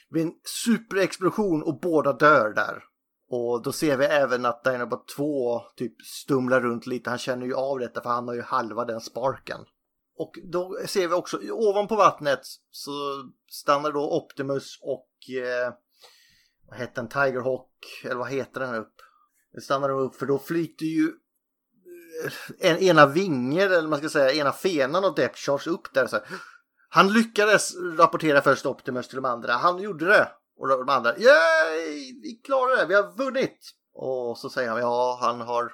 det 0.09 0.13
blir 0.13 0.23
en 0.23 0.33
superexplosion 0.65 1.63
och 1.63 1.81
båda 1.81 2.13
dör 2.13 2.53
där. 2.55 2.85
Och 3.29 3.63
då 3.63 3.73
ser 3.73 3.97
vi 3.97 4.05
även 4.05 4.47
att 4.47 4.65
Dinobot 4.65 5.09
2 5.09 5.61
typ 5.77 6.03
stumlar 6.03 6.61
runt 6.61 6.87
lite. 6.87 7.11
Han 7.11 7.19
känner 7.19 7.47
ju 7.47 7.55
av 7.55 7.79
detta 7.79 8.03
för 8.03 8.11
han 8.11 8.29
har 8.29 8.35
ju 8.35 8.43
halva 8.43 8.85
den 8.85 9.01
sparken. 9.01 9.61
Och 10.17 10.33
då 10.53 10.79
ser 10.87 11.09
vi 11.09 11.15
också 11.15 11.39
ovanpå 11.51 11.97
vattnet 11.97 12.41
så 12.71 12.91
stannar 13.51 13.93
då 13.93 14.17
Optimus 14.17 14.79
och 14.83 15.09
eh, 15.43 15.75
vad 16.69 16.79
heter 16.79 16.95
den? 16.95 17.09
Tigerhawk 17.09 18.03
eller 18.05 18.15
vad 18.15 18.31
heter 18.31 18.61
den 18.61 18.75
upp? 18.75 18.95
Det 19.53 19.61
stannar 19.61 19.89
de 19.89 19.99
upp 19.99 20.15
för 20.15 20.27
då 20.27 20.39
flyter 20.39 20.87
ju 20.87 21.13
eh, 22.25 22.71
en, 22.71 22.79
ena 22.79 23.07
vinger 23.07 23.71
eller 23.71 23.89
man 23.89 23.99
ska 23.99 24.09
säga 24.09 24.33
ena 24.33 24.53
fenan 24.53 25.05
av 25.05 25.15
Depth 25.15 25.39
Charge 25.39 25.71
upp 25.71 25.95
där 25.95 26.07
så 26.07 26.17
här. 26.17 26.27
Han 26.95 27.12
lyckades 27.12 27.77
rapportera 27.99 28.43
först 28.43 28.66
Optimus 28.66 29.09
till 29.09 29.16
de 29.16 29.25
andra. 29.25 29.53
Han 29.53 29.83
gjorde 29.83 30.05
det. 30.07 30.29
Och 30.57 30.69
de 30.69 30.89
andra, 30.89 31.19
yay! 31.19 32.21
Vi 32.23 32.41
klarade 32.45 32.77
det, 32.77 32.87
vi 32.87 32.95
har 32.95 33.16
vunnit! 33.16 33.59
Och 33.95 34.39
så 34.39 34.51
säger 34.51 34.71
han, 34.71 34.79
ja 34.79 35.19
han 35.21 35.41
har, 35.41 35.73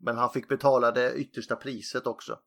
men 0.00 0.16
han 0.16 0.30
fick 0.30 0.48
betala 0.48 0.90
det 0.90 1.14
yttersta 1.14 1.56
priset 1.56 2.06
också. 2.06 2.38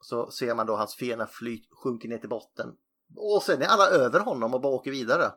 Så 0.00 0.30
ser 0.30 0.54
man 0.54 0.66
då 0.66 0.76
hans 0.76 0.94
fena 0.94 1.26
flyt 1.26 1.68
sjunker 1.82 2.08
ner 2.08 2.18
till 2.18 2.28
botten. 2.28 2.68
Och 3.16 3.42
sen 3.42 3.62
är 3.62 3.66
alla 3.66 3.86
över 3.86 4.20
honom 4.20 4.54
och 4.54 4.60
bara 4.60 4.72
åker 4.72 4.90
vidare. 4.90 5.32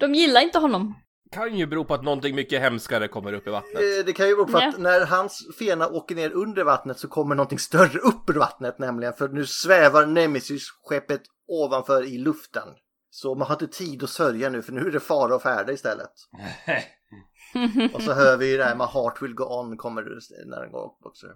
De 0.00 0.14
gillar 0.14 0.40
inte 0.40 0.58
honom. 0.58 0.94
Kan 1.32 1.56
ju 1.56 1.66
bero 1.66 1.84
på 1.84 1.94
att 1.94 2.02
någonting 2.04 2.34
mycket 2.34 2.60
hemskare 2.60 3.08
kommer 3.08 3.32
upp 3.32 3.46
i 3.46 3.50
vattnet. 3.50 3.74
Eh, 3.74 4.04
Det 4.06 4.12
kan 4.12 4.28
ju 4.28 4.36
bero 4.36 4.46
på 4.46 4.58
att 4.58 4.78
när 4.78 5.06
hans 5.06 5.46
fena 5.58 5.88
åker 5.88 6.14
ner 6.14 6.30
under 6.32 6.64
vattnet 6.64 6.98
så 6.98 7.08
kommer 7.08 7.34
någonting 7.34 7.58
större 7.58 7.98
upp 7.98 8.30
ur 8.30 8.34
vattnet 8.34 8.78
nämligen. 8.78 9.12
För 9.14 9.28
nu 9.28 9.46
svävar 9.46 10.06
Nemesis-skeppet 10.06 11.20
ovanför 11.48 12.02
i 12.04 12.18
luften. 12.18 12.68
Så 13.10 13.34
man 13.34 13.46
har 13.48 13.54
inte 13.54 13.66
tid 13.78 14.02
att 14.02 14.10
sörja 14.10 14.48
nu 14.48 14.62
för 14.62 14.72
nu 14.72 14.80
är 14.86 14.90
det 14.90 15.00
fara 15.00 15.34
och 15.34 15.42
färde 15.42 15.72
istället. 15.72 16.10
Och 17.94 18.02
så 18.02 18.12
hör 18.12 18.36
vi 18.36 18.50
ju 18.50 18.56
det 18.56 18.64
här 18.64 18.76
med 18.76 18.86
Heart 18.86 19.22
will 19.22 19.34
go 19.34 19.44
on 19.44 19.76
kommer 19.76 20.02
när 20.46 20.60
den 20.60 20.72
går 20.72 20.84
upp 20.86 21.06
också. 21.06 21.26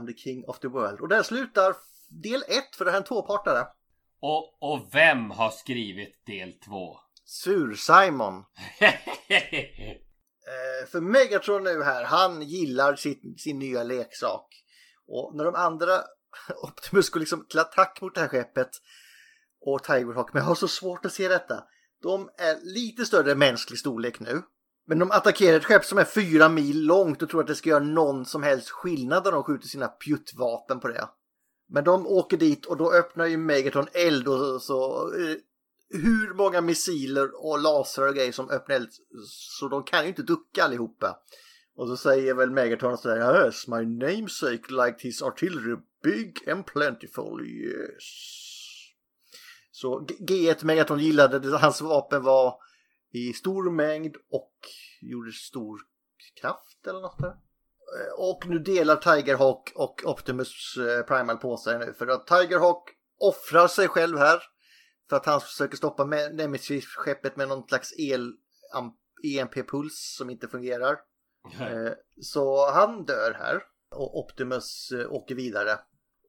I'm 0.00 0.06
the 0.06 0.18
king 0.18 0.44
of 0.44 0.58
the 0.58 0.68
world. 0.68 1.00
Och 1.00 1.08
där 1.08 1.22
slutar 1.22 1.76
del 2.08 2.42
1 2.48 2.76
för 2.76 2.84
det 2.84 2.90
här 2.90 2.98
är 2.98 3.02
en 3.02 3.06
tvåpartare. 3.06 3.66
Och, 4.20 4.62
och 4.62 4.88
vem 4.92 5.30
har 5.30 5.50
skrivit 5.50 6.26
del 6.26 6.52
två? 6.52 6.96
Sur-Simon. 7.24 8.44
Eh, 10.50 10.88
för 10.88 11.00
Megatron 11.00 11.64
nu 11.64 11.82
här, 11.82 12.04
han 12.04 12.42
gillar 12.42 12.96
sin, 12.96 13.34
sin 13.38 13.58
nya 13.58 13.82
leksak. 13.82 14.64
Och 15.06 15.36
när 15.36 15.44
de 15.44 15.54
andra 15.54 15.92
Optimus 16.62 17.10
går 17.10 17.20
liksom 17.20 17.46
till 17.46 17.58
attack 17.58 17.98
mot 18.00 18.14
det 18.14 18.20
här 18.20 18.28
skeppet 18.28 18.70
och 19.60 19.84
Tigerhawk, 19.84 20.32
men 20.32 20.40
jag 20.40 20.48
har 20.48 20.54
så 20.54 20.68
svårt 20.68 21.06
att 21.06 21.12
se 21.12 21.28
detta. 21.28 21.64
De 22.02 22.30
är 22.38 22.74
lite 22.74 23.06
större 23.06 23.32
än 23.32 23.38
mänsklig 23.38 23.78
storlek 23.78 24.20
nu. 24.20 24.42
Men 24.90 24.98
de 24.98 25.10
attackerar 25.10 25.56
ett 25.56 25.64
skepp 25.64 25.84
som 25.84 25.98
är 25.98 26.04
fyra 26.04 26.48
mil 26.48 26.86
långt 26.86 27.22
och 27.22 27.30
tror 27.30 27.40
att 27.40 27.46
det 27.46 27.54
ska 27.54 27.70
göra 27.70 27.84
någon 27.84 28.26
som 28.26 28.42
helst 28.42 28.70
skillnad 28.70 29.24
när 29.24 29.32
de 29.32 29.42
skjuter 29.42 29.68
sina 29.68 29.88
pjuttvapen 29.88 30.80
på 30.80 30.88
det. 30.88 31.08
Men 31.68 31.84
de 31.84 32.06
åker 32.06 32.36
dit 32.36 32.66
och 32.66 32.76
då 32.76 32.92
öppnar 32.92 33.26
ju 33.26 33.36
Megaton 33.36 33.86
eld 33.92 34.28
och 34.28 34.62
så 34.62 35.12
eh, 35.14 35.36
hur 36.00 36.34
många 36.34 36.60
missiler 36.60 37.44
och 37.44 37.60
lasrar 37.60 38.08
och 38.08 38.14
grejer 38.14 38.32
som 38.32 38.50
öppnar 38.50 38.76
eld 38.76 38.88
så 39.58 39.68
de 39.68 39.84
kan 39.84 40.02
ju 40.02 40.08
inte 40.08 40.22
ducka 40.22 40.64
allihopa. 40.64 41.18
Och 41.76 41.88
så 41.88 41.96
säger 41.96 42.34
väl 42.34 42.50
Megaton 42.50 42.98
sådär 42.98 43.46
Yes, 43.46 43.68
my 43.68 43.84
namesake 43.84 44.72
liked 44.72 45.00
his 45.00 45.22
artillery 45.22 45.76
big 46.02 46.48
and 46.48 46.66
plentiful, 46.66 47.46
yes. 47.46 48.04
Så 49.70 50.00
G1 50.00 50.64
Megaton 50.64 50.98
gillade 50.98 51.38
det, 51.38 51.58
hans 51.58 51.80
vapen 51.80 52.22
var 52.22 52.69
i 53.12 53.32
stor 53.32 53.70
mängd 53.70 54.16
och 54.30 54.54
gjorde 55.00 55.32
stor 55.32 55.80
kraft 56.40 56.86
eller 56.86 57.00
något 57.00 57.18
där. 57.18 57.28
Eh, 57.28 58.12
Och 58.18 58.46
nu 58.46 58.58
delar 58.58 58.96
Tigerhawk 58.96 59.72
och 59.74 60.02
Optimus 60.04 60.76
eh, 60.76 61.02
Primal 61.06 61.36
på 61.36 61.56
sig 61.56 61.78
nu 61.78 61.92
för 61.92 62.06
att 62.06 62.26
Tigerhawk 62.26 62.88
offrar 63.20 63.68
sig 63.68 63.88
själv 63.88 64.18
här 64.18 64.42
för 65.08 65.16
att 65.16 65.26
han 65.26 65.40
försöker 65.40 65.76
stoppa 65.76 66.04
Me- 66.04 66.32
Nemesis-skeppet 66.32 67.36
med 67.36 67.48
någon 67.48 67.68
slags 67.68 67.92
el 67.98 68.32
EMP-puls 69.24 70.16
som 70.18 70.30
inte 70.30 70.48
fungerar. 70.48 70.96
Eh, 71.60 71.92
Så 72.20 72.70
han 72.70 73.04
dör 73.04 73.32
här 73.38 73.62
och 73.90 74.18
Optimus 74.18 74.92
åker 75.08 75.34
vidare. 75.34 75.78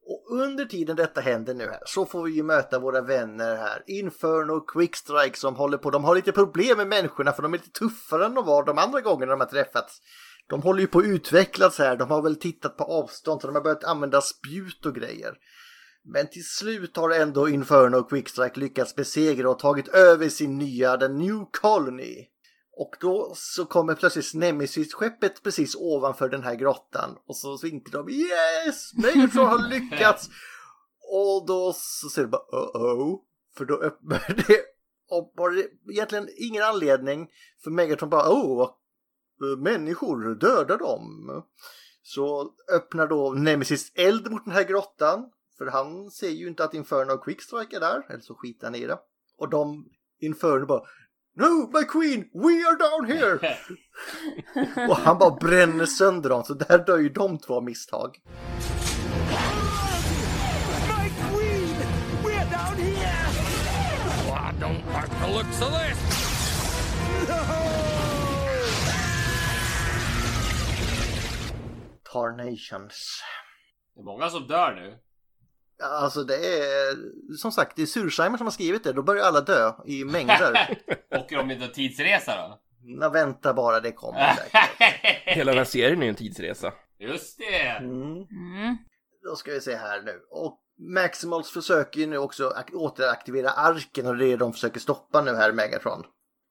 Och 0.06 0.40
under 0.40 0.64
tiden 0.64 0.96
detta 0.96 1.20
händer 1.20 1.54
nu 1.54 1.64
här 1.64 1.82
så 1.86 2.06
får 2.06 2.22
vi 2.22 2.32
ju 2.32 2.42
möta 2.42 2.78
våra 2.78 3.00
vänner 3.00 3.56
här. 3.56 3.82
Inferno 3.86 4.52
och 4.52 4.70
Quickstrike 4.70 5.38
som 5.38 5.56
håller 5.56 5.78
på. 5.78 5.90
De 5.90 6.04
har 6.04 6.14
lite 6.14 6.32
problem 6.32 6.76
med 6.78 6.88
människorna 6.88 7.32
för 7.32 7.42
de 7.42 7.54
är 7.54 7.58
lite 7.58 7.78
tuffare 7.78 8.26
än 8.26 8.34
de 8.34 8.46
var 8.46 8.64
de 8.64 8.78
andra 8.78 9.00
gångerna 9.00 9.32
de 9.32 9.40
har 9.40 9.46
träffats. 9.46 10.00
De 10.46 10.62
håller 10.62 10.80
ju 10.80 10.86
på 10.86 10.98
att 10.98 11.04
utvecklas 11.04 11.78
här. 11.78 11.96
De 11.96 12.10
har 12.10 12.22
väl 12.22 12.36
tittat 12.36 12.76
på 12.76 12.84
avstånd 12.84 13.40
så 13.40 13.46
de 13.46 13.54
har 13.54 13.62
börjat 13.62 13.84
använda 13.84 14.20
spjut 14.20 14.86
och 14.86 14.94
grejer. 14.94 15.34
Men 16.04 16.26
till 16.26 16.44
slut 16.44 16.96
har 16.96 17.10
ändå 17.10 17.48
Inferno 17.48 17.96
och 17.96 18.08
Quickstrike 18.08 18.60
lyckats 18.60 18.94
besegra 18.94 19.50
och 19.50 19.58
tagit 19.58 19.88
över 19.88 20.28
sin 20.28 20.58
nya 20.58 20.96
The 20.96 21.08
New 21.08 21.44
Colony. 21.60 22.26
Och 22.74 22.96
då 23.00 23.32
så 23.36 23.66
kommer 23.66 23.94
plötsligt 23.94 24.34
Nemesis-skeppet 24.34 25.42
precis 25.42 25.74
ovanför 25.74 26.28
den 26.28 26.42
här 26.42 26.54
grottan. 26.54 27.18
Och 27.26 27.36
så 27.36 27.56
vinkar 27.56 27.92
de 27.92 28.10
Yes! 28.10 28.94
Megatron 28.94 29.46
har 29.46 29.68
lyckats! 29.70 30.28
Och 31.12 31.46
då 31.46 31.72
så 31.76 32.08
ser 32.08 32.22
du 32.22 32.28
bara 32.28 32.42
uh-oh. 32.42 33.20
För 33.56 33.64
då 33.64 33.74
öppnar 33.74 34.44
det 34.46 34.62
och 35.08 35.52
det 35.52 35.92
egentligen 35.92 36.28
ingen 36.36 36.62
anledning 36.62 37.30
för 37.64 37.70
Megatron 37.70 38.10
bara 38.10 38.30
åh, 38.30 38.70
människor, 39.58 40.34
döda 40.34 40.76
dem. 40.76 41.42
Så 42.02 42.54
öppnar 42.72 43.06
då 43.06 43.32
Nemesis 43.32 43.92
eld 43.94 44.30
mot 44.30 44.44
den 44.44 44.54
här 44.54 44.64
grottan. 44.64 45.30
För 45.58 45.66
han 45.66 46.10
ser 46.10 46.28
ju 46.28 46.48
inte 46.48 46.64
att 46.64 46.74
Inferno 46.74 47.12
och 47.12 47.24
Quickstrike 47.24 47.76
är 47.76 47.80
där, 47.80 48.06
eller 48.08 48.20
så 48.20 48.34
skiter 48.34 48.66
han 48.66 48.74
i 48.74 48.86
det. 48.86 48.98
Och 49.38 49.48
de, 49.48 49.88
Inferno 50.20 50.66
bara 50.66 50.82
No, 51.34 51.66
my 51.72 51.84
queen, 51.84 52.28
we 52.34 52.62
are 52.62 52.76
down 52.76 53.06
here! 53.06 53.40
och 54.88 54.96
han 54.96 55.18
bara 55.18 55.30
bränner 55.30 55.86
sönder 55.86 56.30
dem, 56.30 56.44
så 56.44 56.54
där 56.54 56.78
dör 56.78 56.98
ju 56.98 57.08
de 57.08 57.38
två 57.38 57.54
av 57.54 57.64
misstag. 57.64 58.18
My 60.88 61.08
queen! 61.08 61.76
We're 62.22 62.50
down 62.50 62.76
here! 62.76 63.28
I 64.28 64.52
don't 64.60 64.86
like 64.92 65.10
the 65.20 65.32
looks 65.32 65.62
of 65.62 65.70
this. 65.70 65.98
Tarnations. 72.12 73.22
Det 73.94 74.00
är 74.00 74.04
många 74.04 74.30
som 74.30 74.46
dör 74.46 74.74
nu. 74.74 74.98
Alltså 75.82 76.24
det 76.24 76.36
är, 76.36 76.96
som 77.36 77.52
sagt, 77.52 77.76
det 77.76 77.82
är 77.82 77.86
Sursheimer 77.86 78.38
som 78.38 78.46
har 78.46 78.52
skrivit 78.52 78.84
det. 78.84 78.92
Då 78.92 79.02
börjar 79.02 79.24
alla 79.24 79.40
dö 79.40 79.72
i 79.86 80.04
mängder. 80.04 80.78
Åker 81.18 81.36
de 81.36 81.50
inte 81.50 81.68
tidsresa 81.68 82.36
då? 82.36 82.58
Nå, 82.84 83.08
vänta 83.08 83.54
bara, 83.54 83.80
det 83.80 83.92
kommer 83.92 84.34
säkert. 84.34 84.70
Hela 85.36 85.50
den 85.52 85.58
här 85.58 85.64
serien 85.64 85.98
är 85.98 86.02
ju 86.06 86.08
en 86.10 86.14
tidsresa. 86.14 86.72
Just 86.98 87.38
det! 87.38 87.68
Mm. 87.68 88.12
Mm. 88.12 88.76
Då 89.24 89.36
ska 89.36 89.50
vi 89.52 89.60
se 89.60 89.76
här 89.76 90.02
nu. 90.02 90.20
Och 90.30 90.58
Maximals 90.94 91.50
försöker 91.50 92.00
ju 92.00 92.06
nu 92.06 92.18
också 92.18 92.48
ak- 92.56 92.74
återaktivera 92.74 93.50
arken 93.50 94.06
och 94.06 94.16
det 94.16 94.24
är 94.26 94.28
det 94.28 94.36
de 94.36 94.52
försöker 94.52 94.80
stoppa 94.80 95.22
nu 95.22 95.34
här 95.34 95.50
i 95.50 95.52
Megatron. 95.52 96.02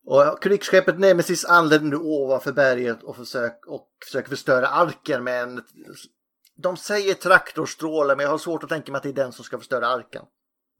Och 0.06 0.44
krigsskeppet 0.44 1.00
Nemesis 1.00 1.46
anländer 1.46 1.90
nu 1.90 1.96
ovanför 1.96 2.52
berget 2.52 3.04
och, 3.04 3.16
försök, 3.16 3.66
och 3.68 3.88
försöker 4.06 4.30
förstöra 4.30 4.68
arken 4.68 5.24
med 5.24 5.44
en... 5.44 5.62
De 6.58 6.78
säger 6.78 7.14
traktorstråle 7.14 8.16
men 8.16 8.24
jag 8.24 8.32
har 8.32 8.38
svårt 8.38 8.64
att 8.64 8.70
tänka 8.70 8.92
mig 8.92 8.98
att 8.98 9.04
det 9.04 9.10
är 9.10 9.14
den 9.14 9.32
som 9.32 9.46
ska 9.46 9.58
förstöra 9.58 9.88
arken. 9.88 10.26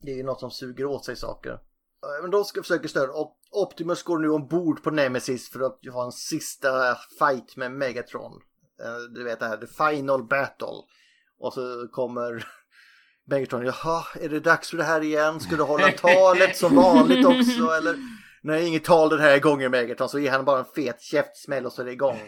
Det 0.04 0.12
är 0.12 0.16
ju 0.16 0.24
något 0.24 0.40
som 0.40 0.52
suger 0.52 0.86
åt 0.86 1.06
sig 1.06 1.16
saker. 1.16 1.52
Eh, 1.52 2.22
Men 2.22 2.32
de 2.32 2.44
ska 2.46 2.62
försöka 2.62 2.88
störa 2.88 3.12
och 3.12 3.38
Optimus 3.52 4.04
går 4.04 4.18
nu 4.20 4.30
ombord 4.30 4.84
på 4.84 4.92
Nemesis 4.92 5.50
för 5.50 5.60
att 5.60 5.80
ha 5.94 6.06
en 6.06 6.12
sista 6.12 6.96
fight 7.20 7.56
med 7.56 7.72
Megatron. 7.72 8.32
Eh, 8.84 8.98
Du 9.16 9.24
vet 9.24 9.40
det 9.40 9.48
här, 9.48 9.58
the 9.58 9.68
final 9.68 10.24
battle. 10.24 10.68
Och 11.40 11.54
så 11.54 11.88
kommer 11.92 12.48
Megatron, 13.26 13.66
jaha, 13.66 14.04
är 14.22 14.30
det 14.30 14.40
dags 14.40 14.70
för 14.70 14.78
det 14.78 14.84
här 14.84 15.02
igen? 15.02 15.40
Ska 15.40 15.56
du 15.56 15.64
hålla 15.64 15.92
talet 15.98 16.58
som 16.58 16.76
vanligt 16.76 17.26
också 17.26 17.72
eller? 17.78 17.96
Nej, 18.44 18.68
inget 18.68 18.84
tal 18.84 19.10
den 19.10 19.20
här 19.20 19.40
gången 19.40 19.72
Megatron, 19.72 20.10
så 20.10 20.20
ger 20.20 20.32
han 20.32 20.46
bara 20.46 20.60
en 20.60 20.66
fet 20.66 21.02
käftsmäll 21.02 21.66
och 21.66 21.74
så 21.74 21.82
är 21.82 21.86
det 21.86 21.92
igång. 21.92 22.20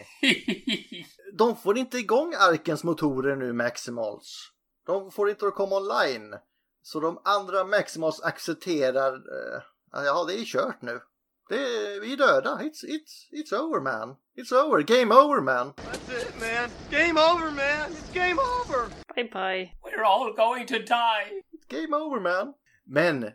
De 1.38 1.56
får 1.56 1.78
inte 1.78 1.98
igång 1.98 2.34
Arkens 2.34 2.84
motorer 2.84 3.36
nu, 3.36 3.52
Maximals. 3.52 4.50
De 4.86 5.10
får 5.10 5.30
inte 5.30 5.46
att 5.46 5.54
komma 5.54 5.76
online. 5.76 6.34
Så 6.82 7.00
de 7.00 7.20
andra 7.24 7.64
Maximals 7.64 8.22
accepterar, 8.22 9.14
eh, 9.14 9.62
ja 9.92 10.24
det 10.24 10.34
är 10.34 10.44
kört 10.44 10.82
nu. 10.82 11.00
Det 11.48 11.54
är, 11.54 12.00
vi 12.00 12.12
är 12.12 12.16
döda, 12.16 12.58
it's, 12.62 12.84
it's, 12.84 13.30
it's 13.32 13.60
over 13.60 13.80
man. 13.80 14.16
It's 14.36 14.52
over, 14.52 14.82
game 14.82 15.14
over 15.14 15.40
man. 15.40 15.72
That's 15.76 16.22
it, 16.22 16.34
man. 16.40 16.70
Game 16.90 17.20
over, 17.20 17.50
man. 17.50 17.90
It's 17.92 18.14
game 18.14 18.38
over. 18.38 18.88
Bye 19.14 19.30
bye. 19.32 19.72
We're 19.82 20.04
all 20.04 20.32
going 20.32 20.66
to 20.66 20.78
die! 20.78 21.42
Game 21.68 21.94
over 21.94 22.20
man. 22.20 22.54
Men 22.86 23.32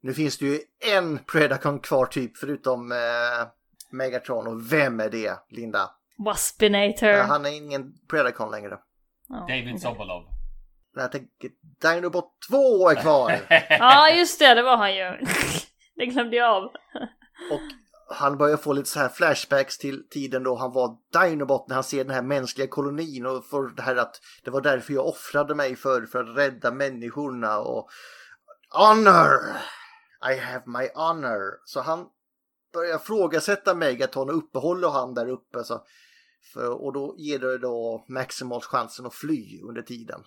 nu 0.00 0.14
finns 0.14 0.38
det 0.38 0.46
ju 0.46 0.60
en 0.94 1.18
Predacon 1.18 1.80
kvar 1.80 2.06
typ 2.06 2.36
förutom 2.36 2.92
eh, 2.92 2.98
Megatron 3.90 4.46
och 4.46 4.72
vem 4.72 5.00
är 5.00 5.10
det 5.10 5.38
Linda? 5.50 5.90
Waspinator. 6.18 7.08
Ja, 7.08 7.22
han 7.22 7.46
är 7.46 7.50
ingen 7.50 7.92
Predacon 8.10 8.50
längre. 8.50 8.78
Ja, 9.28 9.36
David 9.36 9.68
okej. 9.68 9.78
Sobolov. 9.78 10.24
Jag 10.94 11.12
tänker 11.12 11.50
Dinobot 11.80 12.32
2 12.48 12.90
är 12.90 12.94
kvar. 12.94 13.40
Ja, 13.68 14.10
just 14.10 14.38
det, 14.38 14.54
det 14.54 14.62
var 14.62 14.76
han 14.76 14.96
ju. 14.96 15.26
det 15.96 16.06
glömde 16.06 16.36
jag 16.36 16.56
av. 16.56 16.64
och 17.52 17.60
han 18.16 18.38
börjar 18.38 18.56
få 18.56 18.72
lite 18.72 18.88
så 18.88 18.98
här 18.98 19.08
flashbacks 19.08 19.78
till 19.78 20.08
tiden 20.08 20.42
då 20.42 20.56
han 20.56 20.72
var 20.72 20.96
Dinobot 21.12 21.68
när 21.68 21.74
han 21.74 21.84
ser 21.84 22.04
den 22.04 22.14
här 22.14 22.22
mänskliga 22.22 22.68
kolonin 22.68 23.26
och 23.26 23.46
får 23.46 23.68
det 23.76 23.82
här 23.82 23.96
att 23.96 24.20
det 24.44 24.50
var 24.50 24.60
därför 24.60 24.92
jag 24.92 25.06
offrade 25.06 25.54
mig 25.54 25.76
för, 25.76 26.06
för 26.06 26.24
att 26.24 26.36
rädda 26.36 26.70
människorna 26.70 27.58
och 27.58 27.88
honor! 28.70 29.56
I 30.22 30.38
have 30.38 30.62
my 30.66 30.88
honor. 30.94 31.60
Så 31.64 31.80
han 31.80 32.06
börjar 32.72 32.98
frågasätta 32.98 33.74
Megaton 33.74 34.28
och 34.28 34.36
uppehåller 34.36 34.88
han 34.88 35.14
där 35.14 35.28
uppe. 35.28 35.64
Så, 35.64 35.84
för, 36.52 36.82
och 36.82 36.92
då 36.92 37.14
ger 37.18 37.38
det 37.38 37.58
då 37.58 38.04
Maximals 38.08 38.66
chansen 38.66 39.06
att 39.06 39.14
fly 39.14 39.60
under 39.62 39.82
tiden. 39.82 40.20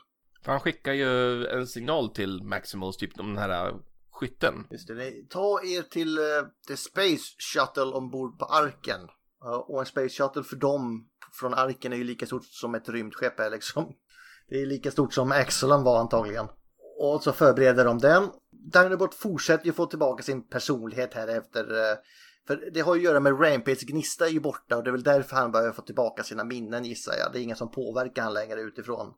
För 0.44 0.52
han 0.52 0.62
skickar 0.62 0.94
ju 0.94 1.46
en 1.48 1.68
signal 1.68 2.10
till 2.10 2.44
Maximals, 2.44 2.98
typ 2.98 3.20
om 3.20 3.28
den 3.28 3.38
här 3.38 3.68
äh, 3.68 3.76
skytten. 4.12 4.68
Just 4.72 4.88
det, 4.88 5.30
ta 5.30 5.62
er 5.64 5.82
till 5.82 6.20
uh, 6.20 6.26
The 6.68 6.78
Space 6.78 7.24
Shuttle 7.38 7.84
ombord 7.84 8.40
på 8.40 8.46
Arken. 8.46 9.08
Ja, 9.40 9.66
och 9.68 9.80
en 9.80 9.86
Space 9.86 10.10
Shuttle 10.10 10.44
för 10.44 10.56
dem 10.56 11.10
från 11.40 11.54
Arken 11.54 11.94
är 11.94 11.98
ju 11.98 12.04
lika 12.04 12.26
stort 12.26 12.46
som 12.46 12.76
ett 12.76 12.90
rymdskepp 12.90 13.40
är 13.40 13.50
liksom. 13.50 13.94
Det 14.50 14.62
är 14.62 14.66
lika 14.66 14.92
stort 14.92 15.14
som 15.14 15.32
Axelon 15.32 15.84
var 15.84 16.00
antagligen. 16.00 16.48
Och 17.00 17.24
så 17.24 17.32
förbereder 17.32 17.86
de 17.86 17.98
den. 17.98 18.30
Dinobot 18.52 19.16
fortsätter 19.16 19.66
ju 19.66 19.74
få 19.74 19.86
tillbaka 19.86 20.24
sin 20.24 20.48
personlighet 20.48 21.14
här 21.14 21.28
efter. 21.28 21.64
Eh, 21.64 21.98
för 22.48 22.70
det 22.74 22.82
har 22.82 22.96
ju 22.96 23.00
att 23.00 23.06
göra 23.06 23.20
med 23.20 23.42
Rampage 23.42 23.86
Gnista 23.88 24.26
är 24.26 24.32
ju 24.32 24.40
borta 24.40 24.78
och 24.78 24.84
det 24.84 24.90
är 24.90 24.92
väl 24.92 25.04
därför 25.04 25.36
han 25.36 25.52
börjar 25.52 25.72
få 25.72 25.82
tillbaka 25.82 26.24
sina 26.24 26.44
minnen 26.44 26.86
gissar 26.86 27.14
jag. 27.20 27.34
Det 27.34 27.40
är 27.40 27.44
ingen 27.44 27.56
som 27.56 27.72
påverkar 27.72 28.24
han 28.24 28.34
längre 28.34 28.62
utifrån. 28.62 29.14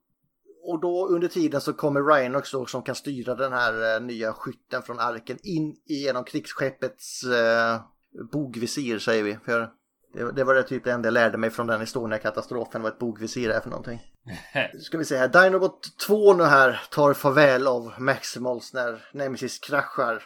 Och 0.66 0.82
då 0.82 1.08
under 1.08 1.28
tiden 1.28 1.62
så 1.62 1.74
kommer 1.74 2.02
Rhinox 2.02 2.52
då 2.52 2.66
som 2.66 2.84
kan 2.84 2.96
styra 2.96 3.36
den 3.36 3.54
här 3.54 3.96
eh, 3.96 4.02
nya 4.02 4.34
skytten 4.34 4.82
från 4.82 5.00
arken 5.00 5.38
in 5.44 5.76
genom 5.86 6.24
krigsskeppets 6.24 7.24
eh, 7.24 7.82
bogvisir 8.32 9.00
säger 9.00 9.24
vi. 9.24 9.38
För 9.46 9.70
det, 10.14 10.32
det 10.32 10.44
var 10.44 10.56
det 10.56 10.64
typ 10.64 10.84
det 10.84 10.92
enda 10.92 11.08
jag 11.08 11.14
lärde 11.14 11.38
mig 11.38 11.50
från 11.50 11.68
den 11.68 11.82
Estonia-katastrofen 11.82 12.82
vad 12.82 12.92
ett 12.92 13.00
bogvisir 13.00 13.50
är 13.50 13.60
för 13.60 13.70
någonting. 13.70 14.13
Ska 14.82 14.98
vi 14.98 15.06
se 15.06 15.18
här, 15.18 15.28
Dinobot 15.28 15.98
2 15.98 16.34
nu 16.34 16.44
här 16.44 16.82
tar 16.92 17.14
farväl 17.14 17.68
av 17.68 17.94
Maximals 17.98 18.74
när 18.74 19.06
Nemesis 19.14 19.60
kraschar 19.60 20.24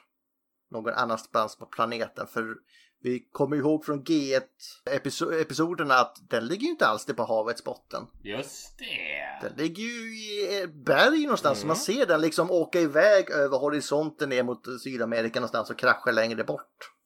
någon 0.71 0.93
annanstans 0.93 1.57
på 1.57 1.65
planeten. 1.65 2.27
För 2.27 2.55
vi 3.03 3.19
kommer 3.31 3.57
ihåg 3.57 3.85
från 3.85 4.03
G1-episoderna 4.03 5.93
att 5.93 6.17
den 6.29 6.47
ligger 6.47 6.63
ju 6.63 6.69
inte 6.69 6.87
alls 6.87 7.05
det 7.05 7.13
på 7.13 7.23
havets 7.23 7.63
botten. 7.63 8.03
Just 8.23 8.77
det! 8.79 9.47
Den 9.47 9.57
ligger 9.57 9.83
ju 9.83 10.17
i 10.17 10.61
ett 10.63 10.73
berg 10.73 11.23
någonstans 11.23 11.59
så 11.59 11.67
man 11.67 11.75
ser 11.75 12.05
den 12.05 12.21
liksom 12.21 12.51
åka 12.51 12.79
iväg 12.79 13.29
över 13.29 13.57
horisonten 13.57 14.29
ner 14.29 14.43
mot 14.43 14.81
Sydamerika 14.83 15.39
någonstans 15.39 15.69
och 15.69 15.77
krascha 15.77 16.11
längre 16.11 16.43
bort. 16.43 16.96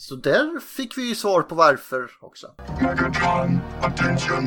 Så 0.00 0.14
där 0.16 0.60
fick 0.60 0.98
vi 0.98 1.08
ju 1.08 1.14
svar 1.14 1.42
på 1.42 1.54
varför 1.54 2.10
också. 2.20 2.54
Megatron, 2.80 3.60
attention. 3.82 4.44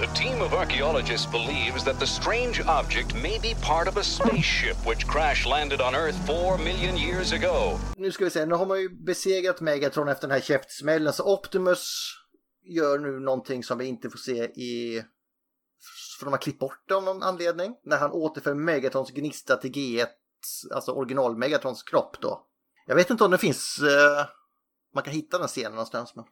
The 0.00 0.06
team 0.22 0.42
of 0.42 0.52
archaeologists 0.52 1.32
believes 1.32 1.84
that 1.84 2.00
the 2.00 2.06
strange 2.06 2.60
object 2.80 3.14
may 3.14 3.38
be 3.42 3.54
part 3.66 3.88
of 3.88 3.96
a 3.96 4.02
spaceship 4.02 4.76
which 4.86 5.06
crash 5.06 5.46
landed 5.48 5.80
on 5.80 5.94
Earth 5.94 6.26
four 6.26 6.58
million 6.58 6.96
years 6.96 7.32
ago. 7.32 7.78
Nu 7.96 8.12
ska 8.12 8.24
vi 8.24 8.30
se, 8.30 8.46
nu 8.46 8.54
har 8.54 8.66
man 8.66 8.80
ju 8.80 8.88
besegrat 8.88 9.60
Megatron 9.60 10.08
efter 10.08 10.28
den 10.28 10.34
här 10.34 10.40
käftsmällen 10.40 11.12
så 11.12 11.34
Optimus 11.34 12.12
gör 12.64 12.98
nu 12.98 13.20
någonting 13.20 13.64
som 13.64 13.78
vi 13.78 13.84
inte 13.84 14.10
får 14.10 14.18
se 14.18 14.44
i... 14.44 15.02
För 16.18 16.26
de 16.26 16.32
har 16.32 16.38
klippt 16.38 16.58
bort 16.58 16.84
det 16.88 16.94
av 16.94 17.02
någon 17.04 17.22
anledning. 17.22 17.74
När 17.84 17.96
han 17.96 18.10
återför 18.10 18.54
Megatrons 18.54 19.10
gnista 19.10 19.56
till 19.56 19.72
G1, 19.72 20.06
alltså 20.74 20.92
original 20.92 21.36
Megatrons 21.36 21.82
kropp 21.82 22.16
då. 22.20 22.46
Jag 22.86 22.94
vet 22.94 23.10
inte 23.10 23.24
om 23.24 23.30
det 23.30 23.38
finns... 23.38 23.78
eh, 23.78 24.26
man 24.94 25.04
kan 25.04 25.12
hitta 25.12 25.38
den 25.38 25.48
scenen 25.48 25.72
någonstans. 25.72 26.16
Men... 26.16 26.24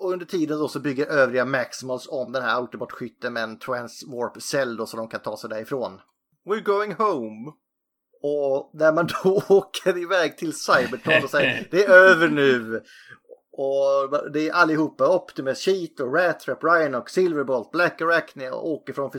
Och 0.00 0.12
under 0.12 0.26
tiden 0.26 0.58
då 0.58 0.68
så 0.68 0.80
bygger 0.80 1.06
övriga 1.06 1.44
Maximals 1.44 2.08
om 2.08 2.32
den 2.32 2.42
här 2.42 2.54
Autobot-skytten 2.54 3.32
med 3.32 3.42
en 3.42 3.58
Transwarp 3.58 4.42
cell 4.42 4.76
då 4.76 4.86
så 4.86 4.96
de 4.96 5.08
kan 5.08 5.20
ta 5.20 5.36
sig 5.36 5.50
därifrån. 5.50 6.00
We're 6.44 6.62
going 6.62 6.94
home. 6.94 7.52
Och 8.22 8.70
när 8.74 8.92
man 8.92 9.08
då 9.22 9.42
åker 9.48 9.98
iväg 9.98 10.38
till 10.38 10.52
Cybertron 10.52 11.24
och 11.24 11.30
säger 11.30 11.68
det 11.70 11.84
är 11.84 11.90
över 11.90 12.28
nu. 12.28 12.82
Och 13.52 14.32
det 14.32 14.48
är 14.48 14.52
allihopa, 14.52 15.16
Optimus, 15.16 15.58
Cheetor, 15.58 16.10
Rattrap, 16.10 16.64
Rhinox, 16.64 17.12
Silverbolt, 17.12 17.70
Black 17.70 18.00
Arachne 18.00 18.50
och 18.50 18.68
åker 18.68 18.92
från 18.92 19.10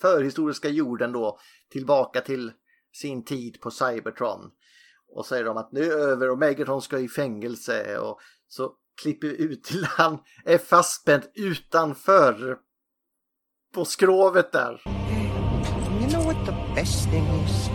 förhistoriska 0.00 0.68
jorden 0.68 1.12
då 1.12 1.38
tillbaka 1.72 2.20
till 2.20 2.52
sin 2.92 3.24
tid 3.24 3.60
på 3.60 3.70
Cybertron. 3.70 4.50
Och 5.10 5.26
säger 5.26 5.44
de 5.44 5.56
att 5.56 5.72
nu 5.72 5.84
är 5.84 5.96
det 5.96 6.02
över 6.02 6.30
och 6.30 6.38
Megatron 6.38 6.82
ska 6.82 6.98
i 6.98 7.08
fängelse 7.08 7.98
och 7.98 8.18
så 8.48 8.72
klipper 9.02 9.28
vi 9.28 9.42
ut 9.42 9.64
till 9.64 9.84
han 9.84 10.18
är 10.44 10.58
fastspänd 10.58 11.22
utanför 11.34 12.56
på 13.74 13.84
skrovet 13.84 14.52
där. 14.52 14.82
You 16.00 16.10
know 16.10 16.24
what 16.24 16.46
the 16.46 16.74
best 16.74 17.10
thing 17.10 17.24
is? 17.44 17.68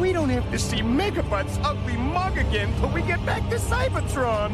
We 0.00 0.12
don't 0.12 0.30
have 0.30 0.52
to 0.52 0.58
see 0.58 0.82
Megabutt's 0.82 1.58
ugly 1.58 1.96
mug 1.96 2.38
again 2.38 2.72
till 2.80 2.88
we 2.94 3.00
get 3.00 3.26
back 3.26 3.50
to 3.50 3.58
Cybertron. 3.58 4.52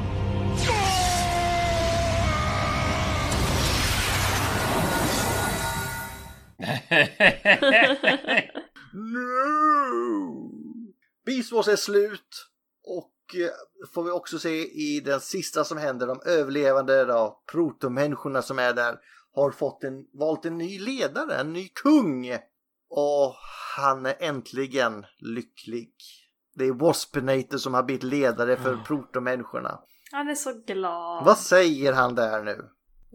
No! 8.95 10.82
Beast 11.27 11.53
Wars 11.53 11.69
är 11.69 11.77
slut 11.77 12.49
och 12.85 13.37
eh, 13.37 13.87
får 13.95 14.05
vi 14.05 14.11
också 14.11 14.39
se 14.39 14.65
i 14.65 15.01
den 15.01 15.21
sista 15.21 15.65
som 15.65 15.79
händer, 15.79 16.07
de 16.07 16.21
överlevande 16.27 17.05
då, 17.05 17.43
protomänniskorna 17.53 18.43
som 18.43 18.59
är 18.59 18.73
där 18.73 18.99
har 19.35 19.51
fått 19.51 19.85
en, 19.85 20.07
valt 20.13 20.45
en 20.45 20.59
ny 20.59 20.79
ledare, 20.79 21.35
en 21.35 21.53
ny 21.53 21.69
kung. 21.69 22.39
Och 22.91 23.35
han 23.77 24.07
är 24.07 24.15
äntligen 24.19 25.07
lycklig. 25.19 25.93
Det 26.55 26.65
är 26.65 26.73
Waspinator 26.73 27.59
som 27.59 27.75
har 27.75 27.83
blivit 27.83 28.03
ledare 28.03 28.57
för 28.57 28.77
protomänniskorna. 28.77 29.81
Han 30.13 30.29
är 30.29 30.35
så 30.35 30.53
glad. 30.67 31.25
Vad 31.25 31.39
säger 31.39 31.93
han 31.93 32.15
där 32.15 32.43
nu? 32.43 32.69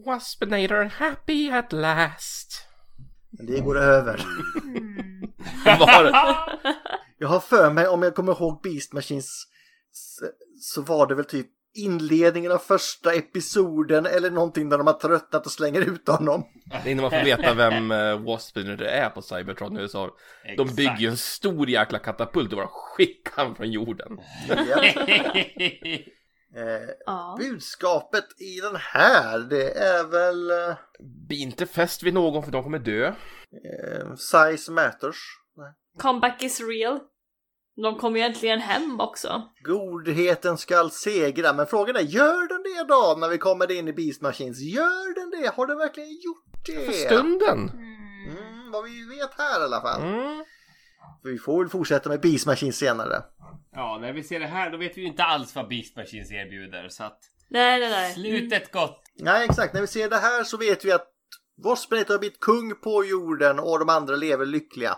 Waspinator 0.05 0.83
happy 0.83 1.51
at 1.51 1.73
last. 1.73 2.67
Det 3.29 3.59
går 3.59 3.77
över. 3.77 4.25
Var, 5.79 6.11
Jag 7.17 7.27
har 7.27 7.39
för 7.39 7.71
mig, 7.71 7.87
om 7.87 8.03
jag 8.03 8.15
kommer 8.15 8.31
ihåg 8.31 8.61
Beast 8.63 8.93
Machines, 8.93 9.43
så 10.61 10.81
var 10.81 11.07
det 11.07 11.15
väl 11.15 11.25
typ 11.25 11.47
inledningen 11.75 12.51
av 12.51 12.57
första 12.57 13.13
episoden 13.13 14.05
eller 14.05 14.31
någonting 14.31 14.69
där 14.69 14.77
de 14.77 14.87
har 14.87 14.93
tröttnat 14.93 15.45
och 15.45 15.51
slänger 15.51 15.81
ut 15.81 16.07
honom. 16.07 16.43
det 16.83 16.91
är 16.91 16.95
när 16.95 17.01
man 17.01 17.11
får 17.11 17.23
veta 17.25 17.53
vem 17.53 17.91
uh, 17.91 18.25
Waspinator 18.25 18.85
är 18.85 19.09
på 19.09 19.21
Cybertron 19.21 19.73
nu 19.73 19.87
så 19.87 20.09
de 20.57 20.75
bygger 20.75 20.97
ju 20.97 21.07
en 21.07 21.17
stor 21.17 21.69
jäkla 21.69 21.99
katapult 21.99 22.51
och 22.51 22.57
bara 22.57 22.67
skickar 22.71 23.31
han 23.35 23.55
från 23.55 23.71
jorden. 23.71 24.19
Ja. 24.49 24.83
Eh, 26.55 26.89
Ja. 27.05 27.35
budskapet 27.39 28.25
i 28.41 28.59
den 28.59 28.75
här, 28.75 29.39
det 29.39 29.71
är 29.71 30.03
väl 30.03 30.51
eh, 30.51 30.75
Bli 31.27 31.41
inte 31.41 31.65
fäst 31.65 32.03
vid 32.03 32.13
någon 32.13 32.43
för 32.43 32.51
de 32.51 32.63
kommer 32.63 32.79
dö. 32.79 33.07
eh, 33.07 34.15
Size 34.15 34.71
Matters. 34.71 35.17
Comeback 35.97 36.43
is 36.43 36.61
real. 36.61 36.99
De 37.83 37.97
kommer 37.97 38.19
ju 38.19 38.25
äntligen 38.25 38.59
hem 38.59 38.99
också. 38.99 39.41
Godheten 39.63 40.57
skall 40.57 40.91
segra, 40.91 41.53
men 41.53 41.67
frågan 41.67 41.95
är, 41.95 42.01
gör 42.01 42.47
den 42.47 42.63
det 42.63 42.93
då 42.93 43.15
när 43.19 43.29
vi 43.29 43.37
kommer 43.37 43.71
in 43.71 43.87
i 43.87 43.93
Beast 43.93 44.21
Machines? 44.21 44.59
Gör 44.59 45.15
den 45.15 45.41
det? 45.41 45.55
Har 45.55 45.67
den 45.67 45.77
verkligen 45.77 46.09
gjort 46.09 46.65
det? 46.65 46.85
För 46.85 46.91
stunden. 46.91 47.69
Mm, 47.69 48.71
vad 48.71 48.83
vi 48.83 49.07
vet 49.15 49.33
här 49.37 49.61
i 49.61 49.63
alla 49.63 49.81
fall. 49.81 50.01
Mm. 50.01 50.45
Vi 51.23 51.37
får 51.37 51.59
väl 51.59 51.69
fortsätta 51.69 52.09
med 52.09 52.21
Beast 52.21 52.45
Machines 52.45 52.77
senare. 52.77 53.23
ja, 53.71 53.97
när 54.01 54.13
vi 54.13 54.23
ser 54.23 54.39
det 54.39 54.47
här 54.47 54.71
då 54.71 54.77
vet 54.77 54.97
vi 54.97 55.01
ju 55.01 55.07
inte 55.07 55.23
alls 55.23 55.55
vad 55.55 55.67
Beast 55.67 55.95
Machines 55.95 56.31
erbjuder. 56.31 56.89
Så 56.89 57.03
att 57.03 57.19
Nej, 57.49 57.79
nej, 57.79 57.89
nej. 57.89 58.13
slutet 58.13 58.71
gott. 58.71 59.01
Nej, 59.19 59.45
exakt. 59.45 59.73
När 59.73 59.81
vi 59.81 59.87
ser 59.87 60.09
det 60.09 60.17
här 60.17 60.43
så 60.43 60.57
vet 60.57 60.85
vi 60.85 60.91
att 60.91 61.07
Waspinator 61.63 62.13
har 62.13 62.19
blivit 62.19 62.39
kung 62.39 62.75
på 62.75 63.05
jorden 63.05 63.59
och 63.59 63.79
de 63.79 63.89
andra 63.89 64.15
lever 64.15 64.45
lyckliga. 64.45 64.97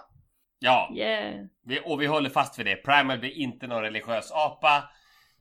Ja, 0.59 0.91
Yeah. 0.95 1.45
vi, 1.65 1.81
och 1.85 2.01
vi 2.01 2.05
håller 2.05 2.29
fast 2.29 2.59
vid 2.59 2.65
det. 2.65 2.75
Primal 2.75 3.19
blir 3.19 3.31
inte 3.31 3.67
någon 3.67 3.81
religiös 3.81 4.31
apa. 4.31 4.77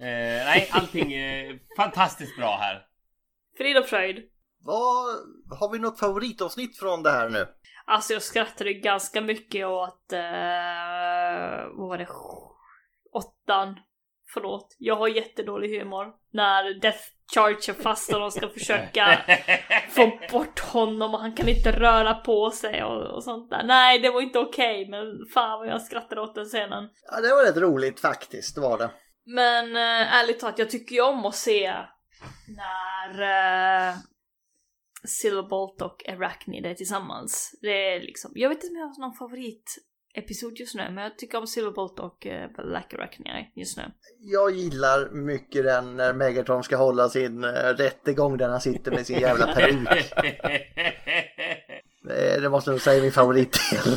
Eh, 0.00 0.44
nej, 0.44 0.68
allting 0.72 1.12
är 1.12 1.58
fantastiskt 1.76 2.36
bra 2.36 2.56
här. 2.60 2.86
Frid 3.56 3.76
och 3.78 3.86
fröjd. 3.86 4.16
Vad, 4.60 5.06
har 5.60 5.72
vi 5.72 5.78
något 5.78 5.98
favoritavsnitt 5.98 6.78
från 6.78 7.02
det 7.02 7.10
här 7.10 7.28
nu? 7.28 7.46
Alltså 7.84 8.12
jag 8.12 8.22
skrattade 8.22 8.72
ganska 8.72 9.20
mycket 9.20 9.66
åt, 9.66 10.12
eh, 10.12 10.20
vad 11.76 11.88
var 11.88 11.98
det, 11.98 12.08
åttan. 13.12 13.80
Förlåt, 14.34 14.76
jag 14.78 14.96
har 14.96 15.08
jättedålig 15.08 15.78
humor. 15.78 16.06
När 16.32 16.80
Death 16.80 17.04
Charge 17.34 17.70
är 17.70 17.72
fast 17.72 18.12
och 18.12 18.20
de 18.20 18.30
ska 18.30 18.48
försöka 18.48 19.20
få 19.90 20.18
bort 20.32 20.60
honom 20.60 21.14
och 21.14 21.20
han 21.20 21.34
kan 21.34 21.48
inte 21.48 21.72
röra 21.72 22.14
på 22.14 22.50
sig 22.50 22.84
och, 22.84 23.16
och 23.16 23.24
sånt 23.24 23.50
där. 23.50 23.62
Nej, 23.64 23.98
det 23.98 24.10
var 24.10 24.20
inte 24.20 24.38
okej, 24.38 24.88
men 24.88 25.26
fan 25.34 25.58
vad 25.58 25.68
jag 25.68 25.82
skrattade 25.82 26.20
åt 26.20 26.34
den 26.34 26.44
scenen. 26.44 26.88
Ja, 27.10 27.20
det 27.20 27.28
var 27.28 27.44
rätt 27.44 27.56
roligt 27.56 28.00
faktiskt, 28.00 28.54
det 28.54 28.60
var 28.60 28.78
det. 28.78 28.90
Men 29.26 29.76
äh, 29.76 30.14
ärligt 30.14 30.40
talat, 30.40 30.58
jag 30.58 30.70
tycker 30.70 30.94
ju 30.94 31.02
om 31.02 31.26
att 31.26 31.34
se 31.34 31.74
när 32.56 33.22
äh, 33.88 33.94
Silverbolt 35.04 35.82
och 35.82 36.08
Arachnid 36.08 36.66
är 36.66 36.74
tillsammans. 36.74 37.58
Det 37.62 37.94
är 37.94 38.00
liksom, 38.00 38.32
jag 38.34 38.48
vet 38.48 38.64
inte 38.64 38.72
om 38.72 38.76
jag 38.76 38.86
har 38.86 39.00
någon 39.00 39.16
favoritepisod 40.18 40.58
just 40.58 40.74
nu, 40.74 40.82
men 40.90 41.04
jag 41.04 41.18
tycker 41.18 41.38
om 41.38 41.46
Silverbolt 41.46 41.98
och 41.98 42.26
äh, 42.26 42.50
Black 42.50 42.94
Arachnid 42.94 43.46
just 43.54 43.76
nu. 43.76 43.82
Jag 44.18 44.50
gillar 44.50 45.10
mycket 45.10 45.64
den 45.64 45.96
när 45.96 46.14
Megatron 46.14 46.64
ska 46.64 46.76
hålla 46.76 47.08
sin 47.08 47.44
uh, 47.44 47.50
rättegång 47.50 48.36
där 48.36 48.48
han 48.48 48.60
sitter 48.60 48.90
med 48.90 49.06
sin 49.06 49.20
jävla 49.20 49.54
peruk. 49.54 49.88
det, 52.02 52.40
det 52.40 52.50
måste 52.50 52.70
jag 52.70 52.74
nog 52.74 52.80
säga 52.80 52.98
är 52.98 53.02
min 53.02 53.12
favoritdel. 53.12 53.96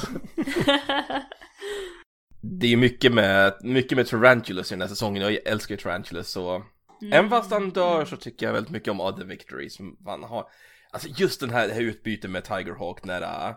Det 2.41 2.65
är 2.65 2.71
ju 2.71 2.77
mycket 2.77 3.13
med, 3.13 3.53
mycket 3.61 3.95
med 3.95 4.07
Tarantulas 4.07 4.71
i 4.71 4.75
den 4.75 4.81
här 4.81 4.87
säsongen. 4.87 5.23
Jag 5.23 5.37
älskar 5.45 5.75
ju 5.75 5.81
Tarantulas 5.81 6.31
så... 6.31 6.63
Även 7.11 7.29
fast 7.29 7.51
han 7.51 7.69
dör 7.69 8.05
så 8.05 8.17
tycker 8.17 8.45
jag 8.45 8.53
väldigt 8.53 8.71
mycket 8.71 8.91
om 8.91 9.01
Other 9.01 9.25
Victories 9.25 9.75
som 9.75 9.97
han 10.05 10.23
har. 10.23 10.45
Alltså 10.91 11.09
just 11.09 11.39
den 11.39 11.49
här, 11.49 11.67
det 11.67 11.73
här 11.73 11.81
utbytet 11.81 12.31
med 12.31 12.43
Tigerhawk 12.43 13.03
när 13.03 13.21
uh, 13.21 13.55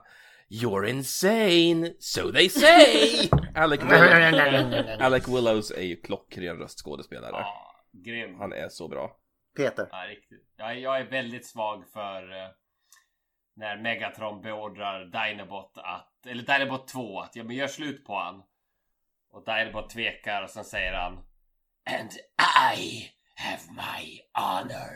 You're 0.63 0.85
insane, 0.85 1.95
so 1.99 2.31
they 2.31 2.49
say! 2.49 3.29
Alec, 3.55 3.83
Willows, 3.91 5.01
Alec 5.01 5.29
Willows 5.29 5.71
är 5.71 5.83
ju 5.83 5.97
klockren 5.97 6.59
röstskådespelare. 6.59 7.33
Ja, 7.33 7.85
grym. 7.93 8.35
Han 8.39 8.53
är 8.53 8.69
så 8.69 8.89
bra. 8.89 9.17
Peter. 9.57 9.89
Ja, 9.91 10.07
riktigt. 10.09 10.55
Jag, 10.57 10.81
jag 10.81 11.01
är 11.01 11.05
väldigt 11.05 11.47
svag 11.47 11.85
för 11.93 12.33
eh, 12.33 12.49
när 13.57 13.77
Megatron 13.77 14.43
beordrar 14.43 15.05
Dinobot 15.05 15.73
att, 15.77 16.27
eller 16.27 16.59
Dinobot 16.59 16.89
2 16.89 17.21
att 17.21 17.37
ja 17.37 17.45
men 17.45 17.57
gör 17.57 17.67
slut 17.67 18.05
på 18.05 18.15
han. 18.15 18.43
Och 19.31 19.45
Dinobot 19.45 19.91
tvekar 19.91 20.43
och 20.43 20.51
sen 20.51 20.65
säger 20.65 20.93
han 20.93 21.13
And 22.01 22.11
I 22.79 23.11
have 23.35 23.61
my 23.71 24.21
honor. 24.35 24.95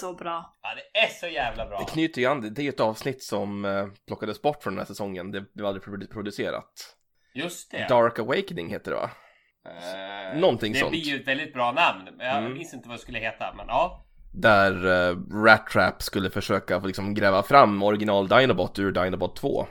Så 0.00 0.12
bra. 0.14 0.58
Ja, 0.62 0.68
det 0.74 0.98
är 0.98 1.08
så 1.08 1.26
jävla 1.26 1.66
bra. 1.66 1.78
Det 1.78 1.92
knyter 1.92 2.20
ju 2.20 2.26
an, 2.26 2.54
det 2.54 2.60
är 2.60 2.64
ju 2.64 2.68
ett 2.68 2.80
avsnitt 2.80 3.22
som 3.22 3.64
uh, 3.64 3.86
plockades 4.06 4.42
bort 4.42 4.62
från 4.62 4.72
den 4.72 4.78
här 4.78 4.86
säsongen. 4.86 5.30
Det 5.30 5.54
blev 5.54 5.66
aldrig 5.66 5.82
produ- 5.84 6.12
producerat. 6.12 6.94
Just 7.34 7.70
det. 7.70 7.86
Dark 7.88 8.18
Awakening 8.18 8.68
heter 8.70 8.90
det 8.90 8.96
va? 8.96 9.10
Eh, 9.68 10.40
Någonting 10.40 10.72
det 10.72 10.78
sånt. 10.78 10.90
blir 10.90 11.00
ju 11.00 11.16
ett 11.20 11.28
väldigt 11.28 11.52
bra 11.54 11.72
namn. 11.72 12.08
Jag 12.18 12.38
Mm. 12.38 12.52
minns 12.52 12.74
inte 12.74 12.88
vad 12.88 12.98
det 12.98 13.02
skulle 13.02 13.18
heta, 13.18 13.54
men 13.56 13.66
ja. 13.68 14.04
Där 14.34 14.86
uh, 14.86 15.18
Rat 15.44 15.66
Trap 15.66 16.02
skulle 16.02 16.30
försöka 16.30 16.78
liksom 16.78 17.14
gräva 17.14 17.42
fram 17.42 17.82
original 17.82 18.28
Dinobot 18.28 18.78
ur 18.78 18.92
Dinobot 18.92 19.36
2. 19.36 19.66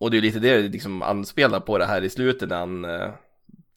Och 0.00 0.10
det 0.10 0.16
är 0.16 0.20
lite 0.20 0.38
det 0.38 0.62
det 0.62 0.68
liksom 0.68 1.02
anspelar 1.02 1.60
på 1.60 1.78
det 1.78 1.86
här 1.86 2.02
i 2.02 2.10
slutet 2.10 2.48
när 2.48 2.56
han 2.58 2.84
eh, 2.84 3.10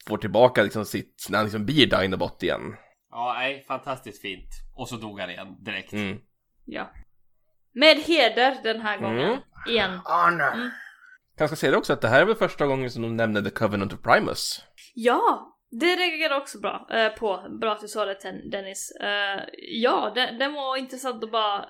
får 0.08 0.18
tillbaka 0.18 0.62
liksom 0.62 0.84
sitt, 0.84 1.26
när 1.30 1.38
han 1.38 1.46
liksom 1.46 1.66
blir 1.66 1.86
Dinobot 1.86 2.42
igen. 2.42 2.60
Ja, 3.12 3.34
nej, 3.38 3.64
fantastiskt 3.68 4.22
fint. 4.22 4.48
Och 4.74 4.88
så 4.88 4.96
dog 4.96 5.20
han 5.20 5.30
igen 5.30 5.56
direkt. 5.60 5.92
Mm. 5.92 6.18
Ja. 6.64 6.90
Med 7.72 7.96
heder 7.96 8.62
den 8.62 8.80
här 8.80 8.98
gången. 8.98 9.28
Mm. 9.28 9.40
Igen. 9.68 9.90
Honor. 9.90 10.70
Kanske 11.38 11.56
säga 11.56 11.78
också 11.78 11.92
att 11.92 12.00
det 12.00 12.08
här 12.08 12.20
är 12.20 12.24
väl 12.24 12.34
första 12.34 12.66
gången 12.66 12.90
som 12.90 13.02
de 13.02 13.16
nämner 13.16 13.42
The 13.42 13.50
Covenant 13.50 13.92
of 13.92 14.02
Primus. 14.02 14.64
Ja, 14.94 15.56
det 15.70 15.96
reagerade 15.96 16.40
också 16.40 16.60
bra 16.60 16.86
eh, 16.90 17.08
på. 17.08 17.56
Bra 17.60 17.72
att 17.72 17.80
du 17.80 17.88
sa 17.88 18.04
det 18.04 18.50
Dennis. 18.50 18.90
Eh, 19.00 19.44
ja, 19.82 20.12
det, 20.14 20.38
det 20.38 20.48
var 20.48 20.76
intressant 20.76 21.24
att 21.24 21.32
bara 21.32 21.64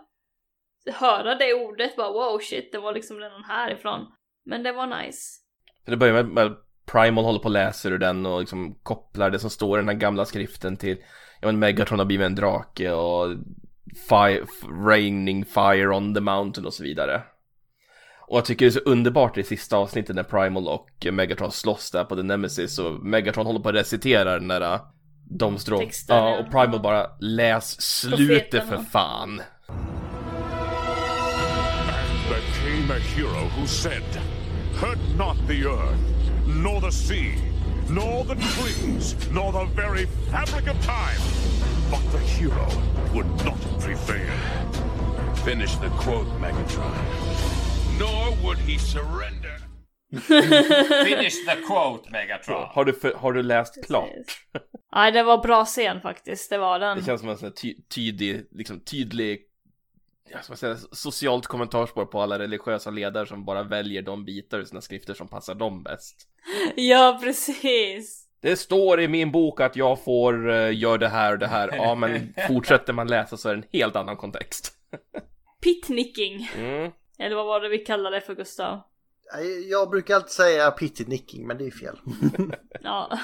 höra 0.92 1.34
det 1.34 1.54
ordet. 1.54 1.96
Bara 1.96 2.12
wow 2.12 2.38
shit, 2.38 2.72
det 2.72 2.78
var 2.78 2.92
liksom 2.92 3.18
redan 3.18 3.44
härifrån. 3.44 4.06
Men 4.44 4.62
det 4.62 4.72
var 4.72 4.86
nice. 4.86 5.40
För 5.84 5.90
det 5.90 5.96
börjar 5.96 6.14
med, 6.14 6.26
med 6.26 6.56
Primal 6.92 7.24
håller 7.24 7.38
på 7.38 7.44
och 7.44 7.50
läser 7.50 7.92
ur 7.92 7.98
den 7.98 8.26
och 8.26 8.40
liksom 8.40 8.74
kopplar 8.82 9.30
det 9.30 9.38
som 9.38 9.50
står 9.50 9.78
i 9.78 9.80
den 9.80 9.88
här 9.88 9.96
gamla 9.96 10.24
skriften 10.24 10.76
till 10.76 10.98
Ja 11.42 11.48
men 11.48 11.58
Megatron 11.58 11.98
har 11.98 12.06
blivit 12.06 12.26
en 12.26 12.34
drake 12.34 12.90
och 12.92 13.36
fire, 14.08 14.44
Raining 14.86 15.44
fire 15.44 15.88
on 15.88 16.14
the 16.14 16.20
mountain 16.20 16.66
och 16.66 16.74
så 16.74 16.82
vidare. 16.82 17.22
Och 18.20 18.36
jag 18.36 18.44
tycker 18.44 18.64
det 18.64 18.68
är 18.68 18.70
så 18.70 18.78
underbart 18.78 19.38
i 19.38 19.42
sista 19.42 19.76
avsnittet 19.76 20.16
när 20.16 20.22
Primal 20.22 20.68
och 20.68 21.06
Megatron 21.12 21.52
slåss 21.52 21.90
där 21.90 22.04
på 22.04 22.16
The 22.16 22.22
Nemesis 22.22 22.78
och 22.78 23.04
Megatron 23.04 23.46
håller 23.46 23.60
på 23.60 23.68
att 23.68 23.74
recitera 23.74 24.38
den 24.38 24.48
där 24.48 24.60
äh, 24.74 24.80
de 25.30 25.58
strå... 25.58 25.78
Texten, 25.78 26.16
Ja, 26.16 26.38
och 26.38 26.50
Primal 26.50 26.80
bara 26.80 27.06
läs 27.20 27.80
slutet 27.80 28.68
för 28.68 28.78
fan. 28.78 29.40
There 32.28 32.40
came 32.62 32.94
a 32.94 32.98
hero 33.16 33.48
who 33.58 33.66
said, 33.66 34.02
Hurt 34.80 35.18
not 35.18 35.48
the 35.48 35.64
earth, 35.64 35.98
nor 36.62 36.80
the 36.80 36.92
sea, 36.92 37.51
nor 37.90 38.24
the 38.24 38.34
trees, 38.34 39.16
nor 39.32 39.52
the 39.52 39.64
very 39.74 40.06
fabric 40.30 40.68
of 40.68 40.84
time. 40.84 41.20
But 41.90 42.12
the 42.12 42.18
hero 42.18 42.68
would 43.14 43.26
not 43.44 43.58
prevail. 43.80 44.38
Finish 45.44 45.76
the 45.76 45.88
quote, 45.88 46.28
Megatron. 46.40 46.94
Nor 47.98 48.44
would 48.44 48.58
he 48.58 48.78
surrender. 48.78 49.58
Finish 51.04 51.44
the 51.46 51.56
quote 51.66 52.10
Megatron. 52.10 52.68
Har 52.70 52.84
du, 52.84 52.92
för, 52.92 53.14
har 53.14 53.32
du 53.32 53.42
läst 53.42 53.86
klart? 53.86 54.10
Nej, 54.94 55.12
det 55.12 55.22
var 55.22 55.38
bra 55.38 55.64
scen 55.64 56.00
faktiskt. 56.00 56.50
Det 56.50 56.58
var 56.58 56.78
den. 56.78 56.98
Det 56.98 57.04
känns 57.04 57.20
som 57.20 57.30
en 57.30 57.38
sån 57.38 57.46
här 57.46 57.54
ty, 57.54 57.74
tydlig, 57.94 58.46
liksom 58.50 58.80
tydlig 58.80 59.40
jag 60.32 60.44
ska 60.44 60.56
säga, 60.56 60.76
socialt 60.92 61.46
kommentarspår 61.46 62.06
på 62.06 62.20
alla 62.20 62.38
religiösa 62.38 62.90
ledare 62.90 63.26
som 63.26 63.44
bara 63.44 63.62
väljer 63.62 64.02
de 64.02 64.24
bitar 64.24 64.58
ur 64.58 64.64
sina 64.64 64.80
skrifter 64.80 65.14
som 65.14 65.28
passar 65.28 65.54
dem 65.54 65.82
bäst. 65.82 66.28
Ja, 66.76 67.18
precis. 67.22 68.28
Det 68.42 68.56
står 68.56 69.00
i 69.00 69.08
min 69.08 69.32
bok 69.32 69.60
att 69.60 69.76
jag 69.76 70.04
får 70.04 70.48
uh, 70.48 70.74
göra 70.74 70.98
det 70.98 71.08
här 71.08 71.32
och 71.32 71.38
det 71.38 71.46
här. 71.46 71.70
Ja, 71.72 71.94
men 71.94 72.34
fortsätter 72.48 72.92
man 72.92 73.06
läsa 73.06 73.36
så 73.36 73.48
är 73.48 73.54
det 73.54 73.62
en 73.62 73.80
helt 73.80 73.96
annan 73.96 74.16
kontext. 74.16 74.72
Pitnicking. 75.62 76.50
Mm. 76.56 76.90
Eller 77.18 77.36
vad 77.36 77.46
var 77.46 77.60
det 77.60 77.68
vi 77.68 77.78
kallade 77.78 78.16
det 78.16 78.20
för 78.20 78.34
Gustav? 78.34 78.80
Jag 79.70 79.90
brukar 79.90 80.14
alltid 80.14 80.30
säga 80.30 80.70
pitty 80.70 81.04
nicking, 81.04 81.46
men 81.46 81.58
det 81.58 81.66
är 81.66 81.70
fel. 81.70 81.98
ja. 82.82 83.18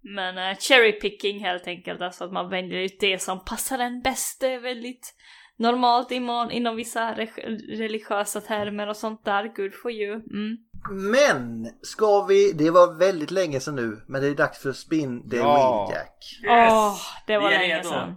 Men 0.00 0.38
uh, 0.38 0.58
cherry 0.58 0.92
picking 0.92 1.40
helt 1.40 1.66
enkelt, 1.66 2.00
alltså 2.00 2.24
att 2.24 2.32
man 2.32 2.50
väljer 2.50 2.78
ut 2.78 3.00
det 3.00 3.22
som 3.22 3.44
passar 3.44 3.78
en 3.78 4.00
bäst. 4.02 4.40
Det 4.40 4.46
är 4.46 4.60
väldigt 4.60 5.14
normalt 5.56 6.10
inom, 6.10 6.50
inom 6.50 6.76
vissa 6.76 7.14
re 7.14 7.26
religiösa 7.68 8.40
termer 8.40 8.88
och 8.88 8.96
sånt 8.96 9.24
där. 9.24 9.44
Good 9.56 9.74
for 9.74 9.90
you. 9.90 10.14
Mm. 10.14 10.56
Men 10.90 11.68
ska 11.82 12.24
vi, 12.24 12.52
det 12.52 12.70
var 12.70 12.94
väldigt 12.94 13.30
länge 13.30 13.60
sedan 13.60 13.76
nu, 13.76 14.00
men 14.06 14.22
det 14.22 14.28
är 14.28 14.34
dags 14.34 14.58
för 14.58 14.72
Spin 14.72 15.30
the 15.30 15.36
Ja. 15.36 15.54
Wheel 15.54 15.98
Jack. 15.98 16.40
Åh, 16.46 16.88
oh, 16.88 16.96
det 17.26 17.38
var 17.38 17.50
länge 17.50 17.84
sedan. 17.84 18.14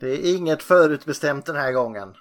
Det 0.00 0.08
är 0.10 0.36
inget 0.36 0.62
förutbestämt 0.62 1.46
den 1.46 1.56
här 1.56 1.72
gången. 1.72 2.14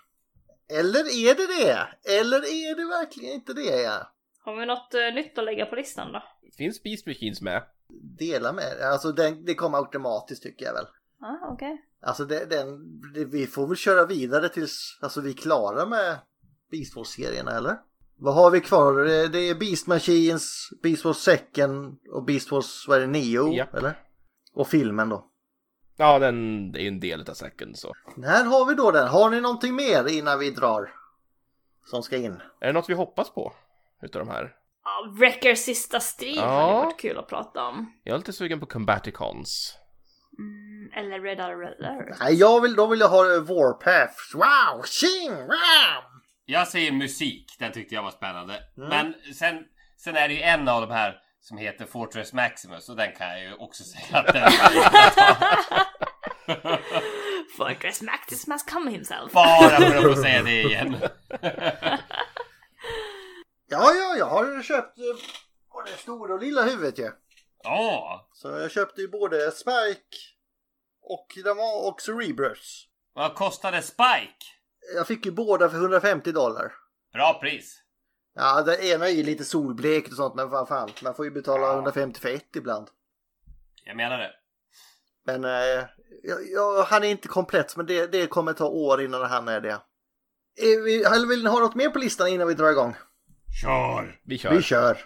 Eller 0.80 1.00
är 1.00 1.36
det 1.36 1.48
det? 1.48 1.88
Eller 2.20 2.38
är 2.38 2.76
det 2.76 2.86
verkligen 2.86 3.34
inte 3.34 3.54
det? 3.54 3.82
Ja? 3.82 4.12
Har 4.44 4.56
vi 4.56 4.66
något 4.66 4.96
uh, 4.96 5.16
nytt 5.16 5.38
att 5.38 5.46
lägga 5.46 5.66
på 5.66 5.76
listan 5.76 6.12
då? 6.12 6.24
Finns 6.58 6.84
Beast 6.84 7.08
Machines 7.08 7.42
med? 7.42 7.64
Dela 8.20 8.54
med. 8.54 8.82
Alltså 8.82 9.12
den, 9.12 9.46
det 9.46 9.56
kommer 9.56 9.78
automatiskt 9.78 10.44
tycker 10.44 10.66
jag 10.66 10.74
väl. 10.74 10.86
Ah, 11.22 11.54
okej. 11.54 11.84
Alltså 12.02 12.26
det, 12.26 12.46
den, 12.46 12.68
det, 13.14 13.26
vi 13.26 13.48
får 13.48 13.68
väl 13.68 13.78
köra 13.78 14.06
vidare 14.06 14.50
tills 14.50 15.00
alltså, 15.02 15.22
vi 15.22 15.30
är 15.30 15.34
klara 15.34 15.86
med 15.86 16.18
Beast 16.72 16.96
Wars-serierna 16.96 17.58
eller? 17.58 17.78
Vad 18.20 18.36
har 18.36 18.52
vi 18.52 18.62
kvar? 18.62 18.94
Det, 19.30 19.40
är 19.50 19.56
Beast 19.56 19.88
Machines, 19.88 20.70
Beast 20.84 21.06
Wars 21.06 21.18
Second 21.18 21.98
och 22.14 22.24
Beast 22.26 22.52
Wars, 22.52 22.86
vad 22.88 22.98
är 22.98 23.02
det, 23.02 23.08
Neo? 23.08 23.54
Japp. 23.54 23.76
Eller? 23.76 24.00
Och 24.54 24.68
filmen 24.68 25.10
då. 25.10 25.26
Ja, 25.98 26.20
den 26.20 26.72
det 26.72 26.82
är 26.82 26.88
en 26.88 27.00
del 27.00 27.30
av 27.30 27.34
Second 27.34 27.78
så. 27.78 27.94
Här 28.24 28.46
har 28.46 28.66
vi 28.66 28.76
då 28.76 28.92
den. 28.92 29.08
Har 29.08 29.30
ni 29.30 29.42
någonting 29.42 29.76
mer 29.76 30.08
innan 30.08 30.40
vi 30.40 30.52
drar? 30.52 30.90
Som 31.86 32.04
ska 32.04 32.18
in? 32.18 32.42
Är 32.60 32.68
det 32.68 32.74
något 32.74 32.90
vi 32.90 32.94
hoppas 32.94 33.34
på? 33.34 33.54
Utav 34.04 34.26
de 34.26 34.32
här? 34.32 34.54
Ja, 34.84 35.14
Wreckers 35.20 35.60
sista 35.60 36.00
strid 36.00 36.38
Ja. 36.38 36.62
hade 36.62 36.74
varit 36.74 37.00
kul 37.00 37.18
att 37.18 37.28
prata 37.30 37.64
om. 37.68 37.94
Jag 38.04 38.14
är 38.14 38.18
lite 38.18 38.34
sugen 38.34 38.60
på 38.60 38.66
Combaticons. 38.66 39.78
Mm, 40.40 40.92
eller 41.06 41.20
Red 41.22 41.40
Alert. 41.40 42.18
Nej, 42.20 42.34
jag 42.36 42.62
vill, 42.62 42.76
då 42.76 42.88
vill 42.88 43.00
jag 43.00 43.10
ha 43.10 43.24
Warpath. 43.24 44.36
Wow! 44.36 44.84
Ching! 44.84 45.32
Wow! 45.36 46.17
Jag 46.50 46.68
säger 46.68 46.92
musik, 46.92 47.56
den 47.60 47.72
tyckte 47.72 47.96
jag 47.96 48.04
var 48.04 48.12
spännande. 48.12 48.64
Mm. 48.78 48.90
Men 48.90 49.34
sen, 49.34 49.64
sen 49.98 50.16
är 50.16 50.28
det 50.28 50.34
ju 50.34 50.42
en 50.42 50.68
av 50.68 50.82
de 50.82 50.92
här 50.94 51.20
som 51.42 51.58
heter 51.58 51.86
Fortress 51.86 52.34
Maximus 52.34 52.90
och 52.90 52.96
den 52.96 53.16
kan 53.16 53.28
jag 53.30 53.42
ju 53.42 53.54
också 53.54 53.84
säga 53.84 54.18
att 54.20 54.34
den 54.34 54.52
Fortress 57.58 58.02
Maximus 58.02 58.48
must 58.48 58.70
come 58.72 58.92
himself. 58.92 59.34
Bara 59.34 59.70
för 59.78 59.96
att 59.96 60.04
få 60.16 60.22
säga 60.22 60.44
det 60.44 60.62
igen. 60.62 60.96
Ja, 63.70 63.94
ja, 63.94 64.16
jag 64.18 64.26
har 64.26 64.64
köpt 64.64 64.98
eh, 64.98 65.04
både 65.74 65.92
stora 65.98 66.34
och 66.34 66.40
lilla 66.40 66.64
huvudet 66.64 67.00
ju. 67.00 67.12
Ja, 67.64 68.30
Så 68.34 68.48
jag 68.48 68.72
köpte 68.72 69.02
ju 69.02 69.08
både 69.08 69.52
Spike 69.52 70.18
och, 71.02 71.28
de 71.44 71.58
var- 71.58 71.88
och 71.88 72.02
Cerebrus. 72.02 72.88
vad 73.14 73.36
kostade 73.36 73.82
Spike? 73.82 74.46
Jag 74.96 75.08
fick 75.08 75.26
ju 75.26 75.32
båda 75.32 75.70
för 75.70 75.78
150 75.78 76.32
dollar. 76.32 76.74
Bra 77.14 77.40
pris. 77.42 77.82
Ja, 78.36 78.62
det 78.62 78.86
ena 78.86 79.08
är 79.08 79.12
ju 79.12 79.24
lite 79.24 79.46
solblekt 79.46 80.10
och 80.12 80.16
sånt, 80.16 80.36
men 80.36 80.50
vad 80.50 80.68
fan, 80.68 80.90
man 81.04 81.16
får 81.16 81.26
ju 81.26 81.32
betala 81.32 81.74
150 81.74 82.20
för 82.20 82.30
ett 82.30 82.56
ibland. 82.56 82.88
Jag 83.86 83.98
menar 83.98 84.18
det. 84.18 84.32
Men 85.26 85.44
eh, 85.44 85.86
jag, 86.24 86.40
jag, 86.54 86.84
han 86.84 87.04
är 87.04 87.08
inte 87.08 87.28
komplett, 87.28 87.76
men 87.78 87.86
det, 87.86 88.12
det 88.12 88.28
kommer 88.28 88.54
ta 88.54 88.68
år 88.68 89.02
innan 89.02 89.26
han 89.26 89.48
är 89.48 89.62
det. 89.62 89.82
Är 90.62 90.84
vi, 90.84 91.04
eller 91.04 91.28
vill 91.28 91.44
ni 91.44 91.50
ha 91.50 91.60
något 91.60 91.76
mer 91.76 91.90
på 91.90 92.00
listan 92.00 92.28
innan 92.28 92.48
vi 92.48 92.54
drar 92.54 92.72
igång? 92.72 92.96
Kör! 93.62 94.20
Vi 94.24 94.38
kör. 94.38 94.52
Vi 94.52 94.62
kör! 94.62 94.98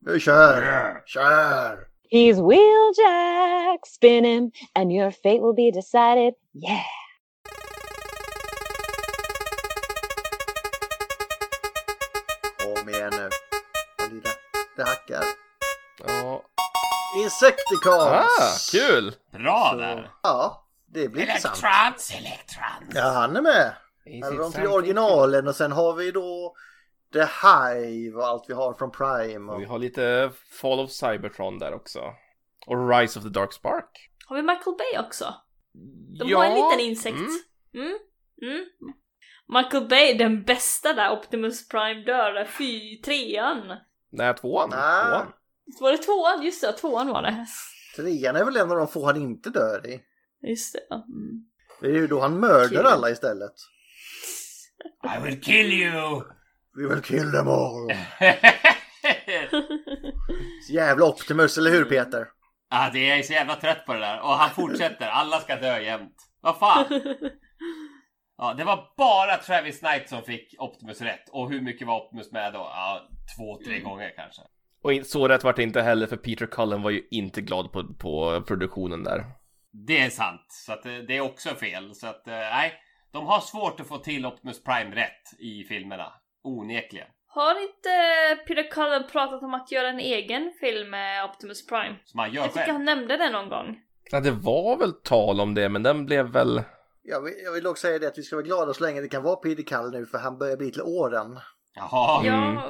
Vi 0.00 0.20
kör! 0.20 1.02
Kör! 1.06 1.88
He's 2.10 2.48
Wheeljack 2.48 3.86
spinning, 3.86 4.52
and 4.74 4.92
your 4.92 5.10
fate 5.10 5.40
will 5.40 5.54
be 5.54 5.70
decided. 5.70 6.34
Yeah. 6.54 7.01
Insecticons! 17.32 18.38
Ah, 18.40 18.56
kul! 18.70 19.14
Bra 19.30 19.68
Så, 19.70 19.76
där! 19.76 20.10
Ja, 20.22 20.66
det 20.86 21.08
blir 21.08 21.22
intressant. 21.22 21.58
Electrons, 21.62 22.10
electrons! 22.10 22.94
Ja, 22.94 23.10
han 23.10 23.36
är 23.36 23.42
med. 23.42 23.74
Här 24.04 24.22
har 24.22 24.38
de 24.38 24.52
something 24.52 24.68
originalen 24.68 25.48
och 25.48 25.54
sen 25.54 25.72
har 25.72 25.94
vi 25.94 26.10
då 26.10 26.54
The 27.12 27.20
Hive 27.20 28.16
och 28.16 28.26
allt 28.26 28.44
vi 28.48 28.54
har 28.54 28.74
från 28.74 28.90
Prime. 28.90 29.52
Och 29.52 29.60
vi 29.60 29.64
har 29.64 29.78
lite 29.78 30.30
Fall 30.60 30.80
of 30.80 30.90
Cybertron 30.90 31.58
där 31.58 31.74
också. 31.74 32.00
Och 32.66 32.90
Rise 32.90 33.18
of 33.18 33.24
the 33.24 33.30
Dark 33.30 33.52
Spark. 33.52 34.10
Har 34.26 34.36
vi 34.36 34.42
Michael 34.42 34.76
Bay 34.76 35.04
också? 35.06 35.34
De 36.18 36.28
ja. 36.28 36.38
har 36.38 36.44
en 36.44 36.54
liten 36.54 36.80
insekt. 36.80 37.16
Mm. 37.74 37.98
Mm. 38.42 38.64
Mm. 38.82 38.94
Michael 39.48 39.88
Bay, 39.88 40.14
den 40.14 40.42
bästa 40.42 40.92
där 40.92 41.10
Optimus 41.10 41.68
Prime 41.68 42.04
dör, 42.04 42.44
fy, 42.44 43.00
trean. 43.00 43.76
Nej, 44.10 44.34
tvåan. 44.34 44.70
Ah. 44.72 45.04
tvåan. 45.04 45.32
Var 45.80 45.92
det 45.92 45.98
tvåan? 45.98 46.42
Just 46.42 46.60
det, 46.60 46.72
tvåan 46.72 47.08
var 47.08 47.22
det. 47.22 47.46
Trean 47.96 48.36
är 48.36 48.44
väl 48.44 48.56
en 48.56 48.70
av 48.70 48.76
de 48.76 48.88
få 48.88 49.06
han 49.06 49.16
inte 49.16 49.50
dör 49.50 49.86
i. 49.86 50.00
Just 50.48 50.72
det. 50.72 50.94
Mm. 50.94 51.44
Det 51.80 51.86
är 51.86 51.92
ju 51.92 52.06
då 52.06 52.20
han 52.20 52.40
mördar 52.40 52.84
alla 52.84 53.10
istället. 53.10 53.52
I 55.16 55.24
will 55.24 55.40
kill 55.42 55.72
you! 55.72 56.22
We 56.76 56.94
will 56.94 57.02
kill 57.02 57.32
them 57.32 57.48
all. 57.48 57.92
Så 60.66 60.72
jävla 60.72 61.06
Optimus, 61.06 61.58
eller 61.58 61.70
hur 61.70 61.84
Peter? 61.84 62.28
ah, 62.70 62.90
det 62.90 63.10
är 63.10 63.16
jag 63.16 63.24
så 63.24 63.32
jävla 63.32 63.56
trött 63.56 63.86
på 63.86 63.92
det 63.92 63.98
där. 64.00 64.20
Och 64.20 64.28
han 64.28 64.50
fortsätter. 64.50 65.08
Alla 65.08 65.40
ska 65.40 65.56
dö 65.56 65.80
jämt. 65.80 66.16
Vad 66.40 66.58
fan? 66.58 66.84
Ja, 68.38 68.54
det 68.54 68.64
var 68.64 68.94
bara 68.96 69.36
Travis 69.36 69.78
Knight 69.78 70.08
som 70.08 70.22
fick 70.22 70.54
Optimus 70.58 71.00
rätt. 71.00 71.28
Och 71.30 71.50
hur 71.50 71.60
mycket 71.60 71.86
var 71.86 72.04
Optimus 72.04 72.32
med 72.32 72.52
då? 72.52 72.58
Ja, 72.58 73.08
två, 73.36 73.58
tre 73.66 73.80
gånger 73.80 74.12
kanske. 74.16 74.42
Och 74.82 75.06
så 75.06 75.28
rätt 75.28 75.44
vart 75.44 75.56
det 75.56 75.62
inte 75.62 75.82
heller 75.82 76.06
för 76.06 76.16
Peter 76.16 76.46
Cullen 76.46 76.82
var 76.82 76.90
ju 76.90 77.08
inte 77.10 77.40
glad 77.40 77.72
på, 77.72 77.94
på 77.94 78.42
produktionen 78.46 79.04
där. 79.04 79.24
Det 79.72 79.98
är 79.98 80.10
sant. 80.10 80.46
Så 80.48 80.72
att 80.72 80.82
det 80.82 81.16
är 81.16 81.20
också 81.20 81.48
fel. 81.48 81.94
Så 81.94 82.06
att 82.06 82.28
eh, 82.28 82.34
nej. 82.34 82.72
De 83.12 83.26
har 83.26 83.40
svårt 83.40 83.80
att 83.80 83.86
få 83.86 83.98
till 83.98 84.26
Optimus 84.26 84.64
Prime 84.64 84.96
rätt 84.96 85.40
i 85.40 85.64
filmerna. 85.64 86.12
Onekligen. 86.44 87.06
Har 87.26 87.62
inte 87.62 87.88
Peter 88.46 88.70
Cullen 88.70 89.02
pratat 89.12 89.42
om 89.42 89.54
att 89.54 89.72
göra 89.72 89.88
en 89.88 90.00
egen 90.00 90.52
film 90.60 90.90
med 90.90 91.24
Optimus 91.24 91.66
Prime? 91.66 91.96
Som 92.04 92.20
han 92.20 92.32
gör 92.32 92.42
Jag 92.42 92.52
tycker 92.52 92.64
själv. 92.64 92.72
han 92.72 92.84
nämnde 92.84 93.16
det 93.16 93.30
någon 93.30 93.48
gång. 93.48 93.80
Ja, 94.10 94.20
det 94.20 94.30
var 94.30 94.76
väl 94.76 94.92
tal 94.92 95.40
om 95.40 95.54
det, 95.54 95.68
men 95.68 95.82
den 95.82 96.06
blev 96.06 96.26
väl... 96.26 96.62
Jag 97.02 97.20
vill, 97.20 97.34
jag 97.44 97.52
vill 97.52 97.66
också 97.66 97.86
säga 97.86 97.98
det 97.98 98.06
att 98.06 98.18
vi 98.18 98.22
ska 98.22 98.36
vara 98.36 98.46
glada 98.46 98.74
så 98.74 98.84
länge 98.84 99.00
det 99.00 99.08
kan 99.08 99.22
vara 99.22 99.36
Peter 99.36 99.62
Kall 99.62 99.90
nu 99.90 100.06
för 100.06 100.18
han 100.18 100.38
börjar 100.38 100.56
bli 100.56 100.70
till 100.70 100.82
åren. 100.82 101.38
Jaha. 101.74 102.26
Ja, 102.26 102.62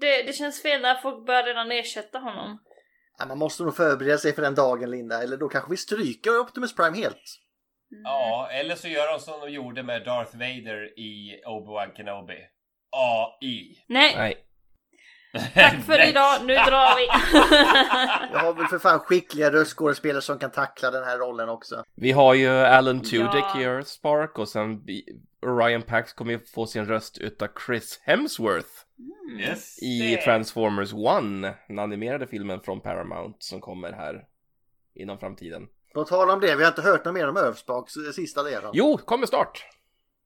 det, 0.00 0.22
det 0.22 0.32
känns 0.32 0.62
fel 0.62 0.80
när 0.82 0.94
folk 0.94 1.26
börjar 1.26 1.44
redan 1.44 1.72
ersätta 1.72 2.18
honom. 2.18 2.58
Ja, 3.18 3.26
man 3.26 3.38
måste 3.38 3.62
nog 3.62 3.76
förbereda 3.76 4.18
sig 4.18 4.32
för 4.32 4.42
den 4.42 4.54
dagen 4.54 4.90
Linda, 4.90 5.22
eller 5.22 5.36
då 5.36 5.48
kanske 5.48 5.70
vi 5.70 5.76
stryker 5.76 6.38
Optimus 6.38 6.74
Prime 6.74 6.96
helt. 6.96 7.40
Ja, 8.04 8.48
eller 8.52 8.74
så 8.74 8.88
gör 8.88 9.12
de 9.12 9.20
som 9.20 9.40
de 9.40 9.50
gjorde 9.50 9.82
med 9.82 10.04
Darth 10.04 10.32
Vader 10.36 10.98
i 10.98 11.42
Obi-Wan 11.46 11.94
Kenobi. 11.96 12.38
AI. 12.90 13.84
Nej, 13.86 14.14
Nej. 14.16 14.47
Tack 15.54 15.74
för 15.86 16.08
idag. 16.08 16.40
Nu 16.44 16.54
drar 16.54 16.96
vi. 16.96 17.06
Jag 18.32 18.38
har 18.40 18.52
väl 18.54 18.66
för 18.66 18.78
fan 18.78 18.98
skickliga 19.00 19.52
röstskådespelare 19.52 20.22
som 20.22 20.38
kan 20.38 20.50
tackla 20.50 20.90
den 20.90 21.04
här 21.04 21.18
rollen 21.18 21.48
också. 21.48 21.84
Vi 21.94 22.12
har 22.12 22.34
ju 22.34 22.48
Alan 22.48 23.00
Tudyk 23.00 23.44
Ja. 23.54 23.60
i 23.60 23.64
Earth 23.64 23.88
Spark 23.88 24.38
och 24.38 24.48
sen 24.48 24.80
Orion 25.42 25.82
Pax 25.82 26.12
kommer 26.12 26.32
ju 26.32 26.38
få 26.54 26.66
sin 26.66 26.86
röst 26.86 27.18
utav 27.18 27.48
Chris 27.66 28.00
Hemsworth 28.02 28.68
Yes. 29.40 29.82
i 29.82 29.98
det- 30.16 30.22
Transformers 30.22 30.92
1, 30.92 31.54
den 31.68 31.78
animerade 31.78 32.26
filmen 32.26 32.60
från 32.60 32.80
Paramount 32.80 33.36
som 33.40 33.60
kommer 33.60 33.92
här 33.92 34.24
inom 34.94 35.18
framtiden. 35.18 35.62
På 35.94 36.04
tal 36.04 36.30
om 36.30 36.40
det, 36.40 36.56
vi 36.56 36.62
har 36.62 36.68
inte 36.70 36.82
hört 36.82 37.04
något 37.04 37.14
mer 37.14 37.28
om 37.28 37.36
Öfsbaks 37.36 37.92
sista 38.14 38.42
delen. 38.42 38.70
Jo, 38.74 38.96
kommer 38.98 39.26
snart! 39.26 39.64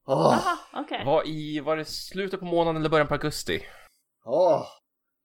Åh, 0.06 0.16
Aha, 0.26 0.58
okej. 0.72 1.02
Var 1.06 1.28
i, 1.28 1.60
var 1.60 1.76
det 1.76 1.84
slutet 1.84 2.40
på 2.40 2.46
månaden 2.46 2.76
eller 2.80 2.90
början 2.90 3.06
på 3.08 3.14
augusti? 3.14 3.62
åh. 4.24 4.66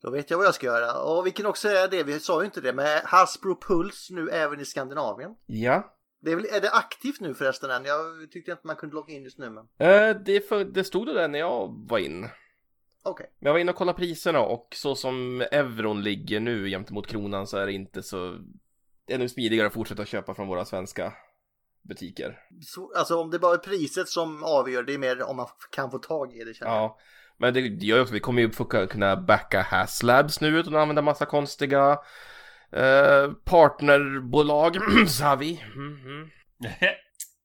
Då 0.01 0.11
vet 0.11 0.29
jag 0.29 0.37
vad 0.37 0.47
jag 0.47 0.55
ska 0.55 0.65
göra. 0.65 1.01
Och 1.01 1.27
vi 1.27 1.31
kan 1.31 1.45
också 1.45 1.67
säga 1.67 1.87
det, 1.87 2.03
vi 2.03 2.19
sa 2.19 2.41
ju 2.41 2.45
inte 2.45 2.61
det, 2.61 2.73
med 2.73 3.01
Hasbro 3.05 3.59
Puls 3.67 4.07
nu 4.11 4.29
även 4.29 4.59
i 4.59 4.65
Skandinavien. 4.65 5.31
Ja. 5.45 5.93
Det 6.19 6.31
är, 6.31 6.35
väl, 6.35 6.45
är 6.45 6.61
det 6.61 6.71
aktivt 6.71 7.19
nu 7.19 7.33
förresten 7.33 7.71
än? 7.71 7.85
Jag 7.85 8.31
tyckte 8.31 8.51
inte 8.51 8.67
man 8.67 8.75
kunde 8.75 8.95
logga 8.95 9.13
in 9.13 9.23
just 9.23 9.37
nu 9.37 9.49
men. 9.49 9.67
Eh, 9.89 10.15
det, 10.25 10.47
för, 10.47 10.65
det 10.65 10.83
stod 10.83 11.07
det 11.07 11.13
där 11.13 11.27
när 11.27 11.39
jag 11.39 11.85
var 11.89 11.97
in. 11.97 12.29
Okej. 13.03 13.31
Men 13.39 13.47
jag 13.47 13.53
var 13.53 13.59
inne 13.59 13.71
och 13.71 13.77
kollade 13.77 13.97
priserna 13.97 14.41
och 14.41 14.67
så 14.75 14.95
som 14.95 15.41
euron 15.51 16.03
ligger 16.03 16.39
nu 16.39 16.69
gentemot 16.69 17.07
kronan 17.07 17.47
så 17.47 17.57
är 17.57 17.65
det 17.65 17.73
inte 17.73 18.03
så... 18.03 18.37
Det 19.05 19.13
är 19.13 19.17
nog 19.17 19.29
smidigare 19.29 19.67
att 19.67 19.73
fortsätta 19.73 20.05
köpa 20.05 20.35
från 20.35 20.47
våra 20.47 20.65
svenska 20.65 21.13
butiker. 21.81 22.39
Så, 22.61 22.93
alltså 22.95 23.15
om 23.21 23.31
det 23.31 23.39
bara 23.39 23.53
är 23.53 23.57
priset 23.57 24.07
som 24.07 24.43
avgör, 24.43 24.83
det 24.83 24.93
är 24.93 24.97
mer 24.97 25.23
om 25.23 25.37
man 25.37 25.47
kan 25.71 25.91
få 25.91 25.99
tag 25.99 26.33
i 26.33 26.43
det 26.43 26.53
känner 26.53 26.71
jag. 26.71 26.83
Ja. 26.83 26.97
Men 27.37 27.53
det 27.53 27.61
det 27.61 27.85
gör 27.85 27.97
ju 27.97 28.01
också, 28.01 28.13
vi 28.13 28.19
kommer 28.19 28.41
ju 28.41 28.51
få 28.51 28.65
kunna 28.65 29.15
backa 29.15 29.61
Haslabs 29.61 30.41
nu 30.41 30.59
utan 30.59 30.75
att 30.75 30.81
använda 30.81 31.01
massa 31.01 31.25
konstiga 31.25 31.99
eh, 32.71 33.31
partnerbolag, 33.43 34.77
sa 35.07 35.35
vi. 35.35 35.63
Mhm. 35.75 36.29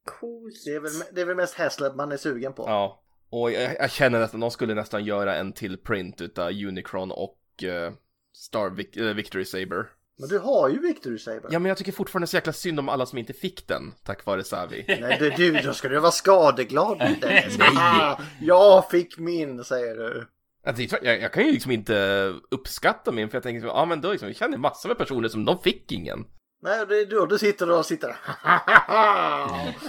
Coolt. 0.05 0.65
Det 0.65 0.71
är 0.71 0.81
väl, 0.81 0.93
det 1.15 1.21
är 1.21 1.25
väl 1.25 1.37
mest 1.37 1.55
Haslab 1.55 1.97
man 1.97 2.13
är 2.13 2.17
sugen 2.17 2.53
på. 2.53 2.65
Ja, 2.67 3.03
och 3.31 3.53
jag, 3.53 3.77
jag 3.79 3.91
känner 3.91 4.21
att 4.21 4.33
de 4.33 4.51
skulle 4.51 4.75
nästan 4.75 5.05
göra 5.05 5.37
en 5.37 5.53
till 5.53 5.79
print 5.79 6.21
utav 6.21 6.49
Unicron 6.51 7.11
och 7.11 7.65
eh, 7.65 7.93
Star 8.33 8.71
Vic, 8.71 9.17
Victory 9.17 9.45
Saber. 9.45 9.87
Men 10.23 10.29
du 10.29 10.39
har 10.39 10.69
ju 10.69 10.79
Victory 10.79 11.19
Saber. 11.19 11.49
Ja, 11.51 11.59
men 11.59 11.69
jag 11.69 11.79
tycker 11.79 11.93
fortfarande 11.93 12.27
så 12.27 12.37
jäkla 12.37 12.53
synd 12.53 12.79
om 12.79 12.89
alla 12.89 13.07
som 13.07 13.19
inte 13.19 13.33
fick 13.33 13.69
den, 13.69 13.93
tack 14.05 14.27
vare 14.27 14.45
Savi. 14.45 14.85
Nej 15.01 15.17
det, 15.21 15.37
du, 15.37 15.53
då 15.53 15.75
ska 15.75 15.89
du 15.89 15.99
vara 15.99 16.13
skadeglad. 16.13 16.99
Dennis. 16.99 17.59
Nej. 17.59 17.69
Ah, 17.77 18.21
jag 18.41 18.91
fick 18.91 19.19
min, 19.19 19.65
säger 19.65 19.97
du. 19.97 20.27
Alltså, 20.67 20.83
jag, 21.03 21.21
jag, 21.21 21.33
kan 21.33 21.47
ju 21.47 21.53
liksom 21.53 21.71
inte 21.71 22.27
uppskatta 22.51 23.13
min, 23.13 23.29
för 23.31 23.37
jag 23.37 23.43
tänker, 23.43 23.67
ja 23.67 23.85
men 23.85 24.01
då 24.01 24.11
liksom, 24.11 24.29
jag 24.29 24.37
känner 24.37 24.59
massor 24.59 24.89
med 24.89 24.99
personer 24.99 25.29
som 25.29 25.45
de 25.45 25.59
fick 25.59 25.93
ingen. 25.93 26.25
Nej, 26.63 26.87
det 26.87 27.01
är 27.01 27.07
då 27.07 27.27
du 27.27 27.39
sitter 27.39 27.71
och 27.71 27.87
sitter 27.87 28.17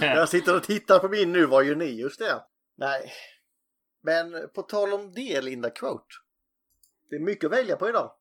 Jag 0.00 0.28
sitter 0.28 0.56
och 0.56 0.62
tittar 0.62 0.98
på 0.98 1.08
min 1.08 1.32
nu, 1.32 1.46
vad 1.46 1.64
gör 1.64 1.74
ni? 1.74 2.00
Just 2.00 2.18
det. 2.18 2.42
Nej. 2.76 3.12
Men 4.02 4.48
på 4.54 4.62
tal 4.62 4.92
om 4.92 5.12
det, 5.12 5.40
Linda 5.40 5.70
Quote. 5.70 6.14
Det 7.10 7.16
är 7.16 7.20
mycket 7.20 7.44
att 7.44 7.52
välja 7.52 7.76
på 7.76 7.88
idag. 7.88 8.12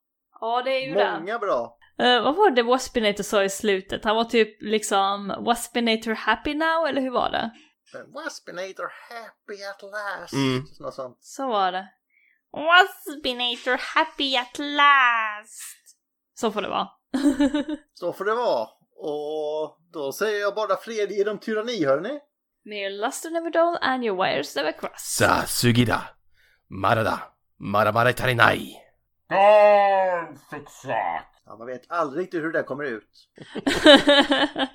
Ja, 0.41 0.61
det 0.65 0.72
är 0.72 0.88
ju 0.88 0.94
det. 0.94 1.19
Många 1.19 1.40
bra. 1.40 1.77
Eh, 2.03 2.23
vad 2.23 2.35
var 2.35 2.49
det 2.51 2.63
Waspinator 2.63 3.23
sa 3.23 3.43
i 3.43 3.49
slutet? 3.49 4.05
Han 4.05 4.15
var 4.15 4.23
typ 4.23 4.61
liksom 4.61 5.35
Waspinator 5.45 6.13
happy 6.13 6.53
now, 6.53 6.88
eller 6.88 7.01
hur 7.01 7.11
var 7.11 7.30
det? 7.30 7.51
Waspinator 8.13 8.91
happy 9.09 9.63
at 9.63 9.81
last. 9.81 10.34
Mm. 10.34 10.65
Något 10.80 10.93
sånt. 10.93 11.17
Så 11.21 11.47
var 11.47 11.71
det. 11.71 11.88
Waspinator 12.51 13.77
happy 13.95 14.38
at 14.38 14.57
last. 14.59 15.97
Så 16.34 16.51
får 16.51 16.61
det 16.61 16.69
vara. 16.69 16.88
Så 17.93 18.13
får 18.13 18.25
det 18.25 18.35
vara. 18.35 18.67
Och 18.95 19.77
då 19.93 20.11
säger 20.11 20.39
jag 20.39 20.55
bara 20.55 20.77
fred 20.77 21.11
genom 21.11 21.39
tyranni, 21.39 21.85
hörni. 21.85 22.19
May 22.65 22.77
your 22.77 23.05
luster 23.05 23.30
never 23.30 23.49
dull 23.49 23.77
and 23.81 24.03
your 24.03 24.23
wires 24.23 24.55
never 24.55 24.71
cross. 24.71 25.15
Sa 25.17 25.45
sugida, 25.45 26.01
marada, 26.69 27.19
maramare 27.59 28.13
tarinai. 28.13 28.80
Ja, 31.45 31.57
man 31.57 31.68
vet 31.68 31.91
aldrig 31.91 32.24
riktigt 32.24 32.44
hur 32.44 32.52
det 32.52 32.60
där 32.60 32.64
kommer 32.64 32.84
ut. 32.84 33.30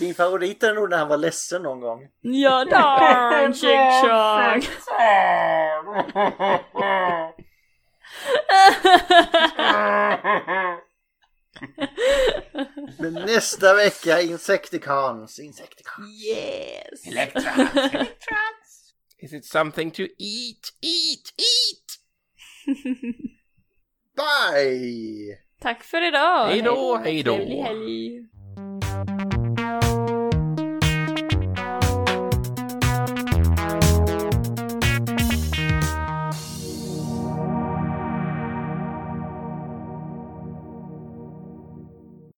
Min 0.00 0.14
favorit 0.14 0.62
är 0.62 0.74
nog 0.74 0.90
när 0.90 0.98
han 0.98 1.08
var 1.08 1.16
ledsen 1.16 1.62
någon 1.62 1.80
gång. 1.80 2.08
ja, 2.20 2.64
darn 2.64 3.54
chick 3.54 3.70
Men 12.98 13.14
nästa 13.14 13.74
vecka 13.74 14.20
Insecticons. 14.20 15.38
Insecticons. 15.38 16.24
Yes! 16.24 17.06
Is 19.18 19.32
it 19.32 19.44
something 19.44 19.90
to 19.90 20.02
eat, 20.02 20.72
eat, 20.82 21.32
eat? 21.36 21.98
Bye! 24.16 25.47
Tack 25.60 25.82
för 25.82 26.08
idag! 26.08 26.46
Hej 26.46 26.62
då, 26.62 26.96
hej 26.96 27.22
då. 27.22 27.34
Trevlig 27.34 27.56
helg! 27.62 28.26